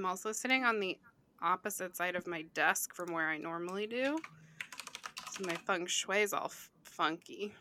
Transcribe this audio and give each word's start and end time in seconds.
I'm 0.00 0.06
also 0.06 0.32
sitting 0.32 0.64
on 0.64 0.80
the 0.80 0.96
opposite 1.42 1.94
side 1.94 2.16
of 2.16 2.26
my 2.26 2.40
desk 2.54 2.94
from 2.94 3.12
where 3.12 3.28
I 3.28 3.36
normally 3.36 3.86
do. 3.86 4.16
So 5.32 5.44
my 5.46 5.54
feng 5.56 5.84
shui 5.84 6.22
is 6.22 6.32
all 6.32 6.46
f- 6.46 6.70
funky. 6.84 7.52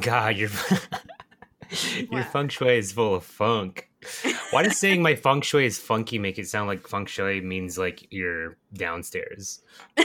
God, 0.00 0.36
your 0.36 0.50
your 2.10 2.24
feng 2.24 2.48
shui 2.48 2.78
is 2.78 2.90
full 2.90 3.14
of 3.14 3.22
funk. 3.22 3.88
Why 4.50 4.64
does 4.64 4.76
saying 4.76 5.02
my 5.02 5.14
feng 5.14 5.40
shui 5.40 5.66
is 5.66 5.78
funky 5.78 6.18
make 6.18 6.36
it 6.36 6.48
sound 6.48 6.66
like 6.66 6.84
feng 6.88 7.06
shui 7.06 7.40
means 7.42 7.78
like 7.78 8.08
you're 8.12 8.56
downstairs? 8.74 9.62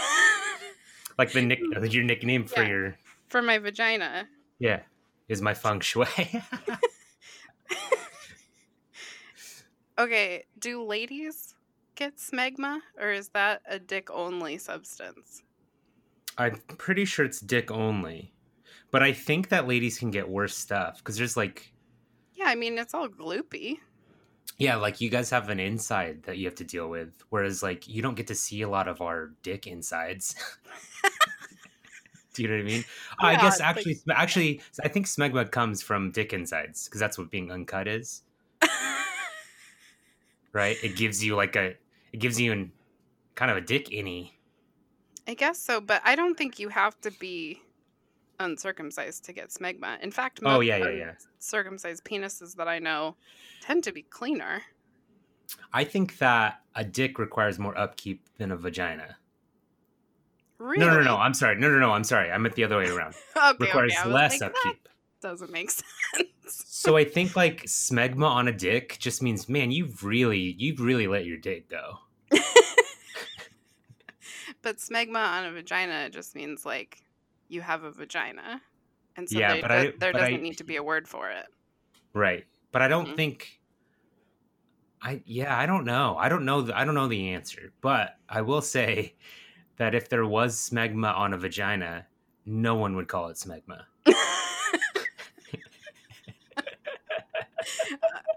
Like 1.16 1.32
the 1.32 1.41
nick 1.44 1.60
your 1.91 2.04
nickname 2.04 2.46
for 2.46 2.62
Yeah. 2.64 2.68
your 2.70 2.96
For 3.30 3.41
my 3.44 3.57
vagina. 3.60 4.28
yeah 4.60 4.80
is 5.28 5.41
my 5.44 5.54
feng 5.55 5.80
shui. 5.80 6.05
Okay, 10.00 10.44
do 10.60 10.84
ladies 10.84 11.54
get 11.96 12.18
smegma 12.18 12.80
or 13.00 13.11
is 13.11 13.29
that 13.29 13.61
a 13.68 13.78
dick 13.78 14.10
only 14.10 14.57
substance? 14.57 15.43
I'm 16.38 16.56
pretty 16.79 17.06
sure 17.06 17.25
it's 17.25 17.39
dick 17.39 17.70
only, 17.70 18.34
but 18.89 19.04
I 19.04 19.14
think 19.14 19.50
that 19.50 19.68
ladies 19.68 20.00
can 20.00 20.10
get 20.10 20.28
worse 20.28 20.57
stuff 20.57 20.98
because 20.98 21.15
there's 21.18 21.37
like 21.37 21.71
Yeah, 22.34 22.46
I 22.48 22.56
mean, 22.56 22.78
it's 22.79 22.96
all 22.96 23.07
gloopy. 23.07 23.78
yeah 24.57 24.75
like 24.78 25.00
you 25.01 25.10
guys 25.11 25.29
have 25.29 25.50
an 25.50 25.60
inside 25.60 26.23
that 26.23 26.37
you 26.39 26.46
have 26.46 26.56
to 26.56 26.64
deal 26.64 26.89
with, 26.89 27.14
whereas 27.29 27.62
like 27.62 27.87
you 27.87 28.01
don't 28.01 28.15
get 28.15 28.28
to 28.28 28.36
see 28.36 28.64
a 28.64 28.70
lot 28.70 28.87
of 28.87 29.00
our 29.01 29.34
dick 29.43 29.68
insides. 29.68 30.36
Do 32.34 32.42
you 32.42 32.48
know 32.48 32.56
what 32.56 32.62
I 32.62 32.66
mean? 32.66 32.84
I 33.20 33.36
guess 33.36 33.53
it's 33.56 33.59
like- 33.59 33.78
actually, 33.78 34.00
actually, 34.12 34.62
I 34.84 34.88
think 34.88 35.06
smegma 35.06 35.52
comes 35.52 35.84
from 35.84 36.09
dick 36.09 36.34
insides 36.34 36.86
because 36.86 37.00
that's 37.00 37.16
what 37.20 37.30
being 37.30 37.52
uncut 37.52 37.88
is, 37.88 38.23
right? 40.53 40.78
It 40.84 40.95
gives 40.95 41.23
you 41.23 41.36
like 41.36 41.56
a, 41.56 41.75
it 42.14 42.20
gives 42.20 42.39
you 42.39 42.52
an 42.52 42.72
kind 43.36 43.52
of 43.52 43.58
a 43.58 43.62
dick 43.62 43.88
innie. 43.88 44.31
I 45.28 45.34
guess 45.34 45.58
so, 45.60 45.82
but 45.82 46.02
I 46.06 46.16
don't 46.16 46.38
think 46.38 46.60
you 46.60 46.70
have 46.70 47.00
to 47.02 47.12
be 47.12 47.62
uncircumcised 48.40 49.23
to 49.26 49.34
get 49.34 49.50
smegma. 49.50 50.02
In 50.02 50.12
fact, 50.12 50.40
Oh, 50.44 50.60
yeah, 50.60 50.78
yeah, 50.78 50.90
yeah. 50.90 51.12
circumcised 51.40 52.04
penises 52.04 52.56
that 52.56 52.68
I 52.68 52.80
know 52.80 53.16
tend 53.62 53.84
to 53.86 53.92
be 53.92 54.02
cleaner. 54.02 54.62
I 55.72 55.84
think 55.84 56.18
that 56.18 56.62
a 56.76 56.84
dick 56.84 57.20
requires 57.20 57.60
more 57.60 57.78
upkeep 57.78 58.22
than 58.38 58.52
a 58.52 58.58
vagina. 58.58 59.17
Really? 60.58 60.80
No, 60.80 60.94
no, 60.94 61.02
no. 61.02 61.17
I'm 61.17 61.34
sorry. 61.34 61.60
No, 61.60 61.70
no, 61.70 61.78
no. 61.80 61.92
I'm 61.92 62.04
sorry. 62.04 62.32
I 62.32 62.38
meant 62.38 62.56
the 62.56 62.64
other 62.64 62.78
way 62.78 62.88
around. 62.88 63.16
Okay, 63.36 63.66
requires 63.66 63.94
okay, 64.00 64.10
less 64.10 64.32
like, 64.32 64.40
that 64.40 64.52
upkeep. 64.56 64.88
Doesn't 65.24 65.52
make 65.52 65.72
sense. 65.72 66.28
So 66.46 66.96
I 66.98 67.04
think 67.06 67.36
like 67.36 67.64
smegma 67.64 68.28
on 68.30 68.48
a 68.48 68.52
dick 68.52 68.98
just 69.00 69.24
means, 69.24 69.50
man, 69.50 69.72
you've 69.72 70.04
really, 70.04 70.56
you've 70.60 70.80
really 70.80 71.08
let 71.08 71.26
your 71.26 71.38
dick 71.38 71.68
go. 71.70 71.98
but 74.62 74.78
smegma 74.78 75.16
on 75.18 75.46
a 75.46 75.52
vagina 75.52 76.10
just 76.10 76.36
means 76.36 76.66
like 76.66 77.02
you 77.48 77.62
have 77.62 77.84
a 77.84 77.92
vagina. 77.92 78.62
And 79.16 79.30
so 79.30 79.40
Yeah, 79.40 79.54
there, 79.54 79.62
but 79.62 79.72
I- 79.72 79.76
there 80.00 80.12
but 80.14 80.20
doesn't 80.20 80.34
I- 80.36 80.38
need 80.38 80.58
to 80.58 80.64
be 80.64 80.76
a 80.76 80.84
word 80.84 81.08
for 81.08 81.30
it. 81.32 81.46
Right. 82.14 82.46
But 82.72 82.82
I 82.82 82.88
don't 82.88 83.10
Mhm. 83.10 83.16
think 83.16 83.60
I 85.02 85.22
yeah, 85.26 85.58
I 85.58 85.66
don't 85.66 85.84
know. 85.86 86.16
I 86.18 86.30
don't 86.30 86.46
know 86.46 86.62
the, 86.62 86.78
I 86.78 86.86
don't 86.86 86.96
know 86.96 87.08
the 87.10 87.30
answer. 87.30 87.74
But 87.82 88.18
I 88.30 88.42
will 88.42 88.62
say 88.62 89.16
that 89.78 89.94
if 89.96 90.08
there 90.10 90.26
was 90.26 90.56
smegma 90.56 91.14
on 91.16 91.34
a 91.34 91.38
vagina, 91.38 92.08
no 92.46 92.76
one 92.76 92.96
would 92.96 93.08
call 93.08 93.28
it 93.30 93.36
smegma. 93.38 93.86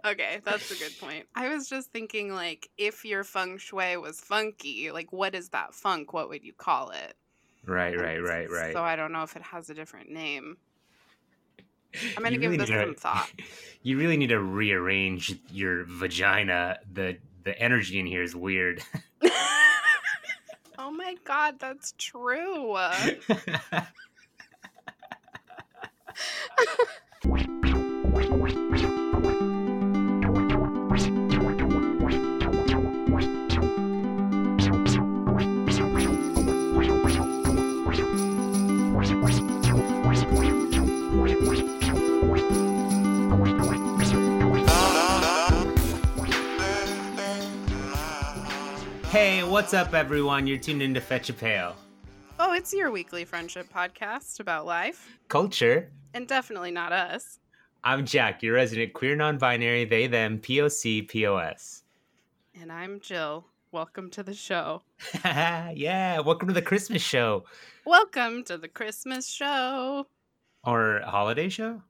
Okay, 0.06 0.40
that's 0.44 0.70
a 0.70 0.76
good 0.76 0.98
point. 0.98 1.26
I 1.34 1.48
was 1.48 1.68
just 1.68 1.92
thinking, 1.92 2.32
like, 2.32 2.68
if 2.78 3.04
your 3.04 3.24
feng 3.24 3.58
shui 3.58 3.96
was 3.96 4.20
funky, 4.20 4.90
like, 4.90 5.12
what 5.12 5.34
is 5.34 5.48
that 5.50 5.74
funk? 5.74 6.12
What 6.12 6.28
would 6.28 6.44
you 6.44 6.52
call 6.52 6.90
it? 6.90 7.14
Right, 7.66 7.98
right, 7.98 8.22
right, 8.22 8.48
right. 8.50 8.72
So 8.72 8.82
I 8.82 8.94
don't 8.96 9.12
know 9.12 9.22
if 9.22 9.34
it 9.36 9.42
has 9.42 9.68
a 9.70 9.74
different 9.74 10.10
name. 10.10 10.56
I'm 12.16 12.22
gonna 12.22 12.30
You 12.34 12.38
give 12.38 12.50
really 12.50 12.58
this 12.58 12.68
need 12.68 12.76
to- 12.76 12.82
some 12.86 12.94
thought. 12.94 13.30
You 13.82 13.96
really 13.98 14.16
need 14.16 14.30
to 14.30 14.40
rearrange 14.40 15.36
your 15.52 15.84
vagina. 15.84 16.78
The 16.92 17.18
the 17.44 17.56
energy 17.56 18.00
in 18.00 18.06
here 18.06 18.20
is 18.22 18.34
weird. 18.34 18.82
oh 20.76 20.90
my 20.90 21.14
god, 21.24 21.60
that's 21.60 21.94
true. 21.96 22.76
Hey, 49.16 49.42
what's 49.42 49.72
up 49.72 49.94
everyone? 49.94 50.46
You're 50.46 50.58
tuned 50.58 50.82
into 50.82 51.00
Fetch 51.00 51.30
a 51.30 51.32
Pail. 51.32 51.74
Oh, 52.38 52.52
it's 52.52 52.74
your 52.74 52.90
weekly 52.90 53.24
friendship 53.24 53.66
podcast 53.72 54.40
about 54.40 54.66
life, 54.66 55.16
Culture. 55.28 55.90
and 56.12 56.28
definitely 56.28 56.70
not 56.70 56.92
us. 56.92 57.38
I'm 57.82 58.04
Jack, 58.04 58.42
your 58.42 58.56
resident 58.56 58.92
queer 58.92 59.16
non-binary, 59.16 59.86
they, 59.86 60.06
them, 60.06 60.38
POC, 60.38 61.08
POS. 61.08 61.84
And 62.60 62.70
I'm 62.70 63.00
Jill. 63.00 63.46
Welcome 63.72 64.10
to 64.10 64.22
the 64.22 64.34
show. 64.34 64.82
yeah, 65.24 66.18
welcome 66.20 66.48
to 66.48 66.54
the 66.54 66.60
Christmas 66.60 67.00
show 67.00 67.46
Welcome 67.86 68.44
to 68.44 68.58
the 68.58 68.68
Christmas 68.68 69.26
show. 69.26 70.06
or 70.62 71.00
holiday 71.06 71.48
show. 71.48 71.80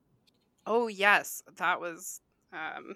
Oh, 0.65 0.87
yes, 0.87 1.43
that 1.57 1.81
was 1.81 2.21
um, 2.53 2.95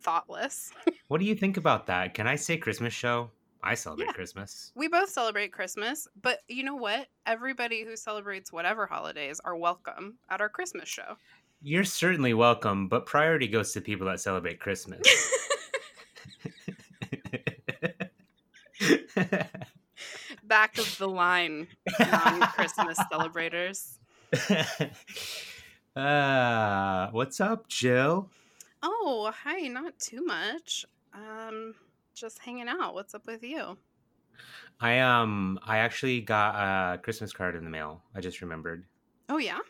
thoughtless. 0.00 0.72
What 1.06 1.20
do 1.20 1.26
you 1.26 1.34
think 1.36 1.58
about 1.58 1.86
that? 1.86 2.14
Can 2.14 2.26
I 2.26 2.34
say 2.34 2.56
Christmas 2.56 2.94
show? 2.94 3.30
I 3.64 3.74
celebrate 3.74 4.06
Yeah. 4.06 4.12
Christmas. 4.12 4.72
We 4.74 4.88
both 4.88 5.08
celebrate 5.08 5.52
Christmas, 5.52 6.06
but 6.20 6.40
you 6.48 6.62
know 6.62 6.76
what? 6.76 7.08
Everybody 7.26 7.82
who 7.82 7.96
celebrates 7.96 8.52
whatever 8.52 8.86
holidays 8.86 9.40
are 9.44 9.56
welcome 9.56 10.18
at 10.28 10.40
our 10.42 10.50
Christmas 10.50 10.88
show. 10.88 11.16
You're 11.62 11.84
certainly 11.84 12.34
welcome, 12.34 12.88
but 12.88 13.06
priority 13.06 13.48
goes 13.48 13.72
to 13.72 13.80
people 13.80 14.06
that 14.08 14.20
celebrate 14.20 14.60
Christmas. 14.60 15.00
Back 20.44 20.76
of 20.78 20.98
the 20.98 21.08
line, 21.08 21.68
non 21.98 22.42
Christmas 22.48 22.98
celebrators. 23.10 23.98
uh, 25.96 27.08
what's 27.12 27.40
up, 27.40 27.66
Jill? 27.68 28.28
Oh, 28.82 29.32
hi, 29.34 29.68
not 29.68 29.98
too 29.98 30.22
much. 30.22 30.84
Um, 31.14 31.74
just 32.14 32.38
hanging 32.38 32.68
out. 32.68 32.94
What's 32.94 33.14
up 33.14 33.26
with 33.26 33.42
you? 33.42 33.76
I 34.80 34.98
um 35.00 35.58
I 35.64 35.78
actually 35.78 36.20
got 36.20 36.54
a 36.54 36.98
Christmas 36.98 37.32
card 37.32 37.54
in 37.56 37.64
the 37.64 37.70
mail. 37.70 38.02
I 38.14 38.20
just 38.20 38.40
remembered. 38.40 38.84
Oh, 39.28 39.38
yeah? 39.38 39.60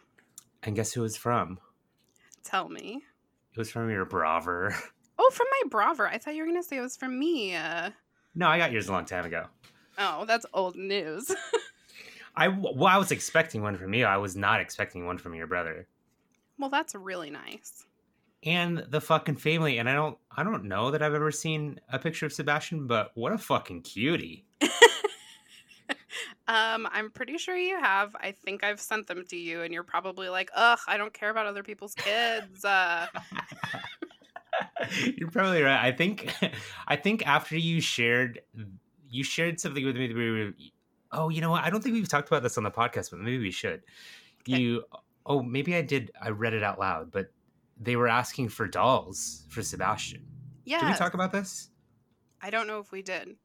And 0.63 0.75
guess 0.75 0.93
who 0.93 1.01
it 1.01 1.05
was 1.05 1.17
from? 1.17 1.59
Tell 2.43 2.69
me. 2.69 3.03
It 3.53 3.59
was 3.59 3.71
from 3.71 3.91
your 3.91 4.05
Braver. 4.05 4.75
Oh, 5.17 5.31
from 5.33 5.47
my 5.63 5.69
Braver. 5.69 6.09
I 6.09 6.19
thought 6.19 6.35
you 6.35 6.43
were 6.43 6.49
going 6.49 6.61
to 6.61 6.67
say 6.69 6.77
it 6.77 6.81
was 6.81 6.97
from 6.97 7.17
me. 7.17 7.55
Uh, 7.55 7.91
No, 8.35 8.49
I 8.49 8.59
got 8.59 8.73
yours 8.73 8.89
a 8.89 8.93
long 8.93 9.05
time 9.05 9.25
ago. 9.25 9.45
oh, 9.97 10.25
that's 10.25 10.45
old 10.53 10.75
news. 10.75 11.31
I 12.37 12.49
well, 12.49 12.87
I 12.87 12.99
was 12.99 13.13
expecting 13.13 13.63
one 13.63 13.77
from 13.77 13.95
you. 13.95 14.07
I 14.07 14.17
was 14.17 14.35
not 14.35 14.61
expecting 14.61 15.07
one 15.07 15.19
from 15.19 15.35
your 15.35 15.47
brother 15.47 15.87
well, 16.59 16.71
that's 16.71 16.95
really 16.97 17.31
nice. 17.31 17.85
And 18.45 18.79
the 18.89 19.01
fucking 19.01 19.37
family. 19.37 19.79
And 19.79 19.89
I 19.89 19.95
don't 19.95 20.19
I 20.31 20.43
don't 20.43 20.65
know 20.65 20.91
that 20.91 21.03
I've 21.03 21.15
ever 21.15 21.31
seen 21.31 21.81
a 21.93 21.99
picture 21.99 22.27
of 22.27 22.33
Sebastian, 22.33 22.87
but 22.87 23.11
what 23.15 23.33
a 23.33 23.39
fucking 23.39 23.83
cutie. 23.83 24.45
Um, 26.47 26.87
I'm 26.93 27.11
pretty 27.11 27.39
sure 27.39 27.57
you 27.57 27.81
have. 27.81 28.15
I 28.21 28.33
think 28.33 28.63
I've 28.63 28.79
sent 28.79 29.07
them 29.07 29.25
to 29.31 29.37
you, 29.37 29.63
and 29.63 29.73
you're 29.73 29.83
probably 29.83 30.29
like, 30.29 30.51
"Ugh, 30.55 30.79
I 30.87 30.99
don't 30.99 31.13
care 31.13 31.31
about 31.31 31.47
other 31.47 31.63
people's 31.63 31.95
kids." 31.95 32.65
Uh, 32.65 33.07
You're 35.17 35.31
probably 35.31 35.63
right. 35.63 35.83
I 35.83 35.93
think 35.93 36.33
I 36.89 36.97
think 36.97 37.27
after 37.27 37.57
you 37.57 37.81
shared 37.81 38.41
you 39.09 39.25
shared 39.25 39.61
something 39.61 39.85
with 39.85 39.97
me 39.97 40.09
that 40.09 40.17
we 40.17 40.31
were 40.31 40.53
oh, 41.13 41.29
you 41.29 41.41
know 41.41 41.51
what? 41.51 41.65
I 41.65 41.71
don't 41.71 41.83
think 41.83 41.95
we've 41.95 42.09
talked 42.09 42.29
about 42.29 42.43
this 42.43 42.59
on 42.59 42.65
the 42.65 42.71
podcast, 42.71 43.11
but 43.11 43.21
maybe 43.21 43.39
we 43.39 43.51
should. 43.51 43.83
Okay. 44.43 44.61
You 44.61 44.85
oh, 45.27 45.43
maybe 45.43 45.75
I 45.75 45.83
did 45.83 46.11
I 46.21 46.31
read 46.31 46.55
it 46.55 46.63
out 46.63 46.79
loud, 46.79 47.11
but 47.11 47.33
they 47.81 47.97
were 47.97 48.09
asking 48.09 48.49
for 48.49 48.67
dolls 48.69 49.47
for 49.49 49.63
Sebastian. 49.63 50.25
yeah, 50.65 50.81
Did 50.81 50.89
we 50.91 50.95
talk 50.95 51.15
about 51.15 51.33
this? 51.33 51.71
I 52.41 52.51
don't 52.51 52.67
know 52.67 52.79
if 52.79 52.93
we 52.93 53.03
did, 53.03 53.37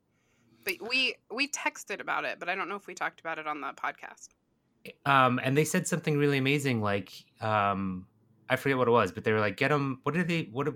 but 0.66 0.76
we 0.88 1.16
we 1.32 1.48
texted 1.50 2.02
about 2.02 2.26
it, 2.26 2.40
but 2.40 2.50
I 2.50 2.56
don't 2.56 2.70
know 2.70 2.76
if 2.76 2.86
we 2.88 2.94
talked 2.94 3.20
about 3.20 3.40
it 3.40 3.48
on 3.48 3.62
the 3.62 3.72
podcast. 3.74 4.30
Um, 5.06 5.40
and 5.44 5.58
they 5.58 5.66
said 5.66 5.88
something 5.88 6.18
really 6.18 6.38
amazing, 6.38 6.82
like 6.82 7.12
um, 7.42 8.08
I 8.50 8.56
forget 8.56 8.78
what 8.78 8.88
it 8.88 8.92
was, 8.92 9.12
but 9.12 9.24
they 9.24 9.32
were 9.32 9.40
like, 9.40 9.58
"Get 9.58 9.70
them." 9.70 10.00
What 10.04 10.16
did 10.16 10.28
they? 10.28 10.50
What? 10.52 10.68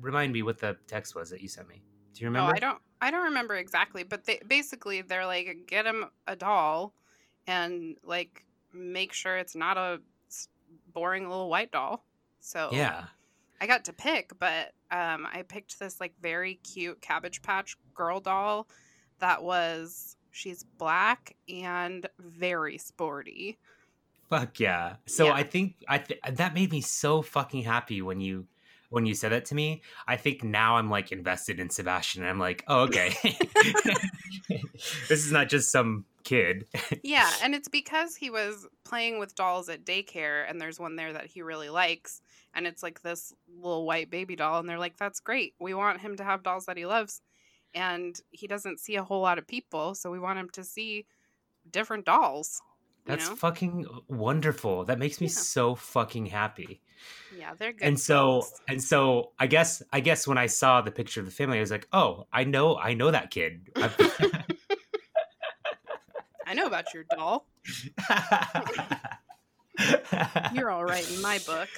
Remind 0.00 0.32
me 0.32 0.42
what 0.42 0.58
the 0.58 0.76
text 0.86 1.14
was 1.14 1.30
that 1.30 1.40
you 1.40 1.48
sent 1.48 1.68
me. 1.68 1.82
Do 2.14 2.20
you 2.20 2.26
Oh, 2.26 2.30
remember? 2.30 2.54
I 2.54 2.58
don't. 2.58 2.78
I 3.00 3.10
don't 3.10 3.24
remember 3.24 3.54
exactly, 3.56 4.02
but 4.02 4.24
they 4.24 4.40
basically 4.46 5.02
they're 5.02 5.26
like 5.26 5.64
get 5.66 5.84
him 5.86 6.06
a 6.26 6.36
doll, 6.36 6.94
and 7.46 7.96
like 8.02 8.44
make 8.72 9.12
sure 9.12 9.36
it's 9.36 9.54
not 9.54 9.76
a 9.76 10.00
boring 10.92 11.28
little 11.28 11.48
white 11.48 11.70
doll. 11.70 12.04
So 12.44 12.68
Yeah. 12.72 13.06
I 13.60 13.66
got 13.66 13.84
to 13.86 13.92
pick, 13.94 14.38
but 14.38 14.72
um, 14.90 15.26
I 15.32 15.42
picked 15.48 15.78
this 15.78 15.98
like 15.98 16.12
very 16.20 16.56
cute 16.56 17.00
Cabbage 17.00 17.40
Patch 17.40 17.76
girl 17.94 18.20
doll 18.20 18.68
that 19.20 19.42
was 19.42 20.16
she's 20.30 20.62
black 20.62 21.36
and 21.48 22.06
very 22.18 22.76
sporty. 22.76 23.56
Fuck 24.28 24.60
yeah. 24.60 24.96
So 25.06 25.26
Yeah. 25.26 25.32
I 25.34 25.42
think 25.42 25.76
I 25.88 25.98
th- 25.98 26.20
that 26.32 26.52
made 26.52 26.70
me 26.70 26.82
so 26.82 27.22
fucking 27.22 27.62
happy 27.62 28.02
when 28.02 28.20
you 28.20 28.46
when 28.94 29.06
you 29.06 29.14
said 29.14 29.32
that 29.32 29.44
to 29.46 29.56
me. 29.56 29.82
I 30.06 30.16
think 30.16 30.44
now 30.44 30.76
I'm 30.76 30.88
like 30.88 31.10
invested 31.10 31.58
in 31.58 31.68
Sebastian. 31.68 32.22
And 32.22 32.30
I'm 32.30 32.38
like, 32.38 32.62
oh 32.68 32.82
okay. 32.82 33.16
this 35.08 35.24
is 35.24 35.32
not 35.32 35.48
just 35.48 35.72
some 35.72 36.04
kid. 36.22 36.66
Yeah, 37.02 37.28
and 37.42 37.56
it's 37.56 37.66
because 37.66 38.14
he 38.14 38.30
was 38.30 38.68
playing 38.84 39.18
with 39.18 39.34
dolls 39.34 39.68
at 39.68 39.84
daycare, 39.84 40.48
and 40.48 40.60
there's 40.60 40.78
one 40.78 40.94
there 40.94 41.12
that 41.12 41.26
he 41.26 41.42
really 41.42 41.70
likes, 41.70 42.22
and 42.54 42.68
it's 42.68 42.84
like 42.84 43.02
this 43.02 43.32
little 43.60 43.84
white 43.84 44.10
baby 44.10 44.36
doll, 44.36 44.60
and 44.60 44.68
they're 44.68 44.78
like, 44.78 44.96
"That's 44.96 45.18
great. 45.18 45.54
We 45.58 45.74
want 45.74 46.00
him 46.00 46.16
to 46.16 46.24
have 46.24 46.44
dolls 46.44 46.66
that 46.66 46.76
he 46.76 46.86
loves." 46.86 47.20
And 47.74 48.16
he 48.30 48.46
doesn't 48.46 48.78
see 48.78 48.94
a 48.94 49.02
whole 49.02 49.20
lot 49.20 49.38
of 49.38 49.48
people, 49.48 49.96
so 49.96 50.08
we 50.12 50.20
want 50.20 50.38
him 50.38 50.50
to 50.50 50.62
see 50.62 51.06
different 51.68 52.04
dolls. 52.04 52.62
That's 53.06 53.28
know? 53.28 53.36
fucking 53.36 53.86
uh, 53.86 53.98
wonderful. 54.08 54.84
That 54.86 54.98
makes 54.98 55.20
me 55.20 55.26
Yeah. 55.26 55.32
so 55.34 55.74
fucking 55.74 56.26
happy. 56.26 56.80
Yeah, 57.38 57.52
they're 57.58 57.72
good. 57.72 57.86
and 57.86 58.00
so 58.00 58.14
dolls. 58.16 58.60
and 58.68 58.82
so 58.82 59.32
I 59.38 59.46
guess 59.46 59.82
I 59.92 60.00
guess 60.00 60.26
when 60.26 60.38
I 60.38 60.46
saw 60.46 60.80
the 60.80 60.90
picture 60.90 61.20
of 61.20 61.26
the 61.26 61.32
family, 61.32 61.58
I 61.58 61.60
was 61.60 61.70
like, 61.70 61.86
oh, 61.92 62.26
I 62.32 62.44
know 62.44 62.76
I 62.78 62.94
know 62.94 63.10
that 63.10 63.30
kid. 63.30 63.68
I 66.46 66.54
know 66.54 66.66
about 66.66 66.92
your 66.94 67.04
doll. 67.14 67.46
You're 70.54 70.70
all 70.70 70.84
right 70.84 71.08
in 71.10 71.20
my 71.20 71.38
book. 71.46 71.68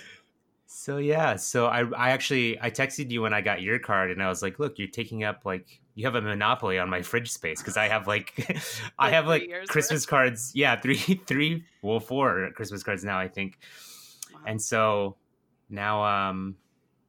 So 0.66 0.98
yeah, 0.98 1.36
so 1.36 1.66
I 1.66 1.84
I 1.96 2.10
actually 2.10 2.60
I 2.60 2.70
texted 2.70 3.10
you 3.10 3.22
when 3.22 3.32
I 3.32 3.40
got 3.40 3.62
your 3.62 3.78
card 3.78 4.10
and 4.10 4.22
I 4.22 4.28
was 4.28 4.42
like, 4.42 4.58
look, 4.58 4.78
you're 4.78 4.88
taking 4.88 5.24
up 5.24 5.42
like 5.44 5.80
you 5.96 6.04
have 6.04 6.14
a 6.14 6.20
monopoly 6.20 6.78
on 6.78 6.90
my 6.90 7.00
fridge 7.00 7.32
space 7.32 7.60
because 7.60 7.78
I 7.78 7.88
have 7.88 8.06
like 8.06 8.60
I 8.98 9.10
have 9.10 9.26
like 9.26 9.50
Christmas 9.66 10.06
cards. 10.06 10.52
Yeah, 10.54 10.78
three 10.78 10.96
three 11.26 11.64
well 11.82 11.98
four 12.00 12.50
Christmas 12.54 12.84
cards 12.84 13.02
now 13.02 13.18
I 13.18 13.26
think. 13.26 13.58
Wow. 14.32 14.40
And 14.46 14.62
so 14.62 15.16
now 15.70 16.04
um 16.04 16.56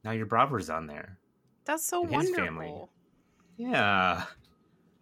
now 0.04 0.10
your 0.12 0.26
Bravo's 0.26 0.70
on 0.70 0.86
there. 0.86 1.18
That's 1.66 1.84
so 1.84 2.02
and 2.02 2.10
wonderful. 2.10 2.44
family. 2.44 2.84
Yeah. 3.58 4.24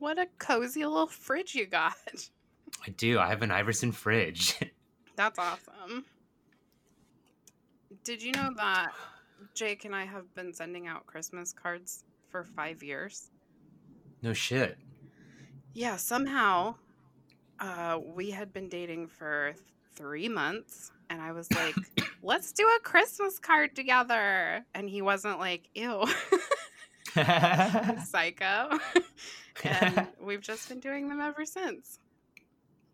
What 0.00 0.18
a 0.18 0.26
cozy 0.38 0.84
little 0.84 1.06
fridge 1.06 1.54
you 1.54 1.66
got. 1.66 1.94
I 2.86 2.90
do. 2.90 3.20
I 3.20 3.28
have 3.28 3.42
an 3.42 3.52
Iverson 3.52 3.92
fridge. 3.92 4.56
That's 5.14 5.38
awesome. 5.38 6.04
Did 8.02 8.20
you 8.20 8.32
know 8.32 8.50
that 8.56 8.92
Jake 9.54 9.84
and 9.84 9.94
I 9.94 10.04
have 10.04 10.32
been 10.34 10.52
sending 10.52 10.88
out 10.88 11.06
Christmas 11.06 11.52
cards 11.52 12.04
for 12.28 12.44
five 12.44 12.82
years? 12.82 13.30
No 14.26 14.32
shit. 14.32 14.76
Yeah, 15.72 15.94
somehow 15.96 16.74
uh, 17.60 18.00
we 18.04 18.32
had 18.32 18.52
been 18.52 18.68
dating 18.68 19.06
for 19.06 19.52
th- 19.52 19.64
three 19.94 20.28
months, 20.28 20.90
and 21.08 21.22
I 21.22 21.30
was 21.30 21.50
like, 21.52 21.76
let's 22.22 22.50
do 22.50 22.64
a 22.64 22.80
Christmas 22.80 23.38
card 23.38 23.76
together. 23.76 24.64
And 24.74 24.90
he 24.90 25.00
wasn't 25.00 25.38
like, 25.38 25.68
ew, 25.76 26.04
psycho. 28.04 28.70
and 29.64 30.08
we've 30.20 30.40
just 30.40 30.68
been 30.68 30.80
doing 30.80 31.08
them 31.08 31.20
ever 31.20 31.44
since. 31.44 32.00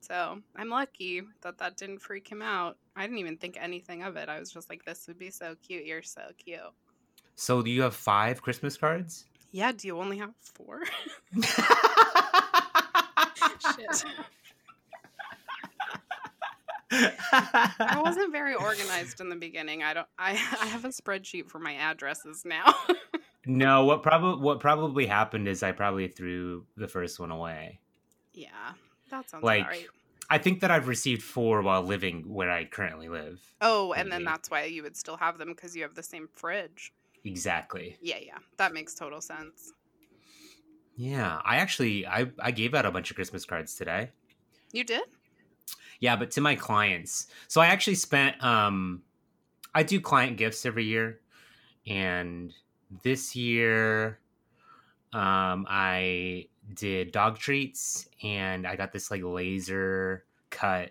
So 0.00 0.38
I'm 0.55 0.69
lucky 0.69 1.23
that 1.40 1.56
that 1.58 1.78
didn't 1.78 2.00
freak 2.00 2.28
him 2.28 2.43
out. 2.43 2.76
I 2.94 3.02
didn't 3.06 3.19
even 3.19 3.38
think 3.38 3.56
anything 3.58 4.02
of 4.02 4.17
it. 4.17 4.28
I 4.28 4.38
was 4.38 4.50
just 4.50 4.69
like, 4.69 4.85
this 4.85 5.06
would 5.08 5.19
be 5.19 5.31
so 5.31 5.55
cute. 5.67 5.87
You're 5.87 6.02
so 6.02 6.23
cute. 6.37 6.61
so 7.37 7.62
do 7.62 7.70
you 7.70 7.81
have 7.81 7.94
five 7.94 8.43
Christmas 8.43 8.76
cards? 8.76 9.25
Yeah, 9.52 9.72
do 9.72 9.87
you 9.87 9.99
only 9.99 10.19
have 10.19 10.32
four? 10.40 10.81
Shit. 13.76 14.04
I 16.94 18.00
wasn't 18.04 18.32
very 18.32 18.54
organized 18.54 19.20
in 19.20 19.28
the 19.31 19.37
beginning. 19.37 19.82
I 19.82 19.94
don't 19.94 20.06
I 20.19 20.31
I 20.32 20.66
have 20.66 20.84
a 20.84 20.88
spreadsheet 20.88 21.49
for 21.49 21.58
my 21.58 21.75
addresses 21.75 22.44
now. 22.44 22.75
No, 23.44 23.84
what 23.87 24.04
probably 24.04 24.40
what 24.40 24.60
probably 24.60 25.04
happened 25.04 25.49
is 25.49 25.64
I 25.64 25.72
probably 25.72 26.06
threw 26.06 26.64
the 26.76 26.87
first 26.87 27.19
one 27.19 27.32
away. 27.32 27.81
yeah. 28.32 28.49
That 29.10 29.28
sounds 29.28 29.43
Like, 29.43 29.66
right. 29.66 29.87
I 30.31 30.38
think 30.38 30.60
that 30.60 30.70
I've 30.70 30.87
received 30.87 31.25
four 31.25 31.60
while 31.60 31.82
living 31.82 32.22
where 32.32 32.49
I 32.52 32.64
currently 32.66 33.08
live. 33.08 33.40
Oh, 33.60 33.93
and 33.94 34.12
then 34.12 34.22
that's 34.22 34.49
why 34.49 34.66
you 34.66 34.84
would 34.84 34.96
still 34.96 35.16
have 35.16 35.38
them 35.38 35.49
because 35.49 35.75
you 35.75 35.82
have 35.82 35.96
the 35.96 36.04
same 36.04 36.28
fridge. 36.32 36.93
Exactly. 37.24 37.96
Yeah, 38.00 38.19
yeah. 38.20 38.38
That 38.56 38.72
makes 38.72 38.94
total 38.94 39.20
sense. 39.20 39.72
Yeah, 40.96 41.40
I 41.44 41.56
actually 41.56 42.06
I 42.06 42.30
I 42.38 42.50
gave 42.50 42.74
out 42.74 42.84
a 42.84 42.90
bunch 42.90 43.10
of 43.10 43.16
Christmas 43.16 43.44
cards 43.44 43.74
today. 43.74 44.10
You 44.72 44.84
did? 44.84 45.02
Yeah, 46.00 46.16
but 46.16 46.30
to 46.32 46.40
my 46.40 46.54
clients. 46.54 47.28
So 47.48 47.60
I 47.60 47.66
actually 47.66 47.94
spent 47.94 48.42
um 48.42 49.02
I 49.74 49.82
do 49.82 50.00
client 50.00 50.36
gifts 50.36 50.66
every 50.66 50.84
year 50.84 51.20
and 51.86 52.52
this 53.02 53.34
year 53.34 54.18
um 55.12 55.66
I 55.68 56.48
did 56.75 57.12
dog 57.12 57.38
treats 57.38 58.08
and 58.22 58.66
I 58.66 58.76
got 58.76 58.92
this 58.92 59.10
like 59.10 59.22
laser 59.22 60.25
cut 60.50 60.90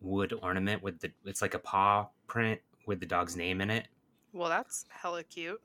wood 0.00 0.32
ornament 0.42 0.82
with 0.82 1.00
the 1.00 1.12
it's 1.24 1.42
like 1.42 1.54
a 1.54 1.58
paw 1.58 2.08
print 2.26 2.60
with 2.86 3.00
the 3.00 3.06
dog's 3.06 3.36
name 3.36 3.60
in 3.60 3.70
it. 3.70 3.88
Well, 4.34 4.48
that's 4.48 4.84
hella 4.90 5.22
cute. 5.22 5.62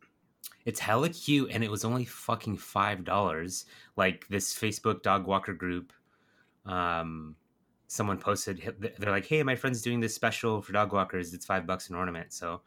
It's 0.66 0.80
hella 0.80 1.10
cute 1.10 1.50
and 1.52 1.64
it 1.64 1.72
was 1.72 1.84
only 1.84 2.06
fucking 2.06 2.58
five 2.58 3.04
dollars. 3.04 3.66
Like 3.98 4.28
this 4.30 4.56
Facebook 4.56 5.02
dog 5.02 5.26
walker 5.26 5.54
group, 5.54 5.92
um, 6.66 7.36
someone 7.88 8.20
posted 8.20 8.62
they're 9.00 9.12
like, 9.12 9.26
Hey, 9.26 9.42
my 9.44 9.56
friend's 9.56 9.82
doing 9.82 10.00
this 10.00 10.14
special 10.14 10.62
for 10.62 10.72
dog 10.72 10.94
walkers, 10.94 11.34
it's 11.34 11.46
five 11.46 11.66
bucks 11.66 11.90
an 11.90 11.96
ornament. 11.96 12.32
So 12.32 12.62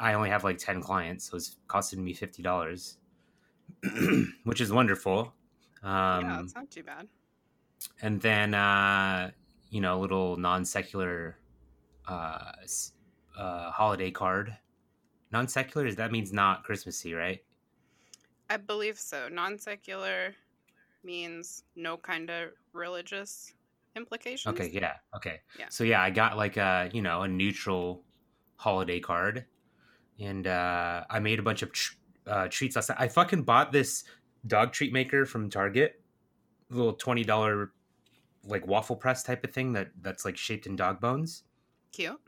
I 0.00 0.14
only 0.14 0.28
have 0.28 0.44
like 0.44 0.58
ten 0.58 0.82
clients, 0.82 1.30
so 1.30 1.36
it's 1.36 1.56
costing 1.68 2.04
me 2.04 2.12
fifty 2.12 2.42
dollars. 2.42 2.98
which 4.44 4.60
is 4.60 4.72
wonderful. 4.72 5.32
Um 5.82 6.24
yeah, 6.24 6.40
it's 6.40 6.54
not 6.54 6.70
too 6.70 6.82
bad. 6.82 7.06
and 8.02 8.20
then 8.20 8.54
uh, 8.54 9.30
you 9.70 9.80
know, 9.80 9.98
a 9.98 10.00
little 10.00 10.36
non 10.36 10.64
secular 10.64 11.38
uh, 12.08 12.52
uh 13.38 13.70
holiday 13.70 14.10
card. 14.10 14.56
Non 15.32 15.48
secular 15.48 15.86
is 15.86 15.96
that 15.96 16.10
means 16.10 16.32
not 16.32 16.64
Christmassy, 16.64 17.12
right? 17.14 17.40
I 18.50 18.56
believe 18.56 18.98
so. 18.98 19.28
Non 19.28 19.58
secular 19.58 20.34
means 21.04 21.64
no 21.76 21.96
kind 21.96 22.30
of 22.30 22.50
religious 22.72 23.52
implications. 23.96 24.54
Okay, 24.54 24.70
yeah, 24.72 24.94
okay. 25.14 25.40
Yeah. 25.58 25.66
So 25.68 25.84
yeah, 25.84 26.02
I 26.02 26.10
got 26.10 26.36
like 26.36 26.56
a 26.56 26.90
you 26.92 27.02
know 27.02 27.22
a 27.22 27.28
neutral 27.28 28.04
holiday 28.56 29.00
card, 29.00 29.44
and 30.18 30.46
uh, 30.46 31.04
I 31.10 31.18
made 31.18 31.38
a 31.38 31.42
bunch 31.42 31.62
of 31.62 31.72
tr- 31.72 31.94
uh, 32.26 32.48
treats 32.48 32.76
last 32.76 32.88
night. 32.88 32.98
I 33.00 33.08
fucking 33.08 33.42
bought 33.42 33.72
this 33.72 34.04
dog 34.46 34.72
treat 34.72 34.92
maker 34.92 35.26
from 35.26 35.50
Target, 35.50 36.00
little 36.70 36.94
twenty 36.94 37.24
dollar 37.24 37.72
like 38.44 38.66
waffle 38.66 38.96
press 38.96 39.22
type 39.22 39.44
of 39.44 39.52
thing 39.52 39.74
that 39.74 39.90
that's 40.00 40.24
like 40.24 40.36
shaped 40.38 40.66
in 40.66 40.74
dog 40.76 41.00
bones. 41.00 41.44
Cute. 41.92 42.20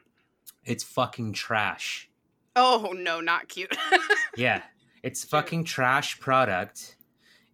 It's 0.64 0.84
fucking 0.84 1.32
trash. 1.32 2.09
Oh, 2.56 2.92
no, 2.96 3.20
not 3.20 3.48
cute. 3.48 3.74
Yeah, 4.36 4.62
it's 5.02 5.24
fucking 5.24 5.64
trash 5.64 6.20
product, 6.20 6.96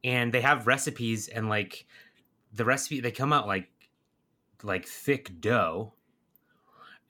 and 0.05 0.33
they 0.33 0.43
have 0.43 0.67
recipes 0.67 1.27
and 1.27 1.49
like 1.49 1.87
the 2.53 2.65
recipe 2.67 3.01
they 3.01 3.11
come 3.11 3.33
out 3.33 3.47
like 3.47 3.69
like 4.63 4.87
thick 4.87 5.41
dough, 5.41 5.95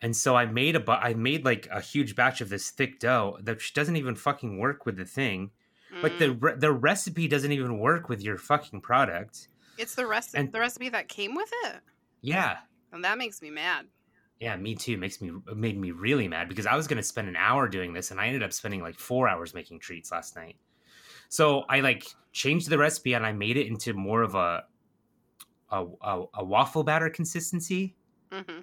and 0.01 0.17
so 0.17 0.37
I 0.37 0.47
made 0.47 0.77
a 0.77 0.81
bu- 0.81 0.93
I 0.93 1.15
made 1.15 1.45
like 1.45 1.69
a 1.73 1.81
huge 1.81 2.15
batch 2.15 2.41
of 2.41 2.49
this 2.49 2.71
thick 2.71 3.01
dough 3.01 3.39
that 3.43 3.59
doesn't 3.75 3.97
even 3.97 4.15
fucking 4.15 4.59
work 4.59 4.87
with 4.87 4.97
the 4.97 5.05
thing. 5.05 5.51
Like 6.03 6.19
the 6.19 6.27
Mm. 6.29 6.43
re- 6.43 6.55
the 6.57 6.73
recipe 6.73 7.27
doesn't 7.29 7.53
even 7.53 7.79
work 7.79 8.09
with 8.09 8.23
your 8.23 8.39
fucking 8.39 8.81
product. 8.83 9.49
It's 9.79 9.95
the 9.97 10.09
and- 10.35 10.53
the 10.53 10.61
recipe 10.61 10.89
that 10.91 11.09
came 11.09 11.35
with 11.35 11.51
it. 11.65 11.81
Yeah, 12.23 12.59
And 12.93 13.05
that 13.05 13.19
makes 13.19 13.43
me 13.43 13.51
mad. 13.51 13.87
Yeah, 14.41 14.57
me 14.57 14.75
too. 14.75 14.97
Makes 14.97 15.21
me 15.21 15.33
made 15.55 15.79
me 15.79 15.91
really 15.93 16.29
mad 16.29 16.49
because 16.49 16.67
I 16.67 16.77
was 16.77 16.87
gonna 16.87 17.03
spend 17.03 17.29
an 17.29 17.37
hour 17.37 17.69
doing 17.69 17.93
this, 17.93 18.11
and 18.11 18.21
I 18.21 18.27
ended 18.27 18.43
up 18.43 18.53
spending 18.53 18.83
like 18.83 18.99
four 18.99 19.29
hours 19.29 19.55
making 19.55 19.81
treats 19.81 20.11
last 20.13 20.37
night. 20.37 20.57
So 21.29 21.65
I 21.69 21.81
like 21.81 22.07
changed 22.33 22.69
the 22.71 22.79
recipe 22.79 23.15
and 23.15 23.27
I 23.27 23.33
made 23.33 23.57
it 23.57 23.67
into 23.67 23.93
more 23.95 24.23
of 24.23 24.35
a 24.35 24.65
a, 25.71 25.85
a, 26.01 26.25
a 26.35 26.45
waffle 26.45 26.85
batter 26.85 27.11
consistency, 27.11 27.97
hmm 28.31 28.61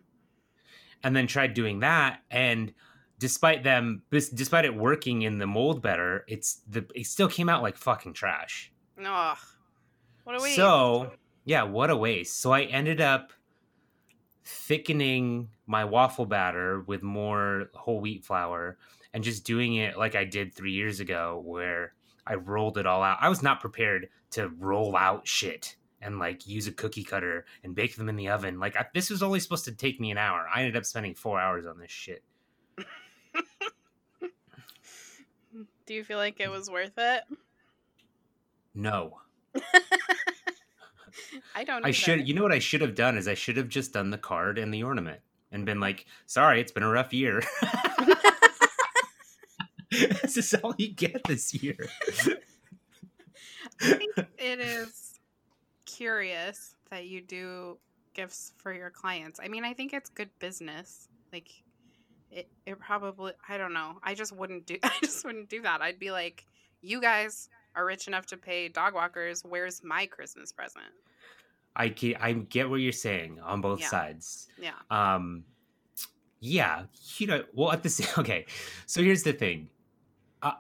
and 1.04 1.16
then 1.16 1.28
tried 1.28 1.54
doing 1.54 1.80
that. 1.82 2.22
And 2.32 2.74
despite 3.20 3.64
them, 3.64 4.04
despite 4.10 4.66
it 4.66 4.76
working 4.76 5.24
in 5.24 5.38
the 5.38 5.48
mold 5.48 5.82
better, 5.82 6.24
it's 6.28 6.62
the 6.68 6.86
it 6.96 7.06
still 7.06 7.28
came 7.28 7.50
out 7.50 7.62
like 7.62 7.78
fucking 7.78 8.14
trash. 8.14 8.72
Ugh. 9.04 9.38
What 10.24 10.40
a 10.40 10.42
waste. 10.42 10.56
So, 10.56 11.12
yeah, 11.46 11.64
what 11.64 11.90
a 11.90 11.98
waste. 11.98 12.40
So 12.40 12.54
I 12.54 12.64
ended 12.64 13.02
up 13.02 13.34
thickening 14.46 15.50
my 15.66 15.86
waffle 15.86 16.26
batter 16.26 16.82
with 16.82 17.04
more 17.04 17.70
whole 17.74 18.00
wheat 18.00 18.26
flour 18.26 18.78
and 19.14 19.24
just 19.24 19.46
doing 19.46 19.76
it 19.76 19.98
like 19.98 20.16
I 20.16 20.26
did 20.26 20.54
three 20.54 20.74
years 20.74 21.00
ago, 21.00 21.42
where 21.46 21.94
I 22.26 22.36
rolled 22.36 22.78
it 22.78 22.86
all 22.86 23.04
out. 23.04 23.18
I 23.22 23.30
was 23.30 23.44
not 23.44 23.62
prepared 23.62 24.10
to 24.32 24.50
roll 24.50 24.96
out 24.96 25.28
shit 25.28 25.76
and 26.02 26.20
like 26.20 26.48
use 26.48 26.68
a 26.68 26.72
cookie 26.72 27.04
cutter 27.04 27.46
and 27.64 27.76
bake 27.76 27.96
them 27.96 28.10
in 28.10 28.16
the 28.16 28.30
oven. 28.30 28.60
Like 28.60 28.76
I, 28.76 28.86
this 28.94 29.10
was 29.10 29.24
only 29.24 29.40
supposed 29.40 29.66
to 29.66 29.72
take 29.72 30.00
me 30.00 30.12
an 30.12 30.18
hour. 30.18 30.48
I 30.54 30.60
ended 30.62 30.76
up 30.76 30.86
spending 30.86 31.16
four 31.16 31.40
hours 31.40 31.66
on 31.66 31.80
this 31.80 31.92
shit. 31.92 32.24
Do 35.86 35.94
you 35.94 36.04
feel 36.04 36.18
like 36.18 36.40
it 36.40 36.50
was 36.50 36.70
worth 36.70 36.98
it? 36.98 37.24
No, 38.74 39.20
I 41.56 41.64
don't. 41.64 41.86
I 41.86 41.92
should. 41.92 42.28
You 42.28 42.34
know 42.34 42.42
what 42.42 42.52
I 42.52 42.60
should 42.60 42.82
have 42.82 42.96
done 42.96 43.18
is 43.18 43.28
I 43.28 43.36
should 43.36 43.58
have 43.58 43.70
just 43.70 43.94
done 43.94 44.10
the 44.10 44.18
card 44.18 44.58
and 44.58 44.74
the 44.74 44.82
ornament 44.82 45.20
and 45.54 45.66
been 45.66 45.80
like, 45.80 46.06
"Sorry, 46.26 46.60
it's 46.60 46.74
been 46.74 46.84
a 46.84 46.90
rough 46.90 47.14
year." 47.14 47.42
this 49.92 50.36
is 50.36 50.54
all 50.56 50.76
you 50.78 50.90
get 50.90 51.24
this 51.26 51.54
year. 51.54 51.78
I 53.82 53.94
think 53.94 54.18
it 54.18 54.60
is 54.60 55.20
curious 55.86 56.76
that 56.90 57.06
you 57.06 57.22
do 57.22 57.78
gifts 58.14 58.54
for 58.58 58.74
your 58.74 58.90
clients. 58.90 59.40
I 59.42 59.48
mean, 59.48 59.64
I 59.64 59.74
think 59.74 59.94
it's 59.94 60.10
good 60.10 60.30
business. 60.40 61.08
Like 61.32 61.50
it 62.32 62.50
it 62.66 62.80
probably 62.80 63.34
I 63.48 63.58
don't 63.58 63.74
know. 63.74 64.00
I 64.04 64.16
just 64.16 64.36
wouldn't 64.36 64.66
do 64.66 64.78
I 64.84 64.92
just 65.02 65.24
wouldn't 65.24 65.50
do 65.50 65.62
that. 65.62 65.82
I'd 65.82 66.00
be 66.00 66.12
like, 66.12 66.46
"You 66.82 67.00
guys 67.00 67.48
are 67.76 67.86
rich 67.86 68.08
enough 68.08 68.26
to 68.28 68.38
pay 68.38 68.68
dog 68.68 68.94
walkers. 68.94 69.44
Where's 69.48 69.84
my 69.84 70.08
Christmas 70.08 70.52
present?" 70.52 70.94
I 71.76 71.88
get, 71.90 72.22
I 72.22 72.34
get 72.34 72.70
what 72.70 72.78
you're 72.78 72.92
saying 72.92 73.40
on 73.42 73.62
both 73.62 73.82
Yeah. 73.82 73.88
sides. 73.90 74.48
Yeah. 74.60 74.72
Um, 74.92 75.44
yeah, 76.40 76.84
you 77.18 77.28
know, 77.28 77.44
well, 77.54 77.72
at 77.72 77.84
the 77.84 77.90
same, 77.90 78.08
okay. 78.18 78.46
So 78.86 79.02
here's 79.02 79.24
the 79.24 79.34
thing. 79.34 79.70
Uh, 80.42 80.52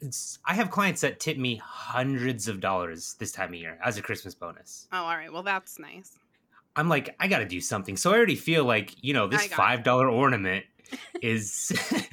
it's, 0.00 0.38
I 0.44 0.54
have 0.54 0.70
clients 0.70 1.00
that 1.00 1.18
tip 1.18 1.38
me 1.38 1.56
hundreds 1.64 2.46
of 2.46 2.60
dollars 2.60 3.14
this 3.18 3.32
time 3.32 3.48
of 3.50 3.54
year 3.54 3.78
as 3.82 3.96
a 3.96 4.02
Christmas 4.02 4.34
bonus. 4.34 4.86
Oh, 4.92 4.98
all 4.98 5.16
right. 5.16 5.32
Well, 5.32 5.42
that's 5.42 5.78
nice. 5.78 6.18
I'm 6.76 6.88
like, 6.88 7.14
I 7.18 7.26
got 7.26 7.38
to 7.40 7.46
do 7.46 7.60
something. 7.60 7.96
So 7.96 8.10
I 8.12 8.16
already 8.16 8.36
feel 8.36 8.64
like, 8.64 8.94
you 9.02 9.12
know, 9.12 9.26
this 9.26 9.46
five 9.46 9.82
dollar 9.82 10.08
ornament 10.08 10.64
is 11.20 11.72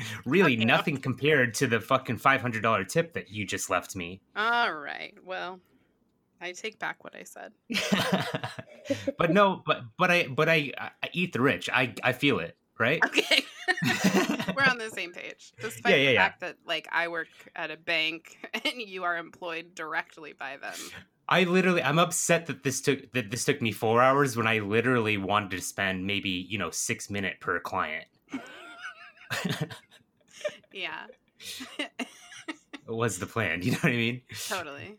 really 0.25 0.55
nothing 0.55 0.97
compared 0.97 1.53
to 1.55 1.67
the 1.67 1.79
fucking 1.79 2.17
five 2.17 2.41
hundred 2.41 2.63
dollar 2.63 2.83
tip 2.83 3.13
that 3.13 3.29
you 3.29 3.45
just 3.45 3.69
left 3.69 3.95
me. 3.95 4.21
All 4.35 4.73
right. 4.73 5.13
Well, 5.25 5.59
I 6.41 6.51
take 6.51 6.79
back 6.79 7.03
what 7.03 7.15
I 7.15 7.23
said. 7.23 7.53
but 9.17 9.31
no, 9.31 9.61
but 9.65 9.81
but 9.97 10.11
I 10.11 10.27
but 10.27 10.49
I, 10.49 10.71
I 10.77 11.09
eat 11.13 11.33
the 11.33 11.41
rich. 11.41 11.69
I 11.71 11.93
I 12.03 12.13
feel 12.13 12.39
it, 12.39 12.57
right? 12.79 13.03
Okay. 13.05 13.43
We're 14.55 14.63
on 14.63 14.77
the 14.77 14.89
same 14.93 15.11
page. 15.13 15.51
Despite 15.59 15.91
Yeah, 15.91 15.97
yeah, 15.97 16.07
the 16.07 16.13
yeah. 16.13 16.23
fact 16.23 16.39
that 16.41 16.55
like 16.65 16.87
I 16.91 17.07
work 17.07 17.27
at 17.55 17.71
a 17.71 17.77
bank 17.77 18.37
and 18.65 18.81
you 18.81 19.03
are 19.03 19.17
employed 19.17 19.75
directly 19.75 20.33
by 20.33 20.57
them. 20.57 20.73
I 21.29 21.43
literally 21.43 21.83
I'm 21.83 21.99
upset 21.99 22.45
that 22.47 22.63
this 22.63 22.81
took 22.81 23.11
that 23.13 23.29
this 23.31 23.43
took 23.45 23.61
me 23.61 23.71
4 23.71 24.01
hours 24.01 24.37
when 24.37 24.47
I 24.47 24.59
literally 24.59 25.17
wanted 25.17 25.51
to 25.51 25.61
spend 25.61 26.05
maybe, 26.07 26.29
you 26.29 26.57
know, 26.57 26.71
6 26.71 27.09
minute 27.09 27.39
per 27.41 27.59
client. 27.59 28.05
Yeah. 30.71 31.07
was 32.87 33.19
the 33.19 33.25
plan, 33.25 33.61
you 33.63 33.71
know 33.71 33.77
what 33.81 33.91
I 33.91 33.95
mean? 33.95 34.21
totally. 34.47 34.97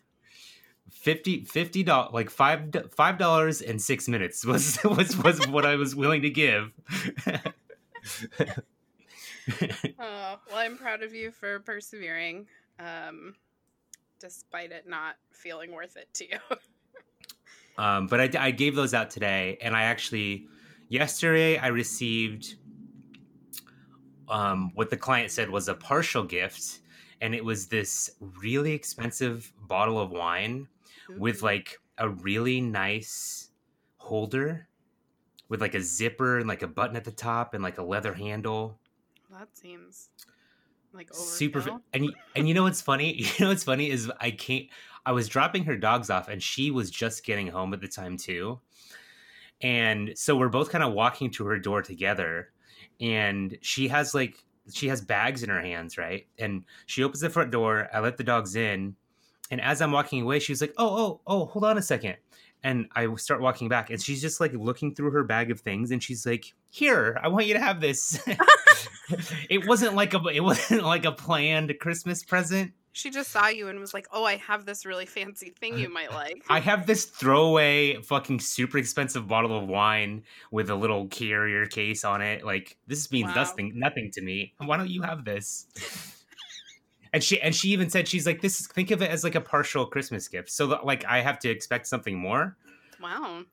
50 1.00 1.44
50 1.44 1.82
dollars 1.84 2.12
like 2.12 2.28
5 2.28 2.74
5 2.90 3.18
dollars 3.18 3.62
and 3.62 3.80
6 3.80 4.08
minutes 4.08 4.44
was 4.44 4.78
was 4.84 5.16
was 5.16 5.46
what 5.46 5.64
I 5.64 5.76
was 5.76 5.94
willing 5.94 6.22
to 6.22 6.30
give. 6.30 6.72
Oh, 9.98 10.38
well, 10.48 10.58
I'm 10.58 10.76
proud 10.76 11.02
of 11.02 11.14
you 11.14 11.30
for 11.30 11.60
persevering, 11.60 12.46
um, 12.78 13.34
despite 14.20 14.72
it 14.72 14.86
not 14.86 15.16
feeling 15.32 15.72
worth 15.72 15.96
it 15.96 16.12
to 16.14 16.28
you. 16.28 16.38
Um, 17.78 18.08
but 18.08 18.20
I, 18.20 18.46
I 18.46 18.50
gave 18.50 18.74
those 18.74 18.92
out 18.92 19.08
today, 19.08 19.56
and 19.62 19.76
I 19.76 19.84
actually 19.84 20.48
yesterday 20.88 21.58
I 21.58 21.68
received 21.68 22.56
um, 24.28 24.72
what 24.74 24.90
the 24.90 24.96
client 24.96 25.30
said 25.30 25.48
was 25.48 25.68
a 25.68 25.74
partial 25.74 26.24
gift, 26.24 26.80
and 27.20 27.36
it 27.36 27.44
was 27.44 27.68
this 27.68 28.10
really 28.20 28.72
expensive 28.72 29.52
bottle 29.68 30.00
of 30.00 30.10
wine 30.10 30.66
with 31.16 31.42
like 31.42 31.78
a 31.96 32.08
really 32.08 32.60
nice 32.60 33.50
holder 33.96 34.68
with 35.48 35.60
like 35.60 35.74
a 35.74 35.80
zipper 35.80 36.38
and 36.38 36.46
like 36.48 36.62
a 36.62 36.66
button 36.68 36.96
at 36.96 37.04
the 37.04 37.10
top 37.12 37.54
and 37.54 37.62
like 37.62 37.78
a 37.78 37.82
leather 37.82 38.12
handle. 38.14 38.78
that 39.30 39.48
seems 39.56 40.10
like 40.92 41.08
Super, 41.12 41.60
overkill. 41.60 41.64
fi- 41.64 41.80
and 41.94 42.12
and 42.36 42.48
you 42.48 42.54
know 42.54 42.62
what's 42.64 42.80
funny? 42.80 43.14
You 43.38 43.44
know 43.44 43.48
what's 43.48 43.64
funny 43.64 43.90
is 43.90 44.10
I 44.20 44.30
can't. 44.30 44.66
I 45.06 45.12
was 45.12 45.28
dropping 45.28 45.64
her 45.64 45.76
dogs 45.76 46.10
off, 46.10 46.28
and 46.28 46.42
she 46.42 46.70
was 46.70 46.90
just 46.90 47.24
getting 47.24 47.46
home 47.48 47.72
at 47.72 47.80
the 47.80 47.88
time 47.88 48.16
too. 48.18 48.60
And 49.60 50.12
so 50.16 50.36
we're 50.36 50.48
both 50.48 50.70
kind 50.70 50.84
of 50.84 50.92
walking 50.92 51.30
to 51.32 51.44
her 51.46 51.58
door 51.58 51.82
together, 51.82 52.50
and 53.00 53.56
she 53.60 53.88
has 53.88 54.14
like 54.14 54.44
she 54.72 54.88
has 54.88 55.00
bags 55.00 55.42
in 55.42 55.48
her 55.48 55.60
hands, 55.62 55.96
right? 55.98 56.26
And 56.38 56.64
she 56.86 57.02
opens 57.02 57.20
the 57.20 57.30
front 57.30 57.50
door. 57.50 57.88
I 57.92 58.00
let 58.00 58.16
the 58.18 58.24
dogs 58.24 58.54
in, 58.54 58.96
and 59.50 59.60
as 59.60 59.80
I'm 59.80 59.92
walking 59.92 60.22
away, 60.22 60.38
she's 60.38 60.60
like, 60.60 60.74
"Oh, 60.78 60.88
oh, 60.88 61.20
oh, 61.26 61.44
hold 61.46 61.64
on 61.64 61.78
a 61.78 61.82
second. 61.82 62.16
And 62.64 62.88
I 62.96 63.06
start 63.16 63.40
walking 63.40 63.68
back, 63.68 63.90
and 63.90 64.02
she's 64.02 64.20
just 64.20 64.40
like 64.40 64.52
looking 64.52 64.94
through 64.94 65.12
her 65.12 65.22
bag 65.24 65.50
of 65.52 65.60
things, 65.60 65.90
and 65.92 66.02
she's 66.02 66.26
like, 66.26 66.54
"Here, 66.70 67.16
I 67.22 67.28
want 67.28 67.46
you 67.46 67.54
to 67.54 67.60
have 67.60 67.80
this." 67.80 68.20
it 69.48 69.66
wasn't 69.66 69.94
like 69.94 70.14
a 70.14 70.20
it 70.28 70.40
wasn't 70.40 70.82
like 70.84 71.04
a 71.04 71.12
planned 71.12 71.72
Christmas 71.80 72.22
present. 72.24 72.72
She 72.92 73.10
just 73.10 73.30
saw 73.30 73.46
you 73.46 73.68
and 73.68 73.78
was 73.78 73.94
like, 73.94 74.08
"Oh, 74.12 74.24
I 74.24 74.36
have 74.36 74.66
this 74.66 74.84
really 74.84 75.06
fancy 75.06 75.50
thing 75.50 75.78
you 75.78 75.88
might 75.88 76.12
like." 76.12 76.42
I 76.50 76.58
have 76.58 76.84
this 76.86 77.04
throwaway 77.04 78.02
fucking 78.02 78.40
super 78.40 78.76
expensive 78.78 79.28
bottle 79.28 79.56
of 79.56 79.68
wine 79.68 80.24
with 80.50 80.68
a 80.68 80.74
little 80.74 81.06
carrier 81.06 81.64
case 81.66 82.04
on 82.04 82.20
it. 82.22 82.44
Like 82.44 82.76
this 82.88 83.12
means 83.12 83.28
Wow. 83.28 83.34
nothing 83.36 83.72
nothing 83.76 84.10
to 84.14 84.20
me. 84.20 84.52
Why 84.58 84.76
don't 84.76 84.90
you 84.90 85.02
have 85.02 85.24
this? 85.24 85.68
And 87.12 87.22
she 87.22 87.40
and 87.40 87.54
she 87.54 87.68
even 87.68 87.90
said 87.90 88.08
she's 88.08 88.26
like 88.26 88.40
this. 88.40 88.60
Is 88.60 88.66
think 88.66 88.90
of 88.90 89.02
it 89.02 89.10
as 89.10 89.24
like 89.24 89.34
a 89.34 89.40
partial 89.40 89.86
Christmas 89.86 90.28
gift. 90.28 90.50
So 90.50 90.66
that, 90.68 90.86
like 90.86 91.04
I 91.04 91.20
have 91.20 91.38
to 91.40 91.50
expect 91.50 91.86
something 91.86 92.18
more. 92.18 92.56
wow. 93.00 93.44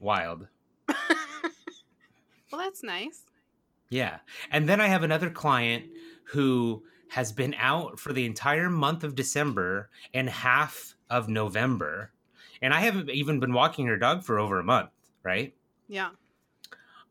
Wild. 0.00 0.48
well, 0.88 0.96
that's 2.52 2.82
nice. 2.82 3.22
Yeah. 3.88 4.18
And 4.50 4.68
then 4.68 4.80
I 4.80 4.88
have 4.88 5.02
another 5.02 5.30
client 5.30 5.84
who 6.24 6.82
has 7.08 7.32
been 7.32 7.54
out 7.58 7.98
for 7.98 8.12
the 8.12 8.26
entire 8.26 8.68
month 8.68 9.04
of 9.04 9.14
December 9.14 9.88
and 10.12 10.28
half 10.28 10.96
of 11.10 11.28
November. 11.28 12.12
And 12.60 12.74
I 12.74 12.80
haven't 12.80 13.10
even 13.10 13.40
been 13.40 13.52
walking 13.52 13.86
her 13.86 13.96
dog 13.96 14.24
for 14.24 14.38
over 14.38 14.58
a 14.58 14.64
month, 14.64 14.90
right? 15.22 15.54
Yeah. 15.88 16.10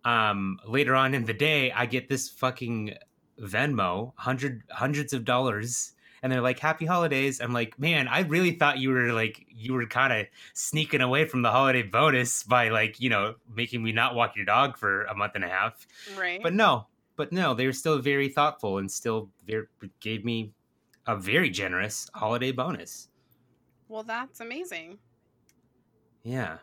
Um 0.04 0.60
later 0.68 0.96
on 0.96 1.14
in 1.14 1.26
the 1.26 1.34
day, 1.34 1.72
I 1.72 1.86
get 1.86 2.10
this 2.10 2.30
fucking 2.30 2.96
Venmo, 3.44 4.14
hundred 4.16 4.64
hundreds 4.72 5.14
of 5.14 5.26
dollars, 5.26 5.94
and 6.22 6.32
they're 6.32 6.42
like, 6.42 6.60
Happy 6.60 6.86
holidays. 6.86 7.42
I'm 7.42 7.54
like, 7.54 7.78
man, 7.80 8.08
I 8.08 8.22
really 8.22 8.52
thought 8.52 8.78
you 8.80 8.90
were 8.90 9.12
like 9.14 9.46
you 9.50 9.74
were 9.74 9.86
kind 9.86 10.14
of 10.14 10.28
sneaking 10.54 11.02
away 11.02 11.26
from 11.26 11.42
the 11.42 11.52
holiday 11.52 11.84
bonus 11.84 12.44
by 12.44 12.70
like, 12.70 13.00
you 13.00 13.10
know, 13.10 13.36
making 13.54 13.84
me 13.84 13.92
not 13.92 14.16
walk 14.16 14.36
your 14.36 14.46
dog 14.46 14.78
for 14.78 15.04
a 15.06 15.16
month 15.16 15.34
and 15.36 15.44
a 15.44 15.50
half. 15.50 15.86
Right. 16.18 16.42
But 16.42 16.54
no, 16.54 16.88
but 17.16 17.32
no, 17.32 17.54
they 17.54 17.66
were 17.66 17.74
still 17.74 18.00
very 18.00 18.30
thoughtful 18.30 18.78
and 18.78 18.90
still 18.92 19.30
very, 19.46 19.66
gave 20.00 20.24
me 20.26 20.54
a 21.06 21.16
very 21.18 21.50
generous 21.50 22.10
holiday 22.14 22.52
bonus. 22.52 23.10
well, 23.90 24.04
that's 24.04 24.40
amazing. 24.40 24.98
Yeah, 26.24 26.58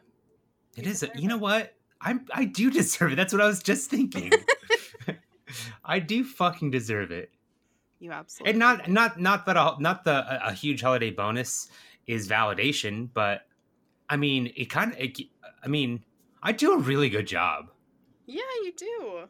it 0.76 0.84
You 0.86 0.90
is. 0.90 1.02
A, 1.02 1.10
you 1.14 1.28
know 1.28 1.36
what? 1.36 1.74
I'm. 2.00 2.24
I 2.32 2.46
do 2.46 2.70
deserve 2.80 3.12
it. 3.12 3.16
That's 3.16 3.32
what 3.32 3.42
I 3.42 3.46
was 3.46 3.62
just 3.62 3.90
thinking. 3.90 4.32
I 5.84 5.98
do 5.98 6.24
fucking 6.24 6.70
deserve 6.70 7.10
it, 7.10 7.30
You 7.98 8.12
absolutely. 8.12 8.50
and 8.50 8.58
not 8.58 8.84
do. 8.86 8.92
not 8.92 9.20
not 9.20 9.46
that 9.46 9.56
a, 9.56 9.76
not 9.80 10.04
the 10.04 10.12
a, 10.46 10.48
a 10.50 10.52
huge 10.52 10.82
holiday 10.82 11.10
bonus 11.10 11.68
is 12.06 12.28
validation, 12.28 13.08
but 13.12 13.46
I 14.08 14.16
mean 14.16 14.52
it 14.56 14.66
kind 14.66 14.92
of. 14.94 15.08
I 15.62 15.68
mean, 15.68 16.04
I 16.42 16.52
do 16.52 16.72
a 16.72 16.78
really 16.78 17.08
good 17.10 17.26
job. 17.26 17.70
Yeah, 18.26 18.42
you 18.64 18.72
do. 18.76 19.28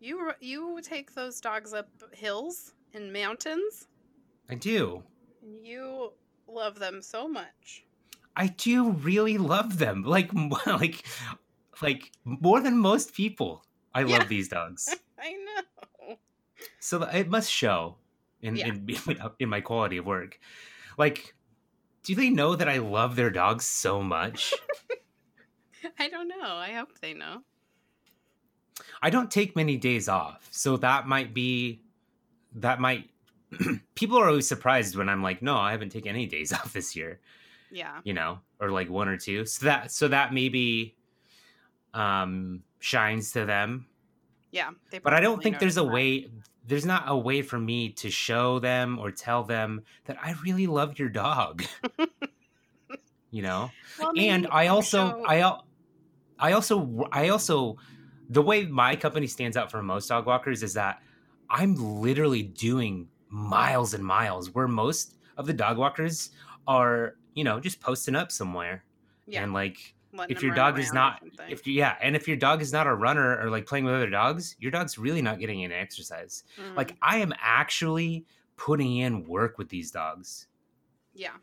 You 0.00 0.32
you 0.40 0.80
take 0.82 1.14
those 1.14 1.40
dogs 1.40 1.72
up 1.74 1.88
hills 2.12 2.72
and 2.94 3.12
mountains, 3.12 3.86
I 4.48 4.54
do. 4.54 5.02
you 5.62 6.12
love 6.48 6.78
them 6.78 7.02
so 7.02 7.28
much. 7.28 7.84
I 8.34 8.46
do 8.48 8.90
really 8.92 9.38
love 9.38 9.78
them. 9.78 10.02
Like 10.02 10.30
like 10.66 11.04
like 11.82 12.10
more 12.24 12.60
than 12.60 12.78
most 12.78 13.14
people. 13.14 13.64
I 13.94 14.00
Yeah. 14.00 14.18
love 14.18 14.28
these 14.28 14.48
dogs. 14.48 14.88
I 15.22 15.32
know. 15.32 16.16
So 16.78 17.02
it 17.02 17.28
must 17.28 17.50
show 17.50 17.96
in 18.42 18.56
Yeah. 18.56 18.68
in, 18.68 18.88
in 19.38 19.48
my 19.48 19.60
quality 19.60 19.96
of 19.98 20.06
work. 20.06 20.38
Like 20.98 21.34
do 22.02 22.14
they 22.14 22.30
know 22.30 22.54
that 22.56 22.68
I 22.68 22.78
love 22.78 23.14
their 23.16 23.30
dogs 23.30 23.66
so 23.66 24.02
much? 24.02 24.54
I 25.98 26.08
don't 26.08 26.28
know. 26.28 26.42
I 26.42 26.72
hope 26.72 26.98
they 27.00 27.14
know. 27.14 27.42
I 29.02 29.10
don't 29.10 29.30
take 29.30 29.54
many 29.56 29.76
days 29.76 30.08
off, 30.08 30.46
so 30.50 30.76
that 30.78 31.06
might 31.06 31.34
be 31.34 31.82
that 32.54 32.80
might 32.80 33.10
people 33.94 34.18
are 34.18 34.28
always 34.28 34.48
surprised 34.48 34.96
when 34.96 35.08
I'm 35.08 35.22
like, 35.22 35.42
no, 35.42 35.56
I 35.56 35.72
haven't 35.72 35.90
taken 35.90 36.10
any 36.14 36.26
days 36.26 36.52
off 36.52 36.72
this 36.72 36.96
year. 36.96 37.20
Yeah. 37.70 38.00
You 38.04 38.14
know, 38.14 38.40
or 38.60 38.70
like 38.70 38.88
one 38.90 39.08
or 39.08 39.16
two. 39.16 39.46
So 39.46 39.66
that 39.66 39.90
so 39.90 40.08
that 40.08 40.32
maybe 40.34 40.96
um 41.94 42.62
shines 42.80 43.32
to 43.32 43.44
them. 43.44 43.86
Yeah. 44.50 44.70
They 44.90 44.98
But 44.98 45.14
I 45.14 45.20
don't 45.20 45.42
think 45.42 45.58
there's 45.58 45.76
a 45.76 45.80
that. 45.82 45.92
way 45.92 46.30
there's 46.66 46.84
not 46.86 47.04
a 47.06 47.16
way 47.16 47.42
for 47.42 47.58
me 47.58 47.90
to 47.90 48.10
show 48.10 48.58
them 48.58 48.98
or 48.98 49.10
tell 49.10 49.42
them 49.42 49.82
that 50.04 50.16
I 50.22 50.34
really 50.44 50.66
love 50.66 50.98
your 50.98 51.08
dog. 51.08 51.64
you 53.30 53.42
know? 53.42 53.70
Well, 53.98 54.12
and 54.16 54.46
I 54.50 54.68
also 54.68 55.10
show- 55.10 55.24
I 55.26 55.58
I 56.38 56.52
also 56.52 57.06
I 57.12 57.28
also 57.28 57.76
the 58.28 58.42
way 58.42 58.64
my 58.66 58.96
company 58.96 59.26
stands 59.26 59.56
out 59.56 59.70
from 59.70 59.86
most 59.86 60.08
dog 60.08 60.26
walkers 60.26 60.62
is 60.62 60.74
that 60.74 61.00
I'm 61.48 61.74
literally 61.74 62.42
doing 62.42 63.08
miles 63.28 63.94
and 63.94 64.04
miles 64.04 64.54
where 64.54 64.68
most 64.68 65.16
of 65.36 65.46
the 65.46 65.52
dog 65.52 65.78
walkers 65.78 66.30
are, 66.66 67.16
you 67.34 67.42
know, 67.44 67.58
just 67.60 67.80
posting 67.80 68.14
up 68.14 68.30
somewhere. 68.30 68.84
yeah. 69.26 69.42
And 69.42 69.52
like 69.52 69.78
letting 69.78 69.99
if 70.28 70.42
your 70.42 70.54
dog 70.54 70.78
is 70.78 70.92
not 70.92 71.22
if 71.48 71.66
yeah, 71.66 71.96
and 72.02 72.16
if 72.16 72.26
your 72.28 72.36
dog 72.36 72.62
is 72.62 72.72
not 72.72 72.86
a 72.86 72.94
runner 72.94 73.38
or 73.40 73.50
like 73.50 73.66
playing 73.66 73.84
with 73.84 73.94
other 73.94 74.10
dogs, 74.10 74.56
your 74.58 74.70
dog's 74.70 74.98
really 74.98 75.22
not 75.22 75.38
getting 75.38 75.64
any 75.64 75.74
exercise. 75.74 76.44
Mm, 76.58 76.76
Like 76.76 76.96
I 77.02 77.18
am 77.18 77.32
actually 77.40 78.24
putting 78.56 78.96
in 78.98 79.24
work 79.26 79.58
with 79.58 79.68
these 79.68 79.90
dogs. 79.90 80.46
yeah. 81.14 81.36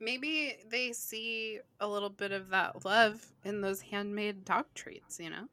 Maybe 0.00 0.58
they 0.70 0.92
see 0.92 1.58
a 1.80 1.88
little 1.88 2.08
bit 2.10 2.30
of 2.30 2.50
that 2.50 2.84
love 2.84 3.26
in 3.44 3.60
those 3.62 3.80
handmade 3.80 4.44
dog 4.44 4.66
treats, 4.72 5.18
you 5.18 5.28
know? 5.28 5.48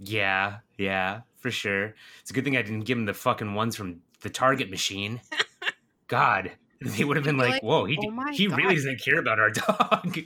Yeah, 0.00 0.60
yeah, 0.78 1.20
for 1.36 1.50
sure. 1.50 1.94
It's 2.22 2.30
a 2.30 2.32
good 2.32 2.42
thing 2.44 2.56
I 2.56 2.62
didn't 2.62 2.84
give 2.84 2.96
him 2.96 3.04
the 3.04 3.12
fucking 3.12 3.52
ones 3.52 3.76
from 3.76 4.00
the 4.22 4.30
Target 4.30 4.70
machine. 4.70 5.20
God, 6.08 6.52
they 6.80 7.04
would 7.04 7.16
have 7.18 7.24
been 7.26 7.36
like, 7.36 7.50
like, 7.50 7.62
"Whoa, 7.62 7.84
he 7.84 7.98
"Oh 8.00 8.32
he 8.32 8.48
really 8.48 8.74
doesn't 8.76 8.98
care 9.02 9.18
about 9.18 9.38
our 9.38 9.50
dog." 9.66 10.18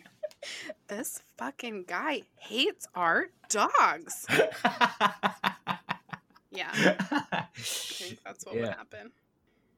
This 0.87 1.21
fucking 1.41 1.85
guy 1.89 2.23
hates 2.37 2.87
our 2.95 3.29
dogs. 3.49 4.27
Yeah. 6.53 6.71
I 7.33 7.45
think 7.55 8.19
that's 8.25 8.45
what 8.45 8.55
would 8.57 8.65
Yeah. 8.65 8.75
happen. 8.77 9.11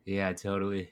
yeah, 0.04 0.32
totally. 0.32 0.90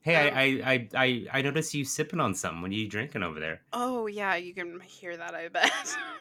Hey, 0.00 0.28
Um, 0.28 0.36
I, 0.36 0.42
I, 0.72 0.88
I, 1.04 1.26
I, 1.38 1.42
noticed 1.42 1.74
you 1.74 1.84
sipping 1.84 2.18
on 2.18 2.34
something. 2.34 2.60
What 2.62 2.72
are 2.72 2.74
you 2.74 2.88
drinking 2.88 3.22
over 3.22 3.38
there? 3.38 3.60
Oh 3.72 4.06
yeah, 4.08 4.34
you 4.34 4.52
can 4.52 4.80
hear 4.80 5.16
that, 5.16 5.34
I 5.34 5.48
bet. 5.48 5.72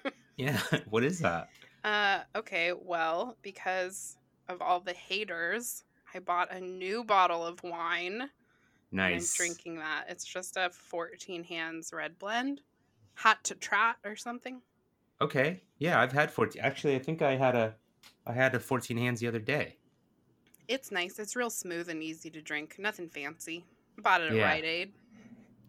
Yeah, 0.38 0.60
what 0.90 1.04
is 1.04 1.20
that? 1.20 1.50
uh 1.84 2.20
okay, 2.36 2.74
well, 2.74 3.38
because 3.42 4.18
of 4.48 4.62
all 4.62 4.80
the 4.80 4.94
haters, 4.94 5.84
I 6.14 6.20
bought 6.20 6.52
a 6.54 6.60
new 6.60 7.04
bottle 7.04 7.46
of 7.46 7.62
wine. 7.64 8.30
Nice. 8.92 9.34
I'm 9.40 9.46
drinking 9.46 9.76
that. 9.78 10.06
It's 10.10 10.26
just 10.26 10.58
a 10.58 10.70
14 10.72 11.44
hands 11.44 11.92
red 11.94 12.18
blend. 12.20 12.62
Hot 13.16 13.44
to 13.46 13.56
trot 13.56 13.98
or 14.04 14.16
something. 14.16 14.62
Okay, 15.20 15.62
yeah, 15.78 16.02
I've 16.02 16.12
had 16.12 16.32
fourteen. 16.32 16.62
Actually, 16.64 16.96
I 16.96 17.00
think 17.00 17.22
I 17.22 17.36
had 17.36 17.56
a, 17.56 17.76
I 18.26 18.34
had 18.34 18.56
a 18.56 18.60
fourteen 18.60 18.98
hands 18.98 19.20
the 19.20 19.28
other 19.28 19.40
day. 19.40 19.76
It's 20.68 20.92
nice. 20.92 21.20
It's 21.20 21.36
real 21.36 21.50
smooth 21.50 21.90
and 21.90 22.02
easy 22.02 22.30
to 22.32 22.42
drink. 22.42 22.76
Nothing 22.80 23.10
fancy. 23.10 23.66
Bought 23.98 24.22
it 24.22 24.32
at 24.32 24.36
Yeah. 24.38 24.46
Rite 24.46 24.64
Aid. 24.66 24.94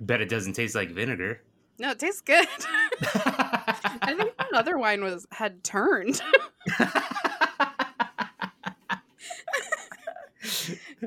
Bet 0.01 0.21
it 0.21 0.29
doesn't 0.29 0.55
taste 0.55 0.75
like 0.75 0.91
vinegar. 0.91 1.43
No, 1.79 1.91
it 1.91 1.99
tastes 1.99 2.21
good. 2.21 2.47
I 3.03 4.15
think 4.17 4.37
that 4.39 4.53
other 4.55 4.79
wine 4.79 5.03
was 5.03 5.27
had 5.33 5.63
turned. 5.65 6.21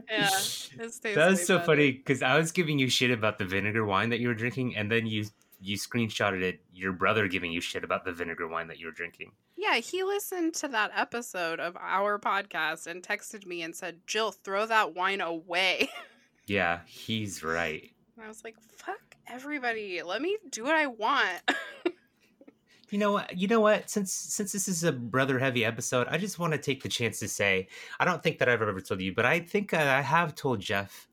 yeah, 0.10 0.30
That 0.78 1.30
was 1.30 1.46
so 1.46 1.56
better. 1.58 1.66
funny 1.66 1.92
because 1.92 2.22
I 2.22 2.38
was 2.38 2.52
giving 2.52 2.80
you 2.80 2.90
shit 2.90 3.12
about 3.12 3.38
the 3.40 3.46
vinegar 3.46 3.86
wine 3.86 4.10
that 4.10 4.20
you 4.20 4.28
were 4.28 4.34
drinking, 4.34 4.76
and 4.76 4.92
then 4.92 5.06
you 5.08 5.26
you 5.60 5.78
screenshotted 5.78 6.42
it. 6.42 6.62
Your 6.74 6.92
brother 6.92 7.28
giving 7.28 7.52
you 7.52 7.62
shit 7.62 7.84
about 7.84 8.06
the 8.06 8.12
vinegar 8.12 8.48
wine 8.48 8.68
that 8.68 8.80
you 8.80 8.88
were 8.88 8.92
drinking. 8.92 9.32
Yeah, 9.58 9.76
he 9.76 10.04
listened 10.04 10.54
to 10.56 10.68
that 10.70 10.92
episode 10.96 11.60
of 11.60 11.78
our 11.78 12.20
podcast 12.20 12.88
and 12.88 13.02
texted 13.02 13.46
me 13.46 13.62
and 13.62 13.76
said, 13.76 14.02
"Jill, 14.06 14.32
throw 14.32 14.66
that 14.66 14.96
wine 14.96 15.22
away." 15.22 15.90
Yeah, 16.48 16.82
he's 16.86 17.42
right. 17.42 17.90
And 18.16 18.24
I 18.24 18.28
was 18.28 18.44
like, 18.44 18.56
"Fuck 18.78 19.16
everybody. 19.28 20.04
Let 20.04 20.22
me 20.22 20.38
do 20.52 20.64
what 20.64 20.76
I 20.76 20.86
want." 20.86 21.42
You 22.90 23.00
know 23.00 23.12
what? 23.12 23.36
You 23.36 23.48
know 23.48 23.60
what? 23.60 23.90
Since 23.90 24.14
since 24.14 24.52
this 24.52 24.68
is 24.68 24.84
a 24.84 24.92
brother 24.92 25.40
heavy 25.40 25.66
episode, 25.66 26.08
I 26.10 26.18
just 26.18 26.38
want 26.40 26.54
to 26.54 26.60
take 26.60 26.84
the 26.84 26.90
chance 26.90 27.20
to 27.20 27.28
say 27.28 27.68
I 28.00 28.06
don't 28.06 28.22
think 28.22 28.38
that 28.40 28.48
I've 28.48 28.62
ever 28.62 28.80
told 28.80 29.02
you, 29.02 29.14
but 29.14 29.26
I 29.26 29.40
think 29.40 29.74
I 29.74 30.02
have 30.02 30.36
told 30.36 30.60
Jeff 30.60 31.08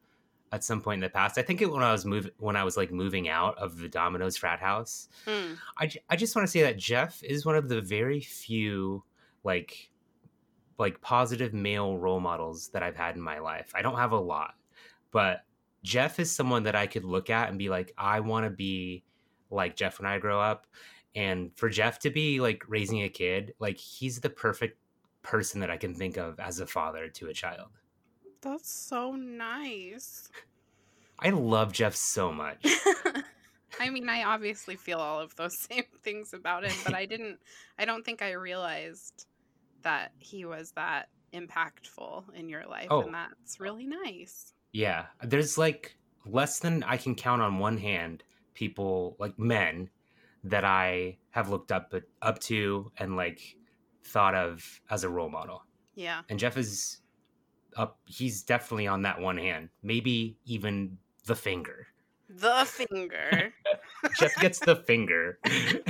at 0.53 0.63
some 0.63 0.83
point 0.83 0.99
in 0.99 1.01
the 1.01 1.09
past. 1.09 1.39
I 1.39 1.43
think 1.43 1.63
it 1.63 1.73
when 1.73 1.83
I 1.83 1.93
was 1.93 2.05
move 2.05 2.31
when 2.39 2.57
I 2.57 2.65
was 2.65 2.77
like 2.77 2.93
moving 2.93 3.29
out 3.29 3.57
of 3.59 3.79
the 3.79 3.89
Domino's 3.89 4.37
frat 4.37 4.61
house. 4.61 5.09
Hmm. 5.27 5.55
I, 5.79 5.91
I 6.11 6.17
just 6.17 6.37
want 6.37 6.47
to 6.47 6.53
say 6.53 6.63
that 6.63 6.77
Jeff 6.77 7.23
is 7.25 7.47
one 7.47 7.57
of 7.57 7.69
the 7.69 7.81
very 7.81 8.21
few 8.21 9.03
like 9.45 9.91
like 10.79 11.01
positive 11.01 11.55
male 11.55 11.97
role 11.97 12.21
models 12.21 12.69
that 12.69 12.83
I've 12.83 12.97
had 12.97 13.17
in 13.17 13.23
my 13.23 13.39
life. 13.39 13.73
I 13.75 13.83
don't 13.83 13.97
have 13.97 14.13
a 14.13 14.21
lot, 14.21 14.55
but 15.11 15.41
Jeff 15.83 16.21
is 16.21 16.31
someone 16.31 16.65
that 16.65 16.77
I 16.77 16.87
could 16.87 17.05
look 17.05 17.31
at 17.31 17.49
and 17.49 17.59
be 17.59 17.69
like, 17.69 17.93
I 17.97 18.21
want 18.21 18.45
to 18.45 18.51
be 18.51 19.05
like 19.51 19.77
Jeff 19.77 19.99
when 19.99 20.07
I 20.07 20.19
grow 20.19 20.41
up. 20.41 20.67
And 21.15 21.51
for 21.57 21.69
Jeff 21.69 21.99
to 22.01 22.11
be 22.11 22.41
like 22.41 22.63
raising 22.69 23.03
a 23.03 23.09
kid, 23.09 23.55
like 23.59 23.79
he's 23.79 24.21
the 24.21 24.31
perfect 24.31 24.79
person 25.23 25.61
that 25.61 25.71
I 25.71 25.77
can 25.77 25.95
think 25.95 26.17
of 26.17 26.39
as 26.41 26.61
a 26.61 26.67
father 26.67 27.09
to 27.09 27.29
a 27.29 27.35
child. 27.35 27.69
That's 28.43 28.71
so 28.71 29.13
nice. 29.13 30.29
I 31.19 31.31
love 31.31 31.73
Jeff 31.73 31.95
so 31.95 32.33
much. 32.33 32.65
I 33.81 33.89
mean, 33.91 34.09
I 34.09 34.25
obviously 34.25 34.77
feel 34.77 34.99
all 34.99 35.21
of 35.21 35.35
those 35.37 35.59
same 35.71 35.85
things 36.03 36.35
about 36.35 36.65
him, 36.65 36.75
but 36.85 36.95
I 36.95 37.07
didn't, 37.07 37.39
I 37.79 37.85
don't 37.85 38.05
think 38.05 38.21
I 38.21 38.33
realized 38.33 39.27
that 39.83 40.13
he 40.19 40.45
was 40.45 40.73
that 40.73 41.09
impactful 41.33 42.25
in 42.35 42.49
your 42.49 42.67
life. 42.67 42.89
Oh. 42.91 43.03
And 43.03 43.15
that's 43.15 43.61
really 43.61 43.87
nice. 43.87 44.53
Yeah, 44.73 45.07
there's 45.23 45.57
like 45.57 45.97
less 46.25 46.59
than 46.59 46.83
I 46.83 46.97
can 46.97 47.15
count 47.15 47.43
on 47.43 47.59
one 47.59 47.79
hand 47.79 48.23
people 48.55 49.17
like 49.19 49.39
men 49.39 49.91
that 50.45 50.65
I 50.65 51.19
have 51.31 51.49
looked 51.49 51.73
up 51.73 51.95
up 52.21 52.39
to 52.41 52.91
and 52.99 53.17
like 53.17 53.57
thought 54.05 54.35
of 54.35 54.81
as 54.91 55.05
a 55.05 55.09
role 55.09 55.29
model. 55.29 55.63
Yeah. 55.95 56.23
And 56.29 56.39
Jeff 56.39 56.57
is 56.57 57.02
up 57.77 57.99
he's 58.07 58.43
definitely 58.43 58.87
on 58.87 59.03
that 59.03 59.21
one 59.21 59.37
hand, 59.37 59.69
maybe 59.83 60.37
even 60.45 60.97
the 61.27 61.35
finger. 61.35 61.87
The 62.29 62.65
finger. 62.67 63.53
Jeff 64.19 64.35
gets 64.37 64.59
the 64.59 64.77
finger. 64.77 65.39
Does 65.45 65.85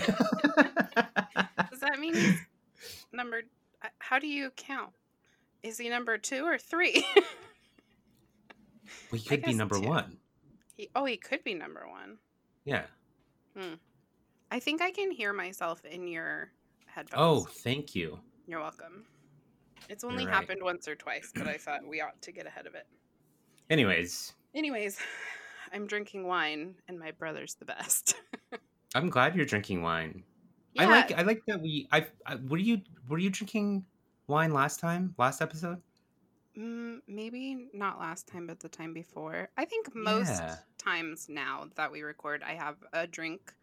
that 1.80 1.98
mean 1.98 2.14
he's 2.14 2.38
number, 3.12 3.42
uh, 3.82 3.88
how 3.98 4.18
do 4.18 4.26
you 4.26 4.50
count? 4.56 4.90
Is 5.62 5.78
he 5.78 5.88
number 5.88 6.18
two 6.18 6.44
or 6.44 6.58
three? 6.58 7.04
we 9.10 9.20
could 9.24 9.42
be 9.42 9.54
number 9.54 9.78
two. 9.78 9.86
1. 9.88 10.16
he, 10.76 10.88
oh, 10.96 11.04
he 11.04 11.16
could 11.16 11.44
be 11.44 11.54
number 11.54 11.86
one. 11.88 12.18
Yeah. 12.64 12.84
I 14.50 14.58
think 14.60 14.82
I 14.82 14.90
can 14.90 15.10
hear 15.10 15.32
myself 15.32 15.84
in 15.84 16.08
your 16.08 16.50
headphones. 16.86 17.22
Oh, 17.22 17.46
thank 17.50 17.94
you. 17.94 18.18
You're 18.46 18.60
welcome. 18.60 19.04
It's 19.88 20.04
only 20.04 20.24
right. 20.24 20.34
happened 20.34 20.62
once 20.62 20.88
or 20.88 20.94
twice, 20.94 21.32
but 21.34 21.46
I 21.46 21.56
thought 21.58 21.86
we 21.86 22.00
ought 22.00 22.20
to 22.22 22.32
get 22.32 22.46
ahead 22.46 22.66
of 22.66 22.74
it. 22.74 22.86
Anyways, 23.70 24.32
Anyways, 24.54 24.98
I'm 25.72 25.86
drinking 25.86 26.26
wine, 26.26 26.74
and 26.88 26.98
my 26.98 27.10
brother's 27.12 27.54
the 27.54 27.64
best. 27.64 28.14
I'm 28.94 29.08
glad 29.10 29.34
you're 29.34 29.46
drinking 29.46 29.82
wine. 29.82 30.24
yeah, 30.74 30.82
I 30.82 30.86
like 30.86 31.12
I 31.12 31.22
like 31.22 31.42
that 31.46 31.60
we 31.60 31.88
I, 31.92 32.06
I 32.26 32.36
were 32.36 32.58
you 32.58 32.82
were 33.08 33.18
you 33.18 33.30
drinking 33.30 33.84
wine 34.26 34.52
last 34.52 34.80
time 34.80 35.14
last 35.18 35.40
episode? 35.40 35.80
mm, 36.58 36.98
maybe 37.08 37.68
not 37.72 37.98
last 37.98 38.26
time, 38.28 38.46
but 38.46 38.60
the 38.60 38.68
time 38.68 38.92
before. 38.92 39.48
I 39.56 39.64
think 39.64 39.94
most 39.94 40.28
Yeah. 40.28 40.56
times 40.78 41.26
now 41.28 41.68
that 41.76 41.90
we 41.90 42.02
record, 42.02 42.42
I 42.42 42.54
have 42.54 42.76
a 42.92 43.06
drink. 43.06 43.54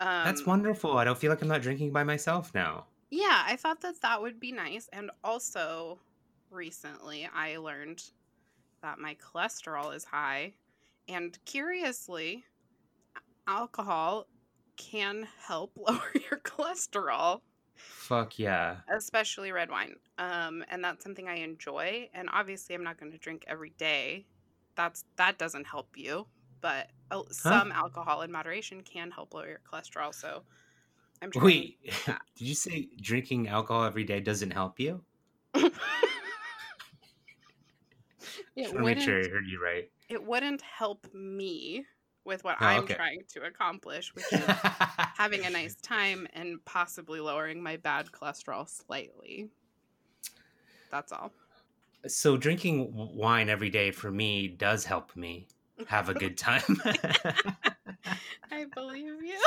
Um, 0.00 0.24
That's 0.24 0.46
wonderful. 0.46 0.98
I 0.98 1.04
don't 1.04 1.18
feel 1.18 1.30
like 1.30 1.42
I'm 1.42 1.48
not 1.48 1.62
drinking 1.62 1.92
by 1.92 2.04
myself 2.04 2.52
now. 2.54 2.86
Yeah, 3.10 3.42
I 3.46 3.56
thought 3.56 3.80
that 3.82 4.00
that 4.02 4.20
would 4.22 4.40
be 4.40 4.52
nice. 4.52 4.88
And 4.92 5.10
also, 5.22 6.00
recently, 6.50 7.28
I 7.32 7.56
learned 7.58 8.02
that 8.82 8.98
my 8.98 9.16
cholesterol 9.16 9.94
is 9.94 10.04
high. 10.04 10.54
And 11.08 11.38
curiously, 11.44 12.44
alcohol 13.46 14.26
can 14.76 15.28
help 15.46 15.72
lower 15.76 16.12
your 16.30 16.40
cholesterol, 16.40 17.40
Fuck 17.74 18.38
yeah. 18.38 18.82
especially 18.94 19.52
red 19.52 19.70
wine. 19.70 19.96
Um, 20.18 20.64
and 20.68 20.82
that's 20.84 21.02
something 21.02 21.28
I 21.28 21.36
enjoy. 21.36 22.08
And 22.14 22.28
obviously, 22.32 22.74
I'm 22.74 22.84
not 22.84 22.98
going 22.98 23.12
to 23.12 23.18
drink 23.18 23.44
every 23.46 23.70
day. 23.70 24.26
That's 24.76 25.04
that 25.16 25.38
doesn't 25.38 25.66
help 25.66 25.96
you, 25.96 26.26
but 26.60 26.88
uh, 27.10 27.22
some 27.30 27.72
alcohol 27.72 28.22
in 28.22 28.30
moderation 28.32 28.82
can 28.82 29.10
help 29.10 29.34
lower 29.34 29.48
your 29.48 29.60
cholesterol. 29.70 30.14
So 30.14 30.44
I'm 31.22 31.30
trying. 31.30 31.44
Wait, 31.46 31.78
did 32.06 32.16
you 32.48 32.54
say 32.54 32.88
drinking 33.00 33.48
alcohol 33.48 33.84
every 33.84 34.04
day 34.04 34.20
doesn't 34.20 34.50
help 34.52 34.78
you? 34.80 35.02
it 35.54 35.72
to 38.72 38.78
make 38.78 39.00
sure 39.00 39.14
I 39.14 39.18
wouldn't. 39.18 39.28
heard 39.28 39.46
you 39.46 39.62
right. 39.62 39.90
It 40.08 40.24
wouldn't 40.24 40.62
help 40.62 41.06
me 41.14 41.84
with 42.24 42.44
what 42.44 42.56
Oh, 42.60 42.66
I'm 42.66 42.82
okay. 42.82 42.94
trying 42.94 43.22
to 43.34 43.44
accomplish, 43.44 44.14
which 44.14 44.32
is 44.32 44.40
having 45.16 45.44
a 45.44 45.50
nice 45.50 45.74
time 45.82 46.26
and 46.32 46.64
possibly 46.64 47.20
lowering 47.20 47.62
my 47.62 47.76
bad 47.76 48.10
cholesterol 48.12 48.68
slightly. 48.68 49.48
That's 50.90 51.12
all. 51.12 51.32
so 52.06 52.36
drinking 52.36 52.92
wine 52.94 53.48
every 53.48 53.70
day 53.70 53.90
for 53.90 54.10
me 54.10 54.48
does 54.48 54.84
help 54.84 55.14
me 55.16 55.46
have 55.86 56.08
a 56.08 56.14
good 56.14 56.38
time. 56.38 56.80
I 58.50 58.64
believe 58.74 59.22
you. 59.22 59.40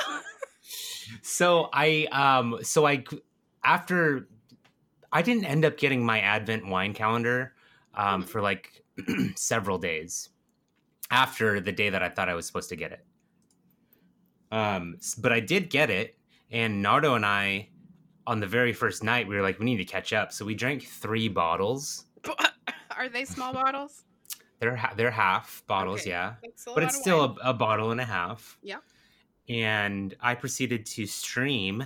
So 1.22 1.70
I 1.74 2.08
um 2.12 2.60
so 2.64 2.86
I 2.86 3.04
after 3.64 4.28
I 5.12 5.22
didn't 5.22 5.46
end 5.46 5.66
up 5.66 5.78
getting 5.78 6.06
my 6.06 6.20
Advent 6.20 6.68
wine 6.68 6.94
calendar 6.94 7.54
um 7.96 8.24
Mhm. 8.24 8.28
for 8.30 8.42
like 8.42 8.84
several 9.36 9.78
days 9.78 10.30
after 11.12 11.60
the 11.60 11.72
day 11.72 11.90
that 11.90 12.04
I 12.04 12.10
thought 12.10 12.30
I 12.30 12.36
was 12.36 12.46
supposed 12.46 12.70
to 12.70 12.76
get 12.76 12.92
it. 12.92 13.06
Um 14.52 14.98
but 15.18 15.32
I 15.32 15.40
did 15.40 15.70
get 15.70 15.90
it 15.90 16.18
and 16.52 16.82
Nardo 16.82 17.16
and 17.16 17.26
I 17.26 17.70
on 18.28 18.40
the 18.40 18.48
very 18.48 18.74
first 18.74 19.04
night 19.04 19.28
we 19.28 19.36
were 19.36 19.42
like 19.42 19.60
we 19.60 19.66
need 19.66 19.78
to 19.78 19.86
catch 19.86 20.14
up 20.14 20.32
so 20.32 20.46
we 20.46 20.56
drank 20.56 20.84
3 20.84 21.28
bottles. 21.30 22.06
Are 22.98 23.10
they 23.10 23.26
small 23.26 23.54
bottles? 23.62 24.04
They're 24.60 24.76
ha- 24.76 24.94
they're 24.98 25.10
half 25.12 25.64
bottles, 25.68 26.02
Okay. 26.02 26.10
yeah. 26.10 26.34
But 26.76 26.84
it's 26.84 26.98
still 27.00 27.24
a, 27.42 27.50
a 27.52 27.54
bottle 27.54 27.92
and 27.92 28.02
a 28.02 28.06
half. 28.06 28.58
Yeah. 28.62 28.80
And 29.50 30.16
I 30.22 30.36
proceeded 30.36 30.86
to 30.88 31.06
stream 31.08 31.84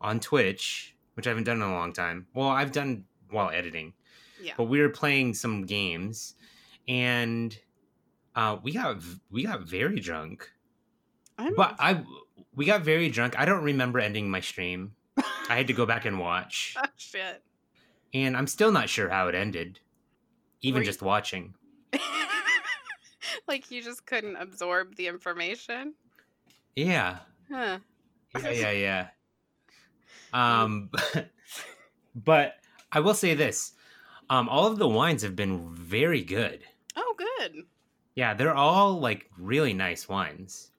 on 0.00 0.20
Twitch, 0.20 0.94
which 1.14 1.26
I 1.26 1.30
haven't 1.30 1.44
done 1.44 1.56
in 1.56 1.62
a 1.62 1.72
long 1.72 1.92
time. 1.94 2.26
Well, 2.34 2.48
I've 2.48 2.72
done 2.72 3.04
while 3.30 3.50
editing, 3.50 3.94
Yeah. 4.40 4.52
but 4.56 4.64
we 4.64 4.80
were 4.80 4.90
playing 4.90 5.32
some 5.34 5.64
games, 5.64 6.34
and 6.86 7.56
uh, 8.36 8.58
we 8.62 8.72
got 8.72 8.98
we 9.30 9.44
got 9.44 9.62
very 9.62 9.98
drunk. 9.98 10.50
I'm 11.38 11.54
But 11.54 11.76
I 11.78 12.04
we 12.54 12.66
got 12.66 12.82
very 12.82 13.08
drunk. 13.08 13.38
I 13.38 13.44
don't 13.46 13.64
remember 13.64 13.98
ending 13.98 14.30
my 14.30 14.40
stream. 14.40 14.94
I 15.48 15.56
had 15.56 15.66
to 15.68 15.72
go 15.72 15.86
back 15.86 16.04
and 16.04 16.18
watch, 16.18 16.74
oh, 16.82 16.86
shit. 16.96 17.42
and 18.12 18.36
I'm 18.36 18.46
still 18.46 18.72
not 18.72 18.88
sure 18.90 19.08
how 19.08 19.28
it 19.28 19.34
ended, 19.34 19.80
even 20.60 20.82
you- 20.82 20.86
just 20.86 21.00
watching. 21.02 21.54
like 23.48 23.70
you 23.70 23.82
just 23.82 24.04
couldn't 24.06 24.36
absorb 24.36 24.96
the 24.96 25.06
information. 25.06 25.94
Yeah. 26.76 27.18
Huh. 27.50 27.78
yeah 28.42 28.50
yeah 28.50 28.70
yeah 28.72 29.06
um 30.32 30.90
but 32.16 32.54
i 32.90 32.98
will 32.98 33.14
say 33.14 33.34
this 33.34 33.72
um 34.30 34.48
all 34.48 34.66
of 34.66 34.78
the 34.78 34.88
wines 34.88 35.22
have 35.22 35.36
been 35.36 35.68
very 35.74 36.22
good 36.22 36.60
Oh, 36.96 37.14
good. 37.16 37.62
yeah 38.16 38.34
they're 38.34 38.54
all 38.54 38.98
like 38.98 39.30
really 39.38 39.72
nice 39.74 40.08
wines 40.08 40.70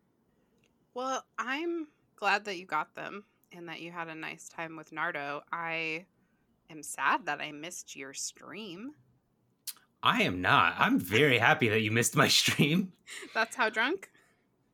Well, 0.94 1.24
I'm 1.38 1.88
glad 2.18 2.46
that 2.46 2.58
you 2.58 2.66
got 2.66 2.96
them 2.96 3.24
and 3.52 3.70
that 3.70 3.80
you 3.82 3.92
had 3.92 4.08
a 4.10 4.16
nice 4.16 4.48
time 4.50 4.76
with 4.78 4.92
Nardo. 4.92 5.44
I 5.52 6.06
am 6.70 6.82
sad 6.84 7.26
that 7.28 7.40
I 7.42 7.52
missed 7.52 7.96
your 7.96 8.14
stream. 8.14 8.96
i 10.04 10.24
am 10.24 10.42
not 10.42 10.76
i'm 10.78 11.00
very 11.00 11.38
happy 11.38 11.70
that 11.70 11.82
you 11.82 11.92
missed 11.92 12.16
my 12.16 12.28
stream 12.28 12.92
That's 13.34 13.56
how 13.56 13.70
drunk? 13.70 14.10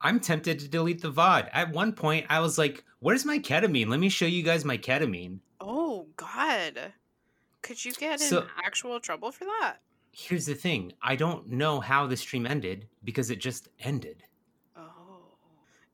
I'm 0.01 0.19
tempted 0.19 0.59
to 0.59 0.67
delete 0.67 1.01
the 1.01 1.11
vod 1.11 1.47
at 1.53 1.71
one 1.71 1.91
point 1.93 2.25
i 2.29 2.39
was 2.39 2.57
like 2.57 2.83
where's 2.99 3.25
my 3.25 3.39
ketamine 3.39 3.87
let 3.87 3.99
me 3.99 4.09
show 4.09 4.25
you 4.25 4.43
guys 4.43 4.65
my 4.65 4.77
ketamine 4.77 5.39
Oh, 5.63 6.07
God. 6.17 6.93
Could 7.61 7.85
you 7.85 7.93
get 7.93 8.19
in 8.19 8.41
actual 8.65 8.99
trouble 8.99 9.31
for 9.31 9.45
that? 9.45 9.77
here's 10.11 10.45
the 10.45 10.55
thing 10.55 10.91
i 11.01 11.15
don't 11.15 11.47
know 11.47 11.79
how 11.79 12.05
the 12.07 12.17
stream 12.17 12.45
ended 12.45 12.87
because 13.03 13.29
it 13.31 13.39
just 13.39 13.69
ended 13.79 14.23
Oh. 14.75 14.81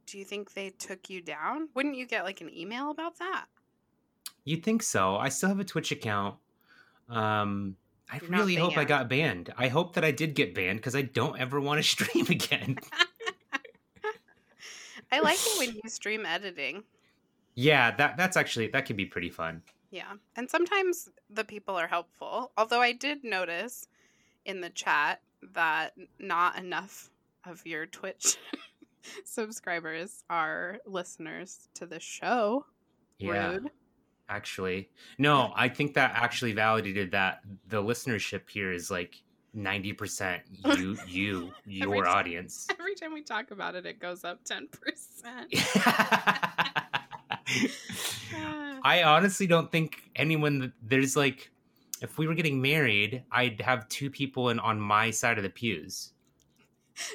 Do 0.05 0.17
you 0.17 0.23
think 0.25 0.53
they 0.53 0.69
took 0.71 1.09
you 1.09 1.21
down? 1.21 1.67
Wouldn't 1.75 1.95
you 1.95 2.07
get 2.07 2.23
like 2.23 2.39
an 2.41 2.49
email 2.55 2.89
about 2.91 3.19
that? 3.19 3.45
You'd 4.45 4.63
think 4.63 4.81
so. 4.81 5.17
I 5.17 5.27
still 5.27 5.49
have 5.49 5.59
a 5.59 5.65
Twitch 5.65 5.91
account. 5.91 6.35
Um, 7.09 7.75
I 8.09 8.19
You're 8.21 8.29
really 8.31 8.55
hope 8.55 8.77
I 8.77 8.85
got 8.85 9.09
banned. 9.09 9.53
I 9.57 9.67
hope 9.67 9.95
that 9.95 10.05
I 10.05 10.11
did 10.11 10.33
get 10.33 10.55
banned 10.55 10.79
because 10.79 10.95
I 10.95 11.01
don't 11.01 11.37
ever 11.37 11.59
want 11.59 11.79
to 11.79 11.83
stream 11.95 12.25
again. 12.29 12.77
I 15.11 15.19
like 15.19 15.37
it 15.39 15.57
when 15.59 15.75
you 15.83 15.89
stream 15.89 16.25
editing. 16.25 16.83
yeah, 17.55 17.95
that 17.95 18.17
that's 18.17 18.37
actually 18.37 18.67
that 18.67 18.85
could 18.85 18.97
be 18.97 19.05
pretty 19.05 19.29
fun. 19.29 19.61
Yeah. 19.91 20.13
And 20.35 20.49
sometimes 20.49 21.09
the 21.29 21.45
people 21.45 21.75
are 21.75 21.87
helpful. 21.87 22.51
Although 22.57 22.81
I 22.81 22.91
did 22.91 23.23
notice 23.23 23.87
in 24.45 24.59
the 24.61 24.69
chat 24.69 25.21
that 25.53 25.93
not 26.19 26.57
enough 26.57 27.09
of 27.45 27.65
your 27.65 27.85
Twitch 27.85 28.37
subscribers 29.23 30.23
are 30.29 30.79
listeners 30.85 31.69
to 31.75 31.85
the 31.85 31.99
show. 31.99 32.65
Yeah, 33.19 33.51
Rude. 33.51 33.71
actually, 34.29 34.89
no, 35.17 35.51
I 35.55 35.69
think 35.69 35.93
that 35.95 36.11
actually 36.15 36.53
validated 36.53 37.11
that 37.11 37.39
the 37.67 37.81
listenership 37.81 38.49
here 38.49 38.71
is 38.71 38.91
like 38.91 39.21
ninety 39.57 39.91
percent 39.91 40.43
you, 40.77 40.97
you, 41.07 41.51
your 41.65 42.05
time. 42.05 42.15
audience. 42.15 42.67
Every 42.79 42.95
time 42.95 43.13
we 43.13 43.21
talk 43.23 43.51
about 43.51 43.75
it, 43.75 43.85
it 43.85 43.99
goes 43.99 44.23
up 44.23 44.43
10%. 44.45 44.67
Ah. 45.25 45.45
I 48.83 49.03
honestly 49.03 49.47
don't 49.47 49.71
think 49.71 50.09
anyone 50.15 50.71
there's 50.81 51.15
like 51.17 51.49
if 52.01 52.17
we 52.17 52.27
were 52.27 52.35
getting 52.35 52.61
married, 52.61 53.23
I'd 53.31 53.59
have 53.61 53.89
two 53.89 54.09
people 54.09 54.49
in 54.49 54.59
on 54.59 54.79
my 54.79 55.09
side 55.11 55.37
of 55.37 55.43
the 55.43 55.49
pews. 55.49 56.11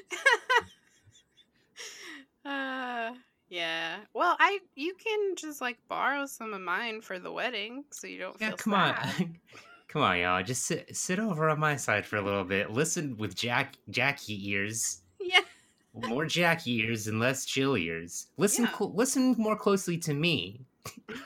Uh, 2.44 3.12
yeah. 3.48 3.98
Well, 4.14 4.37
I 4.38 4.59
you 4.74 4.94
can 4.94 5.37
just 5.37 5.61
like 5.61 5.78
borrow 5.88 6.26
some 6.26 6.52
of 6.55 6.61
mine 6.61 7.00
for 7.00 7.18
the 7.18 7.31
wedding, 7.31 7.85
so 7.90 8.07
you 8.09 8.18
don't 8.18 8.37
Yeah, 8.40 8.48
feel 8.48 8.57
come 8.57 8.72
sad. 8.72 9.14
on. 9.20 9.38
Come 9.92 10.02
on, 10.02 10.18
y'all. 10.18 10.42
Just 10.42 10.64
sit 10.64 10.96
sit 10.96 11.18
over 11.18 11.50
on 11.50 11.61
my 11.61 11.76
side 11.76 12.07
for 12.07 12.16
a 12.16 12.22
little 12.22 12.44
bit. 12.44 12.70
Listen 12.70 13.16
with 13.18 13.35
Jack 13.35 13.74
Jackie 13.90 14.48
ears. 14.50 14.98
Yeah. 15.24 15.40
More 16.09 16.24
Jackie 16.26 16.78
ears 16.81 17.07
and 17.07 17.20
less 17.20 17.44
Jill 17.44 17.76
ears. 17.76 18.26
Listen 18.38 18.64
Yeah. 18.64 18.76
cl- 18.78 18.92
listen 18.94 19.35
more 19.38 19.55
closely 19.57 19.98
to 19.98 20.14
me. 20.14 20.64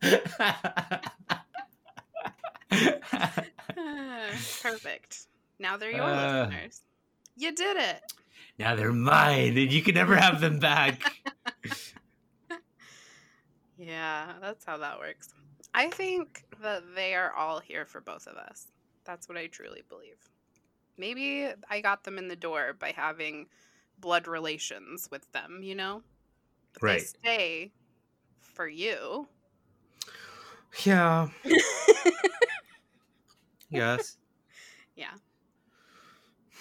Perfect. 4.62 5.26
Now 5.58 5.76
they're 5.76 5.90
your 5.90 6.02
Uh. 6.02 6.46
listeners. 6.46 6.82
You 7.36 7.54
did 7.54 7.76
it. 7.76 8.00
now 8.58 8.74
they're 8.74 8.92
mine 8.92 9.56
and 9.56 9.72
you 9.72 9.82
can 9.82 9.94
never 9.94 10.16
have 10.16 10.40
them 10.40 10.58
back. 10.58 11.00
Yeah, 13.78 14.32
that's 14.40 14.64
how 14.64 14.76
that 14.78 14.98
works. 14.98 15.28
I 15.72 15.88
think 15.88 16.44
that 16.62 16.82
they 16.96 17.14
are 17.14 17.32
all 17.32 17.60
here 17.60 17.86
for 17.86 18.00
both 18.00 18.26
of 18.26 18.36
us. 18.36 18.66
That's 19.04 19.28
what 19.28 19.38
I 19.38 19.46
truly 19.46 19.82
believe. 19.88 20.18
Maybe 20.96 21.48
I 21.70 21.80
got 21.80 22.02
them 22.02 22.18
in 22.18 22.26
the 22.26 22.36
door 22.36 22.74
by 22.78 22.92
having 22.94 23.46
blood 24.00 24.26
relations 24.26 25.08
with 25.10 25.30
them, 25.32 25.60
you 25.62 25.76
know? 25.76 26.02
But 26.74 26.82
Right. 26.82 27.00
They 27.00 27.06
stay 27.06 27.72
for 28.40 28.68
you. 28.68 29.28
yeah. 30.84 31.28
yes. 33.70 34.16
Yeah. 34.96 35.14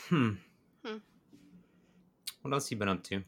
Hmm. 0.10 0.34
Hmm. 0.86 0.98
What 2.44 2.54
else 2.54 2.70
you 2.70 2.78
been 2.78 2.88
up 2.88 3.04
to? 3.06 3.24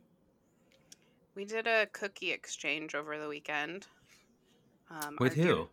We 1.39 1.45
did 1.45 1.67
a 1.67 1.87
cookie 1.93 2.33
exchange 2.33 2.95
over 2.95 3.17
the 3.17 3.29
weekend. 3.29 3.87
Um, 4.89 5.15
With 5.21 5.37
our 5.39 5.45
dear- 5.45 5.55
who? 5.55 5.69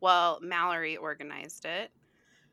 Well, 0.00 0.38
Mallory 0.42 0.98
organized 0.98 1.64
it. 1.64 1.90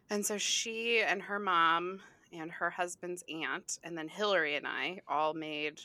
And 0.10 0.26
so 0.26 0.38
she 0.38 1.02
and 1.02 1.22
her 1.24 1.38
mom 1.38 2.02
and 2.32 2.50
her 2.50 2.70
husband's 2.70 3.26
aunt, 3.28 3.78
and 3.84 3.98
then 3.98 4.08
Hillary 4.08 4.56
and 4.56 4.66
I 4.66 5.02
all 5.06 5.34
made 5.34 5.82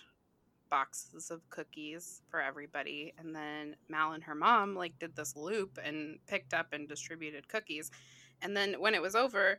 boxes 0.70 1.32
of 1.32 1.40
cookies 1.50 2.22
for 2.30 2.40
everybody. 2.40 3.14
And 3.18 3.34
then 3.34 3.74
Mal 3.88 4.12
and 4.12 4.22
her 4.22 4.36
mom 4.36 4.76
like 4.76 4.96
did 5.00 5.16
this 5.16 5.34
loop 5.34 5.76
and 5.82 6.24
picked 6.28 6.54
up 6.54 6.72
and 6.72 6.88
distributed 6.88 7.48
cookies. 7.48 7.90
And 8.42 8.56
then 8.56 8.74
when 8.74 8.94
it 8.94 9.02
was 9.02 9.16
over, 9.16 9.58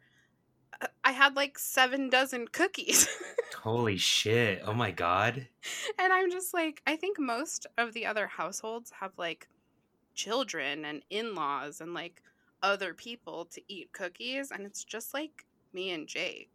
Uh, 0.79 0.87
I 1.03 1.11
had 1.11 1.35
like 1.35 1.57
seven 1.57 2.09
dozen 2.09 2.47
cookies. 2.47 3.07
Holy 3.63 3.97
shit. 3.97 4.61
Oh 4.65 4.73
my 4.73 4.91
god. 4.91 5.47
and 5.99 6.13
I'm 6.13 6.31
just 6.31 6.53
like, 6.53 6.81
I 6.85 6.95
think 6.95 7.19
most 7.19 7.65
of 7.77 7.93
the 7.93 8.05
other 8.05 8.27
households 8.27 8.91
have 8.99 9.11
like 9.17 9.47
children 10.15 10.85
and 10.85 11.03
in 11.09 11.35
laws 11.35 11.81
and 11.81 11.93
like 11.93 12.21
other 12.63 12.93
people 12.93 13.45
to 13.45 13.61
eat 13.67 13.91
cookies. 13.93 14.51
And 14.51 14.65
it's 14.65 14.83
just 14.83 15.13
like 15.13 15.45
me 15.73 15.91
and 15.91 16.07
Jake. 16.07 16.49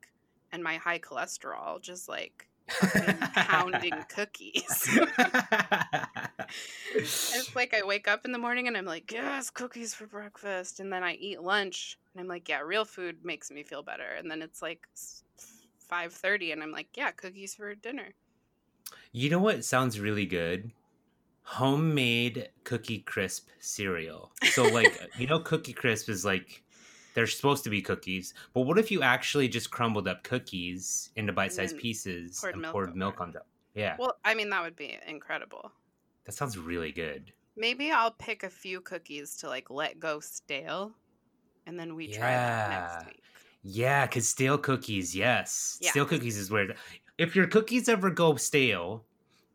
and 0.52 0.62
my 0.62 0.76
high 0.76 0.98
cholesterol 0.98 1.81
just 1.81 2.09
like 2.09 2.48
pounding 2.68 3.94
cookies. 4.09 4.88
it's 6.94 7.55
like 7.57 7.74
I 7.74 7.85
wake 7.85 8.09
up 8.09 8.24
in 8.24 8.33
the 8.33 8.38
morning 8.38 8.66
and 8.66 8.76
I'm 8.76 8.87
like, 8.87 9.12
yes, 9.12 9.50
cookies 9.50 9.94
for 9.94 10.07
breakfast. 10.07 10.81
And 10.81 10.92
then 10.92 11.02
I 11.02 11.14
eat 11.14 11.42
lunch 11.42 11.98
and 12.14 12.20
I'm 12.20 12.29
like, 12.29 12.48
yeah, 12.48 12.61
real 12.61 12.85
food 12.85 13.24
makes 13.24 13.50
me 13.50 13.62
feel 13.62 13.83
better. 13.83 14.09
And 14.18 14.31
then 14.31 14.42
it's 14.42 14.62
like 14.62 14.87
5.30 15.90 16.52
and 16.52 16.62
I'm 16.62 16.72
like, 16.72 16.88
yeah, 16.96 17.11
cookies 17.11 17.55
for 17.55 17.74
dinner. 17.74 18.14
You 19.12 19.31
know 19.31 19.38
what 19.38 19.64
sounds 19.64 20.00
really 20.00 20.26
good? 20.26 20.72
Homemade 21.42 22.48
cookie 22.64 22.98
crisp 22.98 23.48
cereal. 23.61 24.33
So 24.50 24.64
like 24.64 25.00
you 25.16 25.26
know 25.26 25.38
cookie 25.44 25.72
crisp 25.72 26.09
is 26.09 26.24
like 26.24 26.62
they're 27.16 27.26
supposed 27.26 27.64
to 27.64 27.70
be 27.70 27.81
cookies, 27.81 28.35
but 28.52 28.61
what 28.61 28.79
if 28.79 28.90
you 28.90 29.00
actually 29.02 29.48
just 29.48 29.70
crumbled 29.70 30.07
up 30.07 30.22
cookies 30.22 31.11
into 31.16 31.33
bite-sized 31.33 31.79
pieces 31.79 32.38
poured 32.38 32.52
and 32.52 32.61
milk 32.62 32.72
poured 32.72 32.88
over 32.90 32.98
milk 32.98 33.20
on 33.22 33.33
top? 33.33 33.46
Yeah. 33.74 33.96
Well, 33.98 34.18
I 34.22 34.35
mean, 34.35 34.50
that 34.50 34.62
would 34.62 34.76
be 34.76 34.98
incredible. 35.09 35.72
That 36.26 36.33
sounds 36.33 36.59
really 36.59 36.92
good. 36.92 37.33
Maybe 37.57 37.90
I'll 37.90 38.11
pick 38.11 38.42
a 38.42 38.50
few 38.50 38.83
cookies 38.83 39.35
to 39.38 39.48
like 39.48 39.70
let 39.70 39.98
go 39.98 40.20
stale, 40.20 40.92
and 41.66 41.81
then 41.81 41.94
we 41.94 42.09
try 42.09 42.33
that 42.33 42.70
next 42.70 43.07
week. 43.07 43.22
Yeah, 43.62 44.05
because 44.05 44.29
stale 44.29 44.59
cookies, 44.59 45.16
yes. 45.16 45.79
Yeah. 45.81 45.92
Stale 45.92 46.05
cookies 46.05 46.37
is 46.37 46.50
weird. 46.50 46.76
If 47.16 47.35
your 47.35 47.46
cookies 47.46 47.88
ever 47.88 48.11
go 48.11 48.37
stale, 48.37 49.07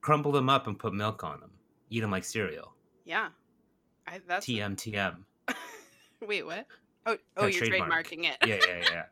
crumble 0.02 0.32
them 0.32 0.50
up 0.50 0.66
and 0.66 0.80
put 0.80 0.96
milk 0.96 1.24
on 1.24 1.40
them. 1.40 1.52
Eat 1.92 2.00
them 2.00 2.10
like 2.10 2.24
cereal. 2.24 2.74
Yeah, 3.06 3.30
I, 4.08 4.20
that's 4.28 4.48
TM, 4.48 4.76
TM. 4.76 5.18
wait. 6.28 6.44
What? 6.44 6.66
Oh, 7.06 7.18
oh, 7.38 7.46
you're 7.48 7.66
trademark. 7.66 8.08
trademarking 8.08 8.26
it. 8.26 8.38
Yeah, 8.46 8.60
yeah, 8.68 9.06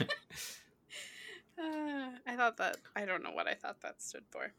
yeah. 0.00 0.06
Uh, 1.58 2.10
I 2.26 2.36
thought 2.36 2.56
that. 2.56 2.78
I 2.94 3.04
don't 3.04 3.22
know 3.22 3.30
what 3.30 3.46
I 3.46 3.54
thought 3.54 3.80
that 3.82 4.02
stood 4.02 4.24
for. 4.30 4.52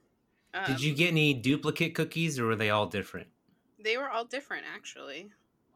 Um, 0.54 0.65
Did 0.65 0.82
you 0.82 0.93
get 0.95 1.10
any 1.10 1.34
duplicate 1.34 1.93
cookies 1.95 2.39
or 2.39 2.45
were 2.45 2.56
they 2.56 2.69
all 2.69 2.88
different? 2.88 3.28
They 3.84 3.97
were 3.97 4.10
all 4.10 4.26
different, 4.26 4.65
actually. 4.73 5.30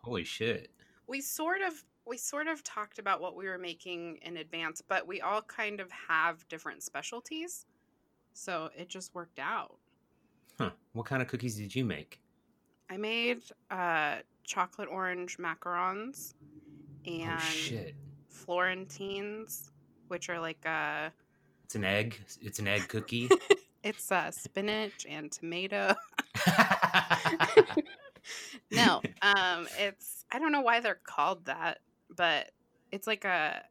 Holy 0.04 0.24
shit. 0.24 0.71
We 1.08 1.21
sort 1.21 1.62
of 1.62 1.84
we 2.08 2.17
sort 2.17 2.47
of 2.47 2.63
talked 2.63 2.97
about 2.97 3.21
what 3.21 3.36
we 3.36 3.47
were 3.47 3.58
making 3.58 4.17
in 4.24 4.38
advance, 4.38 4.82
but 4.82 5.06
we 5.06 5.21
all 5.21 5.41
kind 5.41 5.80
of 5.80 5.91
have 5.91 6.47
different 6.47 6.82
specialties, 6.82 7.65
so 8.34 8.69
it 8.76 8.89
just 8.89 9.13
worked 9.13 9.38
out. 9.38 9.78
Huh. 10.58 10.71
What 10.93 11.06
kind 11.06 11.21
of 11.21 11.28
cookies 11.28 11.56
did 11.56 11.76
you 11.76 11.86
make? 11.86 12.19
I 12.89 12.97
made 12.97 13.43
uh, 13.69 14.17
chocolate 14.43 14.89
orange 14.91 15.38
macarons 15.38 16.34
and 17.05 17.41
oh. 17.73 17.91
Florentines, 18.27 19.71
which 20.07 20.29
are 20.29 20.39
like 20.39 20.65
uh, 20.65 21.09
It's 21.65 21.75
an 21.75 21.83
egg. 21.83 22.19
It's 22.41 22.59
an 22.59 22.67
egg 22.67 22.87
cookie. 22.87 23.29
it's 23.83 24.11
uh, 24.11 24.31
spinach 24.31 25.05
and 25.09 25.31
tomato. 25.31 25.95
no, 28.71 29.01
um, 29.21 29.67
it's 29.79 30.25
I 30.31 30.39
don't 30.39 30.51
know 30.51 30.61
why 30.61 30.79
they're 30.79 30.99
called 31.03 31.45
that, 31.45 31.79
but 32.15 32.51
it's 32.91 33.07
like 33.07 33.25
a 33.25 33.63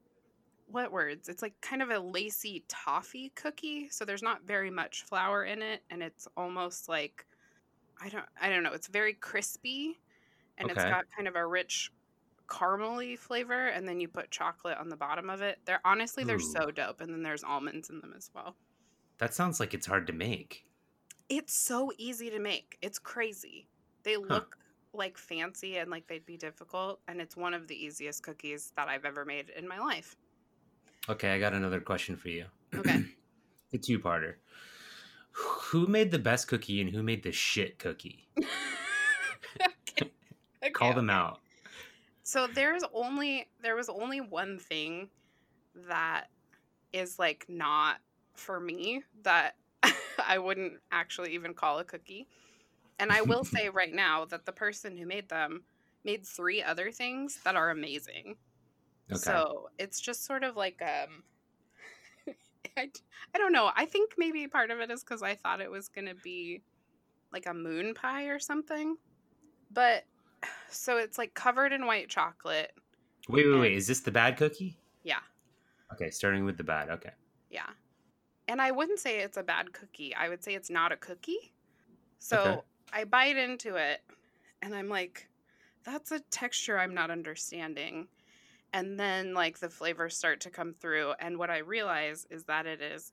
what 0.67 0.93
words? 0.93 1.29
It's 1.29 1.43
like 1.43 1.61
kind 1.61 1.83
of 1.83 1.91
a 1.91 1.99
lacy 1.99 2.65
toffee 2.69 3.33
cookie. 3.35 3.89
So 3.91 4.05
there's 4.05 4.23
not 4.23 4.47
very 4.47 4.71
much 4.71 5.03
flour 5.03 5.45
in 5.45 5.63
it, 5.63 5.83
and 5.91 6.03
it's 6.03 6.29
almost 6.37 6.89
like 6.89 7.27
I 8.01 8.09
don't 8.09 8.25
I 8.41 8.49
don't 8.49 8.63
know. 8.63 8.73
It's 8.73 8.89
very 8.89 9.15
crispy, 9.15 10.01
and 10.59 10.71
it's 10.71 10.83
got 10.83 11.05
kind 11.15 11.29
of 11.29 11.37
a 11.37 11.47
rich 11.47 11.93
caramely 12.51 13.19
flavor. 13.19 13.69
And 13.69 13.87
then 13.89 14.01
you 14.01 14.09
put 14.09 14.31
chocolate 14.31 14.77
on 14.79 14.89
the 14.89 14.97
bottom 14.97 15.31
of 15.31 15.41
it. 15.41 15.59
They're 15.65 15.81
honestly 15.85 16.25
they're 16.25 16.37
Ooh. 16.37 16.41
so 16.41 16.71
dope. 16.71 17.01
And 17.01 17.13
then 17.13 17.23
there's 17.23 17.45
almonds 17.45 17.89
in 17.91 18.01
them 18.01 18.13
as 18.17 18.31
well. 18.35 18.57
that 19.19 19.33
sounds 19.35 19.61
like 19.61 19.73
it's 19.75 19.87
hard 19.87 20.07
to 20.09 20.13
make. 20.13 20.65
It's 21.29 21.55
so 21.55 21.93
easy 21.97 22.29
to 22.31 22.39
make. 22.41 22.77
It's 22.83 22.99
crazy. 22.99 23.69
They 24.03 24.17
look 24.17 24.57
like 24.93 25.17
fancy 25.17 25.77
and 25.77 25.89
like 25.91 26.07
they'd 26.09 26.27
be 26.27 26.37
difficult, 26.37 26.99
and 27.07 27.21
it's 27.21 27.37
one 27.37 27.55
of 27.55 27.69
the 27.69 27.77
easiest 27.77 28.23
cookies 28.25 28.73
that 28.77 28.89
I've 28.89 29.05
ever 29.05 29.25
made 29.25 29.51
in 29.51 29.69
my 29.69 29.79
life. 29.79 30.17
Okay, 31.09 31.31
I 31.33 31.39
got 31.39 31.53
another 31.53 31.79
question 31.81 32.17
for 32.17 32.29
you. 32.31 32.47
Okay. 32.75 33.05
the 33.71 33.79
two 33.79 34.01
parter. 34.01 34.35
Who 35.33 35.87
made 35.87 36.11
the 36.11 36.19
best 36.19 36.49
cookie 36.49 36.81
and 36.81 36.91
who 36.91 37.03
made 37.05 37.23
the 37.23 37.31
shit 37.33 37.79
cookie? 37.79 38.29
Okay, 39.63 40.11
Call 40.73 40.89
okay, 40.89 40.97
them 40.97 41.11
okay. 41.11 41.17
out. 41.19 41.41
So 42.31 42.47
there's 42.47 42.85
only 42.95 43.49
there 43.61 43.75
was 43.75 43.89
only 43.89 44.21
one 44.21 44.61
thing 44.61 45.09
that 45.89 46.29
is 46.93 47.19
like 47.19 47.45
not 47.49 47.97
for 48.37 48.61
me 48.61 49.03
that 49.25 49.57
I 50.29 50.39
wouldn't 50.39 50.75
actually 50.93 51.35
even 51.35 51.55
call 51.55 51.81
a 51.81 51.85
cookie. 51.85 52.29
And 53.01 53.11
I 53.11 53.23
will 53.23 53.43
say 53.57 53.69
right 53.69 53.93
now 53.93 54.27
that 54.27 54.47
the 54.47 54.53
person 54.53 54.97
who 54.97 55.07
made 55.07 55.29
them 55.29 55.65
made 56.05 56.25
three 56.25 56.63
other 56.63 56.93
things 56.93 57.41
that 57.43 57.57
are 57.57 57.71
amazing. 57.71 58.37
Okay. 59.11 59.19
So 59.19 59.71
it's 59.77 60.01
just 60.01 60.25
sort 60.25 60.45
of 60.45 60.55
like 60.55 60.81
um 60.83 61.25
I, 62.77 62.91
I 63.35 63.39
don't 63.39 63.53
know. 63.53 63.73
I 63.75 63.87
think 63.87 64.13
maybe 64.17 64.47
part 64.47 64.71
of 64.71 64.79
it 64.79 64.93
is 64.93 65.03
cuz 65.03 65.21
I 65.21 65.35
thought 65.35 65.61
it 65.61 65.71
was 65.73 65.89
going 65.89 66.07
to 66.07 66.15
be 66.15 66.63
like 67.33 67.47
a 67.47 67.55
moon 67.55 67.93
pie 67.93 68.27
or 68.27 68.39
something. 68.39 68.99
But 69.73 70.05
so 70.71 70.97
it's 70.97 71.19
like 71.19 71.35
covered 71.35 71.73
in 71.73 71.87
white 71.87 72.09
chocolate. 72.09 72.73
wait, 73.29 73.45
wait, 73.47 73.53
and- 73.53 73.61
wait. 73.61 73.73
Is 73.75 73.87
this 73.87 74.01
the 74.01 74.11
bad 74.11 74.37
cookie? 74.37 74.77
Yeah. 75.03 75.21
Okay, 75.93 76.11
starting 76.11 76.45
with 76.45 76.57
the 76.57 76.65
bad. 76.65 76.89
Okay. 76.91 77.11
Yeah. 77.51 77.69
And 78.49 78.61
I 78.61 78.71
wouldn't 78.71 78.99
say 78.99 79.21
it's 79.21 79.37
a 79.37 79.43
bad 79.43 79.73
cookie. 79.73 80.15
I 80.15 80.29
would 80.29 80.43
say 80.43 80.55
it's 80.55 80.71
not 80.71 80.93
a 80.93 80.97
cookie. 80.97 81.53
So 82.19 82.39
Okay. 82.41 82.61
I 82.93 83.05
bite 83.05 83.37
into 83.37 83.77
it 83.77 84.03
and 84.63 84.75
I'm 84.75 84.89
like, 84.89 85.29
that's 85.85 86.11
a 86.13 86.21
texture 86.21 86.79
I'm 86.79 86.95
not 86.95 87.11
understanding. 87.11 88.09
And 88.73 88.99
then 88.99 89.35
like 89.35 89.59
the 89.59 89.71
flavors 89.71 90.17
start 90.17 90.41
to 90.43 90.51
come 90.51 90.75
through. 90.75 91.13
And 91.21 91.39
what 91.39 91.51
I 91.51 91.59
realize 91.59 92.27
is 92.31 92.45
that 92.45 92.67
it 92.67 92.81
is 92.81 93.13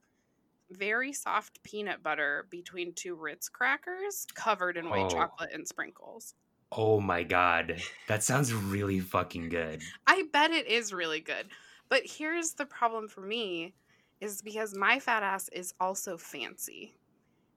very 0.72 1.14
soft 1.14 1.62
peanut 1.64 2.04
butter 2.04 2.46
between 2.50 2.94
two 2.94 3.16
Ritz 3.16 3.48
crackers 3.50 4.26
covered 4.36 4.76
in 4.78 4.90
white 4.90 5.06
Oh. 5.06 5.10
chocolate 5.10 5.52
and 5.54 5.68
sprinkles. 5.68 6.36
Oh 6.72 7.00
my 7.00 7.24
god. 7.24 7.82
That 8.08 8.24
sounds 8.24 8.54
really 8.54 9.00
fucking 9.00 9.50
good. 9.50 9.82
I 10.06 10.24
bet 10.32 10.52
it 10.52 10.68
is 10.68 10.94
really 10.94 11.22
good. 11.22 11.48
But 11.90 12.02
here's 12.06 12.54
the 12.54 12.66
problem 12.66 13.08
for 13.08 13.22
me 13.22 13.74
is 14.20 14.42
because 14.42 14.76
my 14.76 15.00
fat 15.00 15.24
ass 15.24 15.50
is 15.50 15.74
also 15.80 16.18
fancy. 16.18 16.98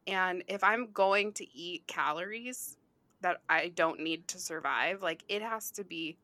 And 0.07 0.45
if 0.47 0.63
I'm 0.63 0.93
going 0.93 1.33
to 1.35 1.57
eat 1.57 1.87
calories 1.87 2.77
that 3.23 3.39
I 3.49 3.69
don't 3.69 4.01
need 4.01 4.29
to 4.29 4.39
survive, 4.39 5.03
like 5.03 5.25
it 5.29 5.43
has 5.43 5.71
to 5.73 5.85
be 5.85 6.17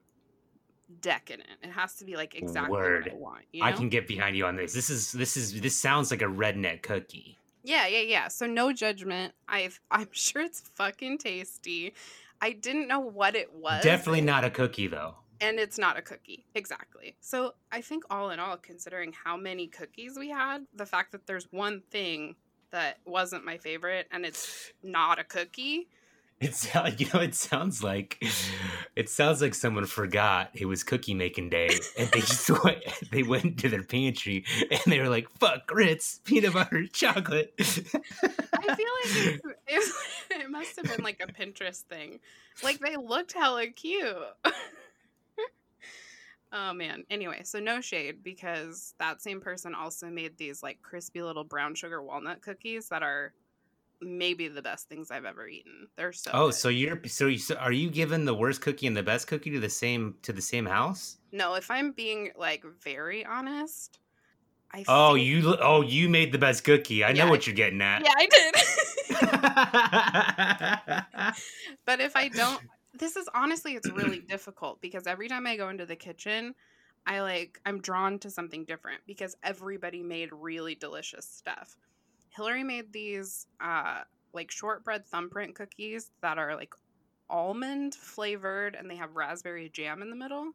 decadent. 1.00 1.48
It 1.62 1.70
has 1.70 1.94
to 1.96 2.04
be 2.04 2.16
like 2.16 2.34
exactly 2.34 2.76
Word. 2.76 3.04
what 3.04 3.12
I 3.12 3.16
want. 3.16 3.44
You 3.52 3.64
I 3.64 3.72
can 3.72 3.88
get 3.88 4.06
behind 4.06 4.36
you 4.36 4.46
on 4.46 4.56
this. 4.56 4.72
This 4.72 4.90
is 4.90 5.12
this 5.12 5.36
is 5.36 5.60
this 5.60 5.76
sounds 5.76 6.10
like 6.10 6.22
a 6.22 6.26
redneck 6.26 6.82
cookie. 6.82 7.38
Yeah, 7.64 7.88
yeah, 7.88 8.02
yeah. 8.02 8.28
So 8.28 8.46
no 8.46 8.72
judgment. 8.72 9.34
I've 9.48 9.80
I'm 9.90 10.08
sure 10.12 10.42
it's 10.42 10.60
fucking 10.74 11.18
tasty. 11.18 11.94
I 12.40 12.52
didn't 12.52 12.88
know 12.88 13.00
what 13.00 13.34
it 13.34 13.54
was. 13.54 13.82
Definitely 13.82 14.20
not 14.22 14.44
a 14.44 14.50
cookie 14.50 14.86
though. 14.88 15.14
and 15.40 15.58
it's 15.58 15.78
not 15.78 15.98
a 15.98 16.02
cookie 16.02 16.46
exactly 16.54 17.14
so 17.20 17.52
i 17.70 17.80
think 17.82 18.04
all 18.08 18.30
in 18.30 18.38
all 18.40 18.56
considering 18.56 19.12
how 19.24 19.36
many 19.36 19.66
cookies 19.66 20.16
we 20.18 20.30
had 20.30 20.64
the 20.74 20.86
fact 20.86 21.12
that 21.12 21.26
there's 21.26 21.46
one 21.50 21.82
thing 21.90 22.34
that 22.70 22.98
wasn't 23.04 23.44
my 23.44 23.58
favorite 23.58 24.06
and 24.10 24.24
it's 24.24 24.72
not 24.82 25.18
a 25.18 25.24
cookie 25.24 25.88
It's 26.38 26.66
you 26.98 27.06
know 27.12 27.20
it 27.20 27.34
sounds 27.34 27.82
like 27.82 28.22
it 28.94 29.08
sounds 29.08 29.40
like 29.40 29.54
someone 29.54 29.86
forgot 29.86 30.50
it 30.54 30.66
was 30.66 30.82
cookie 30.82 31.14
making 31.14 31.50
day 31.50 31.70
and 31.98 32.08
they 32.10 32.20
just 32.20 32.50
went 32.64 32.82
they 33.10 33.22
went 33.22 33.58
to 33.60 33.68
their 33.68 33.82
pantry 33.82 34.44
and 34.70 34.80
they 34.86 35.00
were 35.00 35.08
like 35.08 35.30
fuck 35.38 35.70
Ritz 35.72 36.20
peanut 36.24 36.52
butter 36.52 36.86
chocolate. 36.92 37.54
i 37.58 37.64
feel 37.64 38.02
like 38.62 39.16
it, 39.16 39.40
it, 39.66 39.94
it 40.30 40.50
must 40.50 40.76
have 40.76 40.84
been 40.84 41.02
like 41.04 41.22
a 41.22 41.32
pinterest 41.32 41.82
thing. 41.82 42.20
Like 42.62 42.80
they 42.80 42.96
looked 42.96 43.32
hella 43.32 43.68
cute. 43.68 44.16
Oh 46.52 46.72
man. 46.72 47.04
Anyway 47.10 47.40
so 47.44 47.60
no 47.60 47.80
shade 47.80 48.22
because 48.22 48.94
that 48.98 49.22
same 49.22 49.40
person 49.40 49.74
also 49.74 50.08
made 50.08 50.36
these 50.36 50.62
like 50.62 50.82
crispy 50.82 51.22
little 51.22 51.44
brown 51.44 51.74
sugar 51.74 52.02
walnut 52.02 52.42
cookies 52.42 52.88
that 52.90 53.02
are 53.02 53.32
maybe 54.02 54.48
the 54.48 54.60
best 54.62 54.88
things 54.88 55.10
i've 55.10 55.24
ever 55.24 55.48
eaten 55.48 55.86
they're 55.96 56.12
so 56.12 56.30
oh, 56.34 56.46
good. 56.46 56.54
so 56.54 56.68
you're 56.68 57.00
so, 57.06 57.26
you, 57.26 57.38
so 57.38 57.54
are 57.56 57.72
you 57.72 57.88
giving 57.90 58.24
the 58.24 58.34
worst 58.34 58.60
cookie 58.60 58.86
and 58.86 58.96
the 58.96 59.02
best 59.02 59.26
cookie 59.26 59.50
to 59.50 59.58
the 59.60 59.70
same 59.70 60.14
to 60.22 60.32
the 60.32 60.42
same 60.42 60.66
house? 60.66 61.16
No, 61.32 61.54
if 61.54 61.70
I'm 61.70 61.92
being 61.92 62.30
like 62.36 62.64
very 62.82 63.24
honest, 63.24 63.98
I 64.72 64.84
Oh, 64.88 65.14
think- 65.14 65.26
you 65.26 65.56
oh 65.60 65.80
you 65.82 66.08
made 66.08 66.32
the 66.32 66.38
best 66.38 66.64
cookie. 66.64 67.02
I 67.04 67.08
Yeah, 67.10 67.22
know 67.24 67.28
I- 67.28 67.30
what 67.30 67.46
you're 67.46 67.56
getting 67.56 67.80
at. 67.80 68.02
yeah, 68.04 68.12
I 68.16 68.26
did. 68.26 68.54
but 71.86 72.00
if 72.00 72.16
I 72.16 72.28
don't, 72.28 72.60
this 72.98 73.16
is 73.16 73.28
honestly 73.34 73.74
it's 73.74 73.90
really 73.90 74.20
difficult 74.20 74.80
because 74.80 75.06
every 75.06 75.28
time 75.28 75.46
I 75.46 75.56
go 75.56 75.68
into 75.68 75.86
the 75.86 75.96
kitchen, 75.96 76.54
I 77.06 77.20
like 77.20 77.60
I'm 77.64 77.80
drawn 77.80 78.18
to 78.20 78.30
something 78.30 78.64
different 78.64 79.00
because 79.06 79.36
everybody 79.42 80.02
made 80.02 80.30
really 80.32 80.74
delicious 80.74 81.26
stuff. 81.28 81.76
Hillary 82.36 82.62
made 82.62 82.92
these 82.92 83.46
uh 83.60 84.02
like 84.32 84.50
shortbread 84.50 85.06
thumbprint 85.06 85.54
cookies 85.54 86.10
that 86.20 86.36
are 86.38 86.54
like 86.54 86.74
almond 87.30 87.94
flavored 87.94 88.74
and 88.74 88.90
they 88.90 88.96
have 88.96 89.16
raspberry 89.16 89.70
jam 89.70 90.02
in 90.02 90.10
the 90.10 90.16
middle. 90.16 90.52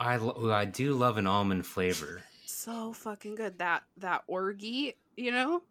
I 0.00 0.16
lo- 0.16 0.50
I 0.50 0.64
do 0.64 0.94
love 0.94 1.18
an 1.18 1.26
almond 1.26 1.66
flavor. 1.66 2.22
So 2.46 2.92
fucking 2.92 3.34
good. 3.34 3.58
That 3.58 3.82
that 3.98 4.22
orgeat, 4.26 4.96
you 5.16 5.30
know? 5.30 5.62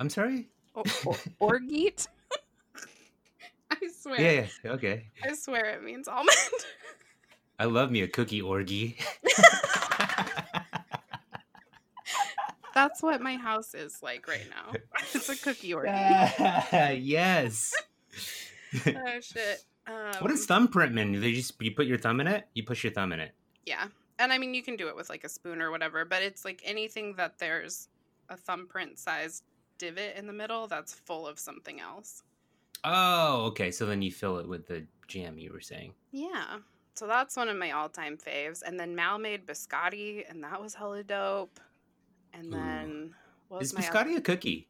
I'm 0.00 0.08
sorry. 0.08 0.48
O- 0.74 0.82
o- 1.06 1.18
orgeat. 1.40 2.06
I 3.70 3.76
swear. 4.00 4.20
Yeah, 4.20 4.46
yeah, 4.64 4.70
okay. 4.72 5.08
I 5.22 5.34
swear 5.34 5.66
it 5.66 5.82
means 5.82 6.08
almond. 6.08 6.36
I 7.58 7.64
love 7.66 7.90
me 7.90 8.02
a 8.02 8.08
cookie 8.08 8.42
orgy. 8.42 8.96
That's 12.74 13.02
what 13.02 13.20
my 13.20 13.36
house 13.36 13.74
is 13.74 14.02
like 14.02 14.26
right 14.28 14.46
now. 14.50 14.72
It's 15.14 15.28
a 15.28 15.36
cookie 15.36 15.72
orgy. 15.74 15.90
yes. 17.00 17.74
oh 18.86 19.20
shit. 19.20 19.64
Um, 19.86 20.14
What 20.20 20.30
does 20.30 20.46
thumbprint 20.46 20.94
mean? 20.94 21.20
They 21.20 21.32
just 21.32 21.60
you 21.60 21.72
put 21.72 21.86
your 21.86 21.98
thumb 21.98 22.20
in 22.20 22.26
it. 22.26 22.48
You 22.54 22.64
push 22.64 22.84
your 22.84 22.92
thumb 22.92 23.12
in 23.12 23.20
it. 23.20 23.32
Yeah. 23.66 23.86
And 24.18 24.32
I 24.32 24.38
mean, 24.38 24.54
you 24.54 24.62
can 24.62 24.76
do 24.76 24.88
it 24.88 24.96
with 24.96 25.08
like 25.08 25.24
a 25.24 25.28
spoon 25.28 25.60
or 25.60 25.70
whatever, 25.70 26.04
but 26.04 26.22
it's 26.22 26.44
like 26.44 26.62
anything 26.64 27.14
that 27.16 27.38
there's 27.38 27.88
a 28.28 28.36
thumbprint 28.36 28.98
sized 28.98 29.44
divot 29.78 30.16
in 30.16 30.26
the 30.26 30.32
middle 30.32 30.66
that's 30.66 30.94
full 30.94 31.26
of 31.26 31.38
something 31.38 31.80
else. 31.80 32.22
Oh, 32.84 33.46
okay. 33.46 33.70
So 33.70 33.86
then 33.86 34.02
you 34.02 34.12
fill 34.12 34.38
it 34.38 34.48
with 34.48 34.66
the 34.66 34.86
jam 35.08 35.38
you 35.38 35.52
were 35.52 35.60
saying. 35.60 35.94
Yeah. 36.12 36.58
So 36.94 37.06
that's 37.06 37.36
one 37.36 37.48
of 37.48 37.56
my 37.56 37.72
all 37.72 37.88
time 37.88 38.16
faves. 38.16 38.62
And 38.62 38.78
then 38.78 38.94
Mal 38.94 39.18
made 39.18 39.46
biscotti, 39.46 40.28
and 40.28 40.42
that 40.44 40.62
was 40.62 40.74
hella 40.74 41.02
dope. 41.02 41.58
And 42.36 42.52
then 42.52 43.14
what 43.48 43.62
Is 43.62 43.72
my 43.72 43.80
biscotti 43.80 44.16
a 44.16 44.20
cookie? 44.20 44.66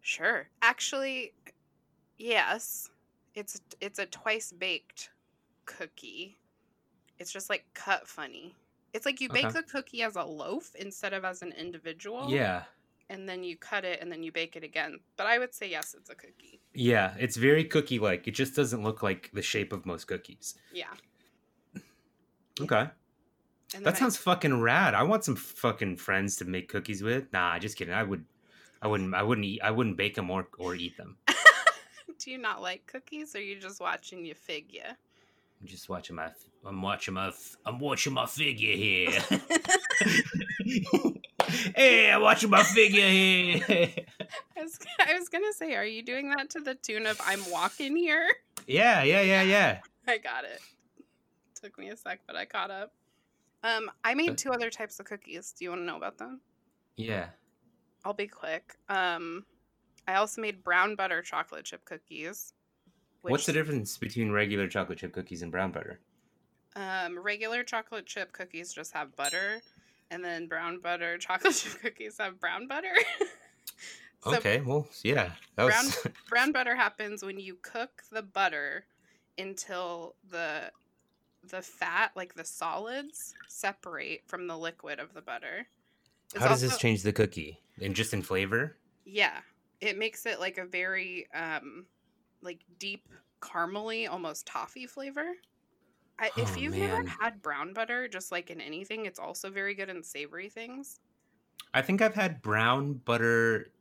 Sure. 0.00 0.48
Actually, 0.62 1.32
yes. 2.16 2.90
It's 3.34 3.60
it's 3.80 3.98
a 3.98 4.06
twice 4.06 4.52
baked 4.52 5.10
cookie. 5.66 6.36
It's 7.18 7.32
just 7.32 7.50
like 7.50 7.64
cut 7.74 8.06
funny. 8.06 8.54
It's 8.92 9.04
like 9.04 9.20
you 9.20 9.28
bake 9.28 9.46
Okay. 9.46 9.60
the 9.60 9.62
cookie 9.62 10.02
as 10.02 10.16
a 10.16 10.22
loaf 10.22 10.74
instead 10.76 11.12
of 11.12 11.24
as 11.24 11.42
an 11.42 11.52
individual. 11.52 12.30
Yeah. 12.30 12.62
And 13.10 13.28
then 13.28 13.44
you 13.44 13.56
cut 13.56 13.84
it 13.84 14.00
and 14.00 14.10
then 14.10 14.22
you 14.22 14.32
bake 14.32 14.56
it 14.56 14.64
again. 14.64 15.00
But 15.16 15.26
I 15.26 15.38
would 15.38 15.54
say 15.54 15.68
yes, 15.68 15.94
it's 15.98 16.08
a 16.10 16.14
cookie. 16.14 16.60
Yeah, 16.72 17.14
it's 17.18 17.36
very 17.36 17.64
cookie 17.64 17.98
like. 17.98 18.26
It 18.26 18.32
just 18.32 18.54
doesn't 18.56 18.82
look 18.82 19.02
like 19.02 19.30
the 19.32 19.42
shape 19.42 19.72
of 19.72 19.86
most 19.86 20.06
cookies. 20.06 20.54
Yeah. 20.72 20.86
Okay. 22.60 22.88
That 23.72 23.94
I- 23.94 23.98
sounds 23.98 24.16
fucking 24.16 24.60
rad. 24.60 24.94
I 24.94 25.02
want 25.02 25.24
some 25.24 25.36
fucking 25.36 25.96
friends 25.96 26.36
to 26.36 26.44
make 26.44 26.68
cookies 26.68 27.02
with. 27.02 27.32
Nah, 27.32 27.58
just 27.58 27.76
kidding. 27.76 27.94
I 27.94 28.02
would 28.02 28.24
I 28.80 28.88
wouldn't 28.88 29.14
I 29.14 29.22
wouldn't 29.22 29.44
eat 29.44 29.60
I 29.62 29.70
wouldn't 29.70 29.96
bake 29.96 30.14
them 30.14 30.30
or 30.30 30.48
or 30.58 30.74
eat 30.74 30.96
them. 30.96 31.16
Do 32.18 32.30
you 32.30 32.38
not 32.38 32.62
like 32.62 32.86
cookies 32.86 33.34
or 33.34 33.38
are 33.38 33.42
you 33.42 33.58
just 33.60 33.80
watching 33.80 34.24
your 34.24 34.36
figure? 34.36 34.96
I'm 35.60 35.66
just 35.66 35.88
watching 35.88 36.16
my 36.16 36.30
I'm 36.64 36.80
watching 36.82 37.14
my 37.14 37.32
I'm 37.64 37.78
watching 37.78 38.12
my 38.12 38.26
figure 38.26 38.74
here. 38.76 39.10
hey, 41.74 42.10
I'm 42.10 42.22
watching 42.22 42.50
my 42.50 42.62
figure 42.62 43.08
here. 43.08 43.64
I 44.56 44.62
was, 44.62 44.78
I 45.00 45.18
was 45.18 45.28
gonna 45.28 45.52
say, 45.52 45.74
are 45.74 45.84
you 45.84 46.02
doing 46.02 46.30
that 46.30 46.50
to 46.50 46.60
the 46.60 46.74
tune 46.74 47.06
of 47.06 47.20
I'm 47.24 47.40
walking 47.50 47.96
here? 47.96 48.26
yeah, 48.66 49.02
yeah, 49.02 49.20
yeah, 49.20 49.42
yeah. 49.42 49.78
I 50.06 50.18
got 50.18 50.44
it. 50.44 50.60
Took 51.60 51.78
me 51.78 51.88
a 51.88 51.96
sec, 51.96 52.20
but 52.26 52.36
I 52.36 52.44
caught 52.44 52.70
up. 52.70 52.92
Um, 53.62 53.90
I 54.04 54.14
made 54.14 54.38
two 54.38 54.52
other 54.52 54.70
types 54.70 55.00
of 55.00 55.06
cookies. 55.06 55.52
Do 55.52 55.64
you 55.64 55.70
want 55.70 55.82
to 55.82 55.86
know 55.86 55.96
about 55.96 56.18
them? 56.18 56.40
Yeah. 56.96 57.26
I'll 58.04 58.14
be 58.14 58.28
quick. 58.28 58.74
Um, 58.88 59.44
I 60.06 60.14
also 60.14 60.40
made 60.40 60.62
brown 60.62 60.94
butter 60.94 61.22
chocolate 61.22 61.64
chip 61.64 61.84
cookies. 61.84 62.52
What's 63.22 63.46
the 63.46 63.52
difference 63.52 63.98
between 63.98 64.30
regular 64.30 64.68
chocolate 64.68 64.98
chip 64.98 65.12
cookies 65.12 65.42
and 65.42 65.50
brown 65.50 65.72
butter? 65.72 65.98
Um, 66.76 67.18
regular 67.18 67.64
chocolate 67.64 68.06
chip 68.06 68.32
cookies 68.32 68.72
just 68.72 68.92
have 68.92 69.16
butter, 69.16 69.60
and 70.10 70.22
then 70.24 70.46
brown 70.46 70.80
butter 70.80 71.18
chocolate 71.18 71.54
chip 71.54 71.80
cookies 71.80 72.18
have 72.18 72.38
brown 72.38 72.68
butter. 72.68 72.92
So 74.24 74.36
okay, 74.38 74.60
well, 74.60 74.88
yeah. 75.04 75.30
That 75.54 75.64
was 75.64 76.06
brown 76.28 76.50
butter 76.50 76.74
happens 76.74 77.22
when 77.22 77.38
you 77.38 77.58
cook 77.62 78.02
the 78.10 78.22
butter 78.22 78.86
until 79.38 80.16
the 80.28 80.72
the 81.46 81.62
fat, 81.62 82.12
like 82.16 82.34
the 82.34 82.44
solids, 82.44 83.36
separate 83.48 84.22
from 84.28 84.46
the 84.46 84.58
liquid 84.58 84.98
of 85.00 85.14
the 85.14 85.22
butter. 85.22 85.68
It's 86.34 86.46
How 86.46 86.48
does 86.48 86.60
this 86.60 86.78
change 86.78 87.02
the 87.02 87.12
cookie? 87.12 87.64
And 87.80 87.96
just 87.96 88.14
in 88.14 88.22
flavor? 88.22 88.78
Yeah, 89.04 89.42
it 89.80 89.96
makes 89.98 90.26
it 90.26 90.40
like 90.40 90.58
a 90.58 90.66
very 90.66 91.30
um 91.32 91.88
like 92.42 92.64
deep 92.78 93.08
caramely, 93.42 94.08
almost 94.08 94.46
toffee 94.46 94.86
flavor. 94.86 95.34
I, 96.18 96.32
if 96.36 96.56
Oh, 96.56 96.58
you've 96.58 96.76
never 96.76 96.98
had 97.20 97.42
brown 97.42 97.74
butter, 97.74 98.08
just 98.08 98.32
like 98.32 98.50
in 98.50 98.60
anything, 98.60 99.06
it's 99.06 99.18
also 99.20 99.50
very 99.50 99.74
good 99.74 99.90
in 99.90 100.02
savory 100.04 100.50
things. 100.50 101.00
I 101.72 101.80
think 101.82 102.02
I've 102.02 102.14
had 102.16 102.42
brown 102.42 102.94
butter 102.94 103.72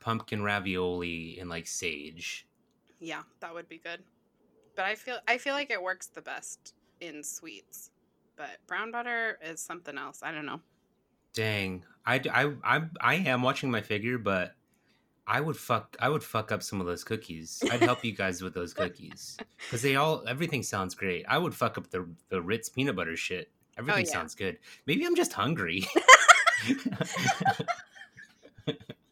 pumpkin 0.00 0.42
ravioli 0.42 1.38
and 1.38 1.48
like 1.50 1.66
sage. 1.66 2.48
Yeah, 2.98 3.24
that 3.40 3.54
would 3.54 3.68
be 3.68 3.78
good. 3.78 4.04
But 4.76 4.86
I 4.86 4.96
feel 4.96 5.20
I 5.28 5.38
feel 5.38 5.54
like 5.54 5.70
it 5.70 5.82
works 5.82 6.08
the 6.08 6.22
best 6.22 6.75
in 7.00 7.22
sweets. 7.22 7.90
But 8.36 8.58
brown 8.66 8.92
butter 8.92 9.38
is 9.42 9.60
something 9.60 9.96
else. 9.96 10.20
I 10.22 10.32
don't 10.32 10.46
know. 10.46 10.60
Dang, 11.32 11.84
I, 12.04 12.20
I, 12.32 12.52
I, 12.64 12.82
I 13.00 13.14
am 13.16 13.42
watching 13.42 13.70
my 13.70 13.82
figure, 13.82 14.18
but 14.18 14.54
I 15.26 15.40
would 15.40 15.56
fuck, 15.56 15.96
I 16.00 16.08
would 16.08 16.22
fuck 16.22 16.52
up 16.52 16.62
some 16.62 16.80
of 16.80 16.86
those 16.86 17.04
cookies. 17.04 17.62
I'd 17.70 17.80
help 17.80 18.04
you 18.04 18.12
guys 18.12 18.40
with 18.42 18.54
those 18.54 18.72
cookies 18.72 19.36
because 19.58 19.82
they 19.82 19.96
all, 19.96 20.22
everything 20.26 20.62
sounds 20.62 20.94
great. 20.94 21.24
I 21.28 21.36
would 21.36 21.54
fuck 21.54 21.76
up 21.76 21.90
the 21.90 22.08
the 22.28 22.40
Ritz 22.40 22.68
peanut 22.68 22.96
butter 22.96 23.16
shit. 23.16 23.50
Everything 23.78 24.04
oh, 24.04 24.06
yeah. 24.06 24.12
sounds 24.12 24.34
good. 24.34 24.58
Maybe 24.86 25.04
I'm 25.04 25.16
just 25.16 25.32
hungry. 25.32 25.84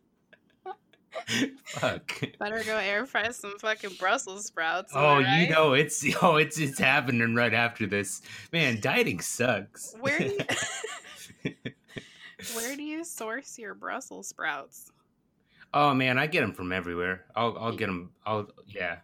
Fuck. 1.64 2.22
Better 2.38 2.62
go 2.64 2.76
air 2.76 3.06
fry 3.06 3.30
some 3.30 3.58
fucking 3.58 3.94
Brussels 3.94 4.46
sprouts. 4.46 4.94
I 4.94 5.16
Oh, 5.16 5.18
you 5.18 5.48
know 5.48 5.72
it's 5.72 6.04
oh 6.22 6.36
it's 6.36 6.58
it's 6.58 6.78
happening 6.78 7.34
right 7.34 7.54
after 7.54 7.86
this. 7.86 8.22
Man, 8.52 8.80
dieting 8.80 9.20
sucks. 9.20 9.94
Where 10.00 10.18
do 10.18 10.38
you, 11.44 11.54
where 12.54 12.76
do 12.76 12.82
you 12.82 13.04
source 13.04 13.58
your 13.58 13.74
Brussels 13.74 14.28
sprouts? 14.28 14.90
oh 15.72 15.94
man, 15.94 16.18
I 16.18 16.26
get 16.26 16.40
them 16.42 16.52
from 16.52 16.72
everywhere. 16.72 17.24
I'll 17.34 17.56
I'll 17.58 17.76
get 17.76 17.86
them. 17.86 18.12
I'll 18.24 18.50
yeah. 18.66 19.00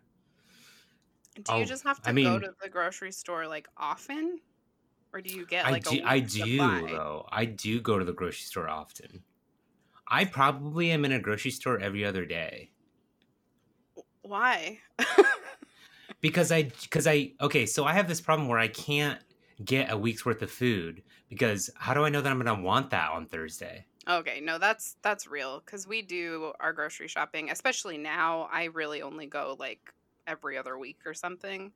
Do 1.36 1.42
Oh, 1.48 1.58
you 1.58 1.64
just 1.64 1.84
have 1.84 2.02
to 2.02 2.10
I 2.10 2.12
go 2.12 2.38
to 2.38 2.54
the 2.60 2.68
grocery 2.68 3.12
store 3.12 3.46
like 3.46 3.68
often, 3.76 4.40
or 5.12 5.20
do 5.20 5.32
you 5.34 5.46
get 5.46 5.66
I 5.66 5.70
like 5.70 5.84
do 5.84 6.00
a 6.00 6.04
I 6.04 6.20
do 6.20 6.56
though. 6.88 7.26
I 7.30 7.44
do 7.46 7.80
go 7.80 7.98
to 7.98 8.04
the 8.04 8.12
grocery 8.12 8.42
store 8.44 8.68
often. 8.68 9.22
I 10.10 10.26
probably 10.26 10.90
am 10.90 11.04
in 11.06 11.12
a 11.12 11.20
grocery 11.20 11.50
store 11.52 11.78
every 11.80 12.04
other 12.04 12.26
day 12.26 12.72
Why? 14.22 14.80
because 16.20 16.52
I 16.52 16.64
because 16.64 17.06
I 17.06 17.34
okay. 17.40 17.66
So 17.66 17.84
I 17.84 17.92
have 17.94 18.08
this 18.08 18.20
problem 18.20 18.48
where 18.48 18.58
I 18.58 18.68
can't 18.68 19.22
get 19.64 19.90
a 19.90 19.96
week's 19.96 20.24
worth 20.24 20.42
of 20.42 20.50
food 20.50 21.02
because 21.28 21.70
how 21.76 21.94
do 21.94 22.04
I 22.04 22.08
know 22.08 22.20
that 22.20 22.30
I'm 22.30 22.38
gonna 22.42 22.60
want 22.60 22.90
that 22.90 23.10
on 23.10 23.26
Thursday? 23.26 23.86
Okay, 24.08 24.40
no, 24.40 24.58
that's 24.58 24.96
that's 25.02 25.26
real 25.26 25.60
because 25.60 25.86
we 25.86 26.00
do 26.02 26.52
our 26.58 26.72
grocery 26.72 27.06
shopping, 27.08 27.50
especially 27.50 27.98
now. 27.98 28.42
I 28.42 28.64
really 28.64 29.02
only 29.02 29.26
go 29.26 29.56
like 29.58 29.92
every 30.26 30.56
other 30.56 30.78
week 30.78 31.02
or 31.06 31.12
something, 31.14 31.74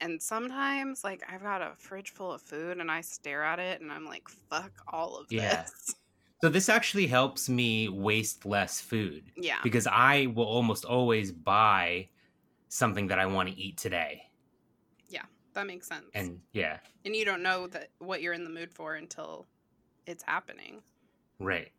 and 0.00 0.22
sometimes 0.22 1.04
like 1.04 1.22
I've 1.28 1.42
got 1.42 1.62
a 1.62 1.76
fridge 1.76 2.10
full 2.10 2.32
of 2.32 2.42
food 2.42 2.80
and 2.80 2.90
I 2.90 3.02
stare 3.02 3.44
at 3.44 3.60
it 3.60 3.80
and 3.82 3.92
I'm 3.92 4.06
like, 4.06 4.28
"Fuck 4.28 4.82
all 4.88 5.16
of 5.18 5.28
Yeah. 5.28 5.70
this." 5.74 5.96
So 6.42 6.48
this 6.50 6.68
actually 6.68 7.06
helps 7.06 7.48
me 7.48 7.88
waste 7.88 8.44
less 8.44 8.80
food. 8.80 9.32
Yeah, 9.36 9.60
because 9.62 9.86
I 9.86 10.26
will 10.26 10.44
almost 10.44 10.84
always 10.84 11.32
buy 11.32 12.08
something 12.68 13.06
that 13.08 13.18
I 13.18 13.26
want 13.26 13.48
to 13.48 13.54
eat 13.56 13.78
today. 13.78 14.22
Yeah, 15.08 15.24
that 15.54 15.66
makes 15.66 15.86
sense. 15.88 16.06
And 16.14 16.40
yeah, 16.52 16.78
and 17.04 17.16
you 17.16 17.24
don't 17.24 17.42
know 17.42 17.66
that 17.68 17.90
what 17.98 18.22
you're 18.22 18.34
in 18.34 18.44
the 18.44 18.50
mood 18.50 18.72
for 18.72 18.94
until 18.96 19.46
it's 20.06 20.22
happening. 20.22 20.82
right. 21.38 21.72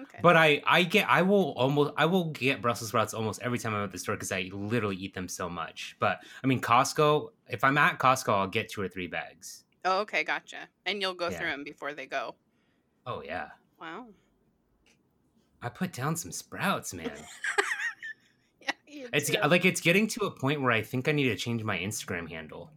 Okay. 0.00 0.20
But 0.22 0.36
I 0.36 0.62
I 0.64 0.84
get 0.84 1.08
I 1.08 1.22
will 1.22 1.52
almost 1.54 1.92
I 1.96 2.06
will 2.06 2.30
get 2.30 2.62
Brussels 2.62 2.88
sprouts 2.88 3.14
almost 3.14 3.42
every 3.42 3.58
time 3.58 3.74
I'm 3.74 3.82
at 3.84 3.90
the 3.92 3.98
store 3.98 4.14
because 4.14 4.30
I 4.32 4.48
literally 4.52 4.96
eat 4.96 5.12
them 5.14 5.28
so 5.28 5.48
much. 5.50 5.96
But 5.98 6.20
I 6.42 6.46
mean 6.46 6.60
Costco, 6.60 7.30
if 7.48 7.64
I'm 7.64 7.76
at 7.78 7.98
Costco, 7.98 8.32
I'll 8.32 8.46
get 8.48 8.70
two 8.70 8.80
or 8.80 8.88
three 8.88 9.08
bags. 9.08 9.64
oh, 9.84 10.00
okay, 10.00 10.22
gotcha. 10.24 10.68
And 10.86 11.02
you'll 11.02 11.14
go 11.14 11.30
Yeah. 11.30 11.38
through 11.38 11.48
them 11.50 11.64
before 11.64 11.94
they 11.94 12.06
go. 12.06 12.36
Oh 13.06 13.22
yeah. 13.22 13.50
Wow. 13.80 14.06
I 15.62 15.68
put 15.68 15.92
down 15.92 16.16
some 16.16 16.32
sprouts, 16.32 16.92
man. 16.94 17.10
Yeah, 18.90 19.06
It's 19.12 19.30
do. 19.30 19.36
like 19.48 19.64
it's 19.64 19.80
getting 19.80 20.08
to 20.08 20.24
a 20.24 20.30
point 20.30 20.60
where 20.60 20.72
I 20.72 20.82
think 20.82 21.08
I 21.08 21.12
need 21.12 21.28
to 21.28 21.36
change 21.36 21.62
my 21.62 21.78
Instagram 21.78 22.28
handle. 22.28 22.70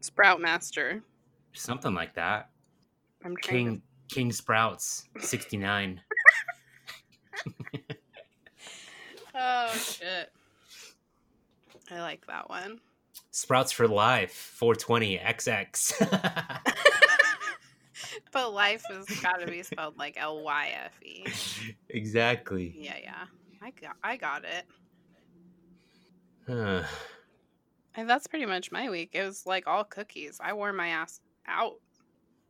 Sprout 0.00 0.40
Master. 0.40 1.02
Something 1.52 1.92
like 1.92 2.14
that. 2.14 2.48
I'm 3.24 3.36
trying 3.36 3.66
King 3.66 3.82
King 4.08 4.32
Sprouts, 4.32 5.06
sixty 5.20 5.56
nine. 5.56 6.00
Oh 9.34 9.68
shit. 9.74 10.30
I 11.90 12.00
like 12.00 12.24
that 12.28 12.48
one. 12.48 12.78
Sprouts 13.32 13.72
for 13.72 13.88
life, 13.88 14.32
four 14.32 14.74
twenty 14.76 15.18
XX. 15.18 16.60
but 18.34 18.52
life 18.52 18.82
has 18.90 19.06
got 19.20 19.40
to 19.40 19.46
be 19.46 19.62
spelled 19.62 19.96
like 19.96 20.16
L 20.18 20.42
Y 20.42 20.72
F 20.84 21.02
E. 21.02 21.24
exactly. 21.88 22.74
Yeah, 22.76 22.96
yeah. 23.02 23.24
I 23.62 23.70
got, 23.70 23.96
I 24.02 24.16
got 24.16 24.44
it. 24.44 24.64
Huh. 26.46 26.82
And 27.94 28.10
that's 28.10 28.26
pretty 28.26 28.44
much 28.44 28.72
my 28.72 28.90
week. 28.90 29.10
It 29.14 29.22
was 29.22 29.46
like 29.46 29.66
all 29.66 29.84
cookies. 29.84 30.40
I 30.42 30.52
wore 30.52 30.72
my 30.72 30.88
ass 30.88 31.20
out. 31.46 31.74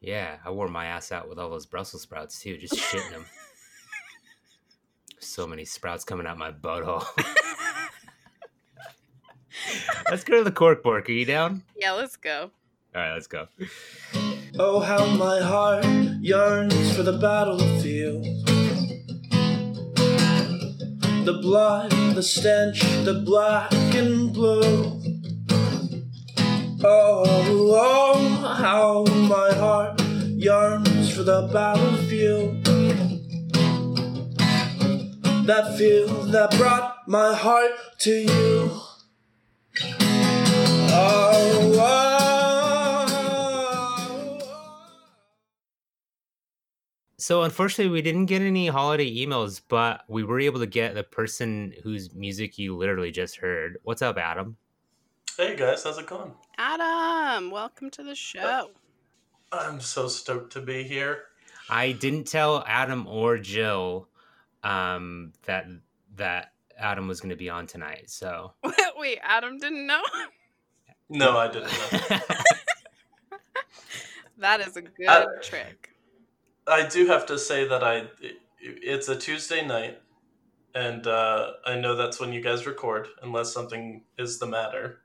yeah, 0.01 0.39
I 0.45 0.51
wore 0.51 0.69
my 0.69 0.87
ass 0.87 1.13
out 1.13 1.29
with 1.29 1.39
all 1.39 1.51
those 1.51 1.67
Brussels 1.67 2.03
sprouts 2.03 2.41
too, 2.41 2.57
just 2.57 2.75
shitting 2.75 3.11
them. 3.11 3.27
so 5.21 5.47
many 5.47 5.65
sprouts 5.65 6.05
coming 6.05 6.27
out 6.27 6.39
my 6.39 6.51
butthole. 6.51 7.05
let's 10.11 10.25
go 10.25 10.39
to 10.39 10.45
the 10.45 10.51
cork 10.51 10.83
corkbork. 10.83 11.09
Are 11.09 11.13
you 11.13 11.27
down? 11.27 11.63
yeah, 11.77 11.93
let's 11.93 12.17
go. 12.17 12.51
All 12.95 13.03
right, 13.03 13.13
let's 13.13 13.27
go. 13.27 13.49
Oh, 14.57 14.79
how 14.79 15.05
my 15.07 15.41
heart 15.41 15.85
yearns 16.21 16.97
for 16.97 17.03
the 17.03 17.15
battlefield. 17.15 18.25
The 21.25 21.39
blood, 21.43 21.91
the 22.15 22.23
stench, 22.23 22.81
the 23.05 23.23
black 23.27 23.73
and 23.73 24.33
blue. 24.33 25.01
Oh, 26.85 27.25
oh, 27.27 28.57
how 28.57 29.05
my 29.27 29.53
heart 29.55 30.01
yearns 30.29 31.13
for 31.13 31.25
the 31.25 31.51
battlefield. 31.53 32.65
That 35.47 35.77
field 35.77 36.31
that 36.31 36.57
brought 36.57 37.09
my 37.09 37.35
heart 37.35 37.73
to 38.03 38.13
you. 38.13 38.64
So 47.25 47.41
unfortunately, 47.41 47.91
we 47.91 48.03
didn't 48.03 48.27
get 48.27 48.43
any 48.43 48.67
holiday 48.67 49.11
emails, 49.11 49.63
but 49.67 50.03
we 50.09 50.25
were 50.25 50.41
able 50.41 50.61
to 50.61 50.67
get 50.67 50.95
the 50.95 51.03
person 51.03 51.73
whose 51.83 52.13
music 52.13 52.59
you 52.59 52.77
literally 52.77 53.11
just 53.11 53.39
heard. 53.39 53.79
What's 53.83 54.03
up, 54.03 54.19
Adam? 54.19 54.59
Hey 55.35 55.57
guys, 55.57 55.85
how's 55.85 55.97
it 55.97 56.07
going? 56.07 56.35
Adam, 56.59 57.51
welcome 57.51 57.91
to 57.93 58.03
the 58.03 58.15
show. 58.15 58.73
I'm 59.51 59.81
so 59.81 60.07
stoked 60.07 60.53
to 60.53 60.61
be 60.61 60.83
here. 60.83 61.23
I 61.71 61.93
didn't 61.93 62.25
tell 62.25 62.63
Adam 62.67 63.07
or 63.07 63.39
Jill 63.39 64.07
um, 64.63 65.33
that 65.45 65.65
that 66.17 66.53
Adam 66.77 67.09
was 67.09 67.23
going 67.23 67.31
to 67.31 67.37
be 67.37 67.49
on 67.49 67.67
tonight. 67.67 68.11
So 68.11 68.53
Wait, 68.99 69.19
Adam 69.23 69.57
didn't 69.57 69.87
know? 69.87 70.03
No, 71.09 71.39
I 71.39 71.51
didn't 71.51 71.73
know. 71.73 72.19
that 74.37 74.61
is 74.61 74.77
a 74.77 74.83
good 74.83 75.07
Uh, 75.09 75.25
trick. 75.41 75.94
I 76.67 76.87
do 76.87 77.07
have 77.07 77.27
to 77.27 77.39
say 77.39 77.67
that 77.69 77.83
I 77.85 78.09
it's 78.61 79.09
a 79.09 79.17
Tuesday 79.17 79.67
night, 79.67 79.99
and 80.75 81.07
uh, 81.07 81.53
I 81.67 81.77
know 81.77 81.95
that's 81.95 82.21
when 82.21 82.33
you 82.33 82.41
guys 82.41 82.67
record, 82.67 83.09
unless 83.23 83.53
something 83.53 84.03
is 84.19 84.39
the 84.39 84.47
matter. 84.47 85.01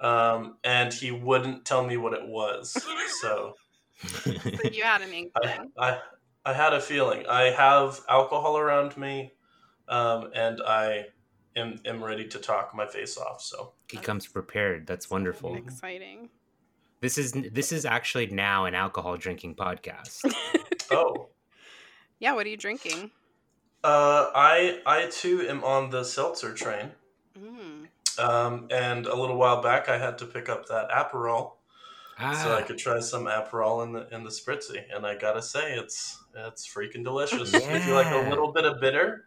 Um, 0.00 0.56
and 0.64 0.92
he 0.92 1.10
wouldn't 1.10 1.64
tell 1.64 1.84
me 1.84 1.96
what 1.96 2.12
it 2.12 2.26
was, 2.26 2.76
so 3.20 3.54
So 4.02 4.70
you 4.72 4.82
had 4.82 5.02
an 5.02 5.30
I. 5.42 5.58
I 5.78 5.98
I 6.44 6.52
had 6.52 6.72
a 6.72 6.80
feeling. 6.80 7.24
I 7.28 7.50
have 7.50 8.00
alcohol 8.08 8.58
around 8.58 8.96
me, 8.96 9.32
um, 9.88 10.30
and 10.34 10.60
I 10.66 11.06
am 11.54 11.80
am 11.84 12.02
ready 12.02 12.26
to 12.28 12.38
talk 12.38 12.74
my 12.74 12.86
face 12.86 13.16
off. 13.16 13.40
So 13.42 13.74
he 13.88 13.98
comes 13.98 14.26
prepared. 14.26 14.86
That's 14.86 15.08
wonderful. 15.08 15.54
Exciting. 15.54 16.30
This 17.02 17.18
is 17.18 17.32
this 17.32 17.72
is 17.72 17.84
actually 17.84 18.28
now 18.28 18.64
an 18.64 18.76
alcohol 18.76 19.16
drinking 19.16 19.56
podcast. 19.56 20.20
oh. 20.92 21.28
Yeah, 22.20 22.34
what 22.34 22.46
are 22.46 22.48
you 22.48 22.56
drinking? 22.56 23.10
Uh, 23.82 24.30
I 24.32 24.80
I 24.86 25.08
too 25.10 25.40
am 25.48 25.64
on 25.64 25.90
the 25.90 26.04
seltzer 26.04 26.54
train. 26.54 26.92
Mm. 27.36 27.88
Um, 28.20 28.68
and 28.70 29.06
a 29.06 29.16
little 29.16 29.36
while 29.36 29.60
back, 29.60 29.88
I 29.88 29.98
had 29.98 30.16
to 30.18 30.26
pick 30.26 30.48
up 30.48 30.68
that 30.68 30.90
Aperol 30.90 31.54
so 32.18 32.54
I 32.54 32.60
Ah, 32.60 32.64
could 32.64 32.78
try 32.78 33.00
some 33.00 33.24
Aperol 33.24 33.84
in 33.84 33.92
the 33.92 34.14
in 34.14 34.22
the 34.22 34.30
spritzy. 34.30 34.84
And 34.94 35.04
I 35.04 35.16
gotta 35.16 35.42
say, 35.42 35.74
it's 35.74 36.22
it's 36.36 36.72
freaking 36.72 37.02
delicious. 37.02 37.52
If 37.52 37.86
you 37.86 37.94
like 37.94 38.12
a 38.12 38.30
little 38.30 38.52
bit 38.52 38.64
of 38.64 38.80
bitter, 38.80 39.24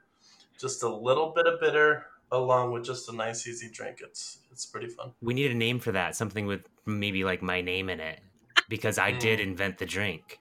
just 0.58 0.84
a 0.84 0.90
little 0.90 1.34
bit 1.36 1.46
of 1.46 1.60
bitter, 1.60 2.06
along 2.32 2.72
with 2.72 2.84
just 2.86 3.10
a 3.10 3.16
nice 3.16 3.48
easy 3.48 3.70
drink, 3.72 4.00
it's 4.02 4.40
it's 4.52 4.66
pretty 4.66 4.88
fun. 4.88 5.12
we 5.22 5.34
need 5.34 5.52
a 5.52 5.56
name 5.56 5.80
for 5.80 5.92
that. 5.92 6.16
Something 6.16 6.46
with 6.46 6.62
maybe 6.86 7.24
like 7.24 7.42
my 7.42 7.62
name 7.62 7.90
in 7.90 8.00
it, 8.00 8.20
because 8.70 8.98
I 8.98 9.12
did 9.12 9.40
Mm. 9.40 9.44
invent 9.44 9.78
the 9.78 9.86
drink. 9.86 10.40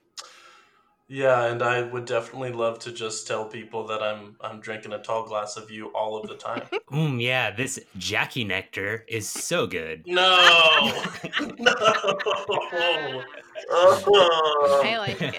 Yeah, 1.07 1.45
and 1.51 1.61
I 1.61 1.83
would 1.83 2.05
definitely 2.05 2.51
love 2.51 2.79
to 2.79 2.91
just 2.91 3.27
tell 3.27 3.45
people 3.45 3.85
that 3.87 4.01
I'm 4.01 4.37
I'm 4.41 4.59
drinking 4.59 4.93
a 4.93 4.97
tall 4.99 5.23
glass 5.27 5.55
of 5.55 5.69
you 5.69 5.87
all 5.89 6.17
of 6.17 6.27
the 6.27 6.35
time. 6.35 6.63
Mm, 6.91 7.19
yeah, 7.21 7.49
this 7.51 7.79
Jackie 7.97 8.43
nectar 8.43 9.03
is 9.09 9.27
so 9.27 9.65
good. 9.67 10.03
no, 10.05 10.93
no. 11.59 11.73
Oh. 13.69 14.81
I 14.85 14.97
like 14.97 15.21
it. 15.21 15.35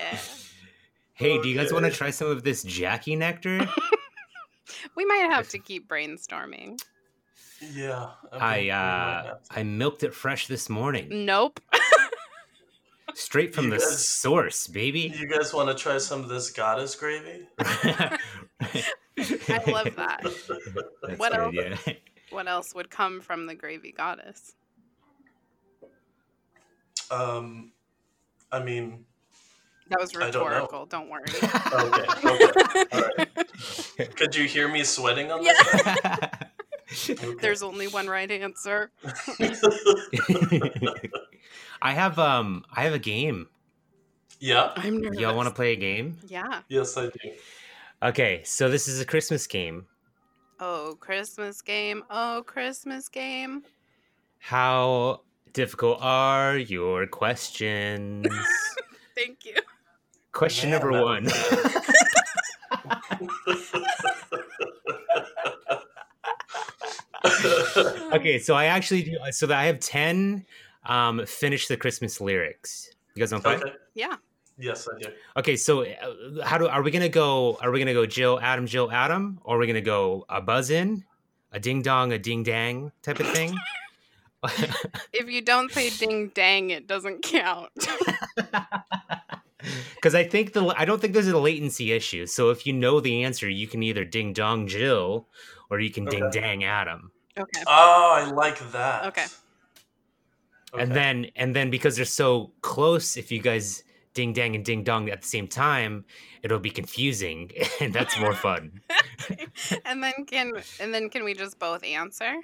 Hey, 1.15 1.41
do 1.41 1.49
you 1.49 1.57
guys 1.57 1.73
want 1.73 1.85
to 1.85 1.91
try 1.91 2.11
some 2.11 2.29
of 2.31 2.43
this 2.43 2.63
Jackie 2.63 3.17
nectar? 3.17 3.67
We 4.95 5.05
might 5.05 5.29
have 5.31 5.49
to 5.51 5.59
keep 5.59 5.89
brainstorming. 5.89 6.81
Yeah, 7.73 8.11
I 8.33 8.55
think 8.61 8.73
uh. 8.73 9.35
I 9.51 9.63
milked 9.63 10.03
it 10.03 10.15
fresh 10.15 10.47
this 10.47 10.69
morning, 10.69 11.25
Nope. 11.25 11.59
straight 13.15 13.55
from 13.55 13.65
You 13.65 13.71
the 13.71 13.79
guys- 13.79 14.09
source, 14.09 14.67
baby. 14.67 15.13
You 15.19 15.27
guys 15.27 15.55
want 15.55 15.69
to 15.71 15.75
try 15.75 15.97
some 15.97 16.21
of 16.23 16.29
this 16.29 16.51
goddess 16.51 16.95
gravy? 16.95 17.47
I 17.59 18.19
love 19.67 19.97
that. 19.97 20.21
What 21.17 21.33
good, 21.33 21.41
else? 21.41 21.55
yeah. 21.87 21.93
What 22.31 22.47
else 22.49 22.75
would 22.75 22.91
come 22.91 23.21
from 23.23 23.47
the 23.47 23.55
gravy 23.55 23.93
goddess? 23.93 24.55
Um, 27.11 27.73
I 28.53 28.63
mean, 28.63 29.06
That 29.89 30.01
was 30.01 30.15
I 30.17 30.31
don't 30.31 30.47
rhetorical. 30.47 30.87
Don't, 30.87 31.09
worry. 31.09 31.25
okay, 31.43 31.47
okay, 32.25 32.85
all 32.93 33.03
right. 33.19 34.17
Could 34.17 34.35
you 34.35 34.45
hear 34.47 34.69
me 34.69 34.83
sweating 34.85 35.31
on 35.31 35.43
this? 35.43 35.57
Okay. 37.11 37.35
There's 37.43 37.65
only 37.65 37.89
one 37.89 38.07
right 38.07 38.31
answer. 38.31 38.93
I 41.83 41.93
have 41.93 42.17
um 42.21 42.65
I 42.73 42.83
have 42.85 42.95
a 42.95 42.99
game. 43.01 43.49
yeah. 44.39 44.73
I'm 44.77 45.01
nervous. 45.01 45.19
Y'all 45.19 45.35
want 45.37 45.49
to 45.49 45.55
play 45.55 45.73
a 45.73 45.77
game? 45.77 46.17
Yeah. 46.29 46.61
Yes, 46.69 46.97
I 46.97 47.07
do. 47.07 47.19
Okay, 48.05 48.43
so 48.45 48.69
this 48.69 48.87
is 48.87 49.01
a 49.01 49.05
Christmas 49.05 49.49
game. 49.49 49.87
Oh, 50.61 50.97
Christmas 51.01 51.61
game. 51.61 52.05
Oh, 52.09 52.45
Christmas 52.47 53.09
game. 53.09 53.65
How 54.39 55.23
difficult 55.53 55.99
are 56.01 56.57
your 56.57 57.07
questions? 57.09 58.27
Thank 59.17 59.45
you. 59.45 59.57
Question 60.37 60.71
Man, 60.71 60.81
number 60.81 60.99
that 60.99 61.05
one. 61.05 61.27
okay, 68.13 68.39
so 68.39 68.55
I 68.55 68.67
actually 68.67 69.05
do. 69.05 69.17
So 69.31 69.51
I 69.51 69.65
have 69.65 69.81
ten. 69.81 70.45
Um, 70.85 71.25
finish 71.25 71.69
the 71.69 71.79
Christmas 71.79 72.21
lyrics. 72.21 72.91
You 73.15 73.21
guys 73.21 73.33
want 73.33 73.45
to 73.45 73.51
play? 73.51 73.57
okay. 73.57 73.73
Yeah. 73.95 74.17
Yes, 74.59 74.87
I 74.87 74.99
do. 75.01 75.09
Okay, 75.39 75.57
so 75.57 75.85
uh, 75.85 76.45
how 76.45 76.59
do 76.59 76.69
are 76.69 76.83
we 76.83 76.91
gonna 76.91 77.09
go? 77.09 77.57
Are 77.63 77.71
we 77.71 77.79
gonna 77.79 77.95
go 77.95 78.05
Jill, 78.05 78.39
Adam, 78.39 78.67
Jill, 78.67 78.93
Adam, 78.93 79.41
or 79.43 79.57
are 79.57 79.59
we 79.59 79.67
gonna 79.67 79.81
go 79.81 80.27
a 80.29 80.43
buzz 80.43 80.69
in, 80.69 81.05
a 81.51 81.59
ding 81.59 81.81
dong, 81.81 82.13
a 82.13 82.19
ding 82.19 82.43
dang 82.43 82.93
type 83.03 83.21
of 83.21 83.29
thing? 83.29 83.57
If 85.15 85.31
you 85.31 85.41
don't 85.41 85.73
say 85.73 85.89
ding 85.91 86.31
dang, 86.35 86.71
it 86.71 86.87
doesn't 86.87 87.23
count. 87.23 87.71
Because 89.95 90.15
I 90.15 90.25
think 90.25 90.53
the 90.53 90.75
I 90.77 90.85
don't 90.85 91.01
think 91.01 91.13
there's 91.13 91.29
a 91.29 91.39
latency 91.39 91.93
issue. 91.93 92.27
So 92.27 92.51
if 92.51 92.67
you 92.67 92.73
know 92.73 93.01
the 93.01 93.25
answer, 93.25 93.49
you 93.49 93.67
can 93.67 93.83
either 93.83 94.05
ding 94.05 94.33
dong 94.33 94.67
Jill, 94.67 95.29
or 95.71 95.81
you 95.81 95.91
can 95.91 96.05
ding 96.05 96.29
dang 96.31 96.65
Adam. 96.65 97.11
okay. 97.39 97.63
Oh, 97.67 98.15
I 98.17 98.31
like 98.31 98.59
that. 98.73 99.07
Okay. 99.07 99.27
And 100.79 100.93
then 100.93 101.27
and 101.37 101.57
then 101.57 101.71
because 101.71 101.97
they're 101.97 102.05
so 102.05 102.53
close, 102.61 103.17
if 103.17 103.33
you 103.33 103.41
guys 103.41 103.83
ding 104.15 104.33
dang 104.33 104.55
and 104.55 104.65
ding 104.65 104.83
dong 104.83 105.09
at 105.09 105.23
the 105.23 105.29
same 105.29 105.49
time, 105.49 106.05
it'll 106.43 106.59
be 106.59 106.71
confusing, 106.71 107.51
and 107.81 107.93
that's 107.93 108.19
more 108.19 108.35
fun. 108.35 108.81
and 109.85 110.03
then 110.03 110.25
can 110.27 110.53
and 110.81 110.93
then 110.93 111.09
can 111.11 111.25
we 111.25 111.35
just 111.35 111.59
both 111.59 111.85
answer? 111.85 112.35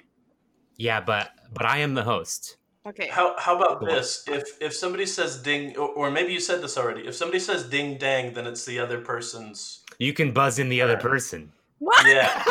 Yeah, 0.77 1.01
but 1.01 1.29
but 1.53 1.65
I 1.65 1.79
am 1.79 1.93
the 1.93 2.03
host. 2.03 2.57
Okay. 2.85 3.07
How 3.07 3.35
how 3.39 3.55
about 3.55 3.85
this? 3.85 4.25
If 4.27 4.61
if 4.61 4.73
somebody 4.75 5.05
says 5.05 5.41
ding, 5.41 5.77
or, 5.77 5.87
or 5.89 6.11
maybe 6.11 6.33
you 6.33 6.41
said 6.41 6.61
this 6.61 6.77
already. 6.77 7.07
If 7.07 7.15
somebody 7.15 7.39
says 7.39 7.63
ding 7.69 7.97
dang, 7.97 8.33
then 8.33 8.45
it's 8.45 8.65
the 8.65 8.79
other 8.79 8.99
person's. 8.99 9.79
You 9.99 10.11
can 10.11 10.33
buzz 10.33 10.59
in 10.59 10.67
the 10.67 10.81
other 10.81 10.97
person. 10.97 11.53
What? 11.79 12.05
Yeah, 12.05 12.43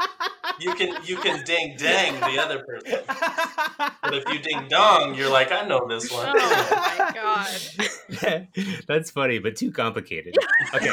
you 0.60 0.74
can 0.74 0.96
you 1.04 1.16
can 1.16 1.44
ding 1.44 1.76
dang 1.76 2.14
the 2.14 2.42
other 2.42 2.64
person. 2.64 3.00
But 4.02 4.14
if 4.14 4.24
you 4.32 4.38
ding 4.38 4.66
dong, 4.70 5.14
you're 5.14 5.30
like, 5.30 5.52
I 5.52 5.66
know 5.66 5.86
this 5.86 6.10
one. 6.10 6.28
Oh 6.28 6.96
my 6.98 7.10
god. 7.12 8.48
That's 8.86 9.10
funny, 9.10 9.38
but 9.38 9.56
too 9.56 9.70
complicated. 9.70 10.34
Okay. 10.74 10.92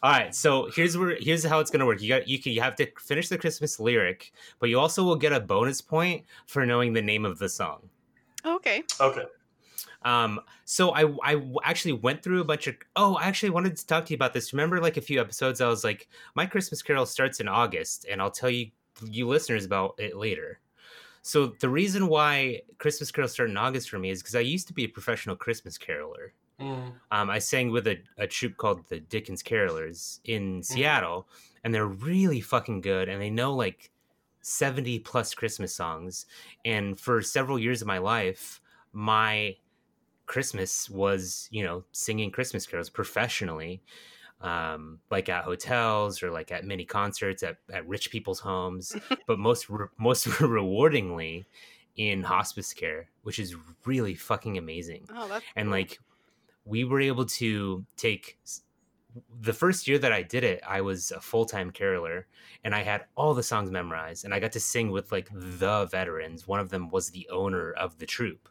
All 0.00 0.12
right, 0.12 0.32
so 0.32 0.70
here's 0.74 0.96
where 0.96 1.16
here's 1.20 1.44
how 1.44 1.58
it's 1.58 1.70
gonna 1.70 1.86
work. 1.86 2.00
You 2.00 2.08
got 2.08 2.28
you 2.28 2.40
can 2.40 2.52
you 2.52 2.60
have 2.60 2.76
to 2.76 2.86
finish 3.00 3.28
the 3.28 3.38
Christmas 3.38 3.80
lyric, 3.80 4.32
but 4.60 4.68
you 4.68 4.78
also 4.78 5.02
will 5.02 5.16
get 5.16 5.32
a 5.32 5.40
bonus 5.40 5.80
point 5.80 6.24
for 6.46 6.64
knowing 6.64 6.92
the 6.92 7.02
name 7.02 7.24
of 7.24 7.38
the 7.38 7.48
song. 7.48 7.88
Okay. 8.44 8.84
okay. 9.00 9.24
Um, 10.02 10.40
so 10.64 10.90
I 10.90 11.12
I 11.24 11.42
actually 11.64 11.94
went 11.94 12.22
through 12.22 12.40
a 12.40 12.44
bunch 12.44 12.68
of. 12.68 12.76
Oh, 12.94 13.16
I 13.16 13.24
actually 13.24 13.50
wanted 13.50 13.76
to 13.76 13.86
talk 13.86 14.06
to 14.06 14.12
you 14.12 14.16
about 14.16 14.32
this. 14.32 14.52
Remember, 14.52 14.80
like 14.80 14.96
a 14.96 15.02
few 15.02 15.20
episodes, 15.20 15.60
I 15.60 15.66
was 15.66 15.82
like, 15.82 16.08
my 16.36 16.46
Christmas 16.46 16.80
Carol 16.80 17.04
starts 17.04 17.40
in 17.40 17.48
August, 17.48 18.06
and 18.08 18.22
I'll 18.22 18.30
tell 18.30 18.50
you 18.50 18.70
you 19.04 19.26
listeners 19.26 19.64
about 19.64 19.94
it 19.98 20.16
later. 20.16 20.60
So 21.22 21.48
the 21.60 21.68
reason 21.68 22.06
why 22.06 22.62
Christmas 22.78 23.10
Carol 23.10 23.28
started 23.28 23.52
in 23.52 23.58
August 23.58 23.90
for 23.90 23.98
me 23.98 24.10
is 24.10 24.22
because 24.22 24.36
I 24.36 24.40
used 24.40 24.68
to 24.68 24.74
be 24.74 24.84
a 24.84 24.88
professional 24.88 25.36
Christmas 25.36 25.76
caroler. 25.76 26.32
Mm. 26.60 26.92
Um, 27.10 27.30
I 27.30 27.38
sang 27.38 27.70
with 27.70 27.86
a, 27.86 27.98
a 28.16 28.26
troupe 28.26 28.56
called 28.56 28.88
the 28.88 29.00
Dickens 29.00 29.42
Carolers 29.42 30.20
in 30.24 30.62
Seattle, 30.62 31.28
and 31.62 31.72
they're 31.74 31.86
really 31.86 32.40
fucking 32.40 32.80
good, 32.80 33.08
and 33.08 33.20
they 33.22 33.30
know 33.30 33.54
like 33.54 33.90
70 34.42 34.98
plus 35.00 35.34
Christmas 35.34 35.74
songs. 35.74 36.26
And 36.64 36.98
for 36.98 37.22
several 37.22 37.58
years 37.58 37.80
of 37.82 37.86
my 37.88 37.98
life, 37.98 38.60
my 38.92 39.56
Christmas 40.26 40.90
was, 40.90 41.48
you 41.50 41.64
know, 41.64 41.84
singing 41.92 42.30
Christmas 42.30 42.66
carols 42.66 42.90
professionally, 42.90 43.80
um, 44.40 45.00
like 45.10 45.28
at 45.28 45.44
hotels 45.44 46.22
or 46.22 46.30
like 46.30 46.52
at 46.52 46.64
mini 46.64 46.84
concerts 46.84 47.42
at, 47.42 47.56
at 47.72 47.86
rich 47.88 48.10
people's 48.10 48.40
homes, 48.40 48.94
but 49.26 49.38
most 49.38 49.68
re- 49.70 49.86
most 49.98 50.26
rewardingly 50.40 51.46
in 51.96 52.22
hospice 52.22 52.72
care, 52.72 53.08
which 53.22 53.38
is 53.38 53.56
really 53.84 54.14
fucking 54.14 54.56
amazing 54.58 55.08
Oh, 55.14 55.26
that's 55.28 55.44
and 55.56 55.66
cool. 55.66 55.72
like 55.72 55.98
we 56.68 56.84
were 56.84 57.00
able 57.00 57.24
to 57.24 57.84
take 57.96 58.38
the 59.40 59.52
first 59.52 59.88
year 59.88 59.98
that 59.98 60.12
I 60.12 60.22
did 60.22 60.44
it, 60.44 60.60
I 60.66 60.80
was 60.80 61.10
a 61.10 61.20
full 61.20 61.44
time 61.46 61.70
caroler 61.70 62.26
and 62.62 62.74
I 62.74 62.82
had 62.82 63.06
all 63.16 63.34
the 63.34 63.42
songs 63.42 63.70
memorized 63.70 64.24
and 64.24 64.34
I 64.34 64.40
got 64.40 64.52
to 64.52 64.60
sing 64.60 64.90
with 64.90 65.10
like 65.10 65.28
the 65.32 65.86
veterans. 65.86 66.46
One 66.46 66.60
of 66.60 66.70
them 66.70 66.90
was 66.90 67.10
the 67.10 67.28
owner 67.30 67.72
of 67.72 67.98
the 67.98 68.06
troupe. 68.06 68.48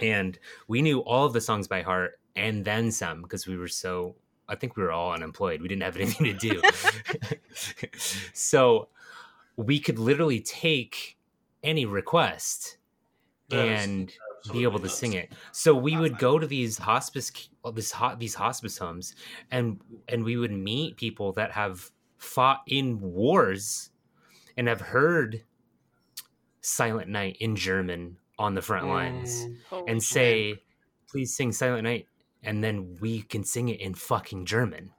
And 0.00 0.38
we 0.68 0.80
knew 0.80 1.00
all 1.00 1.26
of 1.26 1.32
the 1.32 1.40
songs 1.40 1.66
by 1.66 1.82
heart 1.82 2.20
and 2.36 2.64
then 2.64 2.92
some 2.92 3.22
because 3.22 3.46
we 3.46 3.56
were 3.56 3.68
so, 3.68 4.14
I 4.48 4.54
think 4.54 4.76
we 4.76 4.82
were 4.82 4.92
all 4.92 5.12
unemployed. 5.12 5.60
We 5.60 5.68
didn't 5.68 5.82
have 5.82 5.96
anything 6.00 6.26
to 6.26 6.34
do. 6.34 6.62
so 8.32 8.88
we 9.56 9.80
could 9.80 9.98
literally 9.98 10.40
take 10.40 11.16
any 11.64 11.84
request 11.84 12.78
That 13.48 13.66
and 13.66 14.12
be 14.52 14.62
able 14.62 14.78
to 14.78 14.88
sing 14.88 15.12
it. 15.12 15.32
So 15.52 15.74
we 15.74 15.96
would 15.96 16.18
go 16.18 16.38
to 16.38 16.46
these 16.46 16.78
hospice 16.78 17.30
this 17.74 17.92
hot 17.92 18.18
these 18.18 18.34
hospice 18.34 18.78
homes 18.78 19.14
and 19.50 19.80
and 20.08 20.24
we 20.24 20.36
would 20.36 20.52
meet 20.52 20.96
people 20.96 21.32
that 21.32 21.52
have 21.52 21.90
fought 22.16 22.62
in 22.66 23.00
wars 23.00 23.90
and 24.56 24.68
have 24.68 24.80
heard 24.80 25.44
Silent 26.60 27.08
Night 27.08 27.36
in 27.40 27.56
German 27.56 28.16
on 28.38 28.54
the 28.54 28.62
front 28.62 28.86
lines 28.86 29.46
Mm. 29.70 29.84
And 29.88 30.02
shit. 30.02 30.12
say 30.12 30.62
please 31.10 31.34
sing 31.36 31.52
Silent 31.52 31.84
Night 31.84 32.06
and 32.42 32.62
then 32.62 32.96
we 33.00 33.22
can 33.22 33.44
sing 33.44 33.68
it 33.68 33.80
in 33.80 33.94
fucking 33.94 34.46
German. 34.46 34.92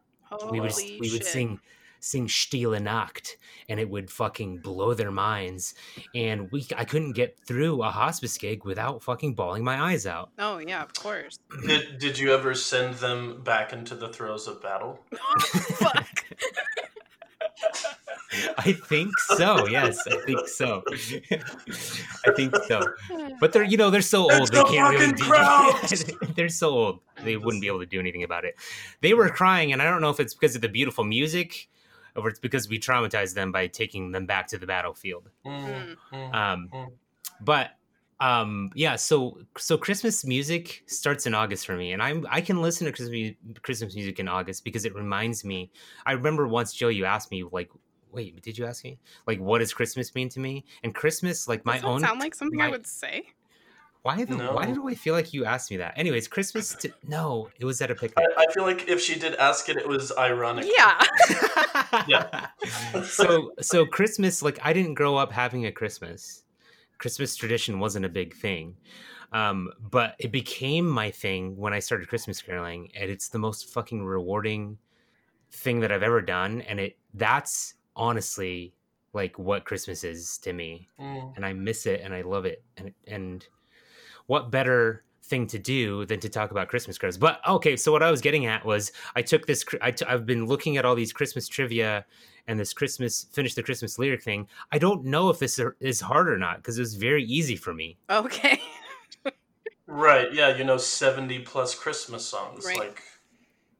we 0.52 0.60
would 0.60 0.72
Holy 0.72 1.00
we 1.00 1.12
would 1.12 1.26
sing 1.26 1.60
sing 2.00 2.28
Stille 2.28 2.80
Nacht 2.80 3.38
and 3.68 3.80
it 3.80 3.90
would 3.90 4.10
fucking 4.10 4.60
blow 4.60 4.94
their 4.94 5.12
minds 5.12 5.74
and 6.16 6.52
we 6.52 6.66
I 6.78 6.86
couldn't 6.86 7.14
get 7.14 7.38
through 7.46 7.84
a 7.84 7.90
hospice 7.92 8.38
gig 8.38 8.64
without 8.66 9.04
fucking 9.04 9.36
bawling 9.36 9.64
my 9.64 9.82
eyes 9.82 10.06
out. 10.06 10.30
Oh 10.40 10.58
yeah, 10.60 10.84
of 10.84 10.94
course. 10.94 11.40
Did 11.68 12.00
Did 12.00 12.20
you 12.20 12.34
ever 12.34 12.54
send 12.54 12.96
them 12.96 13.42
back 13.44 13.74
into 13.74 13.96
the 13.96 14.10
throes 14.10 14.48
of 14.48 14.62
battle? 14.62 15.00
Oh, 15.22 15.40
fuck. 15.40 16.26
I 18.60 18.74
think 18.74 19.18
so. 19.20 19.68
Yes, 19.68 20.06
I 20.08 20.18
think 20.26 20.48
so. 20.48 20.84
I 22.28 22.32
think 22.36 22.56
so. 22.68 22.82
But 23.40 23.54
they're 23.54 23.64
you 23.64 23.78
know 23.78 23.90
they're 23.90 24.02
so 24.02 24.24
old 24.24 24.32
It's 24.34 24.50
they 24.52 24.58
the 24.60 24.64
can't 24.66 24.94
really 24.94 25.12
fucking 25.12 25.16
do. 25.16 25.24
crowds! 25.24 26.06
they're 26.36 26.50
so 26.50 26.70
old 26.70 27.00
they 27.24 27.38
wouldn't 27.38 27.62
be 27.62 27.68
able 27.68 27.80
to 27.80 27.86
do 27.86 28.00
anything 28.00 28.24
about 28.24 28.46
it. 28.46 28.56
They 29.02 29.14
were 29.14 29.30
crying, 29.30 29.74
and 29.74 29.82
I 29.82 29.86
don't 29.86 30.02
know 30.02 30.10
if 30.12 30.20
it's 30.20 30.34
because 30.34 30.56
of 30.56 30.62
the 30.62 30.70
beautiful 30.70 31.04
music, 31.04 31.70
or 32.16 32.30
it's 32.30 32.40
because 32.40 32.70
we 32.70 32.80
traumatize 32.80 33.34
them 33.34 33.52
by 33.52 33.68
taking 33.68 34.12
them 34.12 34.26
back 34.26 34.48
to 34.48 34.58
the 34.58 34.66
battlefield. 34.68 35.30
Mm, 35.46 35.96
mm. 36.14 36.36
Um, 36.36 36.70
Mm. 36.74 36.92
but 37.42 37.72
um, 38.22 38.70
yeah, 38.76 38.98
so 38.98 39.40
so 39.58 39.78
Christmas 39.78 40.26
music 40.26 40.84
starts 40.88 41.26
in 41.26 41.34
August 41.34 41.66
for 41.66 41.76
me, 41.78 41.94
and 41.94 42.04
I'm 42.04 42.28
I 42.30 42.42
can 42.42 42.62
listen 42.62 42.86
to 42.86 42.92
Christmas 42.92 43.36
Christmas 43.62 43.96
music 43.96 44.20
in 44.20 44.28
August 44.28 44.64
because 44.66 44.84
it 44.86 44.94
reminds 44.94 45.46
me. 45.46 45.72
I 46.06 46.12
remember 46.14 46.48
once 46.48 46.74
Joe, 46.74 46.90
you 46.90 47.06
asked 47.06 47.32
me 47.32 47.46
like, 47.50 47.70
wait, 48.12 48.42
did 48.42 48.58
you 48.58 48.66
ask 48.66 48.84
me 48.84 48.98
like 49.26 49.40
what 49.40 49.60
does 49.60 49.74
Christmas 49.74 50.14
mean 50.16 50.28
to 50.30 50.40
me? 50.42 50.66
And 50.84 50.94
Christmas, 50.94 51.48
like 51.48 51.64
my 51.64 51.74
Does 51.76 51.82
that 51.84 51.88
own. 51.88 52.00
sound 52.02 52.20
like 52.20 52.36
something 52.36 52.62
I 52.62 52.68
would 52.68 52.86
say? 52.88 53.24
Why 54.02 54.24
the, 54.24 54.36
why 54.38 54.72
do 54.72 54.88
I 54.88 54.96
feel 54.96 55.14
like 55.14 55.34
you 55.34 55.44
asked 55.44 55.72
me 55.72 55.78
that? 55.78 55.98
Anyways, 55.98 56.28
Christmas. 56.28 56.74
To, 56.76 56.92
no, 57.08 57.50
it 57.60 57.66
was 57.66 57.82
at 57.82 57.92
a 57.92 57.96
picnic. 57.96 58.26
I 58.38 58.46
feel 58.54 58.64
like 58.64 58.88
if 58.88 59.02
she 59.02 59.20
did 59.20 59.36
ask 59.36 59.68
it, 59.68 59.76
it 59.76 59.88
was 59.88 60.12
ironic. 60.18 60.68
Yeah. 60.76 61.02
Yeah. 62.08 62.48
so 63.04 63.52
so 63.62 63.86
Christmas, 63.86 64.44
like 64.44 64.60
I 64.62 64.74
didn't 64.74 64.94
grow 64.94 65.16
up 65.16 65.32
having 65.32 65.66
a 65.66 65.72
Christmas. 65.72 66.44
Christmas 66.98 67.36
tradition 67.36 67.80
wasn't 67.80 68.06
a 68.06 68.10
big 68.10 68.36
thing. 68.36 68.76
Um, 69.32 69.72
but 69.80 70.16
it 70.20 70.32
became 70.32 70.88
my 70.88 71.10
thing 71.10 71.58
when 71.58 71.74
I 71.74 71.80
started 71.80 72.08
Christmas 72.08 72.42
caroling, 72.42 72.92
and 72.96 73.10
it's 73.10 73.30
the 73.30 73.40
most 73.40 73.74
fucking 73.74 74.04
rewarding 74.04 74.78
thing 75.52 75.80
that 75.80 75.92
I've 75.92 76.04
ever 76.04 76.22
done. 76.22 76.62
And 76.62 76.80
it 76.80 76.98
that's 77.14 77.76
honestly 77.96 78.74
like 79.14 79.38
what 79.40 79.66
Christmas 79.66 80.04
is 80.04 80.38
to 80.40 80.54
me. 80.54 80.90
Mm. 81.00 81.36
And 81.36 81.46
I 81.46 81.54
miss 81.54 81.86
it 81.86 82.02
and 82.04 82.14
I 82.14 82.22
love 82.22 82.46
it. 82.46 82.64
And 82.78 82.94
and 83.08 83.48
what 84.30 84.52
better 84.52 85.04
thing 85.24 85.48
to 85.48 85.58
do 85.60 86.06
than 86.06 86.20
to 86.20 86.30
talk 86.30 86.52
about 86.52 86.68
Christmas 86.68 86.98
carols? 87.00 87.18
But 87.18 87.40
okay, 87.48 87.76
so 87.76 87.92
what 87.92 88.04
I 88.04 88.12
was 88.12 88.22
getting 88.22 88.46
at 88.46 88.64
was 88.64 88.92
I 89.16 89.24
took 89.24 89.48
this. 89.48 89.64
cr- 89.64 89.78
I 89.82 89.90
t- 89.92 90.06
I've 90.06 90.26
been 90.28 90.46
looking 90.46 90.78
at 90.78 90.86
all 90.86 90.94
these 90.94 91.12
Christmas 91.12 91.48
trivia 91.48 92.06
and 92.48 92.60
this 92.60 92.72
Christmas 92.74 93.26
finish 93.32 93.56
the 93.56 93.64
Christmas 93.64 93.98
lyric 93.98 94.22
thing. 94.24 94.48
I 94.72 94.78
don't 94.78 95.04
know 95.04 95.30
if 95.30 95.40
this 95.40 95.60
is 95.80 96.00
hard 96.00 96.30
or 96.30 96.38
not 96.38 96.58
because 96.58 96.78
it 96.78 96.82
was 96.82 96.94
very 96.96 97.24
easy 97.24 97.56
for 97.56 97.74
me. 97.74 97.98
okay. 98.10 98.62
Right. 99.88 100.32
Yeah. 100.32 100.56
You 100.56 100.64
know, 100.64 100.78
seventy 100.78 101.40
plus 101.40 101.74
Christmas 101.74 102.24
songs. 102.24 102.66
Right. 102.66 102.78
Like. 102.78 103.02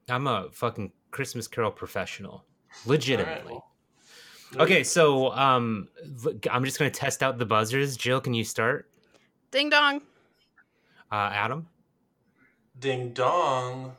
I'm 0.08 0.26
a 0.26 0.48
fucking 0.50 0.90
Christmas 1.12 1.46
carol 1.46 1.70
professional, 1.70 2.44
legitimately. 2.86 3.52
well, 3.52 3.64
Okay, 4.58 4.82
so 4.82 5.30
um, 5.30 5.86
I'm 6.50 6.64
just 6.64 6.76
gonna 6.80 6.90
test 6.90 7.22
out 7.22 7.38
the 7.38 7.46
buzzers. 7.46 7.96
Jill, 7.96 8.20
can 8.20 8.34
you 8.34 8.42
start? 8.42 8.90
Ding 9.52 9.70
dong. 9.70 10.02
Uh, 11.10 11.30
Adam. 11.32 11.66
Ding 12.78 13.12
dong. 13.12 13.96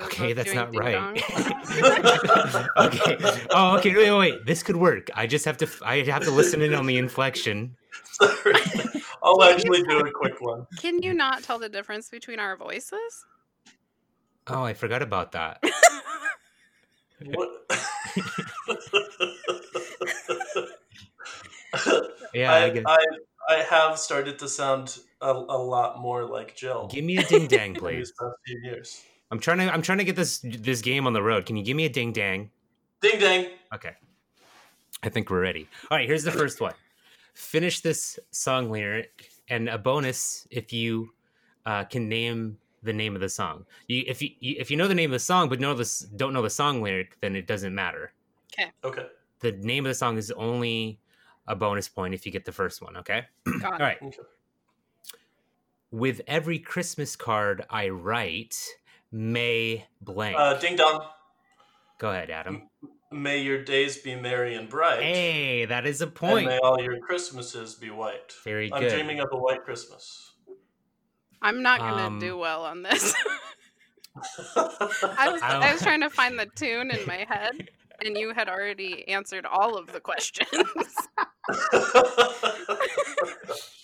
Okay, 0.00 0.32
that's 0.32 0.52
not 0.52 0.74
right. 0.74 0.96
okay. 2.76 3.16
Oh, 3.50 3.76
okay. 3.78 3.94
Wait, 3.94 4.10
wait, 4.10 4.18
wait. 4.18 4.44
This 4.44 4.64
could 4.64 4.76
work. 4.76 5.08
I 5.14 5.28
just 5.28 5.44
have 5.44 5.56
to. 5.58 5.68
I 5.84 6.02
have 6.02 6.24
to 6.24 6.32
listen 6.32 6.62
in 6.62 6.74
on 6.74 6.86
the 6.86 6.98
inflection. 6.98 7.76
Sorry. 8.12 8.54
I'll 9.22 9.42
actually 9.44 9.84
do 9.84 10.00
a 10.00 10.10
quick 10.10 10.40
one. 10.40 10.66
Can 10.78 11.00
you 11.00 11.14
not 11.14 11.44
tell 11.44 11.60
the 11.60 11.68
difference 11.68 12.10
between 12.10 12.40
our 12.40 12.56
voices? 12.56 13.24
Oh, 14.48 14.64
I 14.64 14.74
forgot 14.74 15.00
about 15.00 15.30
that. 15.32 15.62
What? 17.24 17.50
Yeah, 22.34 22.52
I, 22.52 22.64
I, 22.64 22.70
guess. 22.70 22.84
I 22.86 22.98
I 23.48 23.54
have 23.62 23.98
started 23.98 24.38
to 24.40 24.48
sound 24.48 24.98
a, 25.24 25.32
a 25.32 25.58
lot 25.58 26.00
more 26.00 26.24
like 26.24 26.54
Jill 26.54 26.88
Give 26.88 27.04
me 27.04 27.16
a 27.18 27.24
ding 27.24 27.46
dang, 27.46 27.74
please. 27.82 28.12
few 28.46 28.60
years. 28.62 29.02
I'm 29.30 29.40
trying 29.40 29.58
to. 29.58 29.72
I'm 29.72 29.82
trying 29.82 29.98
to 29.98 30.04
get 30.04 30.16
this 30.16 30.40
this 30.44 30.80
game 30.80 31.06
on 31.06 31.12
the 31.12 31.22
road. 31.22 31.46
Can 31.46 31.56
you 31.56 31.64
give 31.64 31.76
me 31.76 31.86
a 31.86 31.88
ding 31.88 32.12
dang? 32.12 32.50
Ding 33.00 33.18
dang. 33.18 33.46
Okay. 33.74 33.92
I 35.02 35.08
think 35.08 35.28
we're 35.28 35.40
ready. 35.40 35.68
All 35.90 35.98
right, 35.98 36.08
here's 36.08 36.24
the 36.24 36.30
first 36.32 36.60
one. 36.60 36.74
Finish 37.34 37.80
this 37.80 38.18
song 38.30 38.70
lyric, 38.70 39.30
and 39.48 39.68
a 39.68 39.76
bonus 39.76 40.46
if 40.50 40.72
you 40.72 41.10
uh, 41.66 41.84
can 41.84 42.08
name 42.08 42.58
the 42.82 42.92
name 42.92 43.14
of 43.14 43.20
the 43.20 43.28
song. 43.28 43.64
You, 43.88 44.04
if 44.06 44.22
you, 44.22 44.30
you 44.40 44.56
if 44.58 44.70
you 44.70 44.76
know 44.76 44.88
the 44.88 44.94
name 44.94 45.10
of 45.10 45.14
the 45.14 45.18
song 45.18 45.48
but 45.48 45.58
know 45.58 45.74
this 45.74 46.00
don't 46.00 46.32
know 46.32 46.42
the 46.42 46.50
song 46.50 46.82
lyric, 46.82 47.18
then 47.20 47.34
it 47.34 47.46
doesn't 47.46 47.74
matter. 47.74 48.12
Okay. 48.52 48.70
Okay. 48.84 49.06
The 49.40 49.52
name 49.52 49.84
of 49.84 49.90
the 49.90 49.94
song 49.94 50.16
is 50.16 50.30
only 50.32 51.00
a 51.46 51.56
bonus 51.56 51.88
point 51.88 52.14
if 52.14 52.24
you 52.24 52.32
get 52.32 52.44
the 52.44 52.52
first 52.52 52.80
one. 52.80 52.96
Okay. 52.98 53.24
Got 53.60 53.72
All 53.72 53.78
right. 53.78 53.98
Okay. 54.02 54.18
With 55.94 56.22
every 56.26 56.58
Christmas 56.58 57.14
card 57.14 57.64
I 57.70 57.90
write, 57.90 58.56
may 59.12 59.86
blank. 60.00 60.36
Uh, 60.36 60.58
ding 60.58 60.74
dong. 60.74 61.06
Go 62.00 62.10
ahead, 62.10 62.30
Adam. 62.30 62.68
May 63.12 63.42
your 63.42 63.62
days 63.62 63.98
be 63.98 64.16
merry 64.16 64.56
and 64.56 64.68
bright. 64.68 65.04
Hey, 65.04 65.66
that 65.66 65.86
is 65.86 66.02
a 66.02 66.06
And 66.06 66.14
point. 66.16 66.46
may 66.48 66.58
all 66.58 66.82
your 66.82 66.98
Christmases 66.98 67.76
be 67.76 67.90
white. 67.90 68.32
Very 68.42 68.72
I'm 68.72 68.80
good. 68.80 68.90
dreaming 68.90 69.20
of 69.20 69.28
a 69.30 69.36
white 69.36 69.62
Christmas. 69.62 70.32
I'm 71.40 71.62
not 71.62 71.78
gonna 71.78 72.06
Um, 72.08 72.18
do 72.18 72.36
well 72.38 72.64
on 72.64 72.82
this. 72.82 73.14
I 74.56 75.28
was 75.30 75.42
I 75.42 75.68
I 75.68 75.72
was 75.72 75.80
trying 75.80 76.00
to 76.00 76.10
find 76.10 76.36
the 76.36 76.46
tune 76.56 76.90
in 76.90 77.06
my 77.06 77.24
head, 77.28 77.68
and 78.04 78.18
you 78.18 78.34
had 78.34 78.48
already 78.48 79.06
answered 79.06 79.46
all 79.46 79.78
of 79.78 79.92
the 79.92 80.00
questions. 80.00 80.50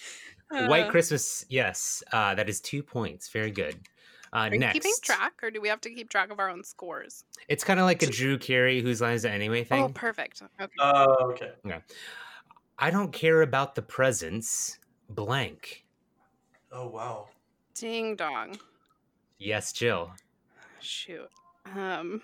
White 0.51 0.86
Uh, 0.86 0.90
Christmas, 0.90 1.44
yes. 1.48 2.03
Uh, 2.12 2.34
that 2.34 2.48
is 2.48 2.61
two 2.61 2.82
points. 2.82 3.28
Very 3.28 3.51
good. 3.51 3.76
Uh, 4.32 4.36
Are 4.36 4.53
you 4.53 4.59
next, 4.61 4.74
keeping 4.74 4.92
track, 5.03 5.32
or 5.42 5.51
do 5.51 5.61
we 5.61 5.68
have 5.68 5.80
to 5.80 5.90
keep 5.90 6.09
track 6.09 6.30
of 6.30 6.38
our 6.38 6.48
own 6.48 6.62
scores? 6.62 7.24
it's 7.48 7.64
kind 7.64 7.80
of 7.80 7.84
like 7.86 8.03
a 8.03 8.07
Drew 8.07 8.38
Carey 8.38 8.80
whose 8.80 9.01
lines 9.01 9.24
it 9.24 9.30
anyway 9.30 9.64
thing. 9.64 9.82
Oh, 9.82 9.88
perfect. 9.88 10.42
Okay. 10.61 10.72
Oh, 10.78 11.32
okay. 11.32 11.53
I 12.78 12.90
don't 12.90 13.12
care 13.12 13.42
about 13.42 13.74
the 13.74 13.82
presents. 13.82 14.78
Blank. 15.09 15.84
Oh, 16.70 16.86
wow. 16.88 17.28
Ding 17.74 18.14
dong. 18.14 18.57
Yes, 19.38 19.72
Jill. 19.72 20.12
Shoot. 20.78 21.28
Um, 21.74 22.22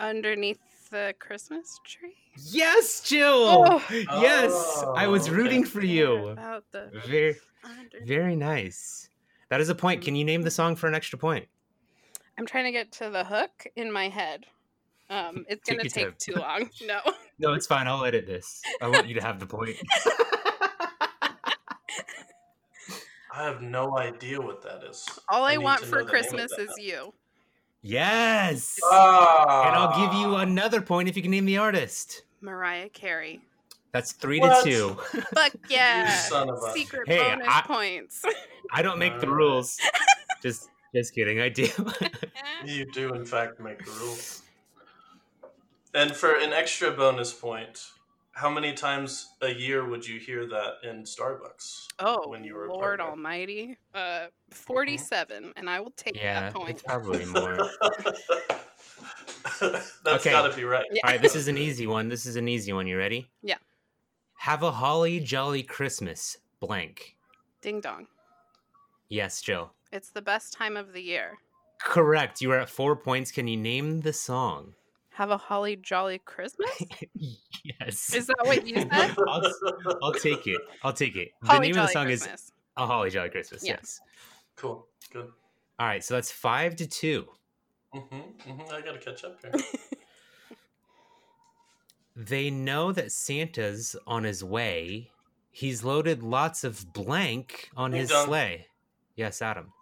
underneath 0.00 0.90
the 0.90 1.14
Christmas 1.20 1.78
tree. 1.84 2.16
Yes, 2.36 3.00
Jill. 3.02 3.28
Oh. 3.30 3.82
yes, 3.90 4.84
I 4.96 5.06
was 5.06 5.28
Oh, 5.28 5.32
rooting 5.32 5.62
okay. 5.62 5.70
for 5.70 5.84
you. 5.84 6.28
About 6.28 6.64
the 6.72 6.90
Very, 7.06 7.36
very 8.04 8.36
nice. 8.36 9.08
That 9.50 9.60
is 9.60 9.68
a 9.68 9.74
point. 9.74 10.02
Can 10.02 10.16
you 10.16 10.24
name 10.24 10.42
the 10.42 10.50
song 10.50 10.76
for 10.76 10.86
an 10.88 10.94
extra 10.94 11.18
point? 11.18 11.46
I'm 12.38 12.46
trying 12.46 12.64
to 12.64 12.72
get 12.72 12.90
to 12.92 13.10
the 13.10 13.24
hook 13.24 13.66
in 13.76 13.92
my 13.92 14.08
head. 14.08 14.46
Um, 15.10 15.44
it's 15.46 15.68
gonna 15.68 15.82
your 15.82 15.90
take 15.90 16.18
too 16.18 16.34
long. 16.34 16.70
No. 16.86 17.00
No, 17.38 17.52
it's 17.52 17.66
fine. 17.66 17.86
I'll 17.86 18.04
edit 18.04 18.26
this. 18.26 18.62
I 18.80 18.88
want 18.88 19.08
you 19.08 19.14
to 19.14 19.20
have 19.20 19.38
the 19.38 19.46
point. 19.46 19.76
I 23.34 23.44
have 23.44 23.62
no 23.62 23.98
idea 23.98 24.40
what 24.40 24.62
that 24.62 24.82
is. 24.88 25.06
All 25.28 25.44
I, 25.44 25.56
need 25.56 25.64
want 25.64 25.80
for 25.80 25.86
know 25.86 25.90
the 25.90 25.96
name 25.96 26.04
of 26.04 26.10
Christmas 26.10 26.52
is 26.52 26.70
you. 26.78 27.12
Yes. 27.82 28.78
Ah. 28.84 29.66
And 29.68 29.76
I'll 29.76 30.06
give 30.10 30.18
you 30.20 30.36
another 30.36 30.80
point 30.80 31.08
if 31.08 31.16
you 31.16 31.22
can 31.22 31.30
name 31.30 31.44
the 31.44 31.58
artist. 31.58 32.22
Mariah 32.40 32.88
Carey. 32.88 33.40
That's 33.92 34.12
three 34.12 34.40
What? 34.40 34.64
to 34.64 34.70
two. 34.70 34.94
Fuck 35.34 35.52
yeah. 35.68 36.08
son 36.16 36.48
of 36.48 36.58
a- 36.62 36.72
Secret 36.72 37.06
Hey, 37.06 37.18
bonus 37.18 37.46
I- 37.48 37.62
points. 37.62 38.24
I 38.72 38.80
don't 38.82 38.98
make 38.98 39.20
the 39.20 39.28
rules. 39.28 39.78
Just, 40.42 40.70
just 40.92 41.14
kidding. 41.14 41.40
I 41.40 41.48
do. 41.48 41.68
You 42.64 42.84
do, 42.92 43.12
in 43.14 43.24
fact, 43.24 43.58
make 43.60 43.84
the 43.84 43.90
rules. 43.92 44.42
And 45.94 46.14
for 46.14 46.32
an 46.38 46.52
extra 46.52 46.90
bonus 46.92 47.32
point, 47.32 47.80
how 48.32 48.48
many 48.50 48.72
times 48.72 49.34
a 49.42 49.52
year 49.52 49.86
would 49.88 50.06
you 50.06 50.18
hear 50.18 50.46
that 50.48 50.74
in 50.88 51.02
Starbucks? 51.04 51.86
oh, 51.98 52.28
When 52.28 52.44
you 52.44 52.54
were 52.54 52.68
Lord. 52.68 53.00
Almighty. 53.00 53.76
Uh, 53.94 54.26
47, 54.50 55.52
and 55.56 55.68
I 55.68 55.80
will 55.80 55.90
take 55.96 56.16
yeah, 56.16 56.40
that 56.40 56.54
point. 56.54 56.70
it's 56.70 56.82
probably 56.82 57.24
more. 57.26 57.60
All 57.60 57.90
That's 59.60 59.92
Okay. 60.06 60.30
got 60.30 60.50
to 60.50 60.56
be 60.56 60.64
right. 60.64 60.86
Yeah. 60.90 61.00
right, 61.06 61.20
this 61.22 61.36
is 61.36 61.48
an 61.48 61.58
easy 61.68 61.86
one. 61.86 62.08
This 62.08 62.26
is 62.26 62.36
an 62.36 62.48
easy 62.48 62.72
one. 62.72 62.86
You 62.86 62.96
ready? 62.98 63.28
Yeah. 63.42 63.56
Have 64.38 64.62
a 64.62 64.70
holly 64.72 65.20
jolly 65.20 65.62
Christmas. 65.62 66.38
Blank. 66.60 67.16
Ding 67.60 67.80
dong. 67.80 68.06
Yes, 69.08 69.42
Jill. 69.42 69.72
It's 69.92 70.10
the 70.10 70.22
best 70.22 70.52
time 70.52 70.76
of 70.76 70.92
the 70.92 71.02
year. 71.02 71.38
Correct. 71.80 72.40
You 72.40 72.52
are 72.52 72.60
at 72.60 72.68
four 72.70 72.96
points. 72.96 73.30
Can 73.30 73.46
you 73.46 73.56
name 73.56 74.00
the 74.00 74.12
song? 74.12 74.74
Have 75.14 75.30
a 75.30 75.36
holly 75.36 75.76
jolly 75.76 76.18
Christmas? 76.24 76.70
yes. 77.80 78.14
Is 78.14 78.26
that 78.28 78.44
what 78.44 78.66
you 78.66 78.80
said? 78.92 79.14
I'll, 79.28 79.42
I'll 80.02 80.14
take 80.14 80.46
it. 80.46 80.60
I'll 80.82 80.92
take 80.92 81.16
it. 81.16 81.32
The 81.42 81.58
name 81.58 81.74
jolly 81.74 81.84
of 81.84 81.88
the 81.88 81.92
song 81.92 82.08
is 82.08 82.20
Christmas. 82.22 82.52
A 82.78 82.86
Holly 82.86 83.10
Jolly 83.10 83.28
Christmas. 83.28 83.62
Yeah. 83.62 83.72
Yes. 83.72 84.00
Cool. 84.56 84.86
Good. 85.12 85.28
All 85.78 85.86
right. 85.86 86.02
So 86.02 86.14
that's 86.14 86.32
five 86.32 86.76
to 86.76 86.86
two. 86.86 87.26
hmm 87.92 88.00
hmm 88.00 88.62
I 88.72 88.80
got 88.80 88.92
to 88.92 88.98
catch 88.98 89.24
up 89.24 89.38
here. 89.42 89.52
They 92.14 92.50
know 92.50 92.92
that 92.92 93.10
Santa's 93.10 93.96
on 94.06 94.24
his 94.24 94.44
way. 94.44 95.10
He's 95.50 95.82
loaded 95.82 96.22
lots 96.22 96.62
of 96.62 96.92
blank 96.92 97.70
on 97.74 97.92
Ding 97.92 98.00
his 98.00 98.10
dong. 98.10 98.26
sleigh. 98.26 98.66
Yes, 99.16 99.40
Adam. 99.40 99.72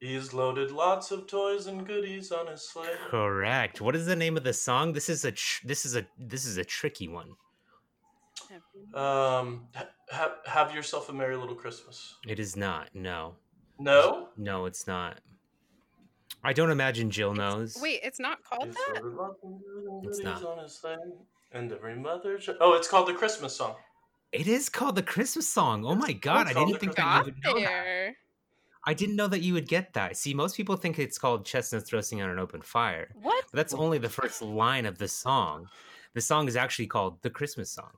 He's 0.00 0.34
loaded 0.34 0.70
lots 0.72 1.10
of 1.10 1.26
toys 1.26 1.66
and 1.66 1.86
goodies 1.86 2.30
on 2.30 2.48
his 2.48 2.68
sleigh. 2.68 2.88
Correct. 3.08 3.80
What 3.80 3.96
is 3.96 4.04
the 4.06 4.14
name 4.16 4.36
of 4.36 4.44
the 4.44 4.52
song? 4.52 4.92
This 4.92 5.08
is 5.08 5.24
a 5.24 5.32
tr- 5.32 5.66
this 5.66 5.86
is 5.86 5.96
a 5.96 6.06
this 6.18 6.44
is 6.44 6.58
a 6.58 6.64
tricky 6.64 7.08
one. 7.08 7.30
Um, 8.94 9.66
ha- 9.74 9.88
have 10.10 10.32
have 10.44 10.74
yourself 10.74 11.08
a 11.08 11.12
merry 11.12 11.36
little 11.36 11.54
Christmas. 11.54 12.14
It 12.26 12.38
is 12.38 12.56
not. 12.56 12.90
No. 12.94 13.34
No. 13.78 14.28
No, 14.36 14.66
it's 14.66 14.86
not. 14.86 15.18
I 16.44 16.52
don't 16.52 16.70
imagine 16.70 17.10
Jill 17.10 17.34
knows. 17.34 17.76
Wait, 17.80 18.00
it's 18.02 18.20
not 18.20 18.42
called 18.44 18.66
He's 18.66 18.74
that? 18.74 19.02
loaded 19.02 19.16
lots 19.16 19.38
of 19.42 19.50
goodies 19.50 19.88
and 19.88 20.06
It's 20.06 20.20
not. 20.20 20.44
on 20.44 20.62
his 20.62 20.74
sleigh, 20.78 20.96
and 21.52 21.72
every 21.72 21.96
mother. 21.96 22.38
sh- 22.40 22.50
Oh, 22.60 22.74
it's 22.74 22.86
called 22.88 23.08
the 23.08 23.14
Christmas 23.14 23.56
song. 23.56 23.74
It 24.32 24.46
is 24.46 24.68
called 24.68 24.94
the 24.96 25.02
Christmas 25.02 25.48
song. 25.48 25.84
Oh 25.84 25.94
my 25.94 26.12
god, 26.12 26.46
I 26.46 26.52
didn't 26.52 26.78
think 26.78 26.94
that 26.96 27.26
you 27.26 27.32
would 27.32 27.42
know 27.42 27.60
that. 27.60 28.14
There. 28.86 28.90
I 28.92 28.94
didn't 28.94 29.16
know 29.16 29.28
that 29.28 29.42
you 29.42 29.54
would 29.54 29.68
get 29.68 29.94
that. 29.94 30.16
See, 30.16 30.34
most 30.34 30.56
people 30.56 30.76
think 30.76 30.98
it's 30.98 31.18
called 31.18 31.44
Chestnuts 31.44 31.92
Roasting 31.92 32.22
on 32.22 32.30
an 32.30 32.38
Open 32.38 32.62
Fire. 32.62 33.08
What? 33.20 33.44
But 33.50 33.56
that's 33.56 33.74
only 33.74 33.98
the 33.98 34.08
first 34.08 34.42
line 34.42 34.86
of 34.86 34.98
the 34.98 35.08
song. 35.08 35.68
The 36.14 36.20
song 36.20 36.48
is 36.48 36.56
actually 36.56 36.86
called 36.86 37.22
the 37.22 37.30
Christmas 37.30 37.70
song. 37.70 37.90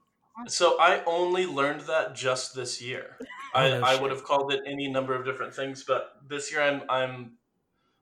So 0.47 0.79
I 0.81 1.03
only 1.05 1.47
learned 1.47 1.83
that 1.83 2.15
just 2.15 2.55
this 2.55 2.83
year. 2.83 3.17
Oh, 3.55 3.61
I, 3.61 3.69
no 3.71 3.81
I 3.83 3.97
would 3.99 4.11
have 4.11 4.25
called 4.25 4.53
it 4.53 4.61
any 4.67 4.89
number 4.89 5.15
of 5.15 5.25
different 5.25 5.55
things, 5.55 5.83
but 5.83 6.21
this 6.29 6.53
year 6.53 6.61
I'm 6.61 6.83
I'm 6.91 7.39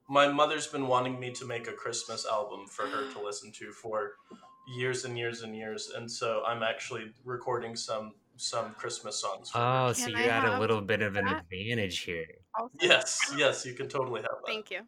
my 0.09 0.26
mother's 0.26 0.66
been 0.66 0.89
wanting 0.89 1.20
me 1.20 1.30
to 1.34 1.45
make 1.45 1.68
a 1.68 1.72
Christmas 1.72 2.26
album 2.26 2.66
for 2.66 2.84
her 2.87 3.09
to 3.12 3.20
listen 3.24 3.53
to 3.53 3.70
for 3.70 4.14
years 4.76 5.05
and 5.05 5.16
years 5.16 5.43
and 5.43 5.55
years, 5.55 5.93
and 5.97 6.11
so 6.11 6.43
I'm 6.45 6.64
actually 6.64 7.12
recording 7.24 7.76
some 7.76 8.14
some 8.37 8.74
Christmas 8.74 9.20
songs. 9.20 9.51
For 9.51 9.59
her. 9.59 9.87
Oh, 9.89 9.93
so 9.93 10.07
Can 10.07 10.16
you 10.16 10.18
I 10.18 10.22
had 10.22 10.45
a 10.45 10.59
little 10.59 10.80
bit 10.80 11.01
of 11.01 11.14
an 11.14 11.26
that? 11.26 11.45
advantage 11.45 12.01
here. 12.01 12.26
Also- 12.59 12.74
Yes, 12.80 13.34
yes, 13.36 13.64
you 13.66 13.74
can 13.74 13.88
totally 13.88 14.22
have 14.22 14.30
that. 14.30 14.46
Thank 14.46 14.70
you. 14.70 14.80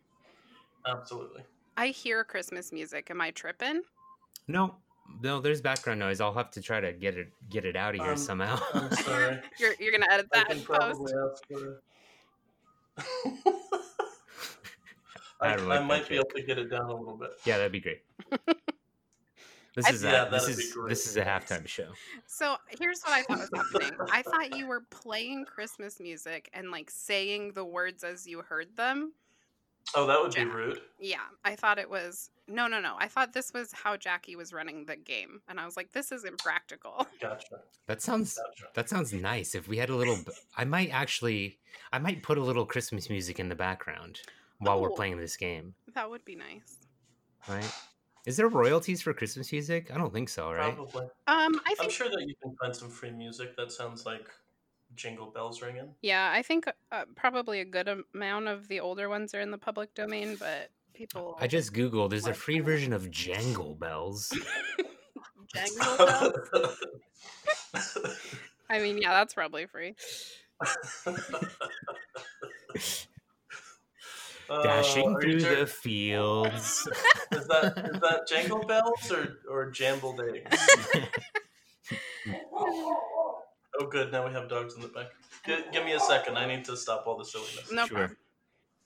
Absolutely. 0.86 1.42
I 1.76 1.88
hear 1.88 2.24
Christmas 2.24 2.72
music. 2.72 3.10
Am 3.10 3.20
I 3.20 3.30
tripping? 3.30 3.82
No, 4.48 4.74
no, 5.22 5.40
there's 5.40 5.60
background 5.60 6.00
noise. 6.00 6.20
I'll 6.20 6.34
have 6.34 6.50
to 6.52 6.60
try 6.62 6.80
to 6.80 6.92
get 6.92 7.16
it 7.16 7.28
get 7.50 7.64
it 7.64 7.76
out 7.76 7.94
of 7.94 8.00
here 8.00 8.12
Um, 8.12 8.16
somehow. 8.16 8.58
I'm 8.74 8.90
sorry. 8.92 9.40
You're 9.58 9.74
you're 9.78 9.92
gonna 9.92 10.10
edit 10.10 10.26
I 10.32 10.38
that 10.38 10.48
can 10.48 10.58
in 10.58 10.64
post. 10.64 11.14
ask 11.14 11.46
for. 11.48 11.82
I 15.40 15.52
I, 15.52 15.56
don't 15.56 15.70
I 15.70 15.78
might 15.80 16.00
that 16.00 16.08
be 16.08 16.16
able 16.16 16.30
to 16.34 16.42
get 16.42 16.58
it 16.58 16.68
down 16.68 16.90
a 16.90 16.94
little 16.96 17.16
bit. 17.16 17.30
yeah, 17.44 17.58
that'd 17.58 17.70
be 17.72 17.80
great. 17.80 18.02
This 19.78 19.86
I- 19.86 19.90
is 19.92 20.02
Yeah, 20.02 20.26
a, 20.26 20.30
this 20.30 20.42
that'd 20.46 20.58
is 20.58 20.76
this 20.88 21.06
is 21.06 21.16
a 21.16 21.24
halftime 21.24 21.64
show. 21.68 21.86
So 22.26 22.56
here's 22.80 23.00
what 23.02 23.12
I 23.12 23.22
thought 23.22 23.38
was 23.38 23.50
happening. 23.54 23.96
I 24.10 24.22
thought 24.22 24.56
you 24.56 24.66
were 24.66 24.80
playing 24.90 25.44
Christmas 25.44 26.00
music 26.00 26.50
and 26.52 26.72
like 26.72 26.90
saying 26.90 27.52
the 27.52 27.64
words 27.64 28.02
as 28.02 28.26
you 28.26 28.42
heard 28.42 28.74
them. 28.76 29.12
Oh, 29.94 30.04
that 30.08 30.20
would 30.20 30.34
be 30.34 30.44
rude. 30.44 30.80
Yeah, 30.98 31.20
I 31.44 31.54
thought 31.54 31.78
it 31.78 31.88
was 31.88 32.30
no, 32.48 32.66
no, 32.66 32.80
no. 32.80 32.96
I 32.98 33.06
thought 33.06 33.32
this 33.32 33.52
was 33.54 33.70
how 33.72 33.96
Jackie 33.96 34.34
was 34.34 34.52
running 34.52 34.84
the 34.86 34.96
game, 34.96 35.40
and 35.48 35.60
I 35.60 35.64
was 35.64 35.76
like, 35.76 35.92
this 35.92 36.10
is 36.10 36.24
impractical. 36.24 37.06
Gotcha. 37.20 37.60
That 37.86 38.02
sounds 38.02 38.36
Gotcha. 38.36 38.64
that 38.74 38.88
sounds 38.88 39.12
nice. 39.12 39.54
If 39.54 39.68
we 39.68 39.76
had 39.76 39.90
a 39.90 39.94
little, 39.96 40.18
I 40.56 40.64
might 40.64 40.90
actually, 40.90 41.58
I 41.92 42.00
might 42.00 42.24
put 42.24 42.36
a 42.36 42.42
little 42.42 42.66
Christmas 42.66 43.08
music 43.08 43.38
in 43.38 43.48
the 43.48 43.54
background 43.54 44.18
while 44.58 44.80
we're 44.80 44.90
Oh. 44.90 44.94
playing 44.96 45.18
this 45.18 45.36
game. 45.36 45.74
That 45.94 46.10
would 46.10 46.24
be 46.24 46.34
nice. 46.34 46.78
Right? 47.48 47.72
Is 48.28 48.36
there 48.36 48.48
royalties 48.48 49.00
for 49.00 49.14
Christmas 49.14 49.50
music? 49.52 49.90
I 49.90 49.96
don't 49.96 50.12
think 50.12 50.28
so. 50.28 50.52
Right? 50.52 50.74
Probably. 50.74 51.04
Um, 51.26 51.58
I 51.64 51.74
I'm 51.80 51.88
sure 51.88 52.10
that 52.10 52.26
you 52.26 52.34
can 52.42 52.54
find 52.60 52.76
some 52.76 52.90
free 52.90 53.10
music 53.10 53.56
that 53.56 53.72
sounds 53.72 54.04
like 54.04 54.28
jingle 54.94 55.30
bells 55.30 55.62
ringing. 55.62 55.94
yeah, 56.02 56.30
I 56.30 56.42
think 56.42 56.66
uh, 56.92 57.04
probably 57.16 57.60
a 57.60 57.64
good 57.64 57.88
amount 58.14 58.48
of 58.48 58.68
the 58.68 58.80
older 58.80 59.08
ones 59.08 59.34
are 59.34 59.40
in 59.40 59.50
the 59.50 59.56
public 59.56 59.94
domain, 59.94 60.36
but 60.38 60.68
people 60.92 61.38
I 61.40 61.46
just 61.46 61.72
googled. 61.72 62.10
There's 62.10 62.26
a 62.26 62.34
free 62.34 62.60
version 62.60 62.92
of 62.92 63.10
Jangle 63.10 63.76
Bells. 63.76 64.30
jangle 65.54 65.96
bells. 66.52 66.76
I 68.68 68.78
mean, 68.78 68.98
yeah, 68.98 69.12
that's 69.12 69.32
probably 69.32 69.64
free. 69.64 69.96
Dashing 74.48 75.08
Uh, 75.08 75.12
are 75.16 75.20
through 75.20 75.40
sure- 75.40 75.56
the 75.56 75.66
fields. 75.66 76.88
Is 77.32 77.46
that 77.48 77.90
is 77.94 78.00
that 78.00 78.26
jingle 78.26 78.64
bells 78.66 79.12
or 79.12 79.38
or 79.50 79.70
jambled 79.70 80.20
eggs? 80.20 80.68
Oh, 83.80 83.86
good. 83.88 84.10
Now 84.10 84.26
we 84.26 84.32
have 84.32 84.48
dogs 84.48 84.74
in 84.74 84.80
the 84.82 84.88
back. 84.88 85.06
G- 85.46 85.64
give 85.72 85.84
me 85.84 85.92
a 85.92 86.00
second. 86.00 86.36
I 86.36 86.46
need 86.46 86.64
to 86.64 86.76
stop 86.76 87.04
all 87.06 87.16
the 87.16 87.24
silliness. 87.24 87.70
No 87.70 87.86
Sure. 87.86 88.08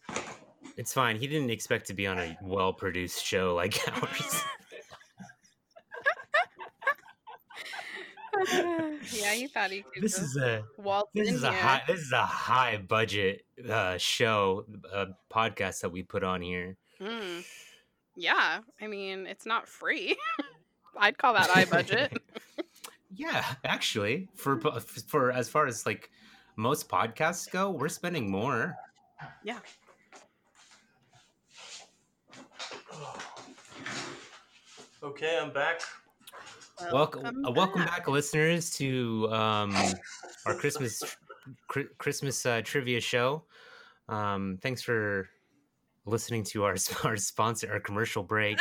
problem. 0.09 0.35
It's 0.77 0.93
fine. 0.93 1.17
He 1.17 1.27
didn't 1.27 1.49
expect 1.51 1.87
to 1.87 1.95
be 1.95 2.07
on 2.07 2.19
a 2.19 2.37
well 2.43 2.75
produced 2.75 3.25
show 3.25 3.55
like 3.55 3.79
ours. 3.89 4.43
yeah, 9.11 9.33
you 9.33 9.49
thought 9.49 9.71
he 9.71 9.83
could 9.83 10.03
this 10.03 10.19
is 10.19 10.37
a 10.37 10.65
waltz 10.79 11.11
this 11.15 11.29
in 11.29 11.35
is 11.35 11.43
a 11.43 11.51
here. 11.51 11.61
high 11.61 11.83
this 11.87 12.01
is 12.01 12.13
a 12.13 12.25
high 12.25 12.77
budget 12.77 13.45
uh, 13.69 13.97
show 13.99 14.65
uh, 14.93 15.07
podcast 15.33 15.81
that 15.81 15.91
we 15.91 16.03
put 16.03 16.23
on 16.23 16.41
here. 16.43 16.77
Hmm. 17.01 17.41
Yeah, 18.15 18.61
I 18.81 18.87
mean, 18.87 19.27
it's 19.27 19.47
not 19.47 19.67
free. 19.69 20.17
I'd 20.97 21.17
call 21.19 21.33
that 21.35 21.49
high 21.51 21.65
budget. 21.65 22.13
Yeah, 23.15 23.45
actually, 23.63 24.29
for 24.35 24.57
po- 24.57 24.81
for 24.81 25.31
as 25.33 25.47
far 25.47 25.67
as 25.67 25.85
like 25.85 26.09
most 26.57 26.89
podcasts 26.89 27.51
go, 27.51 27.71
we're 27.71 27.91
spending 27.91 28.31
more. 28.31 28.75
yeah. 29.45 29.59
Okay, 35.03 35.39
I'm 35.41 35.53
back. 35.53 35.81
Welcome, 36.91 37.45
uh, 37.47 37.53
welcome 37.53 37.85
back, 37.85 38.09
listeners, 38.09 38.71
to 38.77 39.29
um, 39.33 39.75
our 40.47 40.55
Christmas 40.55 41.03
cri- 41.69 41.89
Christmas 41.99 42.45
uh, 42.45 42.63
trivia 42.65 43.01
show. 43.01 43.45
Um, 44.09 44.59
thanks 44.63 44.83
for 44.83 45.29
listening 46.07 46.45
to 46.45 46.65
our 46.65 46.77
our 47.05 47.17
sponsor, 47.17 47.71
our 47.73 47.81
commercial 47.81 48.23
break. 48.23 48.59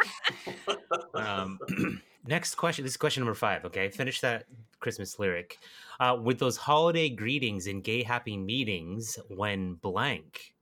um, 1.15 1.59
next 2.25 2.55
question. 2.55 2.83
This 2.83 2.93
is 2.93 2.97
question 2.97 3.21
number 3.21 3.33
five. 3.33 3.65
Okay, 3.65 3.89
finish 3.89 4.21
that 4.21 4.45
Christmas 4.79 5.17
lyric. 5.19 5.57
Uh, 5.99 6.17
with 6.21 6.39
those 6.39 6.57
holiday 6.57 7.09
greetings 7.09 7.67
and 7.67 7.83
gay 7.83 8.03
happy 8.03 8.37
meetings, 8.37 9.17
when 9.29 9.75
blank. 9.75 10.53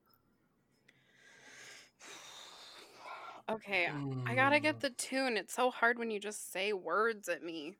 Okay, 3.50 3.90
I 4.28 4.36
gotta 4.36 4.60
get 4.60 4.78
mm. 4.78 4.82
the 4.82 4.90
tune. 4.92 5.38
It's 5.38 5.54
so 5.54 5.72
hard 5.72 5.98
when 5.98 6.12
you 6.12 6.20
just 6.20 6.52
say 6.52 6.74
words 6.74 7.28
at 7.30 7.44
me. 7.44 7.76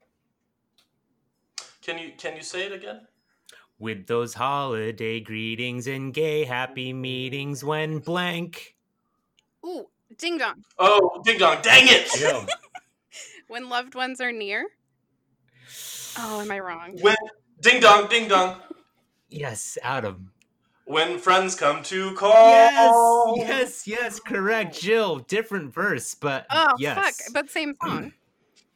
Can 1.82 1.98
you 1.98 2.12
can 2.18 2.36
you 2.36 2.42
say 2.42 2.66
it 2.66 2.72
again? 2.72 3.02
With 3.78 4.08
those 4.08 4.34
holiday 4.34 5.20
greetings 5.20 5.88
and 5.88 6.14
gay 6.14 6.44
happy 6.44 6.92
meetings, 6.92 7.64
when 7.64 8.00
blank. 8.00 8.76
Ooh, 9.66 9.88
ding 10.18 10.38
dong. 10.38 10.64
Oh, 10.78 11.22
ding 11.24 11.38
dong! 11.38 11.58
Dang 11.62 11.84
it! 11.86 12.20
Yo. 12.20 12.46
When 13.50 13.68
loved 13.68 13.96
ones 13.96 14.22
are 14.22 14.32
near. 14.32 14.68
Oh, 16.20 16.40
am 16.40 16.52
I 16.52 16.60
wrong? 16.60 17.00
When 17.02 17.16
ding 17.60 17.82
dong, 17.82 18.08
ding 18.08 18.28
dong. 18.28 18.62
Yes, 19.28 19.76
Adam. 19.82 20.32
When 20.90 21.20
friends 21.20 21.54
come 21.54 21.84
to 21.84 22.16
call. 22.16 22.50
Yes, 22.50 23.48
yes, 23.48 23.88
yes, 23.88 24.20
correct. 24.20 24.80
Jill, 24.82 25.20
different 25.20 25.72
verse, 25.72 26.16
but 26.16 26.48
Oh, 26.50 26.66
yes. 26.80 26.96
fuck. 26.98 27.14
But 27.32 27.48
same 27.52 27.76
song. 27.80 28.12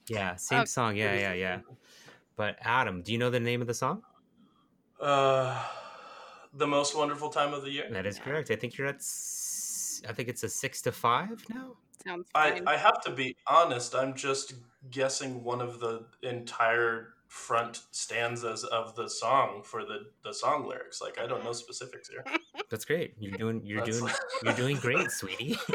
yeah, 0.07 0.36
same 0.36 0.59
Okay. 0.59 0.66
song. 0.68 0.95
Yeah, 0.95 1.16
yeah, 1.16 1.34
yeah. 1.34 1.59
But 2.36 2.57
Adam, 2.61 3.01
do 3.01 3.11
you 3.14 3.18
know 3.18 3.32
the 3.32 3.39
name 3.39 3.61
of 3.61 3.68
the 3.68 3.74
song? 3.74 4.03
Uh, 4.99 5.59
the 6.53 6.68
most 6.68 6.95
wonderful 6.95 7.30
time 7.30 7.51
of 7.51 7.64
the 7.64 7.72
year. 7.72 7.88
That 7.89 8.05
is 8.05 8.20
correct. 8.20 8.51
I 8.51 8.57
think 8.57 8.78
you're 8.78 8.86
at. 8.86 9.01
I 10.07 10.14
think 10.14 10.30
it's 10.30 10.43
a 10.43 10.49
six 10.49 10.84
to 10.84 10.91
five 10.91 11.43
now. 11.49 11.78
Sounds 12.05 12.28
I. 12.36 12.61
I 12.68 12.78
have 12.78 13.01
to 13.05 13.11
be 13.11 13.36
honest. 13.47 13.95
I'm 13.95 14.14
just 14.14 14.53
guessing 14.91 15.43
one 15.43 15.61
of 15.61 15.80
the 15.80 16.05
entire 16.22 17.16
front 17.34 17.82
stanzas 17.90 18.64
of 18.64 18.96
the 18.96 19.10
song 19.10 19.64
for 19.64 19.84
the, 19.84 20.06
the 20.24 20.32
song 20.32 20.68
lyrics. 20.68 21.02
Like 21.02 21.20
I 21.20 21.26
don't 21.26 21.44
know 21.44 21.52
specifics 21.52 22.08
here. 22.08 22.24
That's 22.70 22.86
great. 22.86 23.16
You're 23.20 23.36
doing. 23.36 23.60
You're 23.66 23.84
That's 23.84 23.98
doing. 23.98 24.04
like- 24.12 24.20
You're 24.44 24.54
doing 24.54 24.78
great, 24.78 25.10
sweetie. 25.10 25.58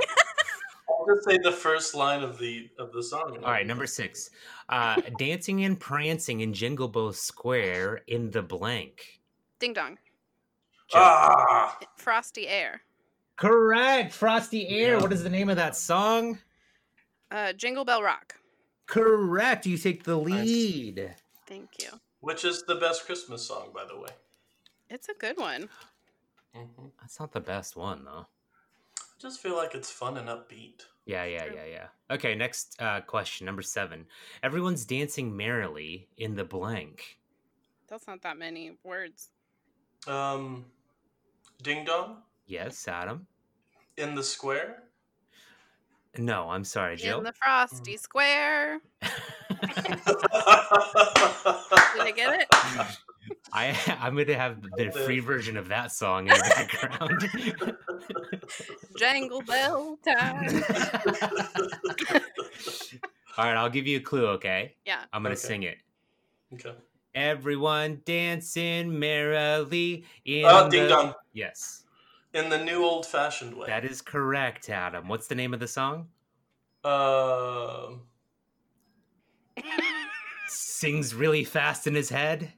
I'll 0.89 1.05
just 1.15 1.29
say 1.29 1.37
the 1.43 1.51
first 1.51 1.97
line 1.97 2.23
of 2.23 2.39
the 2.39 2.71
of 2.79 2.93
the 2.93 3.03
song. 3.03 3.39
All 3.43 3.51
right, 3.51 3.67
number 3.67 3.89
six. 3.89 4.31
Uh, 4.69 5.01
dancing 5.19 5.65
and 5.65 5.79
prancing 5.81 6.43
in 6.43 6.53
Jingle 6.53 6.87
Bell 6.87 7.13
Square 7.13 8.03
in 8.07 8.31
the 8.31 8.43
blank. 8.43 9.21
Ding 9.59 9.73
dong. 9.73 9.99
Jill. 10.91 11.01
Ah, 11.03 11.77
Frosty 11.97 12.47
air. 12.47 12.83
Correct. 13.35 14.13
Frosty 14.13 14.69
Air. 14.69 14.95
Yeah. 14.95 15.01
What 15.01 15.13
is 15.13 15.23
the 15.25 15.31
name 15.31 15.49
of 15.49 15.57
that 15.57 15.77
song? 15.77 16.39
Uh, 17.33 17.53
Jingle 17.53 17.85
Bell 17.85 18.03
Rock. 18.03 18.35
Correct. 18.87 19.67
You 19.67 19.77
take 19.77 20.03
the 20.05 20.17
Nice. 20.17 21.15
Lead. 21.51 21.59
Thank 21.59 21.71
you. 21.83 21.99
which 22.21 22.45
is 22.45 22.65
the 22.65 22.75
best 22.75 23.07
Christmas 23.07 23.47
song, 23.47 23.69
by 23.75 23.85
the 23.85 23.99
way. 23.99 24.11
It's 24.91 25.09
a 25.09 25.15
good 25.15 25.37
one. 25.39 25.69
Mm-hmm. 26.57 26.87
That's 27.01 27.21
not 27.21 27.33
the 27.33 27.41
best 27.41 27.77
one 27.77 28.05
though. 28.05 28.27
I 28.99 29.21
just 29.21 29.41
feel 29.41 29.57
like 29.57 29.75
it's 29.75 29.91
fun 29.91 30.17
and 30.17 30.29
upbeat. 30.29 30.83
Yeah, 31.07 31.25
yeah, 31.25 31.47
yeah, 31.55 31.65
yeah. 31.65 31.87
Okay, 32.15 32.35
next 32.35 32.77
uh, 32.81 33.01
question, 33.01 33.47
number 33.47 33.63
seven. 33.63 34.07
Everyone's 34.43 34.85
dancing 34.85 35.37
merrily 35.37 36.09
in 36.19 36.37
the 36.37 36.45
blank. 36.45 37.19
That's 37.89 38.07
not 38.07 38.23
that 38.23 38.37
many 38.39 38.73
words. 38.85 39.31
Um, 40.07 40.67
Ding 41.63 41.85
Dong 41.85 42.19
Yes, 42.47 42.87
Adam. 42.89 43.27
in 43.97 44.15
the 44.15 44.23
square. 44.23 44.83
No, 46.17 46.49
I'm 46.51 46.65
sorry, 46.65 46.97
Jill. 46.97 47.19
In 47.19 47.25
the 47.25 47.33
Frosty 47.33 47.97
Square. 47.97 48.81
Did 49.03 49.11
I 52.01 52.13
get 52.15 52.41
it? 52.41 52.49
I 53.53 53.77
I'm 54.01 54.17
gonna 54.17 54.35
have 54.35 54.63
the 54.63 54.71
The- 54.87 54.91
free 55.05 55.21
version 55.21 55.57
of 55.57 55.69
that 55.69 55.93
song 55.93 56.29
in 56.29 56.35
the 56.35 56.53
background. 56.57 57.77
Jangle 58.99 59.43
Bell 59.43 59.99
time. 60.05 60.63
All 63.37 63.45
right, 63.45 63.57
I'll 63.57 63.71
give 63.71 63.87
you 63.87 63.99
a 63.99 64.01
clue. 64.01 64.27
Okay, 64.29 64.75
Yeah. 64.85 65.05
I'm 65.13 65.23
gonna 65.23 65.35
Okay. 65.35 65.41
sing 65.47 65.63
it. 65.65 65.79
okay. 66.55 66.75
Everyone 67.15 68.01
dancing 68.05 68.99
merrily 68.99 70.05
in 70.25 70.45
Uh, 70.45 70.69
Ding. 70.69 70.89
Dong 70.89 71.15
Yes, 71.33 71.85
in 72.39 72.49
the 72.49 72.59
new 72.59 72.84
old 72.84 73.07
fashioned 73.07 73.55
way. 73.55 73.66
that 73.66 73.84
is 73.84 74.01
correct, 74.01 74.68
Adam. 74.70 75.09
What's 75.09 75.26
the 75.26 75.34
name 75.34 75.53
of 75.53 75.61
the 75.61 75.68
song? 75.68 76.09
Um, 76.84 78.03
Sings 80.49 81.14
really 81.14 81.45
fast 81.45 81.86
in 81.86 81.95
his 81.95 82.09
head. 82.09 82.53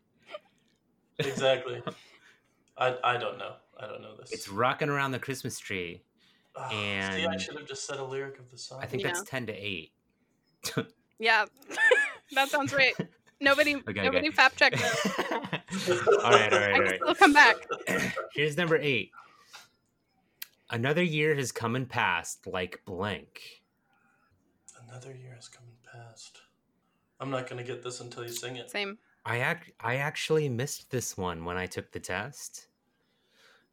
exactly. 1.19 1.83
I 2.79 2.97
I 3.03 3.17
don't 3.17 3.39
know. 3.39 3.55
I 3.79 3.87
don't 3.87 4.03
know 4.03 4.17
this. 4.17 4.33
It's 4.33 4.49
rocking 4.49 4.89
around 4.89 5.13
the 5.13 5.19
Christmas 5.19 5.59
tree. 5.59 6.03
And 6.73 7.15
see, 7.15 7.27
I 7.27 7.37
should 7.37 7.57
have 7.57 7.67
just 7.67 7.87
said 7.87 7.99
a 7.99 8.05
lyric 8.05 8.39
of 8.39 8.51
the 8.51 8.59
song. 8.59 8.81
I 8.83 8.87
think 8.87 9.03
that's 9.03 9.23
ten 9.23 9.47
to 9.47 9.53
eight. 9.53 9.93
yeah. 11.19 11.47
that 12.33 12.49
sounds 12.49 12.73
right. 12.73 12.95
Nobody 13.41 13.77
Okay, 13.77 14.03
nobody 14.03 14.29
okay. 14.29 14.31
fact 14.31 14.57
checked 14.57 14.77
it. 14.79 16.09
all 16.23 16.31
right, 16.31 16.53
all 16.53 16.61
right, 16.61 16.71
I 16.71 16.73
all 16.75 16.83
can 16.83 16.97
still 16.97 17.15
come 17.15 17.33
back. 17.33 17.57
Here's 18.35 18.57
number 18.57 18.77
eight. 18.77 19.13
Another 20.71 21.03
year 21.03 21.35
has 21.35 21.53
come 21.53 21.75
and 21.77 21.89
passed 21.89 22.47
like 22.47 22.83
blank. 22.85 23.63
Another 24.89 25.15
year 25.15 25.35
has 25.35 25.49
come 25.49 25.65
and 25.67 25.83
passed. 25.83 26.41
I'm 27.19 27.31
not 27.31 27.49
gonna 27.49 27.65
get 27.65 27.83
this 27.83 28.01
until 28.01 28.23
you 28.25 28.31
sing 28.33 28.57
it. 28.57 28.71
Same. 28.71 28.99
I 29.25 29.51
ac- 29.53 29.75
I 29.81 29.97
actually 29.97 30.49
missed 30.49 30.91
this 30.91 31.17
one 31.17 31.45
when 31.45 31.57
I 31.57 31.67
took 31.67 31.91
the 31.93 32.01
test. 32.01 32.69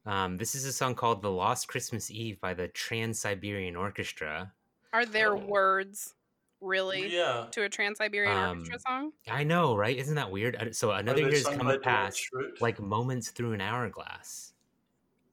Um, 0.05 0.37
this 0.37 0.55
is 0.55 0.65
a 0.65 0.73
song 0.73 0.95
called 0.95 1.21
"The 1.21 1.31
Lost 1.31 1.67
Christmas 1.67 2.09
Eve" 2.11 2.39
by 2.41 2.53
the 2.53 2.67
Trans 2.69 3.19
Siberian 3.19 3.75
Orchestra. 3.75 4.53
Are 4.93 5.05
there 5.05 5.33
Oh. 5.35 5.45
words 5.45 6.15
really 6.61 7.07
Yeah. 7.07 7.47
to 7.51 7.63
a 7.63 7.69
Trans 7.69 7.99
Siberian 7.99 8.35
Um, 8.35 8.57
Orchestra 8.59 8.79
song? 8.79 9.13
I 9.29 9.43
know, 9.43 9.75
right? 9.77 9.95
Isn't 9.97 10.15
that 10.15 10.31
weird? 10.31 10.75
So 10.75 10.91
another 10.91 11.21
they 11.21 11.29
year 11.29 11.31
has 11.37 11.43
come 11.47 11.67
by 11.67 11.75
and 11.75 11.83
passed, 11.83 12.27
like 12.59 12.79
moments 12.79 13.31
through 13.31 13.53
an 13.53 13.61
hourglass. 13.61 14.53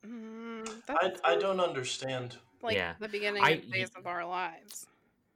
Mm, 0.06 0.68
I, 0.88 1.12
I 1.24 1.36
don't 1.36 1.60
understand. 1.60 2.36
like 2.62 2.76
Yeah. 2.76 2.94
the 3.00 3.08
beginning 3.08 3.42
I- 3.44 3.50
of 3.50 3.70
Days 3.72 3.90
of 3.96 4.06
Our 4.06 4.24
Lives. 4.24 4.86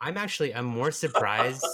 I'm 0.00 0.16
actually 0.16 0.54
I'm 0.54 0.64
more 0.66 0.90
surprised. 0.90 1.64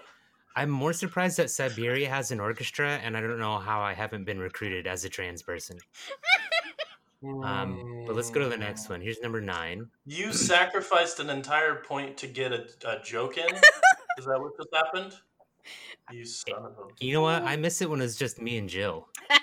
I'm 0.56 0.70
more 0.70 0.94
surprised 0.94 1.36
that 1.36 1.50
Siberia 1.50 2.08
has 2.08 2.30
an 2.30 2.40
orchestra, 2.40 2.98
and 3.04 3.14
I 3.14 3.20
don't 3.20 3.38
know 3.38 3.58
how 3.58 3.82
I 3.82 3.92
haven't 3.92 4.24
been 4.24 4.38
recruited 4.38 4.86
as 4.86 5.04
a 5.04 5.08
trans 5.10 5.42
person. 5.42 5.76
Um, 7.42 8.04
but 8.06 8.16
let's 8.16 8.30
go 8.30 8.40
to 8.40 8.48
the 8.48 8.56
next 8.56 8.88
one. 8.88 9.02
Here's 9.02 9.20
number 9.20 9.40
nine. 9.42 9.90
You 10.06 10.32
sacrificed 10.32 11.20
an 11.20 11.28
entire 11.28 11.74
point 11.76 12.16
to 12.18 12.26
get 12.26 12.52
a, 12.52 12.66
a 12.86 13.02
joke 13.02 13.36
in. 13.36 13.54
Is 14.18 14.24
that 14.24 14.40
what 14.40 14.56
just 14.56 14.68
happened? 14.72 15.12
You 16.10 16.24
son 16.24 16.54
of 16.56 16.72
a. 16.78 17.04
You 17.04 17.12
know 17.12 17.22
what? 17.22 17.42
I 17.42 17.56
miss 17.56 17.82
it 17.82 17.90
when 17.90 18.00
it's 18.00 18.16
just 18.16 18.40
me 18.40 18.56
and 18.56 18.68
Jill. 18.68 19.08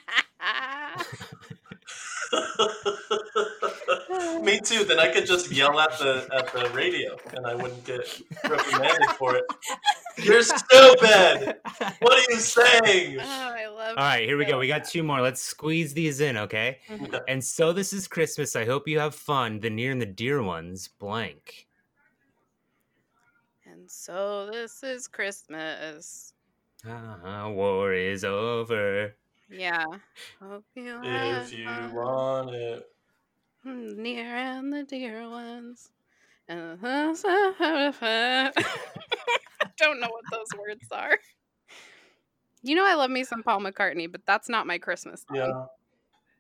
Me 4.42 4.60
too. 4.60 4.84
Then 4.84 5.00
I 5.00 5.12
could 5.14 5.26
just 5.26 5.52
yell 5.52 5.80
at 5.80 5.98
the 6.00 6.28
at 6.34 6.52
the 6.54 6.70
radio, 6.76 7.16
and 7.36 7.46
I 7.46 7.56
wouldn't 7.56 7.84
get 7.86 8.22
reprimanded 8.48 9.10
for 9.18 9.36
it. 9.36 9.46
You're 10.18 10.44
stupid. 10.44 11.56
What 12.00 12.14
are 12.14 12.32
you 12.32 12.40
saying? 12.40 13.18
Oh, 13.20 13.24
I 13.24 13.68
love. 13.68 13.98
All 13.98 14.04
right, 14.04 14.26
here 14.26 14.38
we 14.38 14.46
go. 14.46 14.60
We 14.60 14.68
got 14.68 14.86
two 14.86 15.04
more. 15.04 15.22
Let's 15.22 15.42
squeeze 15.42 15.94
these 15.94 16.20
in, 16.22 16.38
okay? 16.38 16.80
Mhm. 16.90 17.22
And 17.28 17.44
so 17.44 17.74
this 17.74 17.94
is 17.94 18.08
Christmas. 18.08 18.56
I 18.56 18.66
hope 18.66 18.88
you 18.88 19.00
have 19.00 19.16
fun. 19.16 19.60
The 19.60 19.70
near 19.70 19.92
and 19.92 20.02
the 20.02 20.06
dear 20.06 20.42
ones, 20.44 20.88
blank. 20.88 21.68
And 23.66 23.90
so 23.90 24.50
this 24.52 24.84
is 24.84 25.08
Christmas. 25.08 26.34
Ah, 26.88 27.50
war 27.50 27.94
is 27.94 28.24
over. 28.24 29.16
Yeah. 29.54 29.86
Hope 30.42 30.66
you 30.76 31.00
If 31.04 31.54
you 31.54 31.66
fun. 31.66 31.94
want 31.94 32.50
it. 32.56 32.84
Mm, 33.66 33.98
near 33.98 34.36
and 34.36 34.74
the 34.74 34.84
dear 34.84 35.30
ones. 35.30 35.90
And 36.48 36.80
I 36.84 38.52
don't 39.78 40.00
know 40.00 40.10
what 40.10 40.24
those 40.32 40.60
words 40.60 40.88
are. 40.92 41.18
You 42.62 42.76
know 42.76 42.86
I 42.86 42.96
love 42.96 43.12
me 43.12 43.24
some 43.24 43.44
Paul 43.44 43.60
McCartney, 43.62 44.12
but 44.12 44.22
that's 44.26 44.50
not 44.50 44.68
my 44.68 44.78
Christmas 44.78 45.26
song. 45.28 45.38
Yeah. 45.38 45.66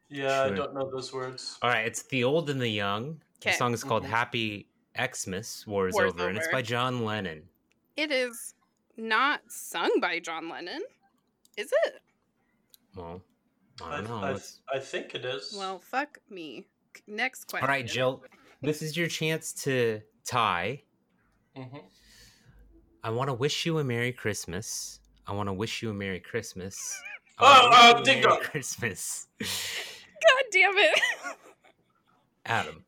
Yeah, 0.09 0.43
I 0.43 0.49
don't 0.49 0.73
know 0.73 0.89
those 0.91 1.11
words. 1.13 1.57
All 1.61 1.69
right, 1.69 1.87
it's 1.87 2.03
the 2.03 2.23
old 2.23 2.49
and 2.49 2.61
the 2.61 2.67
young. 2.69 3.21
The 3.41 3.51
song 3.53 3.73
is 3.73 3.83
called 3.83 4.03
Mhm. 4.03 4.09
Happy 4.09 4.67
Xmas, 4.97 5.65
War 5.65 5.87
is 5.87 5.95
War's 5.95 6.13
over, 6.13 6.29
and 6.29 6.37
it's 6.37 6.47
by 6.49 6.61
John 6.61 7.03
Lennon. 7.03 7.49
It 7.97 8.11
is 8.11 8.53
not 8.95 9.41
sung 9.51 9.99
by 9.99 10.19
John 10.19 10.49
Lennon, 10.49 10.83
is 11.57 11.73
it? 11.85 12.01
Well, 12.95 13.21
I 13.81 13.85
I, 13.93 13.95
don't 13.97 14.07
know. 14.09 14.15
I, 14.17 14.31
Let's- 14.31 14.59
I 14.73 14.79
think 14.79 15.15
it 15.15 15.25
is. 15.25 15.55
Well, 15.57 15.79
fuck 15.79 16.19
me. 16.29 16.67
Next 17.07 17.45
question. 17.45 17.67
All 17.67 17.73
right, 17.73 17.85
Jill, 17.87 18.23
this 18.61 18.81
is 18.81 18.95
your 18.95 19.07
chance 19.07 19.51
to 19.63 20.01
tie. 20.25 20.83
Mhm. 21.57 21.83
I 23.03 23.09
want 23.09 23.29
to 23.29 23.33
wish 23.33 23.65
you 23.65 23.79
a 23.79 23.83
Merry 23.83 24.11
Christmas. 24.13 24.99
I 25.27 25.33
want 25.33 25.49
to 25.49 25.53
wish 25.53 25.81
you 25.81 25.89
a 25.89 25.93
Merry 25.93 26.19
Christmas. 26.19 26.95
Oh, 27.39 27.69
oh, 27.73 27.87
you 27.95 28.01
a 28.01 28.03
ding 28.03 28.21
Merry 28.21 28.29
dong. 28.35 28.41
Christmas. 28.43 29.27
God 29.39 30.43
damn 30.51 30.77
it. 30.77 30.99
Adam. 32.45 32.85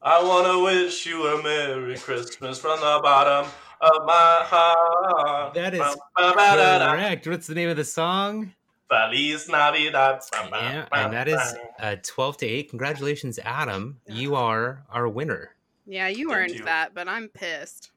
I 0.00 0.22
want 0.22 0.46
to 0.46 0.62
wish 0.64 1.04
you 1.06 1.26
a 1.26 1.42
Merry 1.42 1.98
Christmas 1.98 2.58
from 2.58 2.78
the 2.80 3.00
bottom 3.02 3.50
of 3.80 4.06
my 4.06 4.40
heart. 4.44 5.54
That 5.54 5.74
is 5.74 5.80
Ba-ba-da-da. 5.80 6.92
Correct. 6.92 7.26
What's 7.26 7.46
the 7.48 7.54
name 7.54 7.68
of 7.68 7.76
the 7.76 7.84
song? 7.84 8.54
Feliz 8.88 9.48
Navidad. 9.48 10.20
Yeah, 10.32 10.86
and 10.92 11.12
that 11.12 11.28
is 11.28 11.54
uh, 11.78 11.96
12 12.02 12.36
to 12.38 12.46
8. 12.46 12.70
Congratulations, 12.70 13.38
Adam. 13.44 13.98
You 14.06 14.34
are 14.34 14.82
our 14.90 15.08
winner. 15.08 15.54
yeah, 15.86 16.08
you 16.08 16.28
Thank 16.28 16.38
earned 16.38 16.54
you. 16.58 16.64
that, 16.64 16.94
but 16.94 17.08
I'm 17.08 17.28
pissed. 17.28 17.90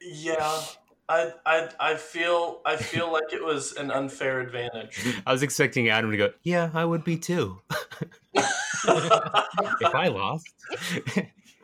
yeah, 0.00 0.60
I, 1.08 1.32
I, 1.46 1.68
I 1.80 1.94
feel, 1.94 2.60
I 2.66 2.76
feel 2.76 3.10
like 3.12 3.32
it 3.32 3.44
was 3.44 3.72
an 3.76 3.90
unfair 3.90 4.40
advantage. 4.40 5.02
I 5.26 5.32
was 5.32 5.42
expecting 5.42 5.88
Adam 5.88 6.10
to 6.10 6.16
go, 6.16 6.32
Yeah, 6.42 6.70
I 6.74 6.84
would 6.84 7.04
be 7.04 7.16
too. 7.16 7.60
if 8.34 9.94
I 9.94 10.08
lost. 10.08 10.46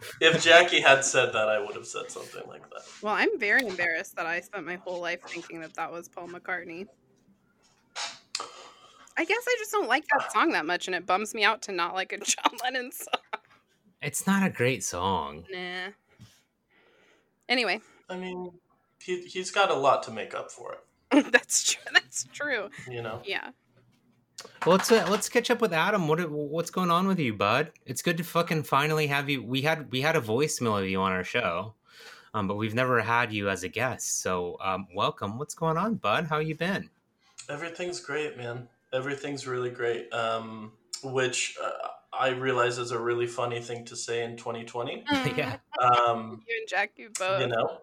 if 0.21 0.43
Jackie 0.43 0.81
had 0.81 1.05
said 1.05 1.33
that, 1.33 1.49
I 1.49 1.59
would 1.59 1.75
have 1.75 1.87
said 1.87 2.11
something 2.11 2.43
like 2.49 2.69
that. 2.71 2.83
Well, 3.03 3.15
I'm 3.15 3.39
very 3.39 3.67
embarrassed 3.67 4.17
that 4.17 4.27
I 4.27 4.41
spent 4.41 4.67
my 4.67 4.77
whole 4.77 5.01
life 5.01 5.21
thinking 5.27 5.61
that 5.61 5.75
that 5.75 5.91
was 5.91 6.09
Paul 6.09 6.29
McCartney. 6.29 6.87
I 9.17 9.25
guess 9.25 9.45
I 9.47 9.57
just 9.59 9.71
don't 9.71 9.89
like 9.89 10.05
that 10.09 10.33
song 10.33 10.51
that 10.51 10.67
much, 10.67 10.89
and 10.89 10.95
it 10.95 11.07
bums 11.07 11.35
me 11.35 11.45
out 11.45 11.63
to 11.63 11.73
not 11.73 11.95
like 11.95 12.13
a 12.13 12.19
John 12.25 12.53
Lennon 12.63 12.91
song. 12.93 13.21
it's 14.03 14.27
not 14.27 14.45
a 14.45 14.51
great 14.51 14.83
song. 14.83 15.45
Nah. 15.51 15.91
Anyway, 17.49 17.81
I 18.09 18.17
mean, 18.17 18.51
he, 19.01 19.21
he's 19.23 19.51
got 19.51 19.71
a 19.71 19.75
lot 19.75 20.03
to 20.05 20.11
make 20.11 20.35
up 20.35 20.51
for 20.51 20.73
it. 20.73 21.33
that's 21.33 21.73
true. 21.73 21.83
That's 21.93 22.25
true. 22.33 22.69
You 22.91 23.03
know. 23.03 23.21
Yeah. 23.25 23.51
Well, 24.67 24.77
let's 24.77 24.91
uh, 24.91 25.07
let's 25.11 25.29
catch 25.29 25.51
up 25.51 25.61
with 25.61 25.73
Adam. 25.73 26.09
What 26.09 26.31
what's 26.31 26.71
going 26.71 26.91
on 26.91 27.07
with 27.07 27.19
you, 27.19 27.35
bud? 27.35 27.73
It's 27.87 28.03
good 28.03 28.17
to 28.19 28.25
fucking 28.25 28.63
finally 28.65 29.07
have 29.09 29.29
you. 29.29 29.43
We 29.43 29.63
had 29.63 29.91
we 29.93 30.01
had 30.01 30.17
a 30.17 30.21
voicemail 30.21 30.81
of 30.83 30.89
you 30.89 31.01
on 31.01 31.13
our 31.13 31.25
show, 31.25 31.75
um, 32.33 32.49
but 32.49 32.57
we've 32.57 32.75
never 32.75 33.01
had 33.01 33.33
you 33.33 33.49
as 33.49 33.63
a 33.63 33.69
guest. 33.69 34.21
So 34.23 34.57
um, 34.63 34.87
welcome. 34.95 35.39
What's 35.39 35.55
going 35.55 35.77
on, 35.77 35.97
bud? 35.97 36.27
How 36.29 36.39
you 36.39 36.55
been? 36.55 36.89
Everything's 37.49 38.01
great, 38.01 38.37
man. 38.39 38.69
Everything's 38.93 39.47
really 39.47 39.71
great. 39.71 40.13
Um, 40.15 40.73
which 41.03 41.57
uh, 41.63 41.71
I 42.13 42.29
realize 42.31 42.79
is 42.79 42.91
a 42.93 42.99
really 42.99 43.27
funny 43.27 43.61
thing 43.61 43.85
to 43.87 43.97
say 43.97 44.25
in 44.25 44.37
2020. 44.37 45.05
yeah, 45.37 45.57
Um, 45.79 46.43
You 46.49 46.59
and 46.61 46.69
Jack, 46.69 46.93
you 46.97 47.11
both. 47.19 47.41
you 47.43 47.49
know. 47.49 47.81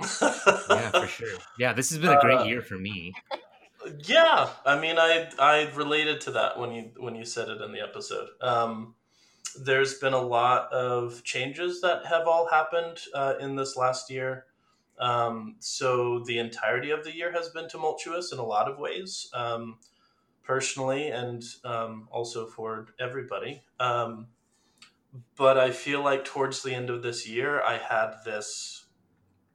yeah, 0.00 0.90
for 0.90 1.06
sure. 1.08 1.28
Yeah, 1.58 1.72
this 1.72 1.90
has 1.90 1.98
been 1.98 2.10
a 2.12 2.20
great 2.20 2.38
Uh, 2.40 2.44
year 2.44 2.62
for 2.62 2.76
me. 2.78 3.12
Yeah, 4.04 4.50
I 4.64 4.78
mean, 4.80 4.96
I 4.98 5.30
I 5.38 5.70
related 5.74 6.20
to 6.22 6.32
that 6.32 6.58
when 6.58 6.72
you 6.72 6.90
when 6.96 7.14
you 7.14 7.24
said 7.24 7.48
it 7.48 7.60
in 7.60 7.72
the 7.72 7.80
episode. 7.80 8.28
Um, 8.40 8.94
there's 9.60 9.94
been 9.94 10.12
a 10.12 10.20
lot 10.20 10.72
of 10.72 11.22
changes 11.24 11.80
that 11.80 12.06
have 12.06 12.26
all 12.26 12.48
happened 12.48 12.98
uh, 13.14 13.34
in 13.40 13.56
this 13.56 13.76
last 13.76 14.10
year. 14.10 14.46
Um, 14.98 15.56
so 15.60 16.24
the 16.26 16.38
entirety 16.38 16.90
of 16.90 17.04
the 17.04 17.14
year 17.14 17.32
has 17.32 17.48
been 17.50 17.68
tumultuous 17.68 18.32
in 18.32 18.38
a 18.38 18.44
lot 18.44 18.68
of 18.68 18.78
ways, 18.78 19.30
um, 19.32 19.78
personally 20.42 21.08
and 21.08 21.42
um, 21.64 22.08
also 22.10 22.46
for 22.46 22.88
everybody. 22.98 23.62
Um, 23.78 24.28
but 25.36 25.56
I 25.56 25.70
feel 25.70 26.02
like 26.02 26.24
towards 26.24 26.62
the 26.62 26.74
end 26.74 26.90
of 26.90 27.02
this 27.02 27.28
year, 27.28 27.62
I 27.62 27.78
had 27.78 28.16
this 28.24 28.86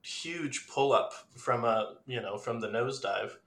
huge 0.02 0.68
pull 0.68 0.92
up 0.92 1.14
from 1.36 1.64
a 1.64 1.96
you 2.06 2.22
know 2.22 2.38
from 2.38 2.60
the 2.60 2.68
nosedive 2.68 3.38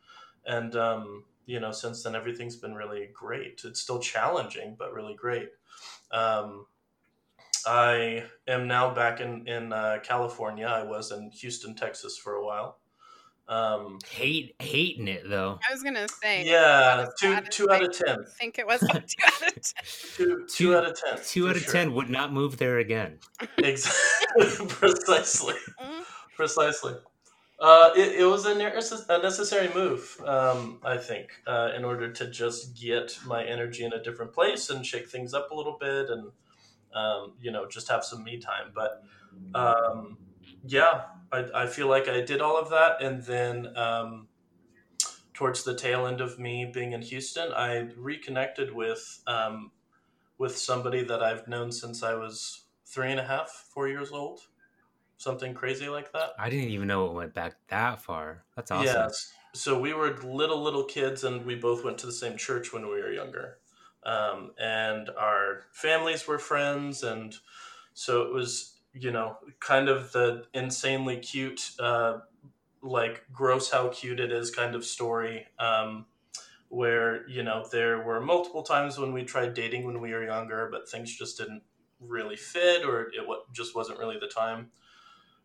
and 0.46 0.76
um, 0.76 1.24
you 1.46 1.60
know 1.60 1.72
since 1.72 2.02
then 2.02 2.14
everything's 2.14 2.56
been 2.56 2.74
really 2.74 3.08
great 3.14 3.60
it's 3.64 3.80
still 3.80 3.98
challenging 3.98 4.74
but 4.78 4.92
really 4.92 5.14
great 5.14 5.50
um, 6.12 6.66
i 7.66 8.24
am 8.48 8.66
now 8.68 8.92
back 8.94 9.20
in 9.20 9.46
in 9.46 9.72
uh, 9.72 9.98
california 10.02 10.66
i 10.66 10.82
was 10.82 11.12
in 11.12 11.30
houston 11.30 11.74
texas 11.74 12.16
for 12.18 12.34
a 12.34 12.44
while 12.44 12.78
um, 13.48 14.00
Hate 14.10 14.56
hating 14.58 15.06
it 15.06 15.22
though. 15.30 15.60
I 15.68 15.72
was 15.72 15.80
gonna 15.84 16.08
say. 16.08 16.44
yeah 16.44 17.06
two 17.20 17.36
two 17.48 17.70
out 17.70 17.84
of 17.84 17.92
ten 17.96 18.16
i 18.18 18.30
think 18.40 18.58
it 18.58 18.66
was 18.66 18.80
two 18.80 18.86
out 18.92 18.96
of 18.96 19.06
ten. 19.06 19.52
two, 20.16 20.26
Two- 20.26 20.46
two 20.48 20.76
out 20.76 20.84
of 20.84 21.00
ten 21.00 21.18
Two 21.24 21.44
for 21.44 21.50
out 21.50 21.56
of 21.56 21.62
sure. 21.62 21.72
ten 21.72 21.94
would 21.94 22.10
not 22.10 22.32
move 22.32 22.56
there 22.56 22.78
again. 22.78 23.20
exactly 23.58 24.66
precisely 24.68 25.54
Mm. 25.80 26.02
precisely 26.34 26.94
uh, 27.58 27.90
it, 27.96 28.20
it 28.20 28.24
was 28.24 28.44
a, 28.44 28.54
necess- 28.54 29.08
a 29.08 29.22
necessary 29.22 29.72
move, 29.74 30.20
um, 30.26 30.78
I 30.84 30.98
think, 30.98 31.30
uh, 31.46 31.70
in 31.74 31.84
order 31.84 32.12
to 32.12 32.30
just 32.30 32.78
get 32.78 33.18
my 33.26 33.44
energy 33.44 33.84
in 33.84 33.92
a 33.94 34.02
different 34.02 34.32
place 34.32 34.68
and 34.68 34.84
shake 34.84 35.08
things 35.08 35.32
up 35.32 35.50
a 35.50 35.54
little 35.54 35.78
bit 35.80 36.10
and, 36.10 36.30
um, 36.94 37.32
you 37.40 37.50
know, 37.50 37.66
just 37.66 37.88
have 37.88 38.04
some 38.04 38.22
me 38.22 38.38
time. 38.38 38.72
But 38.74 39.02
um, 39.54 40.18
yeah, 40.66 41.04
I, 41.32 41.46
I 41.54 41.66
feel 41.66 41.88
like 41.88 42.08
I 42.08 42.20
did 42.20 42.42
all 42.42 42.58
of 42.58 42.68
that. 42.70 43.02
And 43.02 43.22
then 43.22 43.74
um, 43.76 44.28
towards 45.32 45.64
the 45.64 45.74
tail 45.74 46.06
end 46.06 46.20
of 46.20 46.38
me 46.38 46.70
being 46.72 46.92
in 46.92 47.00
Houston, 47.00 47.52
I 47.52 47.88
reconnected 47.96 48.74
with, 48.74 49.22
um, 49.26 49.70
with 50.36 50.58
somebody 50.58 51.02
that 51.04 51.22
I've 51.22 51.48
known 51.48 51.72
since 51.72 52.02
I 52.02 52.14
was 52.14 52.64
three 52.84 53.10
and 53.10 53.20
a 53.20 53.24
half, 53.24 53.48
four 53.72 53.88
years 53.88 54.10
old. 54.12 54.40
Something 55.18 55.54
crazy 55.54 55.88
like 55.88 56.12
that. 56.12 56.30
I 56.38 56.50
didn't 56.50 56.70
even 56.70 56.88
know 56.88 57.06
it 57.06 57.14
went 57.14 57.34
back 57.34 57.56
that 57.68 58.02
far. 58.02 58.44
That's 58.54 58.70
awesome. 58.70 59.02
Yes. 59.02 59.32
So 59.54 59.78
we 59.78 59.94
were 59.94 60.16
little 60.18 60.62
little 60.62 60.84
kids, 60.84 61.24
and 61.24 61.46
we 61.46 61.54
both 61.54 61.84
went 61.84 61.98
to 61.98 62.06
the 62.06 62.12
same 62.12 62.36
church 62.36 62.72
when 62.72 62.82
we 62.82 63.00
were 63.00 63.10
younger, 63.10 63.58
um, 64.04 64.52
and 64.58 65.08
our 65.10 65.64
families 65.72 66.26
were 66.28 66.38
friends, 66.38 67.02
and 67.02 67.34
so 67.94 68.22
it 68.22 68.32
was 68.32 68.78
you 68.92 69.10
know 69.10 69.38
kind 69.60 69.88
of 69.88 70.12
the 70.12 70.44
insanely 70.52 71.18
cute, 71.18 71.70
uh, 71.78 72.18
like 72.82 73.24
gross 73.32 73.70
how 73.70 73.88
cute 73.88 74.20
it 74.20 74.30
is 74.30 74.50
kind 74.50 74.74
of 74.74 74.84
story. 74.84 75.46
Um, 75.58 76.06
where 76.68 77.28
you 77.28 77.42
know 77.42 77.64
there 77.70 78.02
were 78.02 78.20
multiple 78.20 78.62
times 78.62 78.98
when 78.98 79.12
we 79.12 79.24
tried 79.24 79.54
dating 79.54 79.84
when 79.84 80.00
we 80.00 80.12
were 80.12 80.24
younger, 80.24 80.68
but 80.70 80.88
things 80.88 81.16
just 81.16 81.38
didn't 81.38 81.62
really 82.00 82.36
fit, 82.36 82.84
or 82.84 83.02
it 83.02 83.26
just 83.52 83.74
wasn't 83.74 83.98
really 83.98 84.18
the 84.18 84.28
time. 84.28 84.70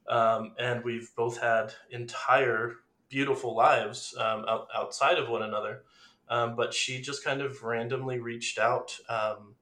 Um, 0.10 0.54
and 0.60 0.84
we've 0.84 1.10
both 1.16 1.40
had 1.40 1.74
entire 1.90 2.76
beautiful 3.10 3.56
lives 3.56 4.16
um, 4.18 4.46
out, 4.48 4.68
outside 4.76 5.18
of 5.18 5.30
one 5.30 5.44
another. 5.44 5.84
Um, 6.30 6.56
but 6.56 6.74
she 6.74 7.02
just 7.02 7.24
kind 7.24 7.42
of 7.42 7.62
randomly 7.64 8.20
reached 8.20 8.58
out 8.58 8.98
um, 9.10 9.56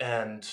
and 0.00 0.48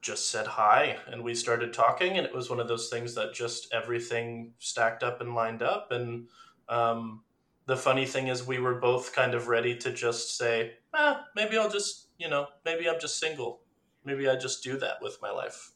just 0.00 0.30
said 0.30 0.46
hi. 0.46 0.96
And 1.06 1.22
we 1.22 1.34
started 1.34 1.72
talking, 1.72 2.18
and 2.18 2.26
it 2.26 2.34
was 2.34 2.50
one 2.50 2.60
of 2.60 2.68
those 2.68 2.88
things 2.88 3.14
that 3.14 3.32
just 3.32 3.72
everything 3.72 4.54
stacked 4.58 5.02
up 5.02 5.20
and 5.20 5.34
lined 5.34 5.62
up. 5.62 5.92
And 5.92 6.28
um, 6.68 7.22
the 7.66 7.76
funny 7.76 8.06
thing 8.06 8.28
is, 8.28 8.46
we 8.46 8.58
were 8.58 8.74
both 8.74 9.14
kind 9.14 9.34
of 9.34 9.48
ready 9.48 9.76
to 9.76 9.92
just 9.92 10.36
say, 10.36 10.72
ah, 10.94 11.24
maybe 11.36 11.56
I'll 11.56 11.70
just, 11.70 12.08
you 12.18 12.28
know, 12.28 12.48
maybe 12.64 12.88
I'm 12.88 13.00
just 13.00 13.20
single. 13.20 13.60
Maybe 14.04 14.28
I 14.28 14.36
just 14.36 14.64
do 14.64 14.78
that 14.78 15.02
with 15.02 15.18
my 15.20 15.30
life. 15.30 15.72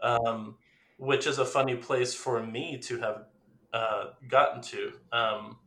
Um, 0.00 0.56
which 0.96 1.26
is 1.26 1.38
a 1.38 1.44
funny 1.44 1.76
place 1.76 2.14
for 2.14 2.42
me 2.42 2.78
to 2.78 2.98
have 2.98 3.24
uh, 3.72 4.04
gotten 4.28 4.62
to. 4.62 4.92
Um, 5.12 5.58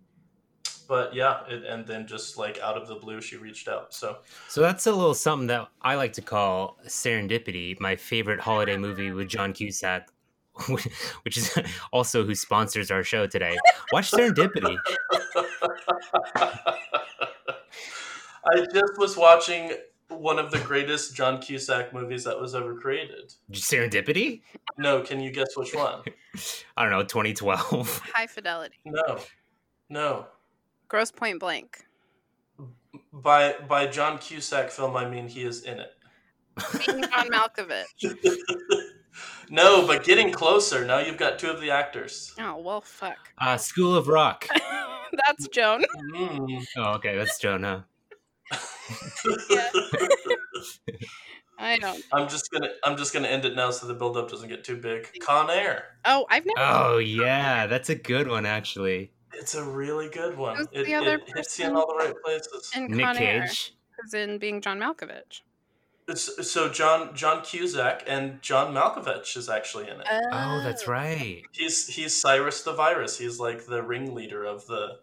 but 0.88 1.14
yeah, 1.14 1.42
it, 1.48 1.64
and 1.66 1.86
then 1.86 2.08
just 2.08 2.38
like 2.38 2.60
out 2.60 2.76
of 2.76 2.88
the 2.88 2.96
blue, 2.96 3.22
she 3.22 3.38
reached 3.38 3.68
out. 3.68 3.94
So 3.94 4.18
So 4.48 4.62
that's 4.62 4.88
a 4.88 4.92
little 4.92 5.14
something 5.14 5.48
that 5.48 5.68
I 5.82 5.96
like 5.96 6.14
to 6.14 6.22
call 6.22 6.78
serendipity. 6.88 7.80
My 7.80 7.96
favorite 7.96 8.40
holiday 8.40 8.76
movie 8.76 9.12
with 9.12 9.28
John 9.30 9.54
Cusack, 9.54 10.08
which 11.22 11.38
is 11.38 11.58
also 11.94 12.26
who 12.26 12.34
sponsors 12.34 12.90
our 12.90 13.04
show 13.04 13.28
today. 13.28 13.56
Watch 13.94 14.12
Serendipity. 14.12 14.78
I 18.46 18.66
just 18.74 18.98
was 18.98 19.16
watching 19.16 19.74
one 20.10 20.40
of 20.40 20.52
the 20.52 20.60
greatest 20.60 21.16
John 21.16 21.40
Cusack 21.40 21.94
movies 21.94 22.24
that 22.24 22.40
was 22.40 22.56
ever 22.56 22.76
created. 22.76 23.34
Serendipity? 23.52 24.42
No, 24.78 25.02
can 25.02 25.20
you 25.20 25.32
guess 25.32 25.56
which 25.56 25.74
one? 25.74 26.02
I 26.78 26.84
don't 26.84 26.92
know, 26.92 27.04
2012. 27.04 27.98
High 28.14 28.28
fidelity. 28.28 28.76
No, 28.86 29.20
no. 29.90 30.26
Grosse 30.88 31.12
Pointe 31.12 31.40
Blank. 31.40 31.86
By 33.14 33.56
by 33.68 33.86
John 33.88 34.18
Cusack 34.18 34.72
film, 34.72 34.96
I 34.96 35.08
mean 35.08 35.28
he 35.28 35.44
is 35.44 35.64
in 35.64 35.80
it. 35.80 35.92
Being 36.86 37.04
John 37.04 37.28
Malkovich. 37.32 37.86
no, 39.50 39.86
but 39.86 40.04
getting 40.04 40.32
closer. 40.32 40.86
Now 40.86 41.00
you've 41.00 41.18
got 41.18 41.38
two 41.38 41.50
of 41.50 41.62
the 41.62 41.70
actors. 41.70 42.34
Oh 42.40 42.58
well, 42.58 42.82
fuck. 42.82 43.18
Uh, 43.38 43.58
School 43.58 43.96
of 43.96 44.08
Rock. 44.08 44.48
That's 45.28 45.48
Joan. 45.50 45.84
Mm. 46.14 46.66
Oh, 46.78 46.94
okay, 46.94 47.16
that's 47.18 47.38
Jonah. 47.40 47.86
Yeah. 49.50 49.70
I 51.60 51.78
don't. 51.78 52.02
I'm 52.14 52.30
just 52.30 52.50
gonna 52.52 52.70
I'm 52.84 52.98
just 52.98 53.14
gonna 53.14 53.28
end 53.28 53.44
it 53.46 53.56
now 53.56 53.70
so 53.72 53.86
the 53.86 53.94
build 53.94 54.16
up 54.16 54.30
doesn't 54.30 54.48
get 54.48 54.64
too 54.64 54.78
big. 54.78 55.08
Con 55.20 55.50
Air. 55.50 55.84
Oh, 56.06 56.26
I've 56.30 56.46
never. 56.46 56.60
Oh, 56.60 56.98
yeah, 57.00 57.68
that's 57.68 57.90
a 57.90 57.96
good 57.96 58.28
one, 58.28 58.46
actually. 58.46 59.12
It's 59.34 59.56
a 59.56 59.64
really 59.64 60.10
good 60.10 60.38
one. 60.38 60.56
Who's 60.58 60.68
It, 60.72 60.86
the 60.86 60.96
other 60.96 61.16
it 61.16 61.32
hits 61.36 61.60
you 61.60 61.68
in 61.68 61.76
all 61.76 61.88
the 61.88 61.96
right 61.96 62.14
places. 62.24 62.72
in 62.76 62.88
Nick 62.88 63.06
Con 63.06 63.18
Air, 63.18 63.48
Cage. 63.48 63.76
who's 63.98 64.14
in 64.14 64.38
Being 64.38 64.62
John 64.62 64.80
Malkovich. 64.80 65.42
It's, 66.08 66.50
so 66.50 66.70
John 66.70 67.16
John 67.16 67.44
Cusack 67.44 68.04
and 68.08 68.42
John 68.42 68.74
Malkovich 68.74 69.38
is 69.38 69.48
actually 69.50 69.90
in 69.90 70.00
it. 70.00 70.08
Oh, 70.10 70.22
oh 70.32 70.62
that's 70.64 70.88
right. 70.88 71.44
He's 71.52 71.88
he's 71.88 72.20
Cyrus 72.20 72.64
the 72.64 72.74
Virus. 72.74 73.18
He's 73.18 73.40
like 73.40 73.66
the 73.66 73.84
ringleader 73.84 74.44
of 74.46 74.66
the 74.66 75.00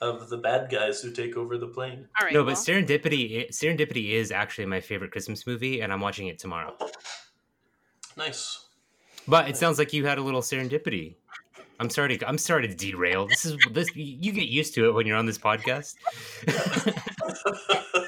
of 0.00 0.28
the 0.28 0.36
bad 0.36 0.70
guys 0.70 1.00
who 1.00 1.10
take 1.10 1.36
over 1.36 1.58
the 1.58 1.66
plane. 1.66 2.08
All 2.18 2.26
right. 2.26 2.32
No, 2.32 2.44
well, 2.44 2.54
but 2.54 2.58
Serendipity 2.58 3.48
Serendipity 3.50 4.12
is 4.12 4.30
actually 4.30 4.66
my 4.66 4.80
favorite 4.80 5.10
Christmas 5.10 5.46
movie, 5.46 5.80
and 5.80 5.92
I'm 5.92 6.00
watching 6.00 6.28
it 6.28 6.38
tomorrow. 6.38 6.76
Nice. 8.16 8.66
But 9.26 9.48
it 9.48 9.56
sounds 9.56 9.78
like 9.78 9.92
you 9.92 10.06
had 10.06 10.18
a 10.18 10.22
little 10.22 10.40
serendipity. 10.40 11.16
I'm 11.80 11.90
sorry 11.90 12.18
to 12.18 12.28
I'm 12.28 12.38
sorry 12.38 12.66
to 12.66 12.74
derail. 12.74 13.26
This 13.26 13.44
is 13.44 13.56
this 13.72 13.94
you 13.94 14.32
get 14.32 14.48
used 14.48 14.74
to 14.74 14.88
it 14.88 14.92
when 14.92 15.06
you're 15.06 15.16
on 15.16 15.26
this 15.26 15.38
podcast. 15.38 15.94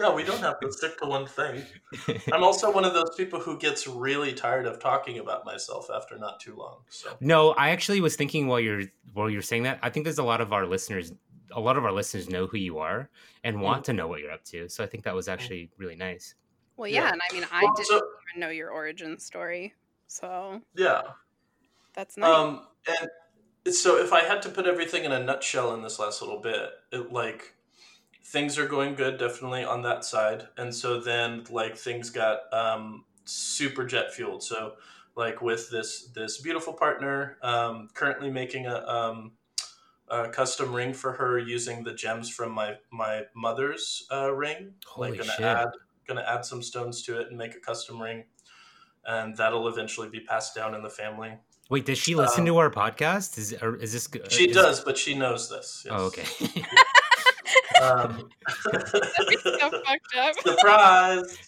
no, 0.00 0.14
we 0.14 0.24
don't 0.24 0.40
have 0.40 0.60
to 0.60 0.72
stick 0.72 0.98
to 0.98 1.06
one 1.06 1.26
thing. 1.26 1.62
I'm 2.32 2.44
also 2.44 2.72
one 2.72 2.84
of 2.84 2.94
those 2.94 3.14
people 3.16 3.40
who 3.40 3.58
gets 3.58 3.86
really 3.86 4.32
tired 4.32 4.66
of 4.66 4.78
talking 4.80 5.18
about 5.18 5.44
myself 5.44 5.88
after 5.94 6.16
not 6.18 6.40
too 6.40 6.54
long. 6.56 6.78
So 6.88 7.16
no, 7.20 7.50
I 7.50 7.70
actually 7.70 8.00
was 8.00 8.16
thinking 8.16 8.46
while 8.46 8.60
you're 8.60 8.82
while 9.12 9.28
you're 9.30 9.42
saying 9.42 9.64
that, 9.64 9.78
I 9.82 9.90
think 9.90 10.04
there's 10.04 10.18
a 10.18 10.24
lot 10.24 10.40
of 10.40 10.52
our 10.52 10.66
listeners 10.66 11.12
a 11.52 11.60
lot 11.60 11.76
of 11.78 11.84
our 11.84 11.92
listeners 11.92 12.28
know 12.28 12.46
who 12.46 12.58
you 12.58 12.78
are 12.78 13.08
and 13.42 13.60
want 13.60 13.84
to 13.86 13.92
know 13.94 14.06
what 14.06 14.20
you're 14.20 14.30
up 14.30 14.44
to. 14.44 14.68
So 14.68 14.84
I 14.84 14.86
think 14.86 15.04
that 15.04 15.14
was 15.14 15.28
actually 15.28 15.70
really 15.78 15.96
nice. 15.96 16.34
well, 16.76 16.86
yeah, 16.88 17.04
yeah. 17.04 17.12
and 17.12 17.20
I 17.30 17.34
mean, 17.34 17.44
I 17.50 17.64
Well, 17.64 17.72
didn't 17.74 17.86
so- 17.88 18.02
even 18.30 18.40
know 18.40 18.50
your 18.50 18.70
origin 18.70 19.18
story, 19.18 19.72
so 20.06 20.60
yeah. 20.76 21.02
that's 21.94 22.16
nice. 22.18 22.28
Um, 22.28 22.66
and 23.64 23.74
so 23.74 23.96
if 23.96 24.12
I 24.12 24.20
had 24.24 24.42
to 24.42 24.50
put 24.50 24.66
everything 24.66 25.04
in 25.04 25.12
a 25.12 25.18
nutshell 25.22 25.74
in 25.74 25.82
this 25.82 25.98
last 25.98 26.20
little 26.20 26.40
bit, 26.40 26.70
it 26.92 27.12
like 27.12 27.54
things 28.30 28.58
are 28.58 28.66
going 28.68 28.94
good 28.94 29.18
definitely 29.18 29.64
on 29.64 29.82
that 29.82 30.04
side, 30.04 30.48
and 30.56 30.74
so 30.74 31.00
then 31.00 31.44
like 31.50 31.76
things 31.76 32.10
got 32.10 32.52
um, 32.52 33.04
super 33.24 33.84
jet 33.84 34.12
fueled. 34.12 34.42
So 34.42 34.74
like 35.16 35.40
with 35.42 35.70
this 35.70 36.08
this 36.14 36.38
beautiful 36.40 36.72
partner, 36.74 37.38
um, 37.42 37.88
currently 37.94 38.30
making 38.30 38.66
a, 38.66 38.76
um, 38.86 39.32
a 40.08 40.28
custom 40.28 40.74
ring 40.74 40.92
for 40.92 41.12
her 41.14 41.38
using 41.38 41.84
the 41.84 41.94
gems 41.94 42.28
from 42.30 42.52
my 42.52 42.74
my 42.90 43.22
mother's 43.34 44.06
uh, 44.12 44.30
ring. 44.32 44.74
Holy 44.86 45.10
like 45.10 45.20
gonna 45.20 45.32
shit. 45.32 45.44
add 45.46 45.68
gonna 46.06 46.24
add 46.26 46.44
some 46.44 46.62
stones 46.62 47.02
to 47.04 47.18
it 47.20 47.28
and 47.28 47.36
make 47.38 47.54
a 47.54 47.60
custom 47.60 48.00
ring, 48.00 48.24
and 49.06 49.36
that'll 49.36 49.68
eventually 49.68 50.08
be 50.08 50.20
passed 50.20 50.54
down 50.54 50.74
in 50.74 50.82
the 50.82 50.90
family. 50.90 51.32
Wait, 51.70 51.84
does 51.84 51.98
she 51.98 52.14
listen 52.14 52.40
Um, 52.40 52.46
to 52.46 52.56
our 52.58 52.70
podcast? 52.70 53.36
Is 53.36 53.52
is 53.52 53.92
this 53.92 54.08
She 54.30 54.48
is- 54.48 54.56
does, 54.56 54.80
but 54.80 54.96
she 54.96 55.14
knows 55.14 55.50
this. 55.50 55.82
yes. 55.84 55.94
Oh, 55.94 56.06
okay. 56.06 56.24
Um, 57.80 58.30
That'd 58.72 59.28
be 59.28 59.36
so 59.36 59.70
fucked 59.70 60.16
up. 60.16 60.34
surprise. 60.42 61.38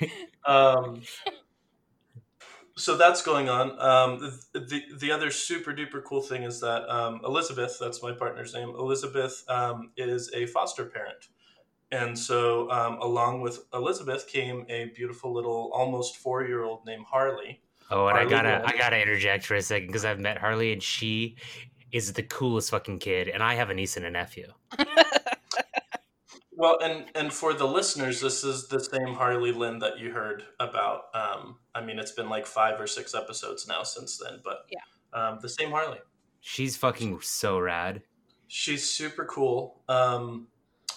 Um, 0.44 1.00
so 2.76 2.96
that's 2.96 3.22
going 3.22 3.48
on. 3.48 3.80
Um, 3.80 4.38
the, 4.52 4.60
the 4.60 4.82
the 4.98 5.10
other 5.10 5.30
super 5.30 5.72
duper 5.72 6.04
cool 6.04 6.20
thing 6.20 6.42
is 6.42 6.60
that 6.60 6.88
um, 6.88 7.20
Elizabeth, 7.24 7.78
that's 7.80 8.02
my 8.02 8.12
partner's 8.12 8.54
name. 8.54 8.68
Elizabeth 8.68 9.42
um, 9.48 9.90
is 9.96 10.30
a 10.34 10.46
foster 10.46 10.84
parent, 10.84 11.28
and 11.90 12.16
so 12.16 12.70
um, 12.70 12.98
along 13.00 13.40
with 13.40 13.64
Elizabeth 13.72 14.28
came 14.28 14.66
a 14.68 14.86
beautiful 14.94 15.32
little 15.32 15.70
almost 15.72 16.16
four 16.16 16.44
year 16.44 16.62
old 16.62 16.84
named 16.84 17.06
Harley. 17.10 17.62
Oh, 17.90 18.08
and 18.08 18.18
I 18.18 18.24
gotta 18.24 18.60
Quinn. 18.60 18.74
I 18.74 18.78
gotta 18.78 19.00
interject 19.00 19.46
for 19.46 19.54
a 19.54 19.62
second 19.62 19.86
because 19.86 20.04
I've 20.04 20.20
met 20.20 20.38
Harley 20.38 20.72
and 20.72 20.82
she 20.82 21.36
is 21.92 22.12
the 22.12 22.22
coolest 22.22 22.70
fucking 22.70 22.98
kid, 22.98 23.28
and 23.28 23.42
I 23.42 23.54
have 23.54 23.70
a 23.70 23.74
niece 23.74 23.96
and 23.96 24.04
a 24.04 24.10
nephew. 24.10 24.52
Well, 26.58 26.78
and 26.82 27.04
and 27.14 27.30
for 27.32 27.52
the 27.52 27.66
listeners, 27.66 28.20
this 28.20 28.42
is 28.42 28.66
the 28.68 28.80
same 28.80 29.14
Harley 29.14 29.52
Lynn 29.52 29.78
that 29.80 29.98
you 29.98 30.10
heard 30.12 30.42
about. 30.58 31.02
Um, 31.14 31.58
I 31.74 31.82
mean, 31.84 31.98
it's 31.98 32.12
been 32.12 32.30
like 32.30 32.46
five 32.46 32.80
or 32.80 32.86
six 32.86 33.14
episodes 33.14 33.68
now 33.68 33.82
since 33.82 34.16
then, 34.18 34.40
but 34.42 34.66
Yeah. 34.70 34.80
um, 35.12 35.38
the 35.42 35.50
same 35.50 35.70
Harley. 35.70 35.98
She's 36.40 36.76
fucking 36.76 37.20
so 37.20 37.58
rad. 37.58 38.02
She's 38.48 38.88
super 38.88 39.26
cool. 39.26 39.82
Um, 39.88 40.48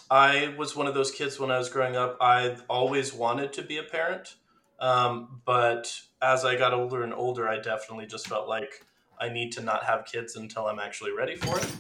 I 0.10 0.56
was 0.58 0.76
one 0.78 0.88
of 0.88 0.94
those 0.94 1.12
kids 1.12 1.40
when 1.40 1.52
I 1.52 1.58
was 1.58 1.70
growing 1.70 1.98
up. 1.98 2.18
I 2.22 2.56
always 2.70 3.14
wanted 3.14 3.52
to 3.54 3.62
be 3.62 3.78
a 3.78 3.84
parent, 3.84 4.36
um, 4.80 5.42
but 5.46 6.00
as 6.22 6.46
I 6.46 6.56
got 6.56 6.74
older 6.74 7.04
and 7.04 7.14
older, 7.14 7.50
I 7.50 7.60
definitely 7.60 8.06
just 8.06 8.28
felt 8.28 8.48
like 8.48 8.86
I 9.20 9.28
need 9.28 9.52
to 9.54 9.62
not 9.62 9.84
have 9.84 10.06
kids 10.06 10.38
until 10.38 10.68
I'm 10.68 10.80
actually 10.80 11.12
ready 11.12 11.36
for 11.36 11.60
it. 11.60 11.76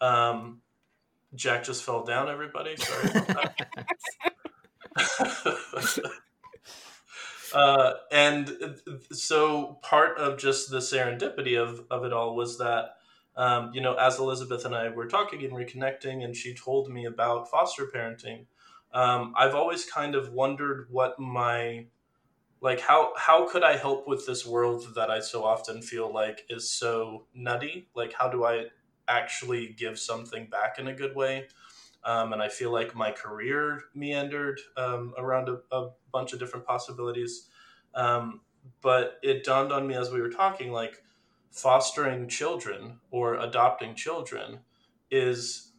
Um, 0.00 0.60
Jack 1.34 1.64
just 1.64 1.82
fell 1.82 2.04
down. 2.04 2.28
Everybody, 2.28 2.76
sorry 2.76 3.10
about 3.10 3.26
that. 3.28 3.86
uh, 7.54 7.92
and 8.10 8.80
so 9.12 9.78
part 9.82 10.18
of 10.18 10.38
just 10.38 10.70
the 10.70 10.78
serendipity 10.78 11.60
of, 11.60 11.84
of 11.90 12.04
it 12.04 12.12
all 12.12 12.34
was 12.34 12.58
that 12.58 12.94
um, 13.38 13.70
you 13.72 13.80
know, 13.80 13.94
as 13.94 14.18
Elizabeth 14.18 14.64
and 14.64 14.74
I 14.74 14.88
were 14.88 15.06
talking 15.06 15.44
and 15.44 15.52
reconnecting, 15.52 16.24
and 16.24 16.34
she 16.34 16.54
told 16.54 16.90
me 16.90 17.04
about 17.04 17.48
foster 17.48 17.86
parenting, 17.86 18.46
um, 18.92 19.32
I've 19.36 19.54
always 19.54 19.84
kind 19.84 20.16
of 20.16 20.32
wondered 20.32 20.88
what 20.90 21.20
my 21.20 21.86
like 22.60 22.80
how 22.80 23.12
how 23.16 23.48
could 23.48 23.62
I 23.62 23.76
help 23.76 24.08
with 24.08 24.26
this 24.26 24.44
world 24.44 24.86
that 24.96 25.08
I 25.08 25.20
so 25.20 25.44
often 25.44 25.82
feel 25.82 26.12
like 26.12 26.46
is 26.50 26.72
so 26.72 27.26
nutty? 27.32 27.88
Like 27.94 28.12
how 28.12 28.28
do 28.28 28.44
I 28.44 28.66
actually 29.08 29.74
give 29.76 29.98
something 29.98 30.46
back 30.46 30.78
in 30.78 30.88
a 30.88 30.94
good 30.94 31.14
way? 31.16 31.48
Um, 32.04 32.32
and 32.32 32.40
I 32.40 32.48
feel 32.48 32.72
like 32.72 32.94
my 32.94 33.10
career 33.10 33.82
meandered 33.94 34.60
um, 34.76 35.14
around 35.18 35.48
a, 35.48 35.58
a 35.74 35.90
bunch 36.12 36.32
of 36.32 36.38
different 36.38 36.66
possibilities. 36.66 37.48
Um, 37.94 38.40
but 38.80 39.18
it 39.22 39.44
dawned 39.44 39.72
on 39.72 39.86
me 39.86 39.94
as 39.94 40.10
we 40.10 40.20
were 40.20 40.30
talking, 40.30 40.72
like 40.72 41.02
fostering 41.50 42.28
children 42.28 43.00
or 43.10 43.34
adopting 43.34 43.94
children 43.94 44.60
is 45.10 45.72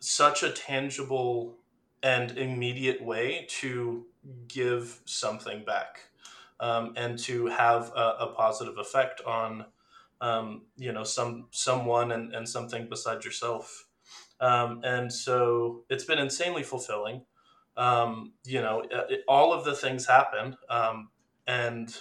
such 0.00 0.42
a 0.42 0.50
tangible 0.50 1.56
and 2.02 2.36
immediate 2.36 3.02
way 3.02 3.46
to 3.48 4.04
give 4.48 5.00
something 5.06 5.64
back 5.64 6.00
um, 6.60 6.92
and 6.96 7.18
to 7.18 7.46
have 7.46 7.90
a, 7.96 8.16
a 8.20 8.32
positive 8.36 8.76
effect 8.78 9.22
on 9.22 9.64
um, 10.24 10.62
you 10.76 10.92
know 10.92 11.04
some 11.04 11.46
someone 11.50 12.12
and, 12.12 12.34
and 12.34 12.48
something 12.48 12.88
besides 12.88 13.24
yourself. 13.24 13.86
Um, 14.40 14.80
and 14.84 15.12
so 15.12 15.84
it's 15.88 16.04
been 16.04 16.18
insanely 16.18 16.62
fulfilling. 16.62 17.22
Um, 17.76 18.34
you 18.44 18.60
know 18.60 18.84
it, 18.90 19.20
all 19.26 19.52
of 19.52 19.64
the 19.64 19.74
things 19.74 20.06
happen 20.06 20.56
um, 20.70 21.08
and 21.46 21.92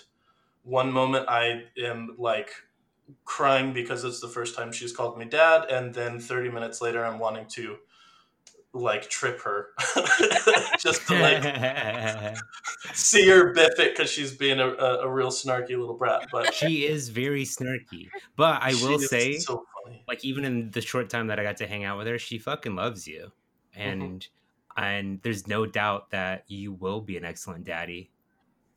one 0.62 0.92
moment 0.92 1.26
i 1.28 1.64
am 1.78 2.16
like 2.18 2.52
crying 3.26 3.74
because 3.74 4.04
it's 4.04 4.20
the 4.20 4.28
first 4.28 4.56
time 4.56 4.72
she's 4.72 4.96
called 4.96 5.18
me 5.18 5.26
dad, 5.26 5.66
and 5.70 5.94
then 5.94 6.20
30 6.20 6.50
minutes 6.50 6.82
later, 6.82 7.06
I'm 7.06 7.20
wanting 7.20 7.48
to 7.54 7.78
like 8.74 9.08
trip 9.08 9.40
her 9.42 9.68
just 10.80 11.08
to 11.08 11.20
like 11.20 12.36
see 12.94 13.28
her 13.30 13.54
biff 13.54 13.80
it 13.80 13.96
because 13.96 14.10
she's 14.10 14.36
being 14.36 14.60
a, 14.60 14.68
a, 14.68 15.02
a 15.02 15.10
real 15.10 15.30
snarky 15.30 15.70
little 15.70 15.96
brat. 15.96 16.28
But 16.32 16.54
she 16.54 16.86
is 16.86 17.10
very 17.10 17.44
snarky. 17.44 18.10
But 18.36 18.62
I 18.62 18.74
will 18.82 19.00
say, 19.00 19.38
so 19.38 19.64
funny. 19.84 20.04
like 20.08 20.26
even 20.26 20.44
in 20.44 20.72
the 20.72 20.82
short 20.82 21.10
time 21.10 21.28
that 21.28 21.40
I 21.40 21.44
got 21.44 21.58
to 21.58 21.68
hang 21.68 21.84
out 21.84 21.98
with 21.98 22.08
her, 22.08 22.18
she 22.18 22.40
fucking 22.40 22.76
loves 22.76 23.08
you, 23.08 23.32
and 23.76 24.28
and 24.76 25.22
there's 25.22 25.48
no 25.48 25.66
doubt 25.66 26.10
that 26.10 26.46
you 26.48 26.74
will 26.74 27.02
be 27.02 27.18
an 27.18 27.26
excellent 27.26 27.66
daddy. 27.66 28.10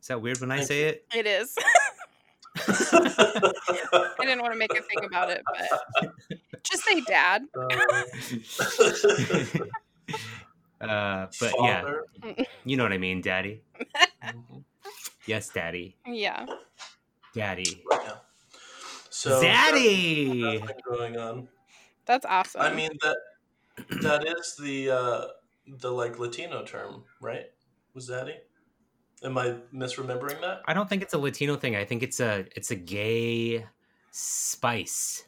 Is 0.01 0.09
that 0.09 0.21
weird 0.21 0.41
when 0.41 0.51
I 0.51 0.57
Thank 0.57 0.69
say 0.69 0.85
it? 0.85 1.07
It 1.15 1.27
is. 1.27 1.57
I 2.69 4.15
didn't 4.21 4.41
want 4.41 4.53
to 4.53 4.59
make 4.59 4.73
a 4.73 4.83
thing 4.83 5.05
about 5.05 5.31
it, 5.31 5.43
but 5.47 6.39
just 6.63 6.85
say 6.85 7.01
dad. 7.03 7.45
uh, 7.55 8.03
but 10.81 11.55
yeah, 11.61 11.85
you 12.65 12.77
know 12.77 12.83
what 12.83 12.93
I 12.93 12.99
mean, 12.99 13.21
daddy. 13.21 13.63
Yes, 15.27 15.49
daddy, 15.49 15.97
Yeah. 16.07 16.47
daddy, 17.35 17.85
Yeah. 17.91 18.13
So 19.11 19.41
daddy. 19.41 20.59
that's 20.59 20.81
going 20.89 21.17
on. 21.17 21.49
That's 22.05 22.25
awesome. 22.27 22.61
I 22.61 22.73
mean 22.73 22.91
that 23.03 23.17
that 24.03 24.27
is 24.27 24.57
the 24.57 24.91
uh, 24.91 25.27
the 25.67 25.91
like 25.91 26.19
Latino 26.19 26.65
term, 26.65 27.05
right? 27.21 27.47
Was 27.95 28.07
daddy? 28.09 28.37
Am 29.25 29.37
I 29.39 29.57
misremembering 29.75 30.41
that? 30.43 30.61
I 30.67 30.75
don't 30.75 30.89
think 30.89 31.03
it's 31.03 31.15
a 31.15 31.19
Latino 31.19 31.57
thing. 31.57 31.75
I 31.75 31.85
think 31.85 32.03
it's 32.03 32.21
a 32.21 32.45
it's 32.55 32.71
a 32.71 32.77
gay 32.77 33.67
spice. 34.13 35.25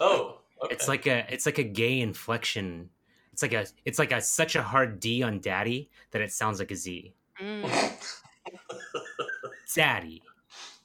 Oh, 0.00 0.40
okay. 0.62 0.74
It's 0.74 0.88
like 0.88 1.06
a 1.06 1.24
it's 1.32 1.46
like 1.46 1.58
a 1.58 1.64
gay 1.64 2.00
inflection. 2.00 2.90
It's 3.34 3.42
like 3.42 3.52
a 3.52 3.66
it's 3.84 3.98
like 3.98 4.12
a 4.12 4.20
such 4.20 4.54
a 4.54 4.62
hard 4.62 5.00
D 5.00 5.24
on 5.24 5.40
daddy 5.40 5.90
that 6.12 6.22
it 6.22 6.30
sounds 6.30 6.60
like 6.60 6.70
a 6.70 6.76
Z. 6.76 7.12
Mm. 7.42 7.66
Daddy. 9.74 10.22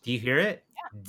Do 0.01 0.11
you 0.11 0.17
hear 0.19 0.39
it? 0.39 0.63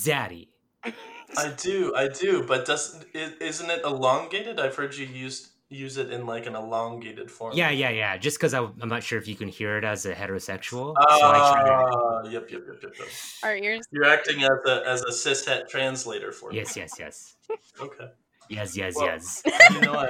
Daddy. 0.04 0.50
I 0.84 1.48
do, 1.56 1.94
I 1.96 2.08
do, 2.08 2.44
but 2.46 2.66
does 2.66 3.02
is, 3.14 3.32
isn't 3.40 3.70
it 3.70 3.82
elongated? 3.84 4.60
I've 4.60 4.76
heard 4.76 4.94
you 4.94 5.06
use 5.06 5.52
use 5.70 5.96
it 5.96 6.10
in 6.10 6.26
like 6.26 6.44
an 6.44 6.54
elongated 6.56 7.30
form. 7.30 7.56
Yeah, 7.56 7.70
yeah, 7.70 7.88
yeah. 7.88 8.18
Just 8.18 8.36
because 8.38 8.52
I'm 8.52 8.74
not 8.84 9.02
sure 9.02 9.18
if 9.18 9.26
you 9.26 9.34
can 9.34 9.48
hear 9.48 9.78
it 9.78 9.84
as 9.84 10.04
a 10.04 10.14
heterosexual. 10.14 10.94
so 10.94 10.96
I 10.98 11.52
try 11.54 11.64
to- 11.64 11.72
Ah, 11.72 12.28
yep, 12.28 12.50
yep, 12.50 12.64
yep, 12.66 12.82
yep, 12.82 12.92
yep. 12.98 13.08
Our 13.44 13.56
ears. 13.56 13.86
You're 13.92 14.04
acting 14.04 14.42
as 14.42 14.50
a 14.66 14.82
as 14.86 15.00
a 15.04 15.10
cishet 15.10 15.70
translator 15.70 16.32
for 16.32 16.50
me. 16.50 16.56
yes, 16.56 16.76
yes, 16.76 16.96
yes, 16.98 17.36
Okay. 17.80 18.10
Yes, 18.50 18.76
yes, 18.76 18.96
Well- 18.96 19.06
yes. 19.06 19.42
You 19.70 19.80
know 19.80 19.94
I 19.94 20.08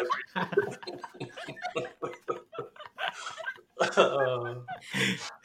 Uh. 3.80 4.55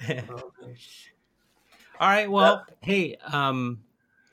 All 2.00 2.10
right. 2.10 2.30
Well, 2.30 2.66
hey, 2.82 3.16
um, 3.32 3.80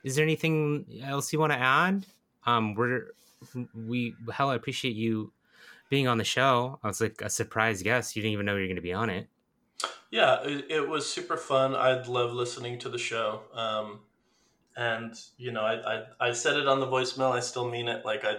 is 0.02 0.16
there 0.16 0.24
anything 0.24 0.86
else 1.04 1.32
you 1.32 1.38
want 1.38 1.52
to 1.52 1.58
add? 1.58 2.06
Um, 2.44 2.74
we're 2.74 3.12
we 3.74 4.14
hell, 4.32 4.50
I 4.50 4.56
appreciate 4.56 4.96
you 4.96 5.32
being 5.88 6.08
on 6.08 6.18
the 6.18 6.24
show. 6.24 6.78
I 6.82 6.88
was 6.88 7.00
like 7.00 7.20
a 7.22 7.30
surprise 7.30 7.82
guest. 7.82 8.16
You 8.16 8.22
didn't 8.22 8.32
even 8.32 8.46
know 8.46 8.54
you 8.56 8.62
were 8.62 8.66
going 8.66 8.76
to 8.76 8.82
be 8.82 8.92
on 8.92 9.10
it. 9.10 9.28
Yeah, 10.10 10.42
it, 10.42 10.66
it 10.68 10.88
was 10.88 11.08
super 11.08 11.36
fun. 11.36 11.74
I'd 11.74 12.06
love 12.06 12.32
listening 12.32 12.78
to 12.80 12.88
the 12.88 12.98
show. 12.98 13.42
Um, 13.54 14.00
and 14.76 15.14
you 15.36 15.52
know, 15.52 15.62
I, 15.62 15.74
I 15.96 16.04
I 16.28 16.32
said 16.32 16.56
it 16.56 16.66
on 16.66 16.80
the 16.80 16.86
voicemail. 16.86 17.30
I 17.32 17.40
still 17.40 17.68
mean 17.70 17.88
it. 17.88 18.04
Like 18.04 18.24
I, 18.24 18.38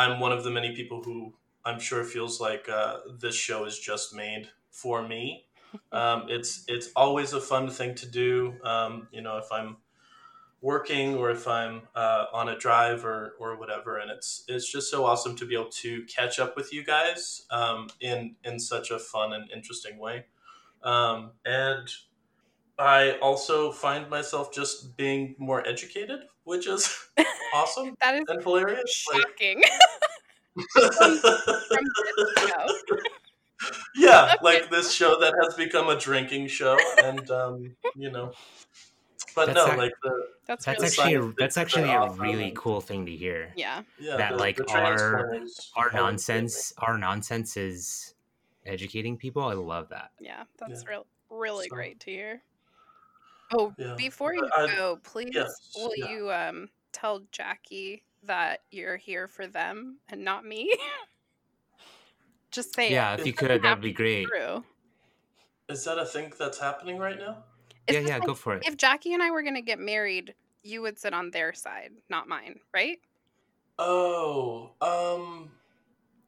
I'm 0.00 0.18
one 0.18 0.32
of 0.32 0.44
the 0.44 0.50
many 0.50 0.74
people 0.74 1.02
who 1.02 1.34
I'm 1.62 1.78
sure 1.78 2.04
feels 2.04 2.40
like 2.40 2.70
uh, 2.70 3.00
this 3.18 3.34
show 3.34 3.66
is 3.66 3.78
just 3.78 4.14
made 4.14 4.48
for 4.70 5.06
me. 5.06 5.46
Um, 5.92 6.24
it's 6.28 6.64
it's 6.66 6.88
always 6.96 7.32
a 7.32 7.40
fun 7.40 7.70
thing 7.70 7.94
to 7.94 8.06
do. 8.08 8.54
Um, 8.64 9.06
you 9.12 9.22
know, 9.22 9.36
if 9.38 9.52
I'm 9.52 9.76
working 10.60 11.14
or 11.14 11.30
if 11.30 11.46
I'm 11.46 11.82
uh, 11.94 12.24
on 12.32 12.48
a 12.48 12.58
drive 12.58 13.04
or 13.04 13.36
or 13.38 13.56
whatever, 13.56 13.98
and 13.98 14.10
it's 14.10 14.42
it's 14.48 14.68
just 14.68 14.90
so 14.90 15.04
awesome 15.04 15.36
to 15.36 15.46
be 15.46 15.54
able 15.54 15.70
to 15.84 16.04
catch 16.06 16.40
up 16.40 16.56
with 16.56 16.72
you 16.72 16.82
guys 16.84 17.46
um, 17.52 17.88
in 18.00 18.34
in 18.42 18.58
such 18.58 18.90
a 18.90 18.98
fun 18.98 19.32
and 19.32 19.48
interesting 19.52 19.96
way. 20.00 20.24
Um, 20.82 21.34
and 21.44 21.88
I 22.76 23.18
also 23.22 23.70
find 23.70 24.10
myself 24.10 24.52
just 24.52 24.96
being 24.96 25.36
more 25.38 25.64
educated, 25.68 26.22
which 26.50 26.66
is 26.66 27.06
awesome 27.54 27.94
That 28.00 28.16
is 28.16 28.24
and 28.28 28.42
hilarious. 28.42 29.06
Like, 29.12 29.22
shocking. 29.22 29.62
From 30.74 31.84
this 32.16 32.48
show. 32.48 32.66
yeah, 33.94 34.34
like 34.42 34.70
this 34.70 34.92
show 34.92 35.18
that 35.20 35.32
has 35.44 35.54
become 35.54 35.88
a 35.88 35.96
drinking 35.98 36.48
show, 36.48 36.76
and 37.04 37.30
um, 37.30 37.76
you 37.94 38.10
know, 38.10 38.32
but 39.36 39.46
That's 39.46 39.56
no, 39.56 39.66
ac- 39.68 39.76
like 39.76 39.92
the 40.02 40.26
That's 40.46 40.64
That's 40.64 40.80
really 40.98 41.14
actually 41.14 41.30
a, 41.30 41.34
that's 41.38 41.56
actually 41.56 41.90
a 41.90 41.96
offering. 41.98 42.32
really 42.36 42.52
cool 42.56 42.80
thing 42.80 43.06
to 43.06 43.12
hear. 43.14 43.52
yeah. 43.56 43.82
yeah 44.00 44.16
that, 44.16 44.32
the- 44.32 44.38
like, 44.38 44.56
the 44.56 44.66
our- 44.72 45.36
Our 45.76 45.88
whole 45.90 46.00
nonsense, 46.00 46.72
our 46.78 46.98
nonsense 46.98 47.56
is 47.56 48.14
educating 48.66 49.16
people. 49.16 49.44
I 49.44 49.54
love 49.54 49.88
that. 49.90 50.10
Yeah. 50.20 50.42
That's 50.58 50.82
Yeah. 50.82 50.90
real 50.90 51.06
really 51.30 51.68
So- 51.68 51.74
great 51.76 52.00
to 52.00 52.10
hear. 52.10 52.42
Oh, 53.52 53.74
Yeah. 53.78 53.94
before 53.96 54.34
you 54.34 54.48
I- 54.56 54.66
go, 54.76 54.98
please 55.02 55.30
yes, 55.34 55.72
will 55.76 55.94
yeah. 55.96 56.08
you 56.10 56.30
um 56.30 56.68
tell 56.92 57.22
Jackie 57.32 58.02
that 58.24 58.62
you're 58.70 58.96
here 58.96 59.26
for 59.28 59.46
them 59.46 59.98
and 60.08 60.24
not 60.24 60.44
me? 60.44 60.72
Just 62.50 62.74
say 62.74 62.90
Yeah, 62.90 63.14
it. 63.14 63.20
if 63.20 63.26
you 63.26 63.32
could, 63.32 63.62
that'd 63.62 63.80
be 63.82 63.92
great. 63.92 64.26
True. 64.26 64.64
Is 65.68 65.84
that 65.84 65.98
a 65.98 66.04
thing 66.04 66.32
that's 66.38 66.58
happening 66.58 66.98
right 66.98 67.18
now? 67.18 67.44
It's 67.86 67.94
Yeah, 67.96 68.00
yeah, 68.08 68.18
like, 68.18 68.26
go 68.26 68.34
for 68.34 68.54
it. 68.56 68.64
If 68.66 68.76
Jackie 68.76 69.14
and 69.14 69.22
I 69.22 69.30
were 69.30 69.42
gonna 69.42 69.62
get 69.62 69.78
married, 69.78 70.34
you 70.62 70.82
would 70.82 70.98
sit 70.98 71.14
on 71.14 71.30
their 71.30 71.52
side, 71.52 71.92
not 72.08 72.28
mine, 72.28 72.58
right? 72.74 72.98
Oh, 73.78 74.72
um, 74.80 75.50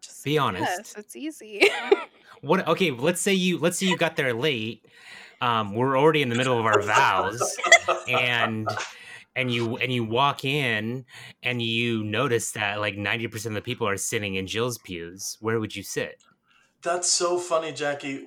Just 0.01 0.25
Be 0.25 0.39
honest. 0.39 0.65
Yes, 0.65 0.95
it's 0.97 1.17
easy. 1.17 1.63
What? 2.41 2.67
Okay, 2.67 2.91
let's 2.91 3.21
say 3.21 3.35
you 3.35 3.59
let's 3.59 3.79
say 3.79 3.87
you 3.87 3.97
got 3.97 4.17
there 4.17 4.35
late. 4.35 4.85
Um, 5.43 5.75
we're 5.75 5.99
already 5.99 6.23
in 6.23 6.29
the 6.29 6.37
middle 6.37 6.59
of 6.59 6.65
our 6.65 6.81
vows, 6.81 7.59
and 8.09 8.69
and 9.37 9.53
you 9.53 9.77
and 9.77 9.93
you 9.93 10.05
walk 10.05 10.45
in 10.45 11.05
and 11.43 11.61
you 11.61 12.05
notice 12.05 12.53
that 12.53 12.81
like 12.81 12.97
ninety 12.97 13.27
percent 13.27 13.57
of 13.57 13.63
the 13.63 13.67
people 13.71 13.87
are 13.89 13.97
sitting 13.97 14.37
in 14.37 14.47
Jill's 14.47 14.79
pews. 14.79 15.37
Where 15.41 15.61
would 15.61 15.77
you 15.77 15.83
sit? 15.83 16.23
that's 16.83 17.09
so 17.09 17.39
funny, 17.39 17.73
Jackie. 17.73 18.27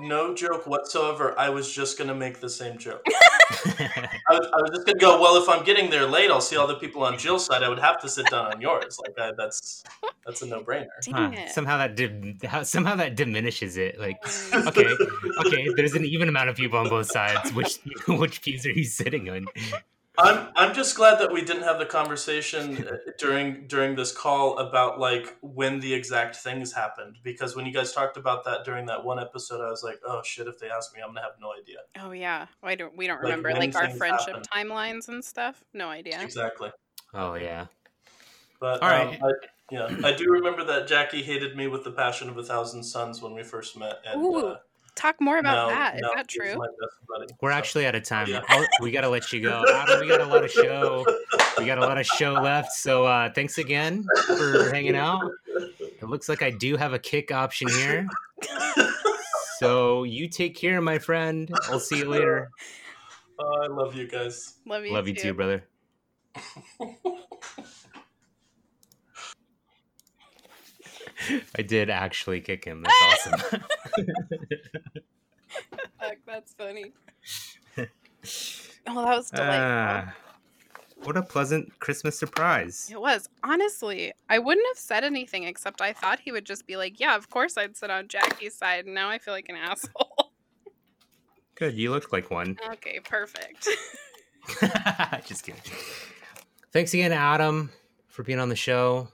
No 0.00 0.34
joke 0.34 0.66
whatsoever. 0.66 1.38
I 1.38 1.48
was 1.48 1.72
just 1.72 1.96
gonna 1.96 2.14
make 2.14 2.40
the 2.40 2.48
same 2.48 2.78
joke. 2.78 3.04
I 3.08 4.10
was, 4.30 4.48
I 4.52 4.62
was 4.62 4.70
just 4.74 4.86
gonna 4.86 4.98
go. 4.98 5.20
Well, 5.20 5.40
if 5.40 5.48
I'm 5.48 5.64
getting 5.64 5.90
there 5.90 6.06
late, 6.06 6.30
I'll 6.30 6.40
see 6.40 6.56
all 6.56 6.66
the 6.66 6.74
people 6.74 7.04
on 7.04 7.16
Jill's 7.18 7.46
side. 7.46 7.62
I 7.62 7.68
would 7.68 7.78
have 7.78 8.00
to 8.02 8.08
sit 8.08 8.26
down 8.30 8.46
on 8.46 8.60
yours. 8.60 8.98
Like 9.00 9.18
I, 9.18 9.32
that's 9.36 9.84
that's 10.26 10.42
a 10.42 10.46
no 10.46 10.62
brainer. 10.62 10.86
Huh, 11.08 11.48
somehow 11.48 11.78
that 11.78 11.94
dim- 11.94 12.38
how, 12.44 12.62
somehow 12.64 12.96
that 12.96 13.14
diminishes 13.14 13.76
it. 13.76 14.00
Like, 14.00 14.16
okay, 14.54 14.96
okay, 15.46 15.68
there's 15.76 15.94
an 15.94 16.04
even 16.04 16.28
amount 16.28 16.48
of 16.48 16.56
people 16.56 16.78
on 16.78 16.88
both 16.88 17.10
sides. 17.10 17.52
Which 17.52 17.78
which 18.08 18.42
pews 18.42 18.66
are 18.66 18.72
you 18.72 18.84
sitting 18.84 19.30
on? 19.30 19.46
I'm 20.18 20.48
I'm 20.56 20.74
just 20.74 20.94
glad 20.96 21.18
that 21.20 21.32
we 21.32 21.40
didn't 21.42 21.62
have 21.62 21.78
the 21.78 21.86
conversation 21.86 22.86
uh, 22.86 22.96
during 23.18 23.66
during 23.66 23.96
this 23.96 24.12
call 24.14 24.58
about 24.58 25.00
like 25.00 25.36
when 25.40 25.80
the 25.80 25.94
exact 25.94 26.36
things 26.36 26.72
happened 26.72 27.16
because 27.22 27.56
when 27.56 27.64
you 27.64 27.72
guys 27.72 27.92
talked 27.94 28.18
about 28.18 28.44
that 28.44 28.64
during 28.64 28.86
that 28.86 29.04
one 29.04 29.18
episode, 29.18 29.64
I 29.66 29.70
was 29.70 29.82
like, 29.82 30.00
oh 30.06 30.20
shit, 30.22 30.46
if 30.48 30.58
they 30.58 30.68
ask 30.68 30.94
me, 30.94 31.00
I'm 31.02 31.08
gonna 31.14 31.22
have 31.22 31.36
no 31.40 31.52
idea. 31.58 31.78
Oh 31.98 32.12
yeah, 32.12 32.46
I 32.62 32.74
don't. 32.74 32.94
We 32.94 33.06
don't 33.06 33.22
Like, 33.22 33.24
remember 33.24 33.52
like 33.52 33.74
our 33.74 33.88
friendship 33.90 34.34
happen. 34.34 34.42
timelines 34.54 35.08
and 35.08 35.24
stuff. 35.24 35.64
No 35.72 35.88
idea. 35.88 36.20
Exactly. 36.20 36.70
Oh 37.14 37.34
yeah. 37.34 37.66
But 38.60 38.82
All 38.82 38.90
um. 38.90 39.16
I, 39.22 39.30
yeah, 39.70 39.96
I 40.04 40.12
do 40.12 40.30
remember 40.30 40.62
that 40.64 40.86
Jackie 40.86 41.22
hated 41.22 41.56
me 41.56 41.68
with 41.68 41.84
the 41.84 41.90
passion 41.90 42.28
of 42.28 42.36
a 42.36 42.42
thousand 42.42 42.82
suns 42.82 43.22
when 43.22 43.32
we 43.32 43.42
first 43.42 43.78
met, 43.78 43.94
and 44.06 44.20
Ooh, 44.22 44.46
uh, 44.48 44.58
Talk 44.94 45.20
more 45.20 45.38
about 45.38 45.68
now- 45.68 45.74
that. 45.74 45.94
Is 45.96 46.02
now 46.02 46.10
that 46.14 46.28
true? 46.28 46.54
my 46.56 46.66
best 46.66 46.96
buddy. 47.08 47.26
We're 47.40 47.50
actually 47.50 47.86
out 47.86 47.94
of 47.94 48.02
time. 48.02 48.28
Yeah. 48.28 48.42
We 48.80 48.90
gotta 48.90 49.08
let 49.08 49.32
you 49.32 49.40
go. 49.40 49.64
Adam, 49.72 50.00
we 50.00 50.08
got 50.08 50.20
a 50.20 50.26
lot 50.26 50.44
of 50.44 50.50
show. 50.50 51.06
We 51.58 51.64
got 51.64 51.78
a 51.78 51.82
lot 51.82 51.98
of 51.98 52.06
show 52.06 52.32
left. 52.34 52.72
So 52.72 53.04
uh, 53.06 53.32
thanks 53.32 53.58
again 53.58 54.04
for 54.26 54.70
hanging 54.70 54.96
out. 54.96 55.22
It 55.80 56.02
looks 56.04 56.28
like 56.28 56.42
I 56.42 56.50
do 56.50 56.76
have 56.76 56.92
a 56.92 56.98
kick 56.98 57.32
option 57.32 57.68
here. 57.68 58.06
So 59.58 60.02
you 60.04 60.28
take 60.28 60.56
care, 60.56 60.80
my 60.80 60.98
friend. 60.98 61.50
I'll 61.70 61.78
see 61.80 61.98
you 61.98 62.06
later. 62.06 62.50
Oh, 63.38 63.62
I 63.62 63.66
love 63.68 63.94
you 63.94 64.06
guys. 64.08 64.54
Love 64.66 64.84
you. 64.84 64.92
Love 64.92 65.08
you 65.08 65.14
too, 65.14 65.32
brother. 65.34 65.64
I 71.58 71.62
did 71.62 71.90
actually 71.90 72.40
kick 72.40 72.64
him. 72.64 72.82
That's 72.84 73.26
awesome. 73.26 73.60
Fuck, 76.00 76.16
that's 76.26 76.54
funny. 76.54 76.92
Oh, 77.76 77.84
that 79.04 79.16
was 79.16 79.30
delightful. 79.34 79.60
Ah, 79.60 80.14
what 81.04 81.16
a 81.16 81.22
pleasant 81.22 81.78
Christmas 81.80 82.18
surprise. 82.18 82.88
It 82.90 83.00
was. 83.00 83.28
Honestly, 83.42 84.12
I 84.28 84.38
wouldn't 84.38 84.66
have 84.70 84.78
said 84.78 85.04
anything 85.04 85.44
except 85.44 85.80
I 85.80 85.92
thought 85.92 86.20
he 86.20 86.32
would 86.32 86.46
just 86.46 86.66
be 86.66 86.76
like, 86.76 86.98
yeah, 87.00 87.16
of 87.16 87.28
course 87.30 87.56
I'd 87.56 87.76
sit 87.76 87.90
on 87.90 88.08
Jackie's 88.08 88.54
side. 88.54 88.86
And 88.86 88.94
now 88.94 89.08
I 89.10 89.18
feel 89.18 89.34
like 89.34 89.48
an 89.48 89.56
asshole. 89.56 90.32
Good, 91.54 91.74
you 91.74 91.90
look 91.90 92.12
like 92.12 92.30
one. 92.30 92.56
okay, 92.72 93.00
perfect. 93.04 93.68
Just 95.26 95.44
kidding. 95.44 95.60
Thanks 96.72 96.94
again, 96.94 97.12
Adam, 97.12 97.70
for 98.08 98.22
being 98.22 98.38
on 98.38 98.48
the 98.48 98.56
show. 98.56 99.08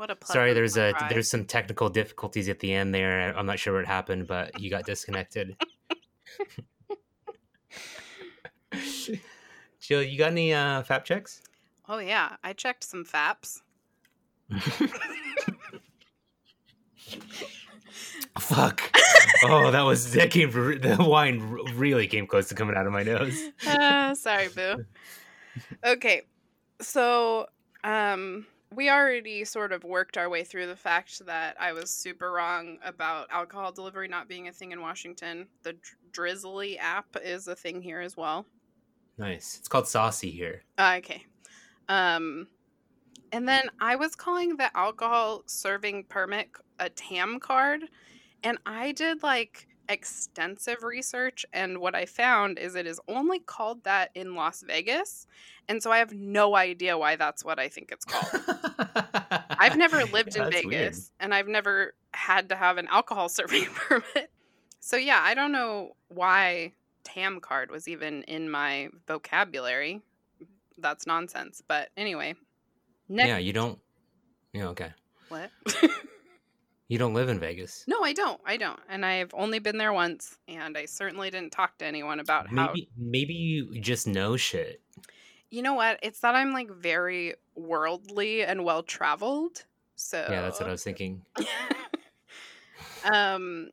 What 0.00 0.10
a 0.10 0.16
Sorry, 0.24 0.54
there's 0.54 0.78
a 0.78 0.92
surprise. 0.92 1.10
there's 1.10 1.28
some 1.28 1.44
technical 1.44 1.90
difficulties 1.90 2.48
at 2.48 2.60
the 2.60 2.72
end 2.72 2.94
there. 2.94 3.36
I'm 3.36 3.44
not 3.44 3.58
sure 3.58 3.74
what 3.74 3.84
happened, 3.84 4.26
but 4.26 4.58
you 4.58 4.70
got 4.70 4.86
disconnected. 4.86 5.54
Jill, 9.78 10.02
you 10.02 10.16
got 10.16 10.30
any 10.30 10.54
uh, 10.54 10.82
fap 10.84 11.04
checks? 11.04 11.42
Oh, 11.86 11.98
yeah. 11.98 12.36
I 12.42 12.54
checked 12.54 12.82
some 12.84 13.04
FAPs. 13.04 13.60
Fuck. 18.38 18.96
Oh, 19.44 19.70
that 19.70 19.82
was 19.82 20.14
that 20.14 20.30
came. 20.30 20.50
The 20.50 20.96
wine 20.98 21.40
really 21.74 22.06
came 22.06 22.26
close 22.26 22.48
to 22.48 22.54
coming 22.54 22.74
out 22.74 22.86
of 22.86 22.92
my 22.94 23.02
nose. 23.02 23.38
uh, 23.66 24.14
sorry, 24.14 24.48
boo. 24.48 24.86
Okay, 25.84 26.22
so 26.80 27.48
um, 27.84 28.46
we 28.74 28.88
already 28.88 29.44
sort 29.44 29.72
of 29.72 29.82
worked 29.82 30.16
our 30.16 30.28
way 30.28 30.44
through 30.44 30.66
the 30.66 30.76
fact 30.76 31.24
that 31.26 31.56
I 31.58 31.72
was 31.72 31.90
super 31.90 32.30
wrong 32.30 32.78
about 32.84 33.26
alcohol 33.30 33.72
delivery 33.72 34.06
not 34.06 34.28
being 34.28 34.48
a 34.48 34.52
thing 34.52 34.70
in 34.70 34.80
Washington. 34.80 35.48
The 35.62 35.72
Dr- 35.72 35.96
Drizly 36.12 36.78
app 36.78 37.16
is 37.22 37.48
a 37.48 37.56
thing 37.56 37.82
here 37.82 38.00
as 38.00 38.16
well. 38.16 38.46
Nice. 39.18 39.56
It's 39.58 39.68
called 39.68 39.84
Saucey 39.84 40.32
here. 40.32 40.62
Uh, 40.78 40.94
okay. 40.98 41.24
Um, 41.88 42.46
and 43.32 43.48
then 43.48 43.64
I 43.80 43.96
was 43.96 44.14
calling 44.14 44.56
the 44.56 44.74
alcohol 44.76 45.42
serving 45.46 46.04
permit 46.04 46.48
a 46.78 46.88
TAM 46.88 47.40
card, 47.40 47.82
and 48.44 48.58
I 48.66 48.92
did 48.92 49.22
like 49.22 49.66
extensive 49.90 50.82
research, 50.82 51.44
and 51.52 51.78
what 51.78 51.94
I 51.94 52.06
found 52.06 52.58
is 52.58 52.74
it 52.74 52.86
is 52.86 53.00
only 53.08 53.40
called 53.40 53.84
that 53.84 54.10
in 54.14 54.34
Las 54.34 54.62
Vegas, 54.66 55.26
and 55.68 55.82
so 55.82 55.90
I 55.92 55.98
have 55.98 56.12
no 56.12 56.56
idea 56.56 56.96
why 56.96 57.16
that's 57.16 57.44
what 57.44 57.58
I 57.58 57.68
think 57.68 57.90
it's 57.92 58.04
called. 58.04 58.44
I've 59.58 59.76
never 59.76 60.04
lived 60.12 60.36
Yeah, 60.36 60.44
in 60.46 60.50
Vegas, 60.52 60.64
weird. 60.64 60.94
and 61.20 61.34
I've 61.34 61.48
never 61.48 61.94
had 62.12 62.48
to 62.50 62.56
have 62.56 62.78
an 62.78 62.88
alcohol 62.88 63.28
serving 63.38 63.66
permit. 63.66 64.30
So 64.80 64.96
yeah, 64.96 65.20
I 65.22 65.34
don't 65.34 65.52
know 65.52 65.96
why 66.08 66.72
TAM 67.04 67.40
card 67.40 67.70
was 67.70 67.86
even 67.88 68.22
in 68.24 68.50
my 68.50 68.88
vocabulary. 69.06 70.00
That's 70.78 71.06
nonsense. 71.06 71.62
But 71.66 71.90
anyway, 71.96 72.34
next. 73.08 73.28
Yeah, 73.28 73.38
you 73.38 73.52
don't. 73.52 73.78
Yeah, 74.52 74.68
okay. 74.68 74.92
What? 75.28 75.50
You 76.90 76.98
don't 76.98 77.14
live 77.14 77.28
in 77.28 77.38
Vegas. 77.38 77.84
no, 77.86 78.02
I 78.02 78.12
don't. 78.12 78.40
I 78.44 78.56
don't. 78.56 78.80
And 78.88 79.06
I've 79.06 79.30
only 79.34 79.60
been 79.60 79.78
there 79.78 79.92
once, 79.92 80.38
and 80.48 80.76
I 80.76 80.86
certainly 80.86 81.30
didn't 81.30 81.52
talk 81.52 81.78
to 81.78 81.84
anyone 81.84 82.18
about 82.18 82.48
how. 82.48 82.66
Maybe 82.66 82.88
maybe 82.98 83.32
you 83.32 83.80
just 83.80 84.08
know 84.08 84.36
shit. 84.36 84.82
You 85.50 85.62
know 85.62 85.74
what? 85.74 86.00
It's 86.02 86.18
that 86.18 86.34
I'm 86.34 86.52
like 86.52 86.68
very 86.68 87.34
worldly 87.54 88.42
and 88.42 88.64
well 88.64 88.82
traveled. 88.82 89.66
So 89.94 90.26
Yeah, 90.28 90.42
that's 90.42 90.58
what 90.58 90.68
I 90.68 90.72
was 90.72 90.82
thinking. 90.82 91.22
um, 93.12 93.70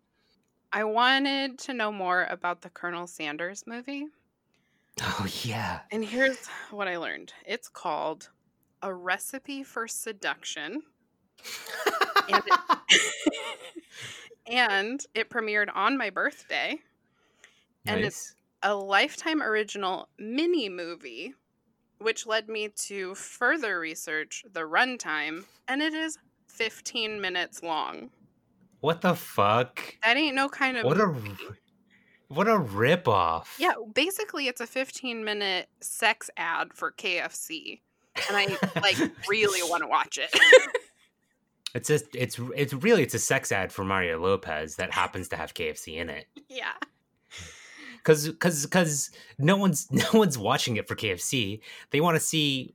I 0.71 0.83
wanted 0.83 1.57
to 1.59 1.73
know 1.73 1.91
more 1.91 2.27
about 2.29 2.61
the 2.61 2.69
Colonel 2.69 3.07
Sanders 3.07 3.63
movie. 3.65 4.05
Oh 5.01 5.25
yeah. 5.41 5.79
And 5.91 6.05
here's 6.05 6.45
what 6.69 6.87
I 6.87 6.97
learned 6.97 7.33
it's 7.47 7.67
called 7.67 8.29
A 8.83 8.93
Recipe 8.93 9.63
for 9.63 9.87
Seduction. 9.87 10.83
And 12.29 12.43
it, 12.45 12.79
and 14.47 15.01
it 15.13 15.29
premiered 15.29 15.69
on 15.73 15.97
my 15.97 16.09
birthday. 16.09 16.77
And 17.85 17.99
it's- 17.99 18.35
A 18.63 18.73
lifetime 18.73 19.41
original 19.41 20.09
mini 20.17 20.67
movie, 20.67 21.33
which 21.99 22.25
led 22.25 22.49
me 22.49 22.69
to 22.87 23.13
further 23.15 23.79
research 23.79 24.43
the 24.51 24.61
runtime, 24.61 25.45
and 25.67 25.81
it 25.81 25.93
is 25.93 26.17
15 26.47 27.21
minutes 27.21 27.61
long. 27.63 28.09
What 28.81 29.01
the 29.01 29.15
fuck? 29.15 29.95
That 30.03 30.17
ain't 30.17 30.35
no 30.35 30.49
kind 30.49 30.77
of 30.77 30.85
What 30.85 30.99
a 30.99 31.07
movie. 31.07 31.37
what 32.29 32.47
a 32.47 32.57
rip 32.57 33.07
off. 33.07 33.55
Yeah, 33.59 33.73
basically 33.93 34.47
it's 34.47 34.61
a 34.61 34.67
15 34.67 35.23
minute 35.23 35.69
sex 35.81 36.29
ad 36.37 36.73
for 36.73 36.91
KFC. 36.91 37.81
And 38.27 38.35
I 38.37 38.57
like 38.81 38.97
really 39.29 39.61
want 39.69 39.83
to 39.83 39.87
watch 39.87 40.17
it. 40.17 40.29
It's 41.77 41.87
just 41.87 42.05
it's 42.15 42.39
it's 42.55 42.73
really 42.73 43.03
it's 43.03 43.13
a 43.13 43.19
sex 43.19 43.51
ad 43.51 43.71
for 43.71 43.83
Mario 43.83 44.19
Lopez 44.19 44.77
that 44.77 44.91
happens 44.91 45.27
to 45.27 45.35
have 45.35 45.53
KFC 45.53 45.97
in 45.97 46.09
it. 46.09 46.25
yeah. 46.49 46.73
Cuz 48.03 48.31
cuz 48.39 48.65
cuz 48.65 49.11
no 49.37 49.57
one's 49.57 49.87
no 49.91 50.09
one's 50.11 50.39
watching 50.39 50.77
it 50.77 50.87
for 50.87 50.95
KFC. 50.95 51.59
They 51.91 52.01
want 52.01 52.15
to 52.15 52.19
see 52.19 52.73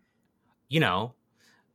you 0.69 0.79
know, 0.79 1.15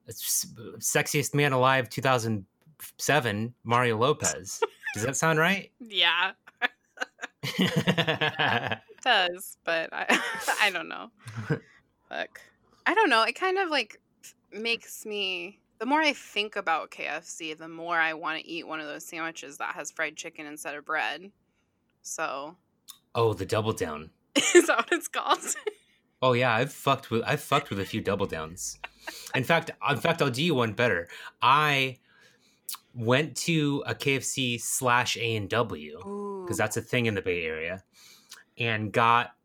sexiest 0.07 1.35
man 1.35 1.51
alive 1.51 1.89
2007 1.89 3.53
Mario 3.65 3.97
Lopez. 3.97 4.63
Does 4.93 5.03
that 5.03 5.17
sound 5.17 5.37
right? 5.37 5.69
Yeah, 5.81 6.31
it 7.43 8.81
does, 9.03 9.57
but 9.65 9.89
I 9.91 10.05
I 10.61 10.71
don't 10.71 10.87
know. 10.87 11.11
Fuck. 12.07 12.41
I 12.85 12.93
don't 12.93 13.09
know. 13.09 13.23
It 13.23 13.33
kind 13.33 13.57
of 13.57 13.69
like 13.69 13.99
makes 14.51 15.05
me 15.05 15.59
the 15.79 15.85
more 15.85 16.01
I 16.01 16.13
think 16.13 16.55
about 16.55 16.91
KFC, 16.91 17.57
the 17.57 17.67
more 17.67 17.97
I 17.97 18.13
want 18.13 18.39
to 18.39 18.47
eat 18.47 18.67
one 18.67 18.79
of 18.79 18.87
those 18.87 19.05
sandwiches 19.05 19.57
that 19.57 19.75
has 19.75 19.91
fried 19.91 20.15
chicken 20.15 20.45
instead 20.45 20.75
of 20.75 20.85
bread. 20.85 21.31
So, 22.01 22.55
oh, 23.15 23.33
the 23.33 23.45
double 23.45 23.73
down. 23.73 24.09
is 24.55 24.67
that 24.67 24.77
what 24.77 24.91
it's 24.91 25.07
called? 25.07 25.55
Oh 26.21 26.33
yeah, 26.33 26.53
I've 26.53 26.73
fucked 26.73 27.11
with 27.11 27.21
I've 27.25 27.41
fucked 27.41 27.69
with 27.69 27.79
a 27.79 27.85
few 27.85 28.01
double 28.01 28.25
downs. 28.25 28.79
In 29.35 29.43
fact, 29.43 29.71
in 29.89 29.97
fact, 29.97 30.21
I'll 30.21 30.31
do 30.31 30.43
you 30.43 30.55
one 30.55 30.73
better. 30.73 31.07
I 31.41 31.99
went 32.93 33.35
to 33.35 33.83
a 33.85 33.93
KFC 33.93 34.59
slash 34.59 35.15
A 35.17 35.35
and 35.35 35.47
W 35.49 36.41
because 36.43 36.57
that's 36.57 36.77
a 36.77 36.81
thing 36.81 37.05
in 37.05 37.13
the 37.13 37.21
Bay 37.21 37.43
Area, 37.43 37.83
and 38.57 38.91
got 38.91 39.35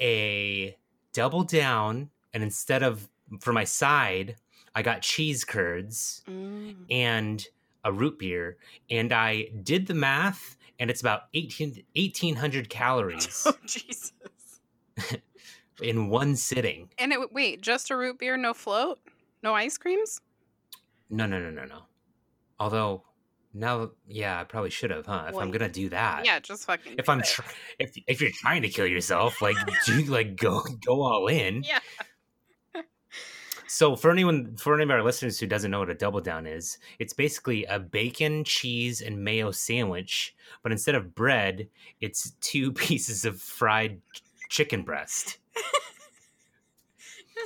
a 0.00 0.76
double 1.12 1.44
down. 1.44 2.10
And 2.34 2.42
instead 2.42 2.82
of 2.82 3.08
for 3.40 3.52
my 3.52 3.64
side, 3.64 4.36
I 4.76 4.82
got 4.82 5.00
cheese 5.02 5.42
curds 5.44 6.22
Mm. 6.28 6.76
and 6.90 7.44
a 7.82 7.92
root 7.92 8.18
beer. 8.18 8.58
And 8.90 9.12
I 9.12 9.48
did 9.62 9.86
the 9.86 9.94
math, 9.94 10.56
and 10.78 10.90
it's 10.90 11.00
about 11.00 11.22
18, 11.34 11.82
1,800 11.94 12.68
calories 12.68 13.42
Oh 13.46 13.54
Jesus! 13.64 14.12
in 15.82 16.08
one 16.08 16.36
sitting. 16.36 16.90
And 16.98 17.12
it 17.12 17.32
wait, 17.32 17.60
just 17.62 17.90
a 17.90 17.96
root 17.96 18.18
beer, 18.18 18.36
no 18.36 18.52
float, 18.54 18.98
no 19.42 19.54
ice 19.54 19.78
creams. 19.78 20.20
No, 21.08 21.24
no, 21.26 21.38
no, 21.40 21.50
no, 21.50 21.64
no. 21.64 21.82
Although 22.58 23.04
now, 23.54 23.90
yeah, 24.06 24.40
I 24.40 24.44
probably 24.44 24.70
should 24.70 24.90
have, 24.90 25.06
huh? 25.06 25.26
If 25.28 25.34
Well, 25.34 25.42
I'm 25.44 25.50
gonna 25.50 25.68
do 25.70 25.88
that, 25.90 26.26
Yeah, 26.26 26.38
just 26.40 26.66
fucking. 26.66 26.96
If 26.98 27.06
do 27.06 27.12
I'm 27.12 27.20
it. 27.20 27.26
tr- 27.26 27.42
if 27.78 27.96
if 28.06 28.20
you're 28.20 28.30
trying 28.30 28.60
to 28.62 28.68
kill 28.68 28.86
yourself, 28.86 29.40
like 29.40 29.56
do 29.86 30.02
like 30.04 30.36
go 30.36 30.62
go 30.84 31.00
all 31.02 31.28
in. 31.28 31.62
Yeah. 31.66 31.78
So 33.68 33.96
for 33.96 34.10
anyone 34.12 34.56
for 34.56 34.74
any 34.74 34.84
of 34.84 34.90
our 34.90 35.02
listeners 35.02 35.38
who 35.40 35.46
doesn't 35.46 35.70
know 35.70 35.80
what 35.80 35.90
a 35.90 35.94
double 35.94 36.20
down 36.20 36.46
is, 36.46 36.78
it's 36.98 37.12
basically 37.12 37.64
a 37.64 37.78
bacon, 37.80 38.44
cheese, 38.44 39.00
and 39.02 39.22
mayo 39.24 39.50
sandwich, 39.50 40.36
but 40.62 40.70
instead 40.72 40.94
of 40.94 41.14
bread, 41.14 41.68
it's 42.00 42.30
two 42.40 42.72
pieces 42.86 43.24
of 43.24 43.40
fried 43.40 44.00
chicken 44.48 44.82
breast. 44.82 45.38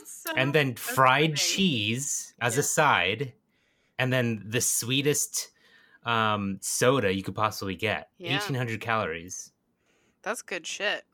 So- 0.05 0.33
and 0.37 0.55
then 0.55 0.77
fried 0.77 1.31
funny. 1.31 1.35
cheese 1.37 2.35
as 2.41 2.55
Yeah. 2.55 2.61
a 2.61 2.63
side, 2.63 3.33
and 3.99 4.13
then 4.13 4.43
the 4.47 4.61
sweetest 4.61 5.51
um, 6.05 6.59
soda 6.63 7.13
you 7.13 7.23
could 7.23 7.35
possibly 7.35 7.75
get. 7.75 8.09
Yeah. 8.19 8.37
Eighteen 8.37 8.55
hundred 8.57 8.81
calories, 8.81 9.53
that's 10.23 10.43
good 10.43 10.67
shit. 10.67 11.05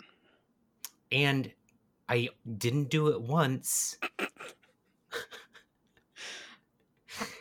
and 1.10 1.50
I 2.08 2.28
didn't 2.58 2.90
do 2.90 3.08
it 3.08 3.20
once. 3.20 3.98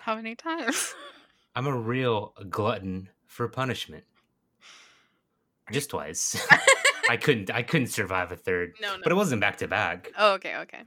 How 0.01 0.15
many 0.15 0.35
times? 0.35 0.93
I'm 1.55 1.67
a 1.67 1.77
real 1.77 2.33
glutton 2.49 3.09
for 3.27 3.47
punishment. 3.47 4.03
Just 5.71 5.89
twice. 5.89 6.35
I 7.09 7.17
couldn't. 7.17 7.51
I 7.51 7.61
couldn't 7.61 7.87
survive 7.87 8.31
a 8.31 8.35
third, 8.35 8.73
no, 8.81 8.95
no. 8.95 9.01
but 9.03 9.11
it 9.11 9.15
wasn't 9.15 9.41
back 9.41 9.57
to 9.57 9.67
back. 9.67 10.11
Oh, 10.17 10.33
okay, 10.33 10.55
okay. 10.57 10.83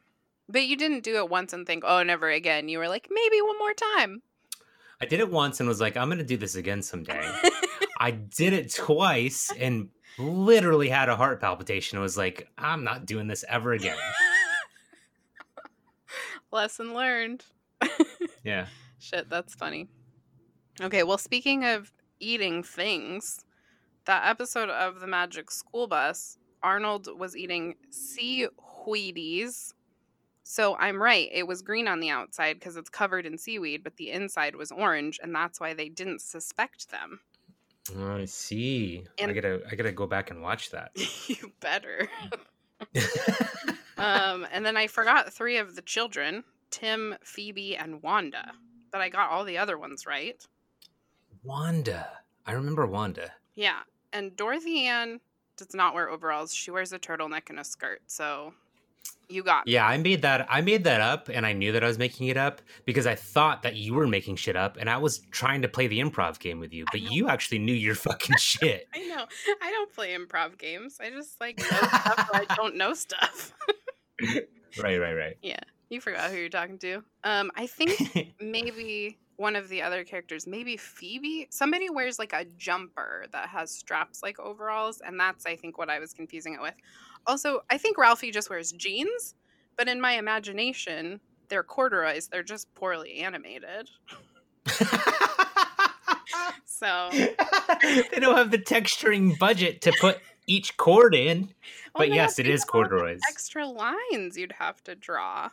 But 0.49 0.63
you 0.63 0.77
didn't 0.77 1.05
do 1.05 1.17
it 1.17 1.29
once 1.29 1.53
and 1.53 1.67
think, 1.67 1.85
oh, 1.87 2.03
never 2.03 2.31
again. 2.31 2.69
You 2.69 2.79
were 2.79 2.89
like, 2.89 3.09
maybe 3.11 3.41
one 3.41 3.59
more 3.59 3.75
time. 3.75 4.23
I 5.01 5.07
did 5.07 5.21
it 5.21 5.31
once 5.31 5.61
and 5.61 5.69
was 5.69 5.81
like, 5.81 5.97
I'm 5.97 6.09
gonna 6.09 6.25
do 6.25 6.37
this 6.37 6.55
again 6.55 6.83
someday. 6.83 7.23
I 8.01 8.13
did 8.13 8.53
it 8.53 8.73
twice 8.75 9.53
and 9.59 9.91
literally 10.19 10.89
had 10.89 11.09
a 11.09 11.17
heart 11.17 11.41
palpitation. 11.41 11.99
I 11.99 12.03
was 12.03 12.17
like, 12.17 12.49
I'm 12.59 12.85
not 12.85 13.07
doing 13.07 13.27
this 13.27 13.45
ever 13.49 13.73
again. 13.73 13.97
Lesson 16.51 16.95
learned. 16.95 17.45
Yeah. 18.45 18.67
Shit, 18.99 19.29
that's 19.29 19.55
funny. 19.55 19.89
Okay, 20.81 21.03
well, 21.03 21.19
speaking 21.19 21.65
of 21.65 21.93
eating 22.21 22.63
things, 22.63 23.45
that 24.07 24.27
episode 24.29 24.71
of 24.71 25.01
the 25.01 25.07
Magic 25.07 25.51
School 25.51 25.87
Bus, 25.87 26.39
Arnold 26.63 27.09
was 27.19 27.37
eating 27.37 27.75
sea 27.91 28.49
Wheaties. 28.87 29.75
So 30.45 30.77
I'm 30.77 31.03
right. 31.03 31.29
It 31.31 31.47
was 31.47 31.61
green 31.61 31.87
on 31.89 32.01
the 32.01 32.09
outside 32.09 32.55
because 32.55 32.77
it's 32.77 32.89
covered 32.89 33.27
in 33.27 33.37
seaweed, 33.37 33.85
but 33.85 33.97
the 33.97 34.11
inside 34.11 34.57
was 34.57 34.73
orange, 34.73 35.21
and 35.23 35.35
that's 35.35 35.61
why 35.61 35.75
they 35.75 35.91
didn't 35.91 36.23
suspect 36.23 36.91
them. 36.91 37.21
Oh, 37.99 38.17
I 38.17 38.25
see. 38.25 39.05
I 39.21 39.33
gotta 39.33 39.61
I 39.71 39.75
gotta 39.75 39.93
go 39.93 40.07
back 40.07 40.31
and 40.31 40.43
watch 40.43 40.71
that. 40.71 40.93
you 41.27 41.53
better. 41.61 42.09
Um, 43.99 44.47
and 44.53 44.65
then 44.65 44.77
I 44.77 44.87
forgot 44.87 45.33
three 45.33 45.57
of 45.59 45.75
the 45.75 45.83
children 45.83 46.45
Tim, 46.71 47.17
Phoebe, 47.23 47.77
and 47.77 48.03
Wanda. 48.03 48.53
But 48.91 49.01
I 49.01 49.09
got 49.09 49.31
all 49.31 49.45
the 49.45 49.59
other 49.59 49.79
ones 49.79 50.07
right. 50.07 50.47
Wanda. 51.43 52.09
I 52.47 52.53
remember 52.53 52.87
Wanda. 52.87 53.33
Yeah. 53.55 53.81
And 54.13 54.37
Dorothy 54.37 54.87
Ann 54.87 55.21
does 55.57 55.75
not 55.75 55.95
wear 55.95 56.09
overalls. 56.09 56.55
She 56.55 56.71
wears 56.71 56.93
a 56.93 56.99
turtleneck 56.99 57.51
and 57.51 57.59
a 57.59 57.65
skirt. 57.65 58.01
So 58.07 58.55
you 59.29 59.43
got 59.43 59.67
me. 59.67 59.73
Yeah, 59.73 59.87
I 59.87 59.99
made 59.99 60.23
that 60.23 60.47
I 60.49 60.63
made 60.63 60.85
that 60.85 61.01
up 61.01 61.29
and 61.29 61.45
I 61.45 61.53
knew 61.53 61.73
that 61.73 61.85
I 61.85 61.87
was 61.87 61.99
making 61.99 62.29
it 62.29 62.37
up 62.37 62.63
because 62.87 63.07
I 63.07 63.15
thought 63.15 63.63
that 63.63 63.77
you 63.77 63.93
were 63.95 64.07
making 64.07 64.37
shit 64.37 64.57
up 64.57 64.79
and 64.79 64.89
I 64.89 64.97
was 64.97 65.19
trying 65.31 65.63
to 65.63 65.69
play 65.69 65.87
the 65.87 66.01
improv 66.01 66.39
game 66.39 66.61
with 66.61 66.73
you, 66.73 66.87
but 66.91 67.03
you 67.03 67.29
actually 67.29 67.59
knew 67.59 67.75
your 67.75 67.95
fucking 68.07 68.37
shit. 68.39 68.89
I 68.95 69.07
know. 69.07 69.27
I 69.63 69.71
don't 69.71 69.93
play 69.93 70.15
improv 70.15 70.57
games. 70.59 70.99
I 71.01 71.11
just 71.11 71.41
like 71.41 71.59
know 71.59 71.67
stuff 71.67 72.31
I 72.33 72.47
don't 72.57 72.77
know 72.77 72.95
stuff. 72.95 73.53
Right, 74.83 74.99
right, 75.01 75.15
right. 75.15 75.37
Yeah. 75.43 75.61
You 75.89 76.01
forgot 76.01 76.31
who 76.31 76.37
you're 76.37 76.49
talking 76.49 76.79
to. 76.79 77.03
Um, 77.25 77.51
I 77.57 77.67
think 77.67 78.35
maybe 78.41 79.19
one 79.37 79.57
of 79.57 79.69
the 79.69 79.81
other 79.81 80.05
characters, 80.05 80.47
maybe 80.47 80.77
Phoebe, 80.77 81.47
somebody 81.51 81.89
wears 81.89 82.19
like 82.19 82.33
a 82.33 82.45
jumper 82.57 83.27
that 83.33 83.49
has 83.49 83.71
straps 83.71 84.23
like 84.23 84.39
overalls, 84.39 85.01
and 85.01 85.19
that's 85.19 85.47
I 85.47 85.57
think 85.57 85.79
what 85.79 85.89
I 85.89 85.99
was 85.99 86.13
confusing 86.13 86.55
it 86.55 86.61
with. 86.61 86.75
Also, 87.27 87.63
I 87.71 87.79
think 87.79 87.97
Ralphie 87.97 88.31
just 88.31 88.51
wears 88.51 88.73
jeans, 88.73 89.35
but 89.77 89.89
in 89.89 90.01
my 90.01 90.13
imagination, 90.15 91.21
they're 91.49 91.63
corduroys. 91.63 92.29
They're 92.29 92.43
just 92.43 92.73
poorly 92.75 93.21
animated. 93.21 93.89
So 96.79 97.09
they 97.13 98.21
don't 98.21 98.37
have 98.37 98.53
the 98.53 98.59
texturing 98.59 99.37
budget 99.37 99.81
to 99.83 99.93
put 100.01 100.19
each 100.49 100.77
chord 100.77 101.15
in. 101.15 101.49
Oh, 101.95 101.99
But 101.99 102.09
yes, 102.13 102.39
it 102.39 102.49
is 102.49 102.63
of 102.65 102.71
all 102.73 102.83
the 102.83 102.89
corduroys. 102.89 103.21
Extra 103.29 103.67
lines 103.67 104.37
you'd 104.37 104.53
have 104.53 104.83
to 104.85 104.95
draw. 104.97 105.51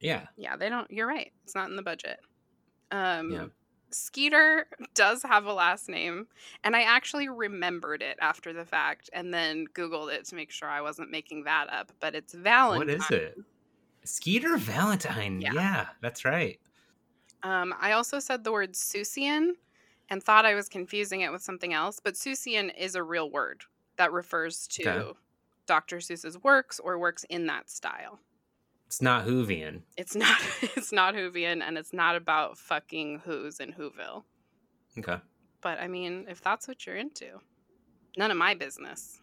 Yeah. 0.00 0.26
Yeah, 0.36 0.56
they 0.56 0.68
don't. 0.68 0.90
You're 0.90 1.06
right. 1.06 1.32
It's 1.44 1.54
not 1.54 1.70
in 1.70 1.76
the 1.76 1.82
budget. 1.82 2.18
Um, 2.90 3.30
Yeah. 3.30 3.46
Skeeter 3.90 4.66
does 4.94 5.22
have 5.22 5.46
a 5.46 5.52
last 5.52 5.88
name, 5.88 6.26
and 6.62 6.76
I 6.76 6.82
actually 6.82 7.30
remembered 7.30 8.02
it 8.02 8.18
after 8.20 8.52
the 8.52 8.66
fact, 8.66 9.08
and 9.14 9.32
then 9.32 9.64
Googled 9.72 10.12
it 10.12 10.26
to 10.26 10.34
make 10.34 10.50
sure 10.50 10.68
I 10.68 10.82
wasn't 10.82 11.10
making 11.10 11.44
that 11.44 11.72
up. 11.72 11.90
But 11.98 12.14
it's 12.14 12.34
Valentine. 12.34 12.78
What 12.78 12.90
is 12.90 13.10
it? 13.10 13.38
Skeeter 14.04 14.58
Valentine. 14.58 15.40
Yeah. 15.40 15.52
Yeah. 15.54 15.86
that's 16.02 16.26
right. 16.26 16.60
Um, 17.42 17.74
I 17.80 17.92
also 17.92 18.18
said 18.18 18.44
the 18.44 18.52
word 18.52 18.74
Seussian, 18.74 19.52
and 20.10 20.22
thought 20.22 20.44
I 20.44 20.54
was 20.54 20.68
confusing 20.68 21.22
it 21.22 21.32
with 21.32 21.40
something 21.42 21.72
else. 21.72 21.98
But 21.98 22.14
Seussian 22.14 22.70
is 22.76 22.94
a 22.94 23.02
real 23.02 23.30
word 23.30 23.64
that 23.98 24.12
refers 24.12 24.66
to 24.68 24.88
Okay. 24.88 25.18
Dr. 25.66 25.98
Seuss's 25.98 26.42
works 26.42 26.80
or 26.80 26.98
works 26.98 27.24
in 27.28 27.46
that 27.46 27.68
style. 27.68 28.18
It's 28.86 29.02
not 29.02 29.26
Hoovian. 29.26 29.82
It's 29.98 30.14
not. 30.16 30.38
It's 30.76 30.92
not 30.92 31.14
Whovian, 31.14 31.60
and 31.62 31.76
it's 31.76 31.92
not 31.92 32.16
about 32.16 32.56
fucking 32.56 33.20
who's 33.24 33.60
in 33.60 33.74
Whoville. 33.74 34.22
Okay. 34.98 35.18
But 35.60 35.78
I 35.80 35.88
mean, 35.88 36.24
if 36.28 36.40
that's 36.40 36.66
what 36.66 36.86
you're 36.86 36.96
into, 36.96 37.40
none 38.16 38.30
of 38.30 38.36
my 38.38 38.54
business. 38.54 39.20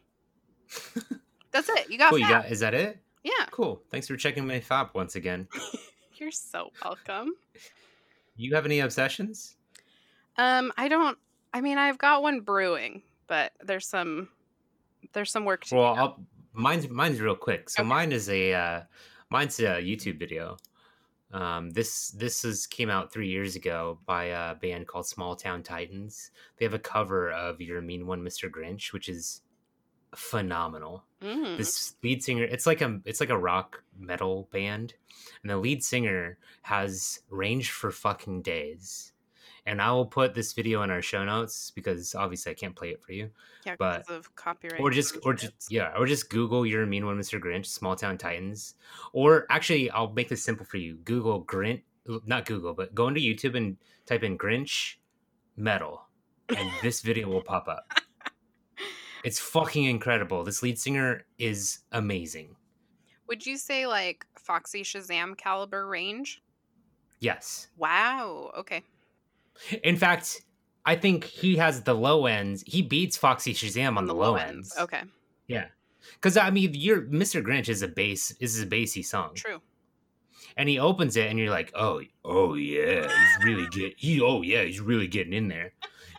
That's 1.51 1.69
it. 1.69 1.89
You 1.89 1.97
got 1.97 2.09
Cool. 2.09 2.19
You 2.19 2.27
that. 2.27 2.43
got 2.43 2.51
is 2.51 2.59
that 2.59 2.73
it? 2.73 2.99
Yeah. 3.23 3.45
Cool. 3.51 3.81
Thanks 3.89 4.07
for 4.07 4.17
checking 4.17 4.45
my 4.45 4.59
FAP 4.59 4.93
once 4.93 5.15
again. 5.15 5.47
You're 6.15 6.31
so 6.31 6.69
welcome. 6.83 7.33
You 8.35 8.53
have 8.55 8.65
any 8.65 8.79
obsessions? 8.81 9.55
Um, 10.37 10.71
I 10.77 10.87
don't. 10.89 11.17
I 11.53 11.61
mean, 11.61 11.77
I've 11.77 11.97
got 11.97 12.21
one 12.21 12.41
brewing, 12.41 13.01
but 13.27 13.53
there's 13.63 13.87
some 13.87 14.27
there's 15.13 15.31
some 15.31 15.45
work 15.45 15.65
to 15.65 15.75
Well, 15.75 15.93
do. 15.93 15.99
I'll, 15.99 16.25
mine's 16.53 16.87
mine's 16.89 17.19
real 17.21 17.35
quick. 17.35 17.69
So 17.69 17.81
Okay. 17.81 17.89
mine 17.89 18.11
is 18.11 18.29
a 18.29 18.53
uh, 18.53 18.81
mine's 19.29 19.59
a 19.59 19.81
YouTube 19.81 20.19
video. 20.19 20.57
Um, 21.31 21.71
this 21.71 22.11
this 22.11 22.45
is 22.45 22.67
came 22.67 22.89
out 22.89 23.11
three 23.11 23.27
years 23.29 23.55
ago 23.55 23.99
by 24.05 24.25
a 24.25 24.55
band 24.55 24.87
called 24.87 25.07
Small 25.07 25.35
Town 25.35 25.63
Titans. 25.63 26.31
They 26.57 26.65
have 26.65 26.73
a 26.73 26.79
cover 26.79 27.31
of 27.31 27.59
"Your 27.61 27.81
Mean 27.81 28.07
One, 28.07 28.21
Mr. 28.23 28.49
Grinch," 28.49 28.93
which 28.93 29.09
is 29.09 29.41
phenomenal. 30.15 31.03
Mm. 31.21 31.57
This 31.57 31.95
lead 32.03 32.23
singer, 32.23 32.43
it's 32.43 32.65
like 32.65 32.81
a 32.81 33.01
it's 33.05 33.19
like 33.19 33.29
a 33.31 33.37
rock 33.37 33.83
metal 33.97 34.47
band, 34.51 34.93
and 35.41 35.49
the 35.49 35.57
lead 35.57 35.83
singer 35.83 36.37
has 36.63 37.19
range 37.29 37.71
for 37.71 37.91
fucking 37.91 38.41
days. 38.43 39.11
And 39.67 39.81
I 39.81 39.91
will 39.91 40.05
put 40.05 40.35
this 40.35 40.53
video 40.53 40.83
in 40.83 40.91
our 40.91 41.01
show 41.01 41.25
notes 41.25 41.71
because 41.71 42.13
obviously 42.13 42.51
I 42.51 42.55
can't 42.55 42.75
play 42.75 42.89
it 42.91 43.01
for 43.01 43.13
you. 43.13 43.31
yeah, 43.65 43.75
but- 43.79 44.03
because 44.05 44.15
of 44.15 44.35
copyright. 44.35 44.79
or 44.79 44.91
just 44.91 45.17
or 45.23 45.33
just 45.33 45.71
yeah 45.71 45.91
or 45.97 46.05
just 46.05 46.29
google 46.29 46.65
your 46.65 46.85
mean 46.85 47.05
one 47.05 47.17
mr 47.17 47.39
grinch 47.41 47.65
small 47.65 47.95
town 47.95 48.15
titans 48.17 48.75
or 49.13 49.47
actually 49.49 49.89
i'll 49.89 50.11
make 50.13 50.29
this 50.29 50.43
simple 50.43 50.65
for 50.65 50.77
you 50.77 50.95
google 51.03 51.43
grinch 51.43 51.81
not 52.27 52.45
google 52.45 52.73
but 52.75 52.93
go 52.93 53.07
into 53.07 53.19
youtube 53.19 53.55
and 53.57 53.77
type 54.05 54.21
in 54.23 54.37
grinch 54.37 54.95
metal 55.57 56.05
and 56.55 56.69
this 56.83 57.01
video 57.09 57.27
will 57.27 57.41
pop 57.41 57.67
up 57.67 57.91
it's 59.23 59.39
fucking 59.39 59.85
incredible 59.85 60.43
this 60.43 60.61
lead 60.61 60.77
singer 60.77 61.25
is 61.39 61.79
amazing 61.91 62.55
Would 63.27 63.45
you 63.47 63.57
say 63.57 63.87
like 63.87 64.27
Foxy 64.37 64.83
Shazam 64.83 65.35
caliber 65.35 65.87
range? 65.87 66.43
yes 67.19 67.69
Wow. 67.77 68.51
Okay. 68.59 68.83
In 69.83 69.95
fact 69.97 70.41
i 70.85 70.95
think 70.95 71.23
he 71.23 71.55
has 71.57 71.81
the 71.83 71.93
low 71.93 72.25
ends. 72.25 72.63
He 72.67 72.81
beats 72.81 73.17
foxy 73.17 73.53
shazam 73.53 73.97
on, 73.97 74.05
the, 74.05 74.13
low 74.15 74.35
ends, 74.35 74.73
Okay. 74.79 75.01
yeah. 75.47 75.65
Because 76.13 76.37
i 76.37 76.49
mean 76.49 76.73
your 76.73 77.01
mr 77.03 77.43
grinch 77.43 77.69
is 77.69 77.81
a 77.81 77.87
bass 77.87 78.31
is 78.39 78.61
a 78.61 78.65
bassy 78.65 79.01
song. 79.03 79.31
True. 79.35 79.61
and 80.57 80.69
he 80.69 80.77
opens 80.79 81.17
it 81.17 81.29
and 81.29 81.39
you're 81.39 81.49
like 81.49 81.71
oh 81.75 82.01
oh 82.23 82.53
yeah 82.53 83.01
he's 83.01 83.45
really 83.45 83.67
get 83.71 83.93
he 83.97 84.21
oh 84.21 84.41
yeah 84.41 84.63
he's 84.63 84.79
really 84.79 85.07
getting 85.07 85.33
in 85.33 85.47
there. 85.47 85.73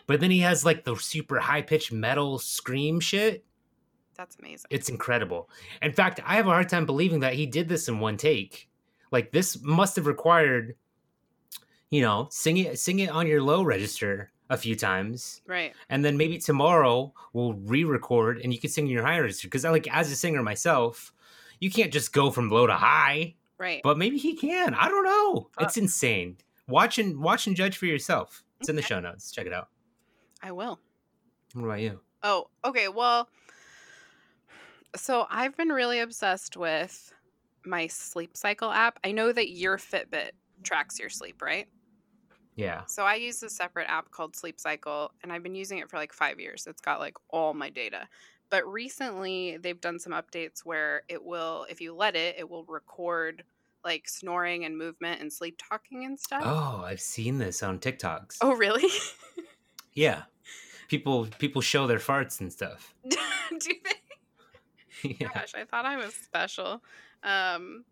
But 0.07 0.21
then 0.21 0.31
he 0.31 0.39
has 0.39 0.63
like 0.63 0.85
the 0.85 0.95
super 0.95 1.37
high 1.39 1.61
pitched 1.61 1.91
metal 1.91 2.39
scream 2.39 2.99
shit. 3.01 3.43
That's 4.15 4.35
amazing. 4.39 4.67
it's 4.69 4.89
incredible. 4.89 5.49
In 5.81 5.91
fact 5.93 6.19
i 6.25 6.35
have 6.35 6.47
a 6.47 6.51
hard 6.51 6.69
time 6.69 6.85
believing 6.85 7.19
that 7.21 7.33
he 7.33 7.45
did 7.45 7.69
this 7.69 7.87
in 7.87 7.99
one 7.99 8.17
take. 8.17 8.67
Like 9.11 9.31
this 9.31 9.61
must 9.61 9.95
have 9.95 10.07
required 10.07 10.75
you 11.89 12.01
know 12.01 12.27
sing 12.31 12.57
it 12.57 12.79
sing 12.79 12.99
it 12.99 13.09
on 13.09 13.27
your 13.27 13.41
low 13.41 13.63
register 13.63 14.31
a 14.49 14.57
few 14.57 14.75
times 14.75 15.41
right. 15.45 15.73
and 15.89 16.05
then 16.05 16.15
maybe 16.15 16.37
tomorrow 16.37 17.13
we'll 17.33 17.53
re-record 17.53 18.39
and 18.41 18.53
you 18.53 18.59
can 18.59 18.69
sing 18.69 18.85
in 18.87 18.93
your 18.93 19.05
high 19.05 19.19
register 19.19 19.47
because 19.47 19.63
like 19.65 19.87
as 19.93 20.09
a 20.11 20.15
singer 20.15 20.41
myself 20.41 21.13
you 21.59 21.69
can't 21.69 21.91
just 21.91 22.13
go 22.13 22.31
from 22.31 22.49
low 22.49 22.67
to 22.67 22.73
high 22.73 23.33
Right. 23.59 23.81
but 23.83 23.97
maybe 23.97 24.17
he 24.17 24.35
can. 24.35 24.75
I 24.75 24.87
don't 24.87 25.03
know. 25.03 25.49
Fuck. 25.55 25.63
It's 25.63 25.77
insane. 25.77 26.37
Watch 26.67 26.99
and 26.99 27.19
watch 27.19 27.47
and 27.47 27.55
judge 27.55 27.75
for 27.77 27.87
yourself. 27.87 28.43
It's 28.59 28.69
in 28.69 28.75
the 28.75 28.83
show 28.83 28.99
notes. 28.99 29.31
Check 29.31 29.47
it 29.47 29.53
out. 29.53 29.69
I 30.43 30.51
will. 30.51 30.79
What 31.53 31.65
about 31.65 31.79
you? 31.79 31.99
Oh, 32.21 32.49
okay. 32.63 32.87
Well, 32.87 33.27
so 34.95 35.25
I've 35.31 35.57
been 35.57 35.69
really 35.69 35.99
obsessed 35.99 36.55
with 36.55 37.11
my 37.65 37.87
sleep 37.87 38.37
cycle 38.37 38.69
app. 38.71 38.99
I 39.03 39.11
know 39.11 39.31
that 39.31 39.49
your 39.49 39.77
Fitbit 39.77 40.31
tracks 40.61 40.99
your 40.99 41.09
sleep, 41.09 41.41
right? 41.41 41.67
Yeah. 42.57 42.83
So 42.87 43.03
I 43.03 43.15
use 43.15 43.41
a 43.43 43.49
separate 43.49 43.87
app 43.87 44.11
called 44.11 44.35
Sleep 44.35 44.59
Cycle, 44.59 45.11
and 45.23 45.31
I've 45.31 45.43
been 45.43 45.55
using 45.55 45.77
it 45.77 45.89
for 45.89 45.97
like 45.97 46.11
five 46.11 46.39
years. 46.39 46.67
It's 46.67 46.81
got 46.81 46.99
like 46.99 47.13
all 47.29 47.53
my 47.53 47.69
data. 47.69 48.07
But 48.49 48.65
recently, 48.67 49.57
they've 49.57 49.79
done 49.79 49.99
some 49.99 50.13
updates 50.13 50.65
where 50.65 51.03
it 51.07 51.23
will, 51.23 51.65
if 51.69 51.79
you 51.81 51.93
let 51.93 52.15
it, 52.15 52.35
it 52.37 52.49
will 52.49 52.65
record 52.65 53.43
like 53.83 54.09
snoring 54.09 54.65
and 54.65 54.77
movement 54.77 55.21
and 55.21 55.31
sleep 55.31 55.59
talking 55.69 56.03
and 56.03 56.19
stuff. 56.19 56.41
Oh, 56.43 56.81
I've 56.83 56.99
seen 56.99 57.37
this 57.37 57.61
on 57.61 57.79
TikToks. 57.79 58.37
Oh, 58.41 58.53
really? 58.55 58.89
Yeah. 59.93 60.23
People 60.87 61.27
people 61.37 61.61
show 61.61 61.85
their 61.85 61.99
farts 61.99 62.39
and 62.39 62.51
stuff. 62.51 62.93
Do 63.09 63.17
they? 63.59 65.09
yeah. 65.19 65.29
Gosh, 65.33 65.53
I 65.53 65.65
thought 65.65 65.85
I 65.85 65.97
was 65.97 66.13
special. 66.13 66.81
Um, 67.23 67.83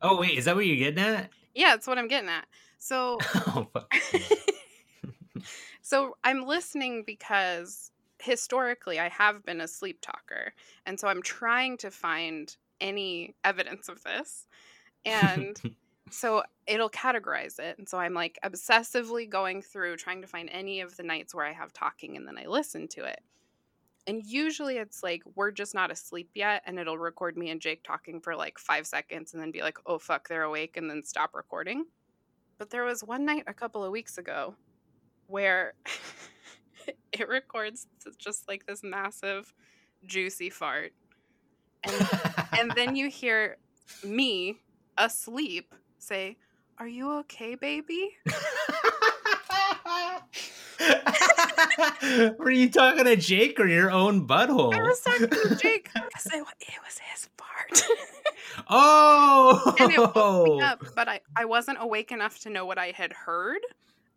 Oh 0.00 0.18
wait, 0.18 0.38
is 0.38 0.46
that 0.46 0.56
what 0.56 0.64
you're 0.66 0.76
getting 0.76 1.04
at? 1.04 1.30
yeah, 1.54 1.70
that's 1.70 1.86
what 1.86 1.98
I'm 1.98 2.08
getting 2.08 2.30
at. 2.30 2.46
So 2.80 3.18
Oh 3.34 3.68
so 5.82 6.16
I'm 6.24 6.44
listening 6.44 7.04
because 7.06 7.92
historically 8.18 8.98
I 8.98 9.08
have 9.08 9.44
been 9.44 9.60
a 9.60 9.68
sleep 9.68 10.00
talker. 10.00 10.52
And 10.86 10.98
so 10.98 11.06
I'm 11.08 11.22
trying 11.22 11.76
to 11.78 11.90
find 11.90 12.54
any 12.80 13.34
evidence 13.44 13.88
of 13.88 14.02
this. 14.02 14.46
And 15.04 15.60
so 16.10 16.42
it'll 16.66 16.90
categorize 16.90 17.58
it. 17.58 17.78
And 17.78 17.88
so 17.88 17.98
I'm 17.98 18.14
like 18.14 18.38
obsessively 18.44 19.28
going 19.28 19.62
through 19.62 19.96
trying 19.96 20.22
to 20.22 20.26
find 20.26 20.48
any 20.50 20.80
of 20.80 20.96
the 20.96 21.02
nights 21.02 21.34
where 21.34 21.46
I 21.46 21.52
have 21.52 21.72
talking 21.72 22.16
and 22.16 22.26
then 22.26 22.38
I 22.38 22.46
listen 22.46 22.88
to 22.88 23.04
it. 23.04 23.20
And 24.06 24.24
usually 24.24 24.78
it's 24.78 25.02
like 25.02 25.22
we're 25.34 25.50
just 25.50 25.74
not 25.74 25.90
asleep 25.90 26.30
yet 26.34 26.62
and 26.66 26.78
it'll 26.78 26.98
record 26.98 27.36
me 27.36 27.50
and 27.50 27.60
Jake 27.60 27.84
talking 27.84 28.20
for 28.20 28.34
like 28.34 28.58
5 28.58 28.86
seconds 28.86 29.34
and 29.34 29.42
then 29.42 29.50
be 29.50 29.60
like, 29.60 29.78
"Oh 29.84 29.98
fuck, 29.98 30.26
they're 30.26 30.42
awake" 30.42 30.78
and 30.78 30.88
then 30.88 31.04
stop 31.04 31.34
recording. 31.34 31.84
But 32.60 32.68
there 32.68 32.84
was 32.84 33.02
one 33.02 33.24
night 33.24 33.44
a 33.46 33.54
couple 33.54 33.82
of 33.82 33.90
weeks 33.90 34.18
ago 34.18 34.54
where 35.28 35.72
it 37.12 37.26
records 37.26 37.86
just 38.18 38.46
like 38.48 38.66
this 38.66 38.82
massive 38.82 39.54
juicy 40.04 40.50
fart. 40.50 40.92
And 41.82 42.08
and 42.58 42.70
then 42.76 42.96
you 42.96 43.08
hear 43.08 43.56
me 44.04 44.58
asleep 44.98 45.74
say, 45.98 46.36
"Are 46.76 46.86
you 46.86 47.10
okay, 47.20 47.54
baby?" 47.54 48.10
Were 52.38 52.50
you 52.50 52.68
talking 52.68 53.04
to 53.06 53.16
Jake 53.16 53.58
or 53.58 53.68
your 53.68 53.90
own 53.90 54.26
butthole? 54.26 54.74
I 54.74 54.82
was 54.82 55.00
talking 55.00 55.28
to 55.28 55.56
Jake 55.56 55.88
because 55.94 56.26
it, 56.26 56.44
it 56.60 56.78
was 56.84 56.98
his 57.10 57.26
fart. 57.38 57.82
Oh, 58.68 59.74
and 59.78 59.92
it 59.92 59.98
woke 59.98 60.46
me 60.46 60.60
oh! 60.60 60.60
up, 60.60 60.84
but 60.94 61.08
I, 61.08 61.20
I 61.36 61.44
wasn't 61.44 61.78
awake 61.80 62.12
enough 62.12 62.38
to 62.40 62.50
know 62.50 62.66
what 62.66 62.78
I 62.78 62.92
had 62.94 63.12
heard. 63.12 63.60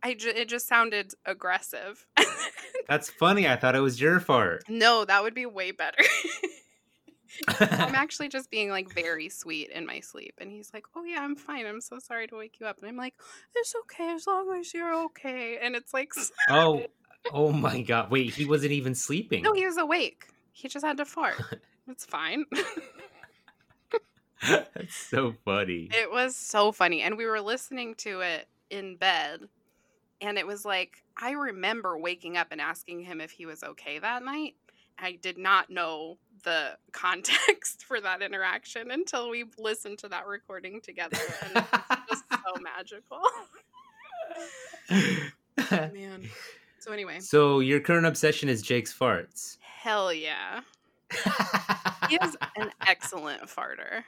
I 0.04 0.16
ju- 0.16 0.34
it 0.36 0.50
just 0.50 0.68
sounded 0.68 1.14
aggressive. 1.26 2.06
That's 2.90 3.10
funny. 3.10 3.48
I 3.48 3.56
thought 3.56 3.76
it 3.76 3.80
was 3.80 4.02
your 4.02 4.20
fart. 4.20 4.64
no, 4.68 5.06
that 5.06 5.24
would 5.24 5.34
be 5.34 5.46
way 5.46 5.72
better. 5.72 6.04
I'm 7.48 7.96
actually 7.96 8.30
just 8.30 8.52
being 8.52 8.70
like 8.70 8.94
very 8.94 9.30
sweet 9.30 9.70
in 9.70 9.86
my 9.86 10.02
sleep. 10.02 10.36
And 10.40 10.52
he's 10.52 10.72
like, 10.74 10.86
Oh, 10.96 11.04
yeah, 11.04 11.22
I'm 11.22 11.36
fine. 11.36 11.66
I'm 11.66 11.82
so 11.82 12.00
sorry 12.00 12.28
to 12.28 12.36
wake 12.36 12.60
you 12.60 12.66
up. 12.66 12.78
And 12.80 12.88
I'm 12.88 12.98
like, 12.98 13.16
It's 13.56 13.74
okay 13.84 14.14
as 14.14 14.28
long 14.28 14.56
as 14.60 14.74
you're 14.74 14.94
okay. 15.06 15.58
And 15.62 15.76
it's 15.76 15.94
like, 15.94 16.12
Oh, 16.50 16.84
oh 17.34 17.52
my 17.52 17.82
god! 17.82 18.12
Wait, 18.12 18.34
he 18.34 18.46
wasn't 18.46 18.74
even 18.74 18.94
sleeping. 18.94 19.44
No, 19.44 19.54
he 19.54 19.66
was 19.66 19.78
awake. 19.78 20.26
He 20.52 20.68
just 20.68 20.86
had 20.86 20.98
to 20.98 21.06
fart. 21.06 21.42
It's 21.88 22.06
fine. 22.06 22.46
That's 24.74 24.96
so 24.96 25.34
funny. 25.46 25.90
It 25.92 26.12
was 26.12 26.36
so 26.36 26.72
funny. 26.72 27.02
And 27.02 27.18
we 27.18 27.26
were 27.26 27.42
listening 27.42 27.96
to 28.00 28.22
it 28.22 28.48
in 28.70 28.96
bed. 28.98 29.42
And 30.22 30.38
it 30.38 30.48
was 30.48 30.64
like, 30.66 31.04
I 31.18 31.32
remember 31.32 31.98
waking 31.98 32.38
up 32.38 32.48
and 32.52 32.62
asking 32.62 33.02
him 33.02 33.20
if 33.22 33.32
he 33.32 33.46
was 33.46 33.64
okay 33.64 34.00
that 34.00 34.24
night. 34.24 34.56
I 35.00 35.14
did 35.22 35.38
not 35.38 35.70
know 35.70 36.18
the 36.44 36.78
context 36.92 37.84
for 37.86 38.00
that 38.02 38.22
interaction 38.22 38.92
until 38.92 39.30
we 39.30 39.46
listened 39.58 40.00
to 40.00 40.08
that 40.10 40.28
recording 40.28 40.82
together. 40.82 41.18
And 41.42 41.58
it 41.58 41.66
was 41.72 42.04
just 42.10 42.24
so 42.32 42.62
magical. 42.62 43.22
Man. 45.94 46.30
So, 46.80 46.92
anyway, 46.92 47.20
So 47.22 47.60
your 47.60 47.80
current 47.80 48.06
obsession 48.06 48.50
is 48.50 48.62
Jake's 48.62 48.94
farts. 48.94 49.58
hell 49.62 50.14
yeah. 50.14 50.62
He 52.10 52.16
is 52.16 52.36
an 52.58 52.72
excellent 52.88 53.44
farter. 53.44 54.04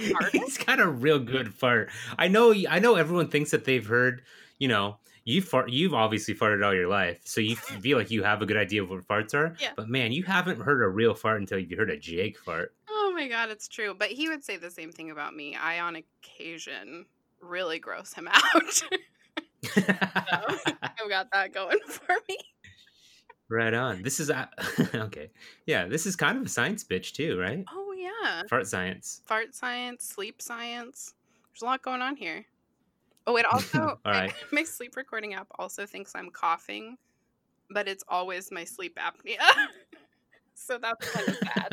He's 0.32 0.58
got 0.58 0.80
a 0.80 0.88
real 0.88 1.18
good 1.18 1.52
fart. 1.54 1.90
I 2.18 2.28
know. 2.28 2.54
I 2.68 2.78
know. 2.78 2.94
Everyone 2.96 3.28
thinks 3.28 3.50
that 3.50 3.64
they've 3.64 3.86
heard. 3.86 4.22
You 4.58 4.68
know, 4.68 4.98
you 5.24 5.42
fart. 5.42 5.70
You've 5.70 5.94
obviously 5.94 6.34
farted 6.34 6.64
all 6.64 6.74
your 6.74 6.88
life, 6.88 7.20
so 7.24 7.40
you 7.40 7.56
feel 7.80 7.98
like 7.98 8.10
you 8.10 8.22
have 8.22 8.42
a 8.42 8.46
good 8.46 8.56
idea 8.56 8.82
of 8.82 8.90
what 8.90 9.06
farts 9.06 9.34
are. 9.34 9.54
Yeah. 9.60 9.72
But 9.76 9.88
man, 9.88 10.12
you 10.12 10.22
haven't 10.24 10.60
heard 10.60 10.82
a 10.82 10.88
real 10.88 11.14
fart 11.14 11.40
until 11.40 11.58
you 11.58 11.76
heard 11.76 11.90
a 11.90 11.96
Jake 11.96 12.38
fart. 12.38 12.74
Oh 12.88 13.12
my 13.14 13.28
god, 13.28 13.50
it's 13.50 13.68
true. 13.68 13.94
But 13.98 14.08
he 14.10 14.28
would 14.28 14.44
say 14.44 14.56
the 14.56 14.70
same 14.70 14.92
thing 14.92 15.10
about 15.10 15.34
me. 15.34 15.56
I, 15.56 15.80
on 15.80 15.96
occasion, 15.96 17.06
really 17.40 17.78
gross 17.78 18.12
him 18.12 18.28
out. 18.32 18.82
I've 19.76 21.08
got 21.08 21.30
that 21.32 21.52
going 21.52 21.78
for 21.86 22.14
me. 22.28 22.38
right 23.48 23.74
on. 23.74 24.02
This 24.02 24.20
is 24.20 24.30
a- 24.30 24.48
okay. 24.94 25.30
Yeah, 25.66 25.86
this 25.86 26.06
is 26.06 26.16
kind 26.16 26.38
of 26.38 26.44
a 26.46 26.48
science 26.48 26.84
bitch 26.84 27.12
too, 27.12 27.38
right? 27.38 27.64
Oh 27.72 27.89
yeah, 28.00 28.42
Fart 28.48 28.66
science. 28.66 29.22
fart 29.26 29.54
science, 29.54 30.04
sleep 30.08 30.40
science. 30.42 31.14
There's 31.52 31.62
a 31.62 31.64
lot 31.66 31.82
going 31.82 32.00
on 32.02 32.16
here. 32.16 32.44
Oh, 33.26 33.36
it 33.36 33.44
also 33.52 33.78
All 34.04 34.12
my, 34.12 34.32
my 34.52 34.62
sleep 34.64 34.96
recording 34.96 35.34
app 35.34 35.46
also 35.58 35.86
thinks 35.86 36.12
I'm 36.14 36.30
coughing, 36.30 36.96
but 37.70 37.86
it's 37.88 38.04
always 38.08 38.50
my 38.50 38.64
sleep 38.64 38.98
apnea. 38.98 39.38
so 40.54 40.78
that's 40.78 41.10
kind 41.10 41.28
of 41.28 41.40
bad. 41.40 41.72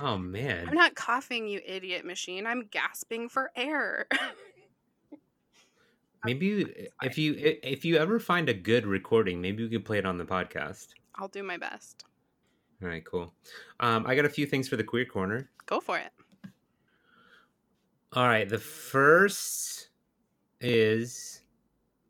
Oh 0.00 0.16
man. 0.16 0.68
I'm 0.68 0.74
not 0.74 0.94
coughing, 0.94 1.46
you 1.46 1.60
idiot 1.66 2.04
machine. 2.06 2.46
I'm 2.46 2.62
gasping 2.70 3.28
for 3.28 3.50
air. 3.56 4.06
Maybe 6.24 6.46
you- 6.46 6.74
if 7.02 7.18
you 7.18 7.34
if 7.62 7.84
you 7.84 7.96
ever 7.96 8.18
find 8.20 8.48
a 8.48 8.54
good 8.54 8.86
recording, 8.86 9.40
maybe 9.40 9.64
we 9.64 9.68
could 9.68 9.84
play 9.84 9.98
it 9.98 10.06
on 10.06 10.18
the 10.18 10.24
podcast. 10.24 10.88
I'll 11.16 11.28
do 11.28 11.42
my 11.42 11.56
best. 11.58 12.04
All 12.82 12.88
right, 12.88 13.04
cool. 13.04 13.32
Um, 13.80 14.06
I 14.06 14.14
got 14.16 14.24
a 14.24 14.30
few 14.30 14.44
things 14.46 14.68
for 14.68 14.76
the 14.76 14.84
queer 14.84 15.04
corner. 15.04 15.50
Go 15.66 15.78
for 15.78 15.98
it. 15.98 16.10
All 18.12 18.26
right, 18.26 18.48
the 18.48 18.58
first 18.58 19.88
is 20.60 21.42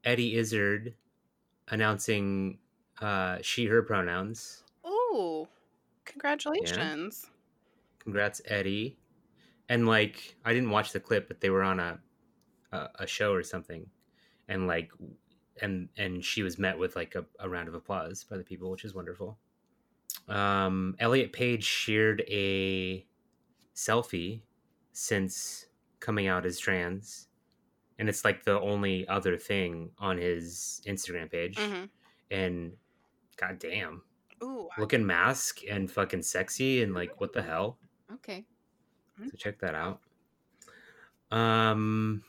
Eddie 0.05 0.37
Izzard 0.37 0.95
announcing 1.69 2.59
uh, 3.01 3.39
she/her 3.43 3.83
pronouns. 3.83 4.65
Oh, 4.83 5.47
congratulations. 6.05 7.27
Congrats, 7.99 8.41
Eddie. 8.47 8.99
And 9.69 9.87
like, 9.87 10.37
I 10.45 10.53
didn't 10.53 10.71
watch 10.71 10.93
the 10.93 11.01
clip, 11.01 11.29
but 11.29 11.41
they 11.41 11.51
were 11.51 11.63
on 11.63 11.79
a 11.79 12.01
a, 12.73 12.89
a 13.01 13.07
show 13.07 13.33
or 13.33 13.43
something, 13.43 13.87
and 14.49 14.67
like, 14.67 14.91
and 15.61 15.89
and 15.97 16.25
she 16.25 16.43
was 16.43 16.59
met 16.59 16.79
with 16.79 16.97
like 16.97 17.15
a, 17.15 17.25
a 17.39 17.49
round 17.49 17.69
of 17.69 17.75
applause 17.75 18.25
by 18.25 18.37
the 18.39 18.43
people, 18.43 18.71
which 18.71 18.85
is 18.85 18.95
wonderful. 18.95 19.39
Um, 20.29 20.97
Elliot 20.99 21.33
Page 21.33 21.65
shared 21.65 22.23
a 22.29 23.07
selfie 23.75 24.43
since 24.93 25.67
coming 26.01 26.27
out 26.27 26.47
as 26.47 26.59
trans, 26.59 27.29
and 27.99 28.09
it's 28.09 28.25
like 28.25 28.45
the 28.45 28.61
only 28.61 29.07
other 29.09 29.37
thing 29.39 29.93
on 29.99 30.19
his 30.19 30.83
Instagram 30.87 31.31
page. 31.31 31.59
hmm 31.59 31.85
And 32.31 32.77
goddamn, 33.37 34.03
Ooh, 34.43 34.69
looking 34.79 35.07
masc 35.07 35.61
and 35.71 35.91
fucking 35.91 36.23
sexy, 36.23 36.83
and 36.83 36.95
like, 36.95 37.21
what 37.21 37.33
the 37.33 37.43
hell? 37.43 37.79
okay. 38.15 38.45
So 39.25 39.37
check 39.37 39.59
that 39.61 39.75
out. 39.75 40.01
Um, 41.31 42.25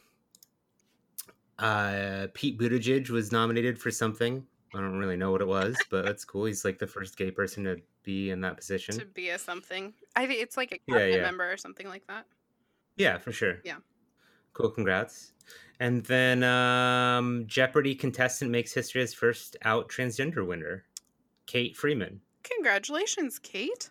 uh, 1.60 2.28
Pete 2.34 2.58
Buttigieg 2.60 3.10
was 3.10 3.32
nominated 3.32 3.80
for 3.80 3.92
something. 3.92 4.48
I 4.76 4.80
don't 4.80 4.98
really 4.98 5.18
know 5.18 5.32
what 5.32 5.42
it 5.42 5.48
was, 5.48 5.78
but 5.90 6.04
that's 6.04 6.26
cool. 6.26 6.46
He's 6.46 6.66
like 6.66 6.80
the 6.80 6.88
first 6.88 7.18
gay 7.18 7.30
person 7.32 7.64
to 7.66 7.78
be 8.04 8.32
in 8.32 8.42
that 8.42 8.58
position. 8.58 8.98
To 8.98 9.06
be 9.06 9.30
a 9.30 9.38
something. 9.38 9.94
I 10.16 10.26
think 10.26 10.42
it's 10.42 10.58
like 10.58 10.72
a 10.72 10.80
Yeah, 10.92 11.06
yeah. 11.06 11.22
member 11.22 11.52
or 11.52 11.58
something 11.58 11.88
like 11.88 12.08
that. 12.08 12.26
Yeah, 12.96 13.18
for 13.18 13.32
sure. 13.32 13.58
Yeah. 13.64 13.78
Cool. 14.54 14.70
Congrats. 14.72 15.34
And 15.80 16.04
then 16.06 16.44
um, 16.44 17.46
Jeopardy 17.48 17.96
contestant 17.96 18.52
makes 18.52 18.74
history 18.74 19.02
as 19.02 19.14
first 19.14 19.58
out 19.64 19.90
transgender 19.90 20.46
winner, 20.46 20.86
Kate 21.46 21.76
Freeman. 21.76 22.22
Congratulations, 22.44 23.40
Kate. 23.40 23.90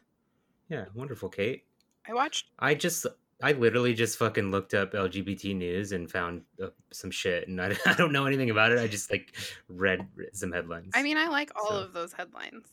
Yeah, 0.69 0.87
wonderful, 0.95 1.29
Kate. 1.29 1.65
I 2.09 2.15
watched. 2.15 2.47
I 2.59 2.75
just, 2.75 3.07
I 3.43 3.52
literally 3.52 3.94
just 3.94 4.19
fucking 4.19 4.51
looked 4.51 4.74
up 4.74 4.93
LGBT 4.93 5.56
news 5.56 5.93
and 5.93 6.10
found 6.10 6.43
uh, 6.62 6.69
some 6.93 7.10
shit, 7.10 7.48
and 7.48 7.60
I, 7.60 7.77
I 7.86 7.94
don't 7.94 8.12
know 8.12 8.27
anything 8.27 8.51
about 8.51 8.73
it. 8.73 8.78
I 8.78 8.86
just 8.86 9.10
like 9.10 9.35
read 9.69 10.06
some 10.32 10.52
headlines. 10.52 10.93
I 10.94 11.02
mean, 11.02 11.16
I 11.16 11.28
like 11.28 11.51
all 11.56 11.70
So- 11.70 11.82
of 11.85 11.93
those 11.93 12.12
headlines. 12.12 12.66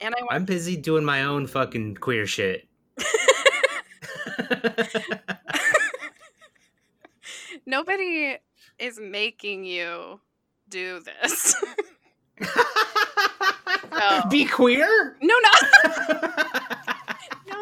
And 0.00 0.14
I 0.14 0.18
I'm 0.34 0.44
busy 0.44 0.76
doing 0.76 1.04
my 1.04 1.24
own 1.24 1.46
fucking 1.48 1.96
queer 1.96 2.24
shit. 2.26 2.68
Nobody 7.66 8.36
is 8.78 9.00
making 9.00 9.64
you 9.64 10.20
do 10.68 11.00
this. 11.00 11.56
No. 13.90 14.22
Be 14.30 14.44
queer? 14.44 15.16
no, 15.22 15.34
no. 15.42 15.50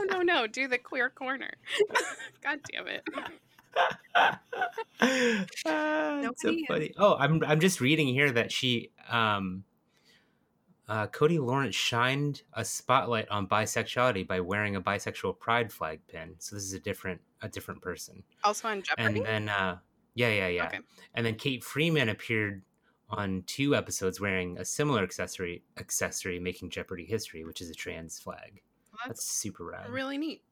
No, 0.05 0.19
no, 0.19 0.23
no. 0.23 0.47
Do 0.47 0.69
the 0.69 0.79
queer 0.79 1.11
corner. 1.11 1.51
God 2.43 2.61
damn 2.73 2.89
it. 2.89 3.05
It's 5.03 5.63
so 6.41 6.57
funny. 6.67 6.95
Oh, 6.97 7.15
I'm 7.19 7.45
I'm 7.45 7.61
just 7.61 7.83
reading 7.83 8.09
here 8.09 8.33
that 8.33 8.51
she 8.51 8.91
um 9.11 9.65
uh, 10.89 11.09
Cody 11.09 11.39
Lawrence 11.39 11.75
shined 11.75 12.43
a 12.53 12.65
spotlight 12.65 13.29
on 13.29 13.49
bisexuality 13.49 14.27
by 14.27 14.41
wearing 14.41 14.77
a 14.77 14.81
bisexual 14.81 15.39
pride 15.39 15.73
flag 15.73 16.01
pin. 16.07 16.37
So 16.39 16.55
this 16.55 16.65
is 16.65 16.73
a 16.73 16.81
different 16.81 17.21
a 17.43 17.49
different 17.49 17.83
person. 17.83 18.23
Also 18.45 18.69
on 18.69 18.83
Jeopardy. 18.83 19.19
And 19.19 19.27
then 19.27 19.49
uh 19.51 19.79
yeah, 20.15 20.31
yeah, 20.31 20.49
yeah. 20.49 20.67
Okay. 20.67 20.81
And 21.15 21.27
then 21.27 21.35
Kate 21.35 21.63
Freeman 21.63 22.09
appeared 22.09 22.63
on 23.11 23.45
two 23.47 23.77
episodes 23.77 24.21
wearing 24.21 24.59
a 24.59 24.65
similar 24.65 25.03
accessory 25.03 25.63
accessory 25.77 26.39
making 26.39 26.71
Jeopardy 26.71 27.05
history, 27.05 27.45
which 27.45 27.61
is 27.61 27.69
a 27.69 27.75
trans 27.75 28.19
flag. 28.19 28.63
Well, 28.97 29.09
That's 29.09 29.25
super 29.25 29.65
rad. 29.67 29.89
Really 29.91 30.19
neat. 30.19 30.43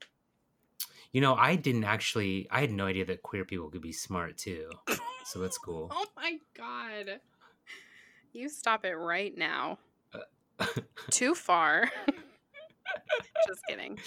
You 1.12 1.20
know, 1.20 1.34
I 1.34 1.56
didn't 1.56 1.84
actually. 1.84 2.48
I 2.50 2.60
had 2.60 2.72
no 2.72 2.86
idea 2.86 3.04
that 3.06 3.22
queer 3.22 3.44
people 3.44 3.70
could 3.70 3.82
be 3.82 3.92
smart 3.92 4.36
too. 4.36 4.70
So 5.26 5.38
that's 5.38 5.58
cool. 5.58 5.90
Oh 5.94 6.06
my 6.16 6.38
god. 6.56 7.20
You 8.32 8.48
stop 8.48 8.84
it 8.84 8.94
right 8.94 9.36
now. 9.36 9.78
Too 11.10 11.34
far. 11.34 11.90
Just 13.46 13.60
kidding. 13.68 13.98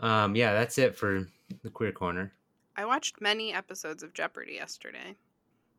Um, 0.00 0.36
yeah, 0.36 0.52
that's 0.52 0.78
it 0.78 0.94
for 0.96 1.26
the 1.62 1.70
queer 1.70 1.92
corner. 1.92 2.32
I 2.76 2.84
watched 2.84 3.20
many 3.20 3.52
episodes 3.52 4.02
of 4.02 4.12
Jeopardy 4.12 4.52
yesterday, 4.54 5.16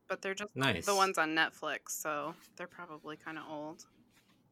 but 0.07 0.21
they're 0.21 0.33
just 0.33 0.49
Nice. 0.55 0.85
the 0.85 0.95
ones 0.95 1.17
on 1.17 1.35
Netflix, 1.35 1.89
so 1.89 2.33
they're 2.55 2.65
probably 2.67 3.15
kind 3.17 3.37
of 3.37 3.43
old. 3.49 3.85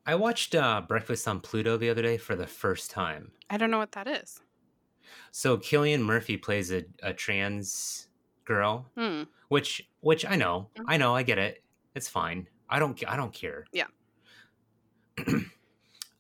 I 0.06 0.16
watched 0.16 0.54
uh, 0.56 0.82
Breakfast 0.88 1.28
on 1.28 1.40
Pluto 1.40 1.78
the 1.78 1.90
other 1.90 2.02
day 2.02 2.18
for 2.18 2.36
the 2.36 2.46
first 2.48 2.92
time. 2.92 3.32
I 3.50 3.58
don't 3.58 3.72
know 3.72 3.80
what 3.80 3.92
that 3.94 4.08
is. 4.08 4.42
So 5.32 5.58
Cillian 5.58 6.02
Murphy 6.02 6.38
plays 6.38 6.72
a, 6.72 6.84
a 7.02 7.14
trans 7.14 8.08
girl, 8.46 8.86
Hmm. 8.96 9.24
which 9.50 9.88
which 10.02 10.26
I 10.26 10.36
know, 10.36 10.70
Mhm. 10.78 10.86
I 10.88 10.98
know, 10.98 11.16
I 11.16 11.24
get 11.24 11.38
it. 11.40 11.64
It's 11.96 12.08
fine. 12.08 12.48
I 12.70 12.80
don't 12.80 13.02
I 13.08 13.16
don't 13.16 13.34
care. 13.34 13.66
Yeah. 13.72 13.88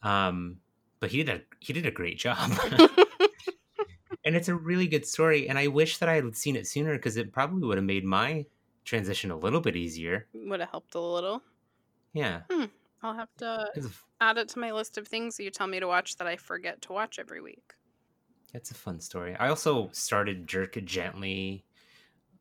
um, 0.03 0.57
but 0.99 1.11
he 1.11 1.23
did 1.23 1.29
a 1.29 1.41
he 1.59 1.73
did 1.73 1.85
a 1.85 1.91
great 1.91 2.17
job, 2.17 2.51
and 4.25 4.35
it's 4.35 4.47
a 4.47 4.55
really 4.55 4.87
good 4.87 5.05
story. 5.05 5.47
And 5.49 5.57
I 5.57 5.67
wish 5.67 5.97
that 5.99 6.09
I 6.09 6.15
had 6.15 6.35
seen 6.35 6.55
it 6.55 6.67
sooner 6.67 6.95
because 6.95 7.17
it 7.17 7.31
probably 7.31 7.67
would 7.67 7.77
have 7.77 7.85
made 7.85 8.05
my 8.05 8.45
transition 8.85 9.31
a 9.31 9.37
little 9.37 9.61
bit 9.61 9.75
easier. 9.75 10.27
Would 10.33 10.59
have 10.59 10.69
helped 10.69 10.95
a 10.95 10.99
little. 11.01 11.41
Yeah, 12.13 12.41
I'll 13.05 13.13
have 13.13 13.33
to 13.37 13.67
add 14.21 14.37
it 14.37 14.49
to 14.49 14.59
my 14.59 14.71
list 14.71 14.97
of 14.97 15.07
things 15.07 15.39
you 15.39 15.49
tell 15.51 15.67
me 15.67 15.79
to 15.79 15.87
watch 15.87 16.17
that 16.17 16.27
I 16.27 16.37
forget 16.37 16.81
to 16.83 16.93
watch 16.93 17.19
every 17.19 17.41
week. 17.41 17.73
it's 18.53 18.71
a 18.71 18.75
fun 18.75 18.99
story. 18.99 19.35
I 19.39 19.49
also 19.49 19.89
started 19.93 20.47
Jerk 20.47 20.77
Gently, 20.85 21.65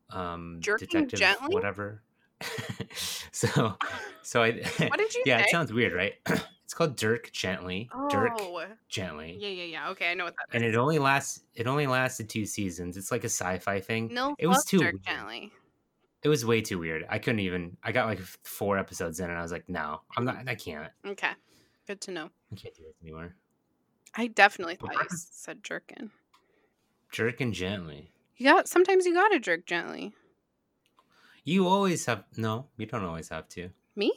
um, 0.09 0.57
Jerking 0.59 0.87
detective 0.87 1.19
Gently? 1.19 1.53
whatever. 1.53 2.01
so, 3.31 3.75
so 4.21 4.43
I. 4.43 4.51
What 4.87 4.97
did 4.97 5.13
you 5.13 5.23
yeah, 5.25 5.37
say? 5.39 5.43
it 5.45 5.49
sounds 5.49 5.71
weird, 5.73 5.93
right? 5.93 6.13
it's 6.63 6.73
called 6.73 6.95
Dirk 6.95 7.31
Gently. 7.31 7.89
Dirk 8.09 8.31
Oh, 8.39 8.63
Gently. 8.89 9.37
yeah, 9.39 9.49
yeah, 9.49 9.63
yeah. 9.63 9.89
Okay, 9.91 10.11
I 10.11 10.13
know 10.13 10.25
what 10.25 10.35
that 10.37 10.55
And 10.55 10.63
is. 10.65 10.73
it 10.73 10.77
only 10.77 10.99
lasts. 10.99 11.41
It 11.53 11.67
only 11.67 11.87
lasted 11.87 12.29
two 12.29 12.45
seasons. 12.45 12.97
It's 12.97 13.11
like 13.11 13.23
a 13.23 13.29
sci-fi 13.29 13.79
thing. 13.81 14.09
No, 14.13 14.35
it 14.39 14.47
was 14.47 14.65
too 14.65 14.79
Dirk 14.79 14.93
weird. 14.93 15.03
Gently. 15.05 15.51
It 16.25 16.29
was 16.29 16.43
way 16.43 16.59
too 16.59 16.79
weird. 16.79 17.05
I 17.07 17.19
couldn't 17.19 17.41
even. 17.41 17.77
I 17.83 17.91
got 17.91 18.07
like 18.07 18.19
four 18.19 18.79
episodes 18.79 19.19
in, 19.19 19.29
and 19.29 19.37
I 19.37 19.43
was 19.43 19.51
like, 19.51 19.69
"No, 19.69 20.01
I'm 20.17 20.25
not. 20.25 20.37
I 20.47 20.55
can't. 20.55 20.89
Okay, 21.05 21.29
good 21.85 22.01
to 22.01 22.11
know. 22.11 22.31
I 22.51 22.55
can't 22.55 22.73
do 22.73 22.81
this 22.81 22.95
anymore." 23.03 23.35
I 24.15 24.25
definitely 24.25 24.75
thought 24.75 24.95
you 24.95 25.05
said 25.11 25.63
jerkin. 25.63 26.09
Jerking 27.11 27.53
gently. 27.53 28.09
You 28.37 28.47
got 28.49 28.67
sometimes 28.67 29.05
you 29.05 29.13
gotta 29.13 29.39
jerk 29.39 29.67
gently. 29.67 30.15
You 31.43 31.67
always 31.67 32.03
have. 32.07 32.23
No, 32.37 32.69
you 32.75 32.87
don't 32.87 33.03
always 33.05 33.29
have 33.29 33.47
to. 33.49 33.69
Me? 33.95 34.11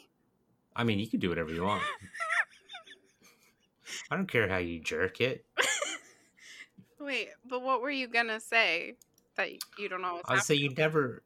I 0.75 0.85
mean, 0.85 0.99
you 1.01 1.09
can 1.09 1.21
do 1.21 1.29
whatever 1.29 1.51
you 1.53 1.63
want. 1.63 1.83
I 4.11 4.17
don't 4.17 4.33
care 4.33 4.49
how 4.49 4.57
you 4.57 4.81
jerk 4.81 5.21
it. 5.21 5.45
Wait, 7.01 7.29
but 7.47 7.61
what 7.61 7.83
were 7.83 7.91
you 7.91 8.09
gonna 8.09 8.41
say 8.41 8.95
that 9.37 9.51
you 9.79 9.91
don't 9.91 10.07
always 10.07 10.25
I 10.27 10.39
say 10.39 10.57
to? 10.57 10.63
you 10.63 10.71
never. 10.71 11.23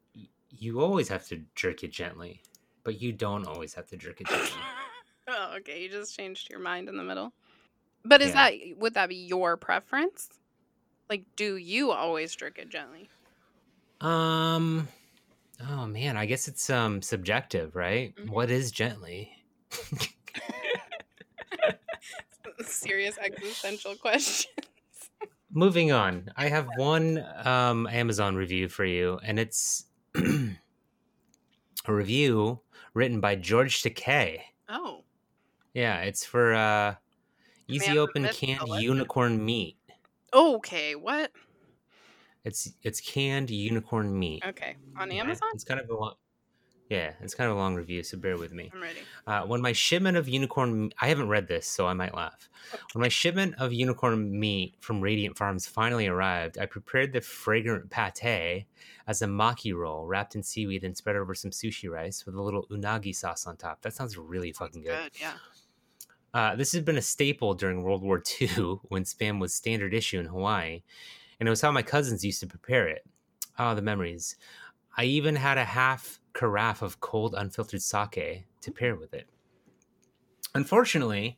You 0.55 0.81
always 0.81 1.07
have 1.09 1.27
to 1.27 1.41
jerk 1.55 1.83
it 1.83 1.91
gently, 1.91 2.41
but 2.83 3.01
you 3.01 3.11
don't 3.11 3.47
always 3.47 3.73
have 3.73 3.87
to 3.87 3.97
jerk 3.97 4.21
it 4.21 4.27
gently. 4.27 4.49
oh, 5.27 5.55
okay. 5.57 5.81
You 5.81 5.89
just 5.89 6.15
changed 6.15 6.49
your 6.49 6.59
mind 6.59 6.89
in 6.89 6.97
the 6.97 7.03
middle. 7.03 7.33
But 8.05 8.21
is 8.21 8.29
Yeah. 8.29 8.49
that 8.49 8.53
would 8.77 8.93
that 8.93 9.09
be 9.09 9.15
your 9.15 9.57
preference? 9.57 10.29
Like, 11.09 11.23
do 11.35 11.57
you 11.57 11.91
always 11.91 12.35
jerk 12.35 12.59
it 12.59 12.69
gently? 12.69 13.09
Um. 14.01 14.87
Oh 15.69 15.85
man, 15.85 16.17
I 16.17 16.25
guess 16.25 16.47
it's 16.47 16.69
um 16.69 17.01
subjective, 17.01 17.75
right? 17.75 18.13
Mhm. 18.15 18.29
What 18.29 18.51
is 18.51 18.71
gently? 18.71 19.31
Serious 22.65 23.17
existential 23.17 23.95
question. 23.95 24.51
Moving 25.51 25.91
on, 25.91 26.31
I 26.35 26.49
have 26.49 26.67
one 26.77 27.23
um 27.43 27.87
Amazon 27.87 28.35
review 28.35 28.67
for 28.67 28.85
you, 28.85 29.19
and 29.23 29.39
it's 29.39 29.85
a 31.85 31.93
review 31.93 32.61
written 32.93 33.19
by 33.19 33.35
George 33.35 33.81
Takei. 33.81 34.41
Oh, 34.69 35.03
Yeah, 35.73 36.01
it's 36.01 36.25
for 36.25 36.53
uh 36.53 36.95
Easy 37.67 37.87
Man, 37.87 37.97
Open 37.97 38.27
canned 38.29 38.67
unicorn 38.81 39.43
meat. 39.43 39.77
okay. 40.33 40.95
What? 40.95 41.31
It's 42.43 42.73
it's 42.83 42.99
canned 42.99 43.49
unicorn 43.49 44.17
meat. 44.17 44.43
Okay, 44.45 44.75
on 44.97 45.09
Yeah, 45.11 45.21
Amazon. 45.23 45.49
It's 45.53 45.63
kind 45.63 45.79
of 45.79 45.89
a 45.89 45.95
long. 45.95 46.15
Yeah, 46.93 47.13
it's 47.21 47.33
kind 47.33 47.49
of 47.49 47.57
a 47.57 47.59
long 47.59 47.73
review, 47.73 48.03
so 48.03 48.19
bear 48.19 48.37
with 48.37 48.53
me. 48.53 48.69
I'm 48.71 48.79
ready. 48.79 48.99
Uh, 49.25 49.41
when 49.47 49.61
my 49.61 49.71
shipment 49.71 50.15
of 50.15 50.29
unicorn, 50.29 50.91
I 51.01 51.07
haven't 51.07 51.27
read 51.27 51.47
this, 51.47 51.65
so 51.65 51.87
I 51.87 51.93
might 51.93 52.13
laugh. 52.13 52.47
When 52.93 53.01
my 53.01 53.07
shipment 53.07 53.55
of 53.57 53.73
unicorn 53.73 54.39
meat 54.39 54.75
from 54.79 55.01
Radiant 55.01 55.35
Farms 55.35 55.65
finally 55.65 56.05
arrived, 56.05 56.59
I 56.59 56.67
prepared 56.67 57.11
the 57.11 57.21
fragrant 57.21 57.89
pate 57.89 58.67
as 59.07 59.23
a 59.23 59.25
maki 59.25 59.73
roll 59.75 60.05
wrapped 60.05 60.35
in 60.35 60.43
seaweed 60.43 60.83
and 60.83 60.95
spread 60.95 61.15
over 61.15 61.33
some 61.33 61.49
sushi 61.49 61.89
rice 61.89 62.27
with 62.27 62.35
a 62.35 62.41
little 62.43 62.67
unagi 62.69 63.15
sauce 63.15 63.47
on 63.47 63.57
top. 63.57 63.81
That 63.81 63.95
sounds 63.95 64.15
really 64.15 64.51
fucking 64.51 64.83
good. 64.83 65.13
Good. 65.13 65.19
Yeah. 65.19 65.33
Uh, 66.31 66.55
this 66.55 66.73
has 66.73 66.83
been 66.83 66.97
a 66.97 67.01
staple 67.01 67.55
during 67.55 67.81
World 67.81 68.03
War 68.03 68.21
II 68.39 68.75
when 68.89 69.03
spam 69.03 69.39
was 69.39 69.55
standard 69.55 69.95
issue 69.95 70.19
in 70.19 70.27
Hawaii, 70.27 70.83
and 71.39 71.47
it 71.47 71.49
was 71.49 71.61
how 71.61 71.71
my 71.71 71.81
cousins 71.81 72.23
used 72.23 72.41
to 72.41 72.47
prepare 72.47 72.87
it. 72.87 73.03
Ah, 73.57 73.73
the 73.73 73.81
memories. 73.81 74.35
I 74.95 75.05
even 75.05 75.35
had 75.35 75.57
a 75.57 75.65
half 75.65 76.19
carafe 76.33 76.81
of 76.81 76.99
cold, 76.99 77.35
unfiltered 77.37 77.81
sake 77.81 78.45
to 78.61 78.71
pair 78.71 78.95
with 78.95 79.13
it. 79.13 79.27
Unfortunately, 80.55 81.37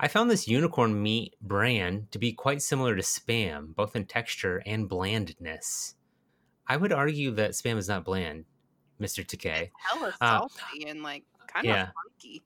I 0.00 0.08
found 0.08 0.30
this 0.30 0.48
unicorn 0.48 1.00
meat 1.02 1.34
brand 1.40 2.10
to 2.12 2.18
be 2.18 2.32
quite 2.32 2.62
similar 2.62 2.96
to 2.96 3.02
spam, 3.02 3.74
both 3.74 3.94
in 3.96 4.04
texture 4.06 4.62
and 4.66 4.88
blandness. 4.88 5.94
I 6.66 6.76
would 6.76 6.92
argue 6.92 7.30
that 7.32 7.52
spam 7.52 7.76
is 7.76 7.88
not 7.88 8.04
bland, 8.04 8.44
Mr. 9.00 9.24
Takei. 9.24 9.70
Hella 9.76 10.14
Uh, 10.20 10.38
salty 10.38 10.86
and 10.88 11.02
like 11.02 11.24
kind 11.46 11.66
yeah. 11.66 11.82
of 11.84 11.88
funky. 11.94 12.42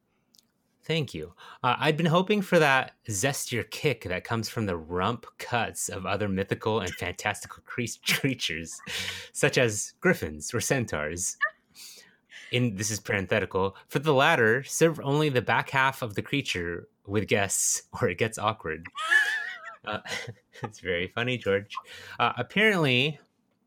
Thank 0.84 1.14
you. 1.14 1.34
Uh, 1.62 1.76
I'd 1.78 1.96
been 1.96 2.06
hoping 2.06 2.42
for 2.42 2.58
that 2.58 2.92
zestier 3.08 3.68
kick 3.70 4.02
that 4.04 4.24
comes 4.24 4.48
from 4.48 4.66
the 4.66 4.76
rump 4.76 5.26
cuts 5.38 5.88
of 5.88 6.04
other 6.06 6.28
mythical 6.28 6.80
and 6.80 6.90
fantastical 6.94 7.62
cre- 7.64 7.82
creatures, 8.06 8.80
such 9.32 9.58
as 9.58 9.94
griffins 10.00 10.52
or 10.52 10.60
centaurs. 10.60 11.36
In 12.52 12.76
this 12.76 12.90
is 12.90 13.00
parenthetical. 13.00 13.76
For 13.88 13.98
the 13.98 14.12
latter, 14.12 14.62
serve 14.62 15.00
only 15.02 15.30
the 15.30 15.40
back 15.40 15.70
half 15.70 16.02
of 16.02 16.14
the 16.14 16.22
creature 16.22 16.86
with 17.06 17.26
guests, 17.26 17.82
or 18.00 18.08
it 18.08 18.18
gets 18.18 18.38
awkward. 18.38 18.86
Uh, 19.84 19.98
it's 20.62 20.78
very 20.78 21.08
funny, 21.08 21.36
George. 21.36 21.74
Uh, 22.20 22.32
apparently, 22.36 23.18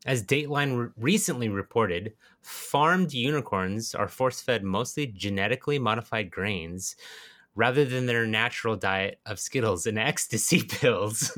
as 0.06 0.22
Dateline 0.22 0.78
re- 0.78 0.88
recently 0.96 1.50
reported, 1.50 2.14
farmed 2.40 3.12
unicorns 3.12 3.94
are 3.94 4.08
force 4.08 4.40
fed 4.40 4.64
mostly 4.64 5.06
genetically 5.08 5.78
modified 5.78 6.30
grains 6.30 6.96
rather 7.54 7.84
than 7.84 8.06
their 8.06 8.26
natural 8.26 8.76
diet 8.76 9.20
of 9.26 9.38
Skittles 9.38 9.84
and 9.84 9.98
ecstasy 9.98 10.62
pills. 10.62 11.36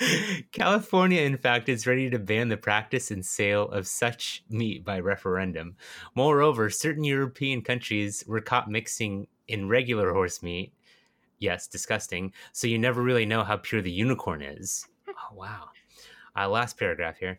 California, 0.52 1.22
in 1.22 1.36
fact, 1.36 1.68
is 1.68 1.86
ready 1.86 2.10
to 2.10 2.18
ban 2.18 2.48
the 2.48 2.56
practice 2.56 3.10
and 3.10 3.24
sale 3.24 3.68
of 3.70 3.86
such 3.86 4.44
meat 4.48 4.84
by 4.84 4.98
referendum. 4.98 5.76
Moreover, 6.14 6.70
certain 6.70 7.04
European 7.04 7.62
countries 7.62 8.24
were 8.26 8.40
caught 8.40 8.70
mixing 8.70 9.26
in 9.48 9.68
regular 9.68 10.12
horse 10.12 10.42
meat. 10.42 10.72
Yes, 11.38 11.66
disgusting. 11.66 12.32
So 12.52 12.66
you 12.66 12.78
never 12.78 13.02
really 13.02 13.26
know 13.26 13.44
how 13.44 13.56
pure 13.56 13.82
the 13.82 13.90
unicorn 13.90 14.42
is. 14.42 14.86
Oh, 15.08 15.34
wow. 15.34 15.68
Uh, 16.36 16.48
last 16.48 16.78
paragraph 16.78 17.18
here. 17.18 17.38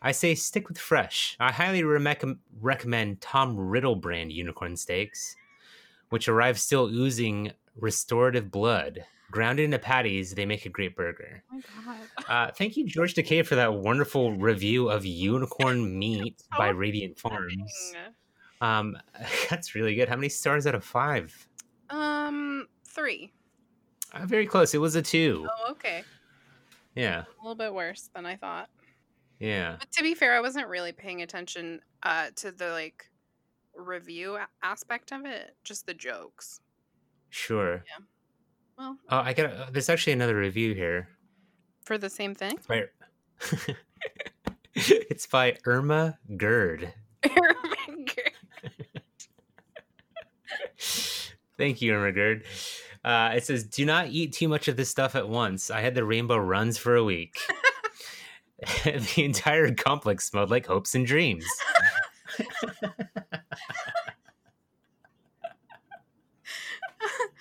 I 0.00 0.12
say 0.12 0.34
stick 0.34 0.68
with 0.68 0.78
fresh. 0.78 1.36
I 1.40 1.50
highly 1.52 1.82
remec- 1.82 2.38
recommend 2.60 3.20
Tom 3.20 3.56
Riddle 3.56 3.96
brand 3.96 4.32
unicorn 4.32 4.76
steaks, 4.76 5.36
which 6.10 6.28
arrive 6.28 6.60
still 6.60 6.86
oozing 6.86 7.52
restorative 7.76 8.50
blood. 8.50 9.04
Grounded 9.34 9.64
into 9.64 9.80
patties, 9.80 10.32
they 10.34 10.46
make 10.46 10.64
a 10.64 10.68
great 10.68 10.94
burger. 10.94 11.42
Oh 11.52 11.60
my 11.84 11.96
god. 11.96 12.08
Uh, 12.28 12.50
thank 12.52 12.76
you, 12.76 12.86
George 12.86 13.14
Takei, 13.14 13.44
for 13.44 13.56
that 13.56 13.74
wonderful 13.74 14.32
review 14.36 14.88
of 14.88 15.04
unicorn 15.04 15.98
meat 15.98 16.40
by 16.56 16.68
Radiant 16.68 17.18
Farms. 17.18 17.92
Um, 18.60 18.96
that's 19.50 19.74
really 19.74 19.96
good. 19.96 20.08
How 20.08 20.14
many 20.14 20.28
stars 20.28 20.66
out 20.68 20.76
of 20.76 20.84
five? 20.84 21.48
Um, 21.90 22.68
three. 22.86 23.32
Uh, 24.12 24.24
very 24.24 24.46
close. 24.46 24.72
It 24.72 24.78
was 24.78 24.94
a 24.94 25.02
two. 25.02 25.48
Oh, 25.50 25.72
okay. 25.72 26.04
Yeah, 26.94 27.22
A 27.22 27.42
little 27.42 27.56
bit 27.56 27.74
worse 27.74 28.08
than 28.14 28.24
I 28.24 28.36
thought. 28.36 28.70
yeah. 29.40 29.74
But 29.80 29.90
to 29.92 30.02
be 30.04 30.14
fair, 30.14 30.34
I 30.36 30.40
wasn't 30.40 30.68
really 30.68 30.92
paying 30.92 31.22
attention 31.22 31.80
uh, 32.04 32.28
to 32.36 32.52
the 32.52 32.70
like 32.70 33.10
review 33.74 34.38
aspect 34.62 35.10
of 35.12 35.24
it, 35.26 35.56
just 35.64 35.86
the 35.86 35.94
jokes. 35.94 36.60
Sure. 37.30 37.82
Yeah. 37.88 38.04
Well, 38.78 38.96
Oh, 39.08 39.18
I 39.18 39.32
got. 39.32 39.46
Uh, 39.52 39.66
there's 39.72 39.88
actually 39.88 40.12
another 40.14 40.36
review 40.36 40.74
here. 40.74 41.08
for 41.84 41.98
the 41.98 42.10
same 42.10 42.34
thing. 42.34 42.58
Right. 42.68 42.86
it's 44.74 45.26
by 45.26 45.56
Irma 45.64 46.18
Gerd. 46.36 46.92
Thank 51.56 51.80
you, 51.82 51.94
Irma 51.94 52.12
Gerd. 52.12 52.44
Uh, 53.04 53.32
it 53.36 53.44
says, 53.44 53.64
"Do 53.64 53.84
not 53.86 54.08
eat 54.08 54.32
too 54.32 54.48
much 54.48 54.66
of 54.68 54.76
this 54.76 54.90
stuff 54.90 55.14
at 55.14 55.28
once. 55.28 55.70
I 55.70 55.80
had 55.80 55.94
the 55.94 56.04
rainbow 56.04 56.36
runs 56.36 56.78
for 56.78 56.96
a 56.96 57.04
week. 57.04 57.38
the 58.84 59.24
entire 59.24 59.72
complex 59.74 60.28
smelled 60.28 60.50
like 60.50 60.66
hopes 60.66 60.94
and 60.94 61.06
dreams." 61.06 61.46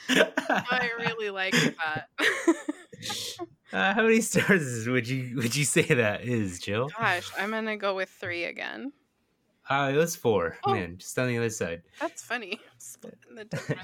I 0.09 0.89
really 0.99 1.29
like 1.29 1.53
that. 1.53 2.09
Uh, 3.73 3.91
how 3.95 4.03
many 4.03 4.21
stars 4.21 4.87
would 4.87 5.07
you 5.07 5.35
would 5.35 5.55
you 5.55 5.65
say 5.65 5.81
that 5.81 6.21
is, 6.23 6.59
Jill? 6.59 6.89
Gosh, 6.95 7.31
I'm 7.39 7.49
gonna 7.49 7.75
go 7.75 7.95
with 7.95 8.07
three 8.07 8.43
again. 8.43 8.93
Uh, 9.67 9.91
it 9.91 9.97
was 9.97 10.15
four. 10.15 10.57
Oh. 10.63 10.73
Man, 10.75 10.97
just 10.99 11.17
on 11.17 11.27
the 11.27 11.37
other 11.39 11.49
side. 11.49 11.81
That's 11.99 12.21
funny. 12.21 12.59
Splitting 12.77 13.33
the 13.33 13.45
difference. 13.45 13.81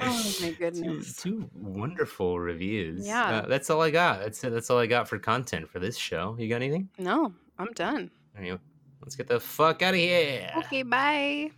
Oh 0.00 0.06
my 0.42 0.48
Two, 0.50 0.52
goodness. 0.56 1.16
two 1.16 1.48
wonderful 1.54 2.38
reviews. 2.38 3.06
Yeah. 3.06 3.38
Uh, 3.38 3.46
that's 3.46 3.70
all 3.70 3.80
I 3.80 3.90
got. 3.90 4.20
That's 4.20 4.40
that's 4.40 4.68
all 4.68 4.78
I 4.78 4.86
got 4.86 5.08
for 5.08 5.18
content 5.18 5.70
for 5.70 5.78
this 5.78 5.96
show. 5.96 6.36
You 6.38 6.48
got 6.50 6.56
anything? 6.56 6.90
No, 6.98 7.32
I'm 7.58 7.72
done. 7.72 8.10
Anyway, 8.36 8.58
let's 9.00 9.16
get 9.16 9.26
the 9.26 9.40
fuck 9.40 9.80
out 9.82 9.94
of 9.94 10.00
here. 10.00 10.50
Okay, 10.58 10.82
bye. 10.82 11.50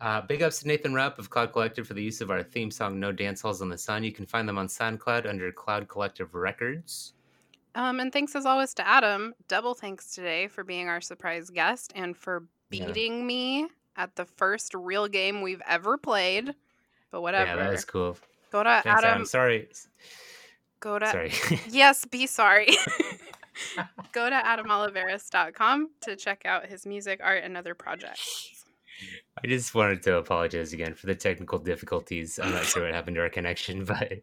Uh, 0.00 0.20
big 0.20 0.42
ups 0.42 0.60
to 0.60 0.68
Nathan 0.68 0.94
Rupp 0.94 1.18
of 1.18 1.28
Cloud 1.28 1.52
Collective 1.52 1.86
for 1.86 1.94
the 1.94 2.02
use 2.02 2.20
of 2.20 2.30
our 2.30 2.42
theme 2.42 2.70
song 2.70 3.00
"No 3.00 3.10
Dance 3.10 3.40
Halls 3.42 3.62
in 3.62 3.68
the 3.68 3.78
Sun." 3.78 4.04
You 4.04 4.12
can 4.12 4.26
find 4.26 4.48
them 4.48 4.56
on 4.58 4.68
SoundCloud 4.68 5.28
under 5.28 5.50
Cloud 5.50 5.88
Collective 5.88 6.34
Records. 6.34 7.14
Um, 7.74 8.00
and 8.00 8.12
thanks 8.12 8.34
as 8.36 8.46
always 8.46 8.74
to 8.74 8.86
Adam. 8.86 9.34
Double 9.48 9.74
thanks 9.74 10.14
today 10.14 10.46
for 10.48 10.62
being 10.64 10.88
our 10.88 11.00
surprise 11.00 11.50
guest 11.50 11.92
and 11.96 12.16
for 12.16 12.44
Yeah. 12.70 12.86
beating 12.86 13.26
me 13.26 13.68
at 13.96 14.14
the 14.16 14.24
first 14.24 14.72
real 14.74 15.08
game 15.08 15.42
we've 15.42 15.62
ever 15.66 15.98
played. 15.98 16.54
But 17.10 17.22
whatever. 17.22 17.50
Yeah, 17.50 17.56
that 17.56 17.70
was 17.72 17.84
cool. 17.84 18.16
Go 18.52 18.62
to 18.62 18.68
Thanks, 18.84 18.86
Adam. 18.86 19.10
Adam. 19.10 19.24
Sorry, 19.26 19.68
Go 20.80 20.98
to 20.98 21.06
sorry. 21.10 21.32
Yes, 21.68 22.04
be 22.04 22.26
sorry. 22.28 22.68
Go 24.12 24.30
to 24.30 24.36
adamoliveris.com 24.36 25.90
to 26.02 26.16
check 26.16 26.42
out 26.44 26.66
his 26.66 26.86
music, 26.86 27.20
art, 27.22 27.42
and 27.42 27.56
other 27.56 27.74
projects. 27.74 28.57
I 29.42 29.46
just 29.46 29.74
wanted 29.74 30.02
to 30.04 30.16
apologize 30.16 30.72
again 30.72 30.94
for 30.94 31.06
the 31.06 31.14
technical 31.14 31.58
difficulties. 31.58 32.38
I'm 32.42 32.52
not 32.52 32.64
sure 32.64 32.84
what 32.84 32.94
happened 32.94 33.16
to 33.16 33.22
our 33.22 33.28
connection, 33.28 33.84
but 33.84 34.22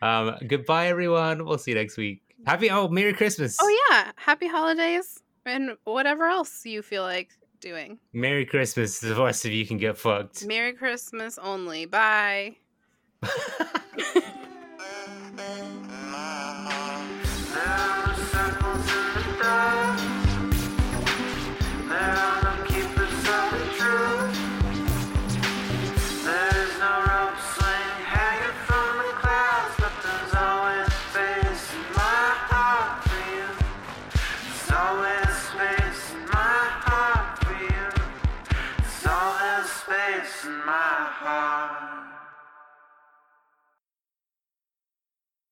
um, 0.00 0.36
goodbye, 0.46 0.88
everyone. 0.88 1.44
We'll 1.44 1.58
see 1.58 1.72
you 1.72 1.76
next 1.76 1.96
week. 1.96 2.22
Happy 2.46 2.70
oh, 2.70 2.88
Merry 2.88 3.12
Christmas. 3.12 3.56
Oh 3.60 3.88
yeah, 3.90 4.12
happy 4.16 4.46
holidays 4.46 5.20
and 5.44 5.76
whatever 5.84 6.26
else 6.26 6.64
you 6.64 6.82
feel 6.82 7.02
like 7.02 7.30
doing. 7.60 7.98
Merry 8.12 8.46
Christmas. 8.46 9.00
The 9.00 9.14
rest 9.14 9.44
of 9.44 9.52
you 9.52 9.66
can 9.66 9.78
get 9.78 9.98
fucked. 9.98 10.46
Merry 10.46 10.72
Christmas 10.72 11.38
only. 11.38 11.86
Bye. 11.86 12.56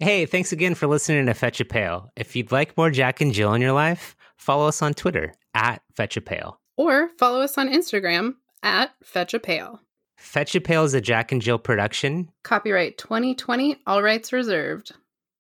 Hey, 0.07 0.25
thanks 0.25 0.53
again 0.53 0.77
for 0.77 0.87
listening 0.87 1.27
to 1.27 1.35
Fetch 1.35 1.61
a 1.61 1.65
Pail. 1.65 2.13
If 2.15 2.37
you'd 2.37 2.53
like 2.53 2.77
more 2.77 2.93
Jack 2.93 3.21
and 3.21 3.35
Jill 3.35 3.55
in 3.55 3.61
your 3.61 3.73
life, 3.73 4.15
follow 4.37 4.69
us 4.69 4.81
on 4.81 4.95
Twitter 4.95 5.35
at 5.53 5.83
Fetch 5.97 6.17
a 6.17 6.21
Pail. 6.21 6.61
Or 6.77 7.09
follow 7.19 7.41
us 7.41 7.59
on 7.59 7.69
Instagram 7.69 8.35
at 8.63 8.93
Fetch 9.03 9.35
a 9.35 9.41
Pail. 9.41 9.81
Fetch 10.17 10.55
a 10.55 10.61
Pail 10.61 10.85
is 10.85 10.95
a 10.95 11.01
Jack 11.01 11.33
and 11.33 11.43
Jill 11.43 11.59
production. 11.59 12.29
Copyright 12.45 12.99
2020, 12.99 13.79
all 13.85 14.01
rights 14.01 14.33
reserved. 14.33 14.93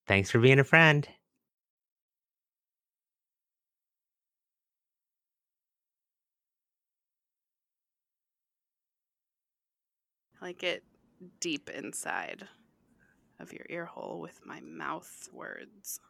Thanks 0.09 0.32
for 0.32 0.40
being 0.40 0.59
a 0.59 0.64
friend. 0.64 1.06
like 10.43 10.64
it 10.64 10.82
deep 11.38 11.70
inside 11.70 12.48
of 13.38 13.52
your 13.52 13.66
ear 13.68 13.84
hole 13.84 14.20
with 14.20 14.40
my 14.44 14.60
mouth 14.60 15.28
words. 15.32 16.00